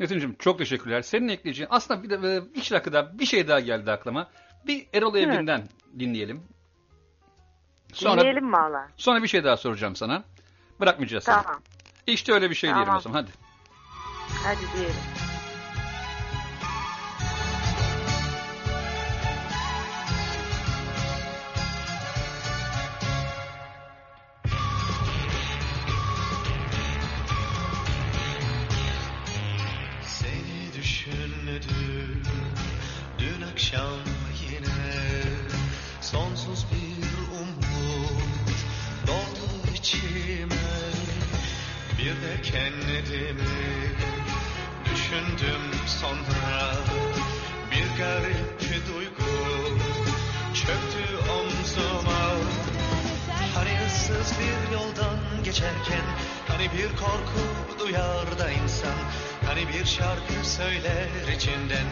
Nesin'cim 0.00 0.36
çok 0.38 0.58
teşekkürler. 0.58 1.02
Senin 1.02 1.28
ekleyeceğin 1.28 1.68
aslında 1.70 2.02
bir 2.02 2.10
de 2.10 2.36
e, 2.36 2.42
iki 2.54 2.74
dakikada 2.74 3.18
bir 3.18 3.26
şey 3.26 3.48
daha 3.48 3.60
geldi 3.60 3.90
aklıma. 3.90 4.28
Bir 4.66 4.86
Erol 4.94 5.16
Evgin'den 5.16 5.62
dinleyelim. 5.98 6.42
Sonra, 7.92 8.20
Dinleyelim 8.20 8.52
valla. 8.52 8.88
Sonra 8.96 9.22
bir 9.22 9.28
şey 9.28 9.44
daha 9.44 9.56
soracağım 9.56 9.96
sana. 9.96 10.24
Bırakmayacağız 10.80 11.24
seni. 11.24 11.42
Tamam. 11.42 11.60
İşte 12.06 12.32
öyle 12.32 12.50
bir 12.50 12.54
şey 12.54 12.70
diyelim 12.70 12.84
Tamam. 12.84 12.98
o 12.98 13.00
zaman 13.00 13.22
hadi. 13.22 13.30
Hadi 14.44 14.76
diyelim. 14.76 15.33
Söyler 60.56 61.28
içinden 61.36 61.83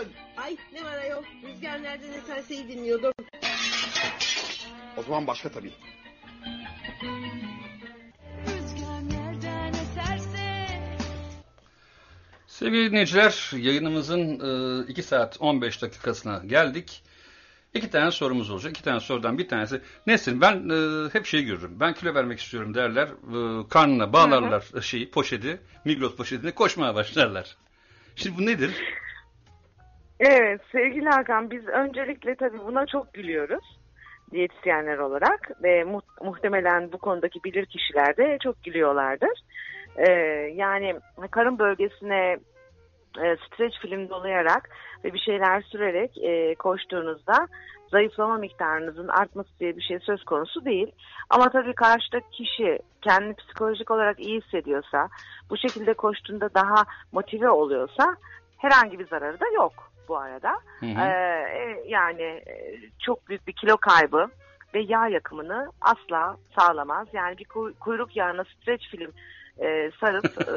yakmışsın. 0.00 0.42
Ay 0.42 0.56
ne 0.72 0.84
var 0.84 0.98
ayol. 0.98 1.22
Rüzgar 1.42 1.82
nereden 1.82 2.12
eserseyi 2.12 2.68
dinliyordum. 2.68 3.12
O 4.96 5.02
zaman 5.02 5.26
başka 5.26 5.48
tabii. 5.48 5.72
Sevgili 12.46 12.90
dinleyiciler 12.90 13.50
yayınımızın 13.56 14.86
2 14.86 15.02
saat 15.02 15.36
15 15.40 15.82
dakikasına 15.82 16.42
geldik. 16.46 17.02
İki 17.74 17.90
tane 17.90 18.10
sorumuz 18.10 18.50
olacak. 18.50 18.72
İki 18.72 18.82
tane 18.82 19.00
sorudan 19.00 19.38
bir 19.38 19.48
tanesi. 19.48 19.82
Nesin 20.06 20.40
ben 20.40 20.68
e, 20.68 21.08
hep 21.12 21.26
şey 21.26 21.44
görürüm. 21.44 21.80
Ben 21.80 21.94
kilo 21.94 22.14
vermek 22.14 22.40
istiyorum 22.40 22.74
derler. 22.74 23.08
E, 23.08 23.68
karnına 23.68 24.12
bağlarlar 24.12 24.64
şeyi 24.82 25.10
poşeti. 25.10 25.60
Migros 25.84 26.16
poşetini 26.16 26.52
koşmaya 26.52 26.94
başlarlar. 26.94 27.56
Şimdi 28.16 28.38
bu 28.38 28.46
nedir? 28.46 28.74
Evet 30.20 30.60
sevgili 30.72 31.08
Hakan 31.08 31.50
biz 31.50 31.68
öncelikle 31.68 32.34
tabii 32.34 32.58
buna 32.58 32.86
çok 32.86 33.14
gülüyoruz 33.14 33.78
diyetisyenler 34.32 34.98
olarak 34.98 35.50
ve 35.62 35.84
mu- 35.84 36.02
muhtemelen 36.22 36.92
bu 36.92 36.98
konudaki 36.98 37.44
bilir 37.44 37.66
kişiler 37.66 38.16
de 38.16 38.38
çok 38.42 38.64
gülüyorlardır. 38.64 39.40
Ee, 39.96 40.12
yani 40.54 40.96
karın 41.30 41.58
bölgesine 41.58 42.38
e, 43.22 43.36
streç 43.36 43.74
film 43.82 44.08
dolayarak 44.08 44.68
ve 45.04 45.14
bir 45.14 45.18
şeyler 45.18 45.62
sürerek 45.62 46.18
e, 46.18 46.54
koştuğunuzda 46.54 47.48
zayıflama 47.90 48.36
miktarınızın 48.36 49.08
artması 49.08 49.58
diye 49.60 49.76
bir 49.76 49.82
şey 49.82 49.98
söz 49.98 50.24
konusu 50.24 50.64
değil. 50.64 50.92
Ama 51.30 51.50
tabii 51.50 51.74
karşıdaki 51.74 52.30
kişi 52.30 52.78
kendini 53.02 53.34
psikolojik 53.34 53.90
olarak 53.90 54.20
iyi 54.20 54.40
hissediyorsa, 54.40 55.08
bu 55.50 55.56
şekilde 55.56 55.94
koştuğunda 55.94 56.54
daha 56.54 56.84
motive 57.12 57.50
oluyorsa 57.50 58.16
herhangi 58.58 58.98
bir 58.98 59.06
zararı 59.06 59.40
da 59.40 59.48
yok 59.54 59.89
bu 60.08 60.18
arada. 60.18 60.52
Hı 60.80 60.86
hı. 60.86 61.00
Ee, 61.00 61.82
yani 61.86 62.22
e, 62.22 62.76
çok 62.98 63.28
büyük 63.28 63.46
bir 63.46 63.52
kilo 63.52 63.76
kaybı 63.76 64.26
ve 64.74 64.80
yağ 64.80 65.08
yakımını 65.08 65.72
asla 65.80 66.36
sağlamaz. 66.58 67.08
Yani 67.12 67.38
bir 67.38 67.44
kuy- 67.44 67.74
kuyruk 67.80 68.16
yağına 68.16 68.44
streç 68.44 68.88
film 68.90 69.10
e, 69.58 69.90
sarıp 70.00 70.48
e, 70.48 70.52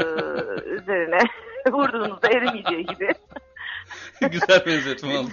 üzerine 0.70 1.20
vurduğunuzda 1.72 2.28
erimeyeceği 2.28 2.86
gibi. 2.86 3.14
Güzel 4.32 4.66
benzetme 4.66 5.18
oldu. 5.18 5.30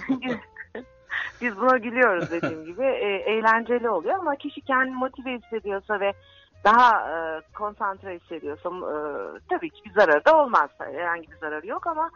Biz 1.41 1.57
buna 1.57 1.77
gülüyoruz 1.77 2.31
dediğim 2.31 2.65
gibi. 2.65 2.83
E, 2.83 3.07
eğlenceli 3.07 3.89
oluyor 3.89 4.15
ama 4.19 4.35
kişi 4.35 4.61
kendini 4.61 4.95
motive 4.95 5.37
hissediyorsa 5.37 5.99
ve 5.99 6.13
daha 6.63 7.09
e, 7.09 7.41
konsantre 7.53 8.19
hissediyorsa 8.19 8.69
e, 8.69 8.95
tabii 9.49 9.69
ki 9.69 9.81
bir 9.85 9.91
zararı 9.91 10.25
da 10.25 10.37
olmaz. 10.37 10.69
Herhangi 10.77 11.31
bir 11.31 11.37
zararı 11.37 11.67
yok 11.67 11.87
ama 11.87 12.09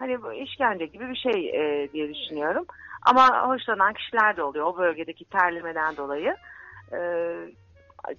hani 0.00 0.22
bu 0.22 0.32
işkence 0.32 0.86
gibi 0.86 1.08
bir 1.08 1.16
şey 1.16 1.48
e, 1.48 1.92
diye 1.92 2.14
düşünüyorum. 2.14 2.64
Ama 3.02 3.48
hoşlanan 3.48 3.92
kişiler 3.92 4.36
de 4.36 4.42
oluyor 4.42 4.66
o 4.66 4.78
bölgedeki 4.78 5.24
terlemeden 5.24 5.96
dolayı. 5.96 6.36
E, 6.92 6.98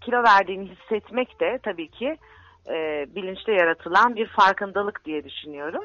kilo 0.01 0.23
verdiğini 0.23 0.69
hissetmek 0.69 1.39
de 1.39 1.59
tabii 1.63 1.87
ki 1.87 2.17
e, 2.67 3.07
bilinçte 3.15 3.51
yaratılan 3.51 4.15
bir 4.15 4.27
farkındalık 4.27 5.05
diye 5.05 5.23
düşünüyorum. 5.23 5.83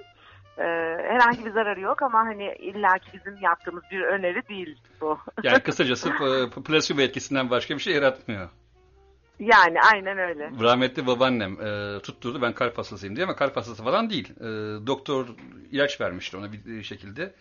E, 0.58 0.64
herhangi 1.08 1.44
bir 1.44 1.50
zararı 1.50 1.80
yok 1.80 2.02
ama 2.02 2.18
hani 2.18 2.54
illaki 2.58 3.12
bizim 3.12 3.42
yaptığımız 3.42 3.82
bir 3.90 4.00
öneri 4.00 4.48
değil 4.48 4.78
bu. 5.00 5.18
Yani 5.42 5.60
kısacası 5.64 6.08
e, 6.08 6.62
plasebo 6.62 7.00
etkisinden 7.00 7.50
başka 7.50 7.74
bir 7.74 7.80
şey 7.80 7.94
yaratmıyor. 7.94 8.48
Yani 9.40 9.78
aynen 9.92 10.18
öyle. 10.18 10.50
Rahmetli 10.60 11.06
babaannem 11.06 11.60
e, 11.60 12.00
tutturdu 12.00 12.42
ben 12.42 12.52
kalp 12.52 12.78
hastasıyım 12.78 13.16
diye 13.16 13.24
ama 13.24 13.36
kalp 13.36 13.56
hastası 13.56 13.84
falan 13.84 14.10
değil. 14.10 14.30
E, 14.40 14.46
doktor 14.86 15.26
ilaç 15.72 16.00
vermişti 16.00 16.36
ona 16.36 16.52
bir 16.52 16.82
şekilde 16.82 17.34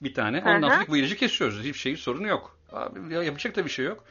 bir 0.00 0.14
tane. 0.14 0.42
Ondan 0.46 0.68
sonra 0.68 0.88
bu 0.88 0.96
ilacı 0.96 1.16
kesiyoruz. 1.16 1.58
Hiçbir 1.58 1.78
şeyin 1.78 1.96
sorunu 1.96 2.26
yok. 2.26 2.58
Abi, 2.72 3.14
ya 3.14 3.22
yapacak 3.22 3.56
da 3.56 3.64
bir 3.64 3.70
şey 3.70 3.84
yok. 3.84 4.04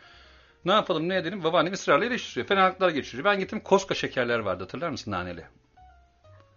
Ne 0.65 0.71
yapalım 0.71 1.09
ne 1.09 1.15
edelim? 1.15 1.43
Babaannem 1.43 1.73
ısrarla 1.73 2.05
eleştiriyor. 2.05 2.47
Fenalıklar 2.47 2.89
geçiriyor. 2.89 3.25
Ben 3.25 3.39
gittim 3.39 3.59
Koska 3.59 3.95
şekerler 3.95 4.39
vardı 4.39 4.63
hatırlar 4.63 4.89
mısın 4.89 5.11
naneli? 5.11 5.45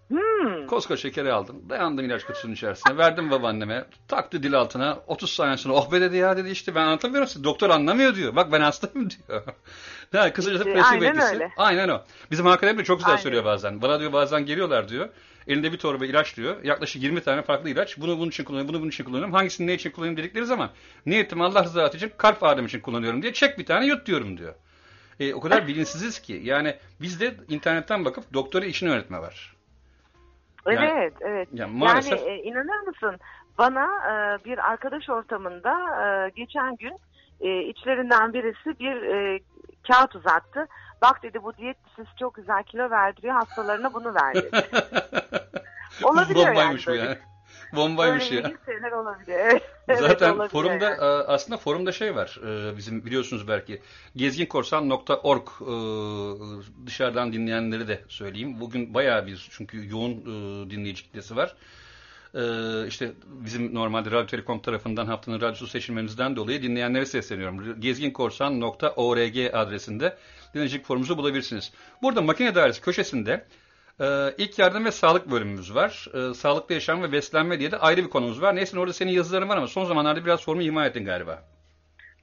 Hmm. 0.09 0.67
Koska 0.67 0.97
şekeri 0.97 1.33
aldım. 1.33 1.63
Dayandım 1.69 2.05
ilaç 2.05 2.25
kutusunun 2.25 2.53
içerisine. 2.53 2.97
Verdim 2.97 3.31
babaanneme. 3.31 3.85
Taktı 4.09 4.43
dil 4.43 4.55
altına. 4.55 4.99
30 5.07 5.31
saniye 5.31 5.57
sonra 5.57 5.75
oh 5.75 5.93
be 5.93 6.01
dedi 6.01 6.17
ya 6.17 6.37
dedi 6.37 6.49
işte 6.49 6.75
ben 6.75 6.83
anlatamıyorum 6.83 7.29
size. 7.29 7.45
Doktor 7.45 7.71
anlamıyor 7.71 8.15
diyor. 8.15 8.37
Bak 8.37 8.53
ben 8.53 8.61
hastayım 8.61 9.11
diyor. 9.29 9.43
Yani 10.13 10.33
kısacası 10.33 10.65
İşte 10.69 10.75
plasebo 10.75 11.05
aynen 11.05 11.15
etkisi. 11.15 11.35
öyle. 11.35 11.51
Aynen 11.57 11.89
o. 11.89 12.01
Bizim 12.31 12.47
hakikaten 12.47 12.79
de 12.79 12.85
çok 12.85 12.99
güzel 12.99 13.11
Aynen. 13.13 13.23
söylüyor 13.23 13.45
bazen. 13.45 13.83
Bana 13.83 14.01
diyor 14.01 14.13
bazen 14.13 14.47
geliyorlar 14.47 14.89
diyor. 14.89 15.09
Elinde 15.49 15.73
bir 15.73 15.79
torba 15.79 16.05
ilaç 16.07 16.37
diyor. 16.37 16.57
Yaklaşık 16.65 17.03
20 17.03 17.21
tane 17.21 17.43
farklı 17.43 17.71
ilaç. 17.71 17.99
Bunu 18.01 18.19
bunun 18.19 18.29
için 18.29 18.45
kullanıyorum, 18.45 18.69
bunu 18.75 18.81
bunun 18.81 18.91
için 18.91 19.05
kullanıyorum. 19.05 19.35
Hangisini 19.35 19.67
ne 19.67 19.75
için 19.75 19.91
kullanıyorum 19.91 20.23
dedikleri 20.23 20.45
zaman 20.47 20.71
niyetim 21.07 21.41
Allah 21.41 21.65
rızası 21.65 21.97
için 21.97 22.13
kalp 22.17 22.43
ağrım 22.43 22.67
için 22.67 22.81
kullanıyorum 22.81 23.23
diye 23.23 23.33
çek 23.33 23.59
bir 23.59 23.67
tane 23.67 23.87
yut 23.87 24.07
diyorum 24.07 24.39
diyor. 24.39 24.55
E, 25.21 25.35
o 25.35 25.41
kadar 25.41 25.67
bilinçsiziz 25.69 26.19
ki. 26.19 26.41
Yani 26.45 26.77
bizde 27.01 27.35
internetten 27.49 28.05
bakıp 28.05 28.35
doktora 28.35 28.65
işini 28.67 28.91
öğretme 28.91 29.19
var. 29.19 29.57
Yani- 30.67 30.91
Evet, 30.97 31.13
evet. 31.21 31.49
yani 31.53 31.79
maalesef- 31.79 32.21
Yani 32.27 32.29
e, 32.31 32.43
inanır 32.43 32.87
mısın? 32.87 33.21
Bana 33.59 33.85
e, 33.85 34.45
bir 34.45 34.71
arkadaş 34.71 35.09
ortamında 35.11 35.73
e, 36.27 36.31
geçen 36.37 36.77
gün 36.77 36.93
e, 37.41 37.63
içlerinden 37.63 38.33
birisi 38.33 38.79
bir 38.79 39.03
e, 39.03 39.41
kağıt 39.87 40.15
uzattı. 40.17 40.67
Bak 41.03 41.23
dedi 41.23 41.43
bu 41.43 41.57
diyet 41.57 41.77
listesi 41.87 42.19
çok 42.19 42.35
güzel 42.35 42.63
kilo 42.63 42.91
verdiriyor 42.91 43.35
hastalarına 43.35 43.95
bunu 43.95 44.15
ver 44.15 44.35
dedi. 44.35 44.51
Olabiliyor 46.03 46.47
Bombaymış 46.49 46.87
yani 46.87 46.99
böyle. 46.99 47.09
ya. 47.09 47.19
Bombaymış 47.77 48.31
Böyle 48.31 48.49
ya. 48.49 48.55
şeyler 48.67 48.93
olabiliyor. 48.93 49.39
Evet, 49.89 49.99
Zaten 50.01 50.29
olabiliyor 50.31 50.49
forumda 50.51 50.85
yani. 50.85 50.97
e, 51.01 51.05
aslında 51.05 51.59
forumda 51.59 51.93
şey 51.93 52.17
var. 52.17 52.39
e, 52.47 52.77
Bizim 52.77 53.05
biliyorsunuz 53.07 53.49
belki 53.49 53.83
gezginkorsan.org 54.17 55.49
e, 55.61 55.75
dışarıdan 56.87 57.33
dinleyenleri 57.33 57.89
de 57.89 58.05
söyleyeyim. 58.09 58.61
Bugün 58.61 58.95
bayağı 58.95 59.27
bir 59.27 59.49
çünkü 59.51 59.89
yoğun 59.91 60.25
dinleyici 60.71 61.03
kitlesi 61.03 61.37
var. 61.37 61.57
E, 62.37 62.87
işte 62.87 63.13
bizim 63.27 63.75
normalde 63.75 64.11
Radyo 64.11 64.27
Telekom 64.27 64.61
tarafından 64.61 65.07
haftanın 65.07 65.41
radyosu 65.41 65.67
seçilmemizden 65.67 66.37
dolayı 66.37 66.63
dinleyenlere 66.63 67.07
sesleniyorum. 67.07 67.81
gezginkorsan.org 67.81 69.37
adresinde 69.53 70.17
dinleyicilik 70.55 70.87
forumunuzu 70.87 71.19
bulabilirsiniz. 71.19 71.73
Burada 72.03 72.23
makine 72.23 72.55
dairesi 72.55 72.81
köşesinde 72.81 73.45
ee, 74.01 74.35
ilk 74.39 74.59
yardım 74.59 74.85
ve 74.85 74.93
sağlık 74.93 75.31
bölümümüz 75.31 75.75
var. 75.75 76.07
Ee, 76.15 76.35
sağlıklı 76.35 76.75
yaşam 76.75 77.03
ve 77.03 77.13
beslenme 77.13 77.59
diye 77.59 77.71
de 77.71 77.79
ayrı 77.79 78.05
bir 78.05 78.11
konumuz 78.11 78.43
var. 78.43 78.57
Neyse 78.57 78.79
orada 78.79 78.93
senin 78.93 79.13
yazıların 79.13 79.49
var 79.49 79.57
ama 79.57 79.67
son 79.67 79.85
zamanlarda 79.85 80.25
biraz 80.25 80.45
formu 80.45 80.63
ihmal 80.63 80.87
ettin 80.87 81.05
galiba. 81.05 81.43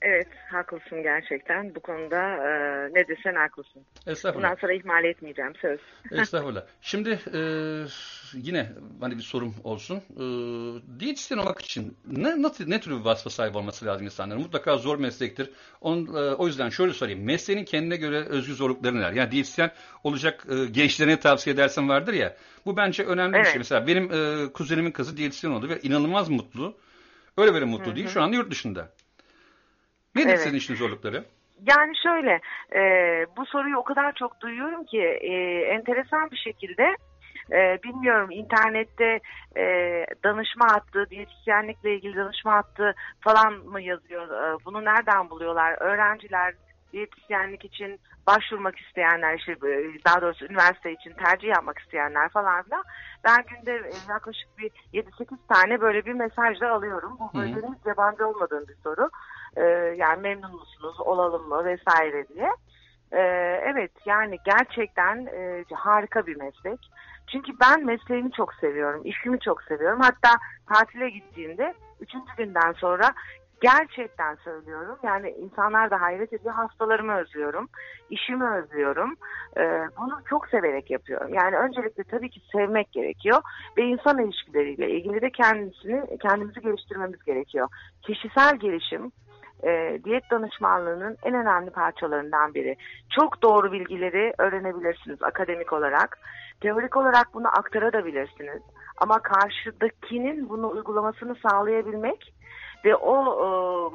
Evet 0.06 0.28
haklısın 0.52 1.04
gerçekten 1.04 1.76
bu 1.76 1.80
konuda 1.80 2.22
e, 2.22 2.50
ne 2.94 3.08
desen 3.08 3.36
haklısın. 3.36 3.86
Estağfurullah. 4.08 4.50
Bundan 4.50 4.62
sonra 4.62 4.74
ihmal 4.74 5.04
etmeyeceğim 5.04 5.54
söz. 5.56 5.80
Estağfurullah. 6.12 6.64
Şimdi 6.82 7.10
e, 7.34 7.40
yine 8.34 8.70
hani 9.02 9.18
bir 9.18 9.22
sorum 9.22 9.56
olsun. 9.64 9.98
E, 9.98 10.26
diyetisyen 11.00 11.38
olmak 11.38 11.62
için 11.62 11.98
ne, 12.08 12.42
nasıl, 12.42 12.68
ne 12.68 12.80
tür 12.80 12.92
bir 12.92 13.06
vasfa 13.06 13.30
sahip 13.30 13.56
olması 13.56 13.86
lazım 13.86 14.06
insanların? 14.06 14.42
Mutlaka 14.42 14.78
zor 14.78 14.98
meslektir. 15.00 15.50
Onun, 15.82 16.08
e, 16.08 16.34
o 16.36 16.48
yüzden 16.48 16.70
şöyle 16.70 16.94
sorayım. 16.94 17.24
Mesleğinin 17.24 17.66
kendine 17.66 17.96
göre 17.96 18.26
özgü 18.26 18.54
zorlukları 18.54 18.96
neler? 18.96 19.12
Yani 19.12 19.32
diyetisyen 19.32 19.72
olacak 20.04 20.46
e, 20.50 20.66
gençlerine 20.66 21.20
tavsiye 21.20 21.54
edersen 21.54 21.90
vardır 21.90 22.14
ya. 22.14 22.36
Bu 22.66 22.78
bence 22.78 23.04
önemli 23.04 23.34
bir 23.34 23.38
Evet. 23.38 23.48
şey. 23.48 23.58
Mesela 23.58 23.88
benim 23.88 24.12
e, 24.14 24.52
kuzenimin 24.54 24.92
kızı 24.92 25.18
diyetisyen 25.18 25.52
oldu 25.52 25.70
ve 25.70 25.80
inanılmaz 25.82 26.30
mutlu. 26.30 26.78
Öyle 27.38 27.54
böyle 27.54 27.66
mutlu 27.66 27.92
Hı 27.92 27.96
değil. 27.96 28.08
hı. 28.08 28.12
Şu 28.12 28.22
anda 28.22 28.36
yurt 28.36 28.52
dışında. 28.52 28.90
Nedir 30.16 30.30
Evet. 30.30 30.40
senin 30.40 30.58
işin 30.58 30.76
zorlukları? 30.76 31.24
Yani 31.78 31.94
şöyle, 32.04 32.42
e, 32.76 32.82
bu 33.38 33.46
soruyu 33.46 33.78
o 33.78 33.84
kadar 33.84 34.14
çok 34.14 34.40
duyuyorum 34.40 34.86
ki 34.86 35.02
e, 35.02 35.34
enteresan 35.62 36.32
bir 36.32 36.38
şekilde 36.38 36.96
e, 37.52 37.80
bilmiyorum 37.84 38.32
internette 38.32 39.20
e, 39.58 39.64
danışma 40.24 40.66
hattı, 40.72 41.10
diyetisyenlikle 41.10 41.96
ilgili 41.96 42.16
danışma 42.18 42.54
hattı 42.54 42.96
falan 43.22 43.54
mı 43.54 43.82
yazıyor? 43.82 44.30
E, 44.30 44.66
bunu 44.66 44.86
nereden 44.86 45.30
buluyorlar? 45.30 45.82
Öğrenciler 45.82 46.54
diyetisyenlik 46.94 47.66
için 47.66 48.00
başvurmak 48.28 48.80
isteyenler, 48.80 49.38
işte 49.38 49.52
e, 49.52 50.04
daha 50.06 50.22
doğrusu 50.22 50.46
üniversite 50.46 50.92
için 50.92 51.14
tercih 51.14 51.48
yapmak 51.48 51.80
isteyenler 51.80 52.30
falan 52.30 52.64
filan. 52.64 52.84
Ben 53.24 53.44
günde 53.50 53.72
e, 53.72 53.94
yaklaşık 54.10 54.58
bir 54.58 54.72
7-8 54.94 55.38
tane 55.54 55.82
böyle 55.82 56.06
bir 56.06 56.14
mesaj 56.14 56.62
da 56.62 56.72
alıyorum. 56.72 57.18
Bu 57.20 57.44
hiç 57.44 57.86
yabancı 57.86 58.28
olmadığım 58.28 58.68
bir 58.68 58.76
soru. 58.84 59.10
E, 59.58 59.64
yani 59.98 60.22
memnun 60.22 60.52
musunuz, 60.52 61.00
olalım 61.00 61.50
mı 61.50 61.66
vesaire 61.66 62.28
diye. 62.28 62.50
E, 63.12 63.22
evet 63.72 63.92
yani 64.06 64.38
gerçekten 64.46 65.26
e, 65.26 65.64
harika 65.74 66.28
bir 66.28 66.36
meslek. 66.36 66.80
Çünkü 67.32 67.52
ben 67.62 67.86
mesleğimi 67.86 68.32
çok 68.32 68.54
seviyorum, 68.54 69.02
işimi 69.04 69.40
çok 69.40 69.64
seviyorum. 69.64 70.00
Hatta 70.02 70.30
tatile 70.74 71.10
gittiğimde 71.10 71.74
üçüncü 72.00 72.36
günden 72.38 72.72
sonra 72.72 73.14
gerçekten 73.64 74.36
söylüyorum. 74.36 74.98
Yani 75.04 75.30
insanlar 75.30 75.92
da 75.92 76.02
hayret 76.02 76.34
ediyor. 76.34 76.54
Hastalarımı 76.54 77.16
özlüyorum, 77.18 77.70
işimi 78.10 78.50
özlüyorum. 78.50 79.16
E, 79.58 79.62
bunu 79.98 80.22
çok 80.30 80.48
severek 80.48 80.92
yapıyorum. 80.92 81.34
Yani 81.34 81.58
öncelikle 81.58 82.04
tabii 82.04 82.30
ki 82.30 82.42
sevmek 82.52 82.92
gerekiyor 82.92 83.42
ve 83.78 83.84
insan 83.84 84.20
ilişkileriyle 84.20 84.90
ilgili 84.90 85.22
de 85.22 85.30
kendisini 85.30 86.18
kendimizi 86.18 86.62
geliştirmemiz 86.62 87.24
gerekiyor. 87.24 87.68
Kişisel 88.02 88.56
gelişim 88.56 89.12
e, 89.64 90.00
diyet 90.04 90.32
danışmanlığının 90.32 91.18
en 91.24 91.34
önemli 91.34 91.70
parçalarından 91.70 92.54
biri. 92.54 92.76
Çok 93.20 93.42
doğru 93.42 93.72
bilgileri 93.72 94.34
öğrenebilirsiniz 94.38 95.24
akademik 95.24 95.74
olarak. 95.74 96.20
Teorik 96.62 96.98
olarak 96.98 97.34
bunu 97.34 97.48
aktarabilirsiniz. 97.48 98.62
Ama 98.98 99.20
karşıdakinin 99.20 100.50
bunu 100.50 100.70
uygulamasını 100.70 101.36
sağlayabilmek 101.36 102.34
ve 102.86 102.96
o 102.96 103.16
e, 103.16 103.48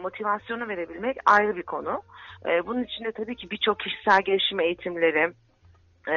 motivasyonu 0.02 0.68
verebilmek 0.68 1.16
ayrı 1.26 1.56
bir 1.56 1.62
konu. 1.62 2.02
E, 2.46 2.66
bunun 2.66 2.82
içinde 2.82 3.12
tabii 3.12 3.36
ki 3.36 3.50
birçok 3.50 3.80
kişisel 3.80 4.22
gelişim 4.22 4.60
eğitimleri, 4.60 5.32
e, 6.08 6.14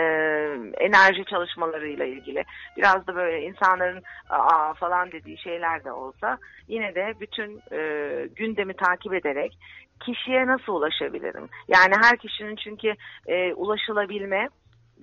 enerji 0.78 1.26
çalışmalarıyla 1.26 2.06
ilgili 2.06 2.44
biraz 2.78 3.08
da 3.08 3.16
böyle 3.16 3.42
insanların 3.42 4.04
aa 4.30 4.74
falan 4.74 5.12
dediği 5.12 5.38
şeyler 5.38 5.84
de 5.84 5.92
olsa 5.92 6.38
yine 6.68 6.96
de 6.96 7.14
bütün 7.20 7.62
e, 7.72 7.80
gündemi 8.36 8.74
takip 8.74 9.14
ederek 9.14 9.58
kişiye 10.00 10.48
nasıl 10.48 10.74
ulaşabilirim? 10.74 11.50
Yani 11.68 11.94
her 12.02 12.18
kişinin 12.18 12.56
çünkü 12.56 12.94
e, 13.28 13.54
ulaşılabilme 13.54 14.50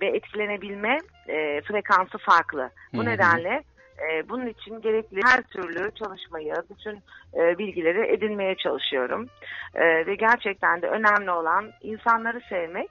ve 0.01 0.07
etkilenebilme 0.07 0.97
e, 1.27 1.61
frekansı 1.61 2.17
farklı. 2.17 2.69
Bu 2.93 2.97
Hı 2.97 3.01
hı. 3.01 3.05
nedenle 3.05 3.63
e, 3.99 4.29
bunun 4.29 4.47
için 4.47 4.81
gerekli 4.81 5.21
her 5.25 5.41
türlü 5.41 5.91
çalışmayı, 5.91 6.53
bütün 6.69 6.95
e, 7.41 7.57
bilgileri 7.57 8.13
edinmeye 8.13 8.55
çalışıyorum. 8.55 9.27
E, 9.75 10.05
ve 10.05 10.15
gerçekten 10.15 10.81
de 10.81 10.87
önemli 10.87 11.31
olan 11.31 11.71
insanları 11.81 12.41
sevmek 12.49 12.89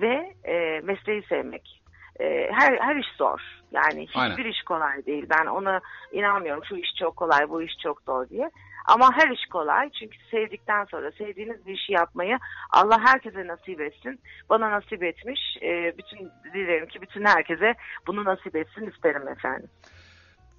ve 0.00 0.34
e, 0.44 0.80
mesleği 0.80 1.22
sevmek. 1.28 1.82
E, 2.20 2.50
her 2.52 2.76
her 2.78 2.96
iş 2.96 3.06
zor. 3.18 3.40
Yani 3.72 4.06
hiçbir 4.06 4.20
Aynen. 4.20 4.50
iş 4.50 4.62
kolay 4.62 5.06
değil. 5.06 5.26
Ben 5.30 5.46
ona 5.46 5.80
inanmıyorum. 6.12 6.64
Şu 6.64 6.76
iş 6.76 6.94
çok 6.98 7.16
kolay, 7.16 7.48
bu 7.48 7.62
iş 7.62 7.72
çok 7.82 8.02
zor 8.02 8.28
diye. 8.28 8.50
Ama 8.86 9.10
her 9.16 9.30
iş 9.30 9.46
kolay. 9.46 9.90
Çünkü 9.90 10.16
sevdikten 10.30 10.84
sonra 10.84 11.12
sevdiğiniz 11.12 11.66
bir 11.66 11.74
işi 11.74 11.92
yapmayı 11.92 12.38
Allah 12.70 13.00
herkese 13.04 13.46
nasip 13.46 13.80
etsin. 13.80 14.20
Bana 14.50 14.70
nasip 14.70 15.02
etmiş. 15.02 15.40
E, 15.62 15.94
bütün 15.98 16.30
dilerim 16.54 16.88
ki 16.88 17.02
bütün 17.02 17.24
herkese 17.24 17.74
bunu 18.06 18.24
nasip 18.24 18.56
etsin 18.56 18.90
isterim 18.90 19.28
efendim. 19.28 19.68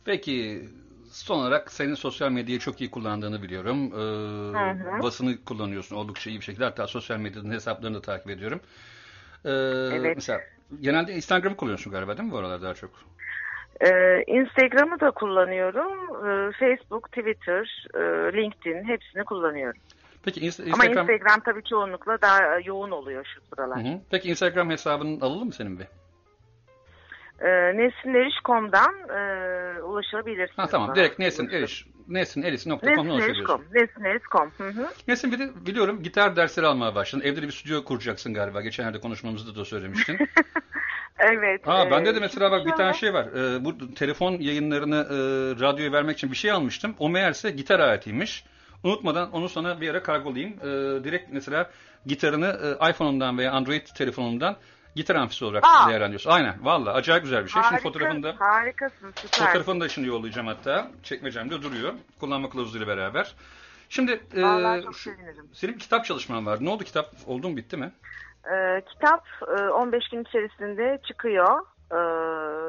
Peki 0.06 0.62
son 1.12 1.40
olarak 1.40 1.72
senin 1.72 1.94
sosyal 1.94 2.32
medyayı 2.32 2.60
çok 2.60 2.82
iyi 2.82 2.92
kullandığını 2.92 3.44
biliyorum. 3.44 3.92
Ee, 3.94 3.98
Hı 4.58 4.98
hı. 4.98 5.04
Basını 5.04 5.44
kullanıyorsun 5.46 5.96
oldukça 5.96 6.30
iyi 6.30 6.40
bir 6.40 6.46
şekilde. 6.46 6.64
Hatta 6.64 6.88
sosyal 6.88 7.18
medyanın 7.18 7.52
hesaplarını 7.52 7.98
da 7.98 8.02
takip 8.02 8.30
ediyorum. 8.30 8.60
Ee, 9.46 9.50
Evet. 9.96 10.16
Mesela 10.16 10.42
genelde 10.82 11.14
Instagram'ı 11.14 11.56
kullanıyorsun 11.56 11.92
galiba 11.92 12.18
değil 12.18 12.28
mi 12.28 12.34
bu 12.34 12.38
aralar 12.38 12.62
daha 12.62 12.74
çok? 12.74 12.90
Ee, 13.82 14.24
Instagram'ı 14.28 15.00
da 15.00 15.12
kullanıyorum. 15.12 15.92
Ee, 16.28 16.52
Facebook, 16.52 17.12
Twitter, 17.12 17.88
e, 17.94 18.00
LinkedIn 18.38 18.84
hepsini 18.84 19.24
kullanıyorum. 19.24 19.82
Peki 20.26 20.40
Ama 20.42 20.70
Instagram... 20.70 21.10
Instagram 21.10 21.40
tabii 21.40 21.64
çoğunlukla 21.64 22.22
daha 22.22 22.60
yoğun 22.66 22.92
oluyor 22.92 23.26
şu 23.36 23.42
sıralar. 23.42 23.84
Hı 23.84 23.90
hı. 23.90 24.00
Peki 24.12 24.30
Instagram 24.30 24.70
hesabını 24.70 25.26
alalım 25.26 25.48
mı 25.48 25.54
senin 25.54 25.80
bir? 25.80 25.88
Ee, 27.40 27.48
Nesineriş.com'dan 27.78 28.94
e, 29.10 29.82
ulaşabilirsiniz. 29.82 30.58
Ha 30.58 30.68
tamam 30.68 30.88
bana. 30.88 30.96
direkt 30.96 31.20
Nesin 31.20 31.50
Eriş. 31.50 31.86
Nesineriş.com. 32.08 32.80
Nesineriş.com. 32.84 34.52
Hı 34.58 34.68
hı. 34.68 34.88
Nesin 35.08 35.32
bir 35.32 35.40
de 35.40 35.66
biliyorum 35.66 36.04
gitar 36.04 36.36
dersleri 36.36 36.66
almaya 36.66 36.96
başladın. 36.96 37.26
Evde 37.26 37.42
de 37.42 37.48
bir 37.48 37.52
stüdyo 37.52 37.84
kuracaksın 37.84 38.34
galiba. 38.34 38.62
Geçenlerde 38.62 39.00
konuşmamızda 39.00 39.60
da 39.60 39.66
söylemiştin. 39.66 40.18
Evet. 41.20 41.68
Ha 41.68 41.86
e, 41.86 41.92
bende 41.92 42.16
de 42.16 42.20
mesela 42.20 42.52
bak 42.52 42.66
bir 42.66 42.72
tane 42.72 42.94
şey 42.94 43.14
var. 43.14 43.26
Ee, 43.26 43.66
bu 43.66 43.94
telefon 43.94 44.34
yayınlarını 44.34 44.96
e, 44.96 45.16
radyoya 45.66 45.92
vermek 45.92 46.18
için 46.18 46.32
bir 46.32 46.36
şey 46.38 46.52
almıştım. 46.52 46.96
O 47.00 47.10
meğerse 47.10 47.52
gitar 47.52 47.80
aletiymiş. 47.80 48.46
Unutmadan 48.84 49.32
onu 49.32 49.50
sana 49.50 49.82
bir 49.82 49.90
ara 49.90 50.04
kargolayayım. 50.04 50.54
Ee, 50.62 51.04
direkt 51.04 51.34
mesela 51.34 51.70
gitarını 52.06 52.78
e, 52.82 52.90
iPhone'undan 52.90 53.38
veya 53.38 53.52
Android 53.52 53.88
telefonundan 53.98 54.58
gitar 54.96 55.16
amfisi 55.16 55.46
olarak 55.46 55.64
Aa. 55.68 55.90
değerlendiriyorsun. 55.90 56.30
Aynen. 56.30 56.56
Valla 56.66 56.94
acayip 56.94 57.24
güzel 57.24 57.44
bir 57.44 57.50
şey. 57.50 57.62
Şimdi 57.62 57.66
Harika, 57.74 57.84
fotoğrafını 57.90 58.24
da 58.24 58.36
Harikasın 58.40 59.12
süper. 59.16 59.48
fotoğrafını 59.48 59.82
da 59.82 59.90
şimdi 59.90 60.08
yollayacağım 60.08 60.48
hatta. 60.48 60.88
Çekmecemde 61.04 61.62
duruyor. 61.62 61.94
Kullanma 62.20 62.50
kılavuzuyla 62.50 62.88
beraber. 62.88 63.36
Şimdi 63.90 64.20
e, 64.36 64.44
Vallahi 64.44 64.82
çok 64.84 64.96
şu- 64.96 65.10
sevinirim. 65.12 65.50
senin 65.54 65.74
kitap 65.78 66.06
çalışman 66.06 66.46
vardı. 66.46 66.66
Ne 66.66 66.70
oldu 66.70 66.84
kitap? 66.84 67.06
Oldu 67.28 67.50
mu 67.50 67.58
bitti 67.58 67.78
mi? 67.78 67.92
Ee, 68.52 68.82
kitap 68.94 69.24
e, 69.58 69.62
15 69.62 70.10
gün 70.12 70.22
içerisinde 70.22 71.00
çıkıyor. 71.08 71.60
e, 71.92 72.00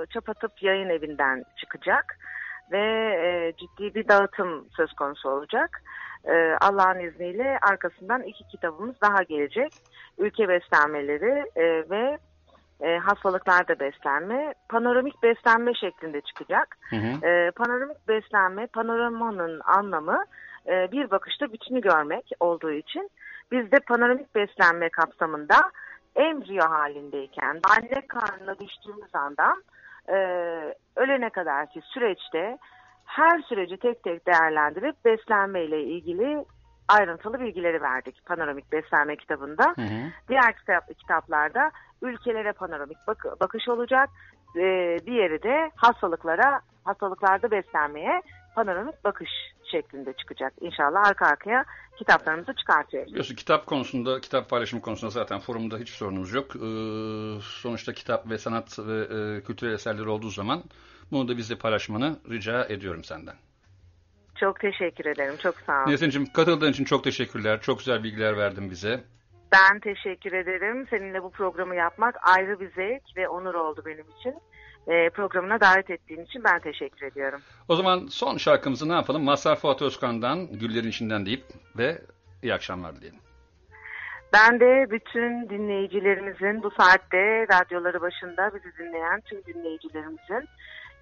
Çapatıp 0.06 0.62
yayın 0.62 0.88
evinden 0.88 1.44
çıkacak 1.60 2.18
ve 2.72 2.78
e, 3.26 3.52
ciddi 3.56 3.94
bir 3.94 4.08
dağıtım 4.08 4.68
söz 4.76 4.92
konusu 4.92 5.28
olacak. 5.28 5.82
E, 6.24 6.56
Allah'ın 6.60 7.00
izniyle 7.00 7.58
arkasından 7.62 8.22
iki 8.22 8.48
kitabımız 8.48 9.00
daha 9.02 9.22
gelecek. 9.22 9.72
Ülke 10.18 10.48
beslenmeleri 10.48 11.44
e, 11.56 11.90
ve 11.90 12.18
e, 12.80 12.98
hastalıklarda 12.98 13.80
beslenme, 13.80 14.54
panoramik 14.68 15.22
beslenme 15.22 15.74
şeklinde 15.74 16.20
çıkacak. 16.20 16.76
Hı 16.90 16.96
hı. 16.96 17.26
E, 17.26 17.50
panoramik 17.50 18.08
beslenme, 18.08 18.66
panoramanın 18.66 19.60
anlamı 19.64 20.24
e, 20.66 20.92
bir 20.92 21.10
bakışta 21.10 21.52
bütünü 21.52 21.80
görmek 21.80 22.30
olduğu 22.40 22.72
için 22.72 23.10
biz 23.52 23.72
de 23.72 23.76
panoramik 23.76 24.34
beslenme 24.34 24.88
kapsamında 24.88 25.70
embriyo 26.16 26.68
halindeyken 26.68 27.60
anne 27.70 28.06
karnına 28.08 28.58
düştüğümüz 28.58 29.14
andan 29.14 29.62
e, 30.08 30.16
ölene 30.96 31.30
kadarki 31.30 31.80
süreçte 31.84 32.58
her 33.04 33.40
süreci 33.42 33.76
tek 33.76 34.02
tek 34.02 34.26
değerlendirip 34.26 35.04
beslenme 35.04 35.64
ile 35.64 35.82
ilgili 35.82 36.44
ayrıntılı 36.88 37.40
bilgileri 37.40 37.82
verdik 37.82 38.26
panoramik 38.26 38.72
beslenme 38.72 39.16
kitabında. 39.16 39.64
Hı 39.76 39.82
hı. 39.82 40.12
Diğer 40.28 40.56
kitap, 40.56 40.98
kitaplarda 40.98 41.70
ülkelere 42.02 42.52
panoramik 42.52 42.98
bak- 43.06 43.40
bakış 43.40 43.68
olacak. 43.68 44.10
Ee, 44.56 44.98
diğeri 45.06 45.42
de 45.42 45.70
hastalıklara, 45.76 46.60
hastalıklarda 46.84 47.50
beslenmeye 47.50 48.22
panoramik 48.54 49.04
bakış 49.04 49.30
şeklinde 49.70 50.12
çıkacak. 50.12 50.52
İnşallah 50.60 51.06
arka 51.06 51.26
arkaya 51.26 51.64
kitaplarımızı 51.98 52.54
çıkartıyoruz. 52.54 53.10
Biliyorsun 53.10 53.34
kitap 53.34 53.66
konusunda, 53.66 54.20
kitap 54.20 54.50
paylaşımı 54.50 54.82
konusunda 54.82 55.10
zaten 55.10 55.38
forumda 55.38 55.78
hiç 55.78 55.88
sorunumuz 55.88 56.32
yok. 56.32 56.56
Ee, 56.56 56.60
sonuçta 57.42 57.92
kitap 57.92 58.30
ve 58.30 58.38
sanat 58.38 58.78
ve 58.78 59.00
e, 59.00 59.42
kültürel 59.42 59.72
eserleri 59.72 60.08
olduğu 60.08 60.30
zaman 60.30 60.62
bunu 61.12 61.28
da 61.28 61.36
bizle 61.36 61.58
paylaşmanı 61.58 62.16
rica 62.30 62.64
ediyorum 62.64 63.04
senden. 63.04 63.34
Çok 64.40 64.60
teşekkür 64.60 65.06
ederim. 65.06 65.34
Çok 65.42 65.54
sağ 65.66 65.82
olun. 65.82 65.92
Nesin'cim 65.92 66.26
katıldığın 66.26 66.72
için 66.72 66.84
çok 66.84 67.04
teşekkürler. 67.04 67.60
Çok 67.60 67.78
güzel 67.78 68.02
bilgiler 68.02 68.36
verdin 68.36 68.70
bize. 68.70 69.04
Ben 69.52 69.80
teşekkür 69.80 70.32
ederim. 70.32 70.86
Seninle 70.90 71.22
bu 71.22 71.30
programı 71.30 71.74
yapmak 71.74 72.14
ayrı 72.22 72.60
bir 72.60 72.70
zevk 72.72 73.02
ve 73.16 73.28
onur 73.28 73.54
oldu 73.54 73.82
benim 73.86 74.04
için. 74.18 74.34
Ee, 74.88 75.10
programına 75.10 75.60
davet 75.60 75.90
ettiğin 75.90 76.24
için 76.24 76.44
ben 76.44 76.60
teşekkür 76.60 77.06
ediyorum. 77.06 77.40
O 77.68 77.76
zaman 77.76 78.06
son 78.10 78.36
şarkımızı 78.36 78.88
ne 78.88 78.92
yapalım? 78.92 79.24
Mazhar 79.24 79.56
Fuat 79.56 79.82
Özkan'dan 79.82 80.46
Güllerin 80.46 80.88
içinden 80.88 81.26
deyip 81.26 81.44
ve 81.78 81.98
iyi 82.42 82.54
akşamlar 82.54 82.96
dileyelim. 82.96 83.20
Ben 84.32 84.60
de 84.60 84.90
bütün 84.90 85.48
dinleyicilerimizin 85.48 86.62
bu 86.62 86.70
saatte 86.70 87.46
radyoları 87.52 88.00
başında 88.00 88.50
bizi 88.54 88.78
dinleyen 88.78 89.20
tüm 89.20 89.44
dinleyicilerimizin 89.44 90.48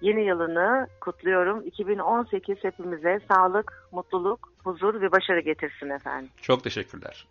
yeni 0.01 0.25
yılını 0.27 0.87
kutluyorum. 1.01 1.61
2018 1.67 2.57
hepimize 2.63 3.19
sağlık, 3.31 3.87
mutluluk, 3.91 4.53
huzur 4.63 5.01
ve 5.01 5.11
başarı 5.11 5.39
getirsin 5.39 5.89
efendim. 5.89 6.29
Çok 6.41 6.63
teşekkürler. 6.63 7.27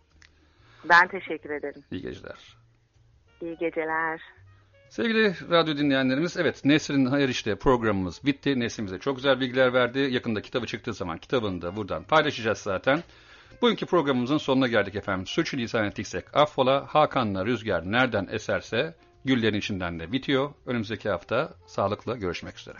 Ben 0.89 1.07
teşekkür 1.07 1.49
ederim. 1.49 1.83
İyi 1.91 2.01
geceler. 2.01 2.57
İyi 3.41 3.57
geceler. 3.57 4.21
Sevgili 4.89 5.33
radyo 5.51 5.77
dinleyenlerimiz, 5.77 6.37
evet 6.37 6.65
Nesrin 6.65 7.05
Hayır 7.05 7.29
İşte 7.29 7.55
programımız 7.55 8.21
bitti. 8.25 8.59
Nesrin 8.59 8.85
bize 8.85 8.99
çok 8.99 9.15
güzel 9.15 9.39
bilgiler 9.39 9.73
verdi. 9.73 9.99
Yakında 9.99 10.41
kitabı 10.41 10.65
çıktığı 10.65 10.93
zaman 10.93 11.17
kitabını 11.17 11.61
da 11.61 11.75
buradan 11.75 12.03
paylaşacağız 12.03 12.57
zaten. 12.57 13.03
Bugünkü 13.61 13.85
programımızın 13.85 14.37
sonuna 14.37 14.67
geldik 14.67 14.95
efendim. 14.95 15.27
Suçu 15.27 15.57
lisan 15.57 15.85
ettiksek 15.85 16.37
affola, 16.37 16.85
Hakan'la 16.87 17.45
Rüzgar 17.45 17.91
nereden 17.91 18.27
eserse 18.31 18.95
güllerin 19.25 19.57
içinden 19.57 19.99
de 19.99 20.11
bitiyor. 20.11 20.53
Önümüzdeki 20.65 21.09
hafta 21.09 21.53
sağlıkla 21.67 22.15
görüşmek 22.15 22.59
üzere. 22.59 22.77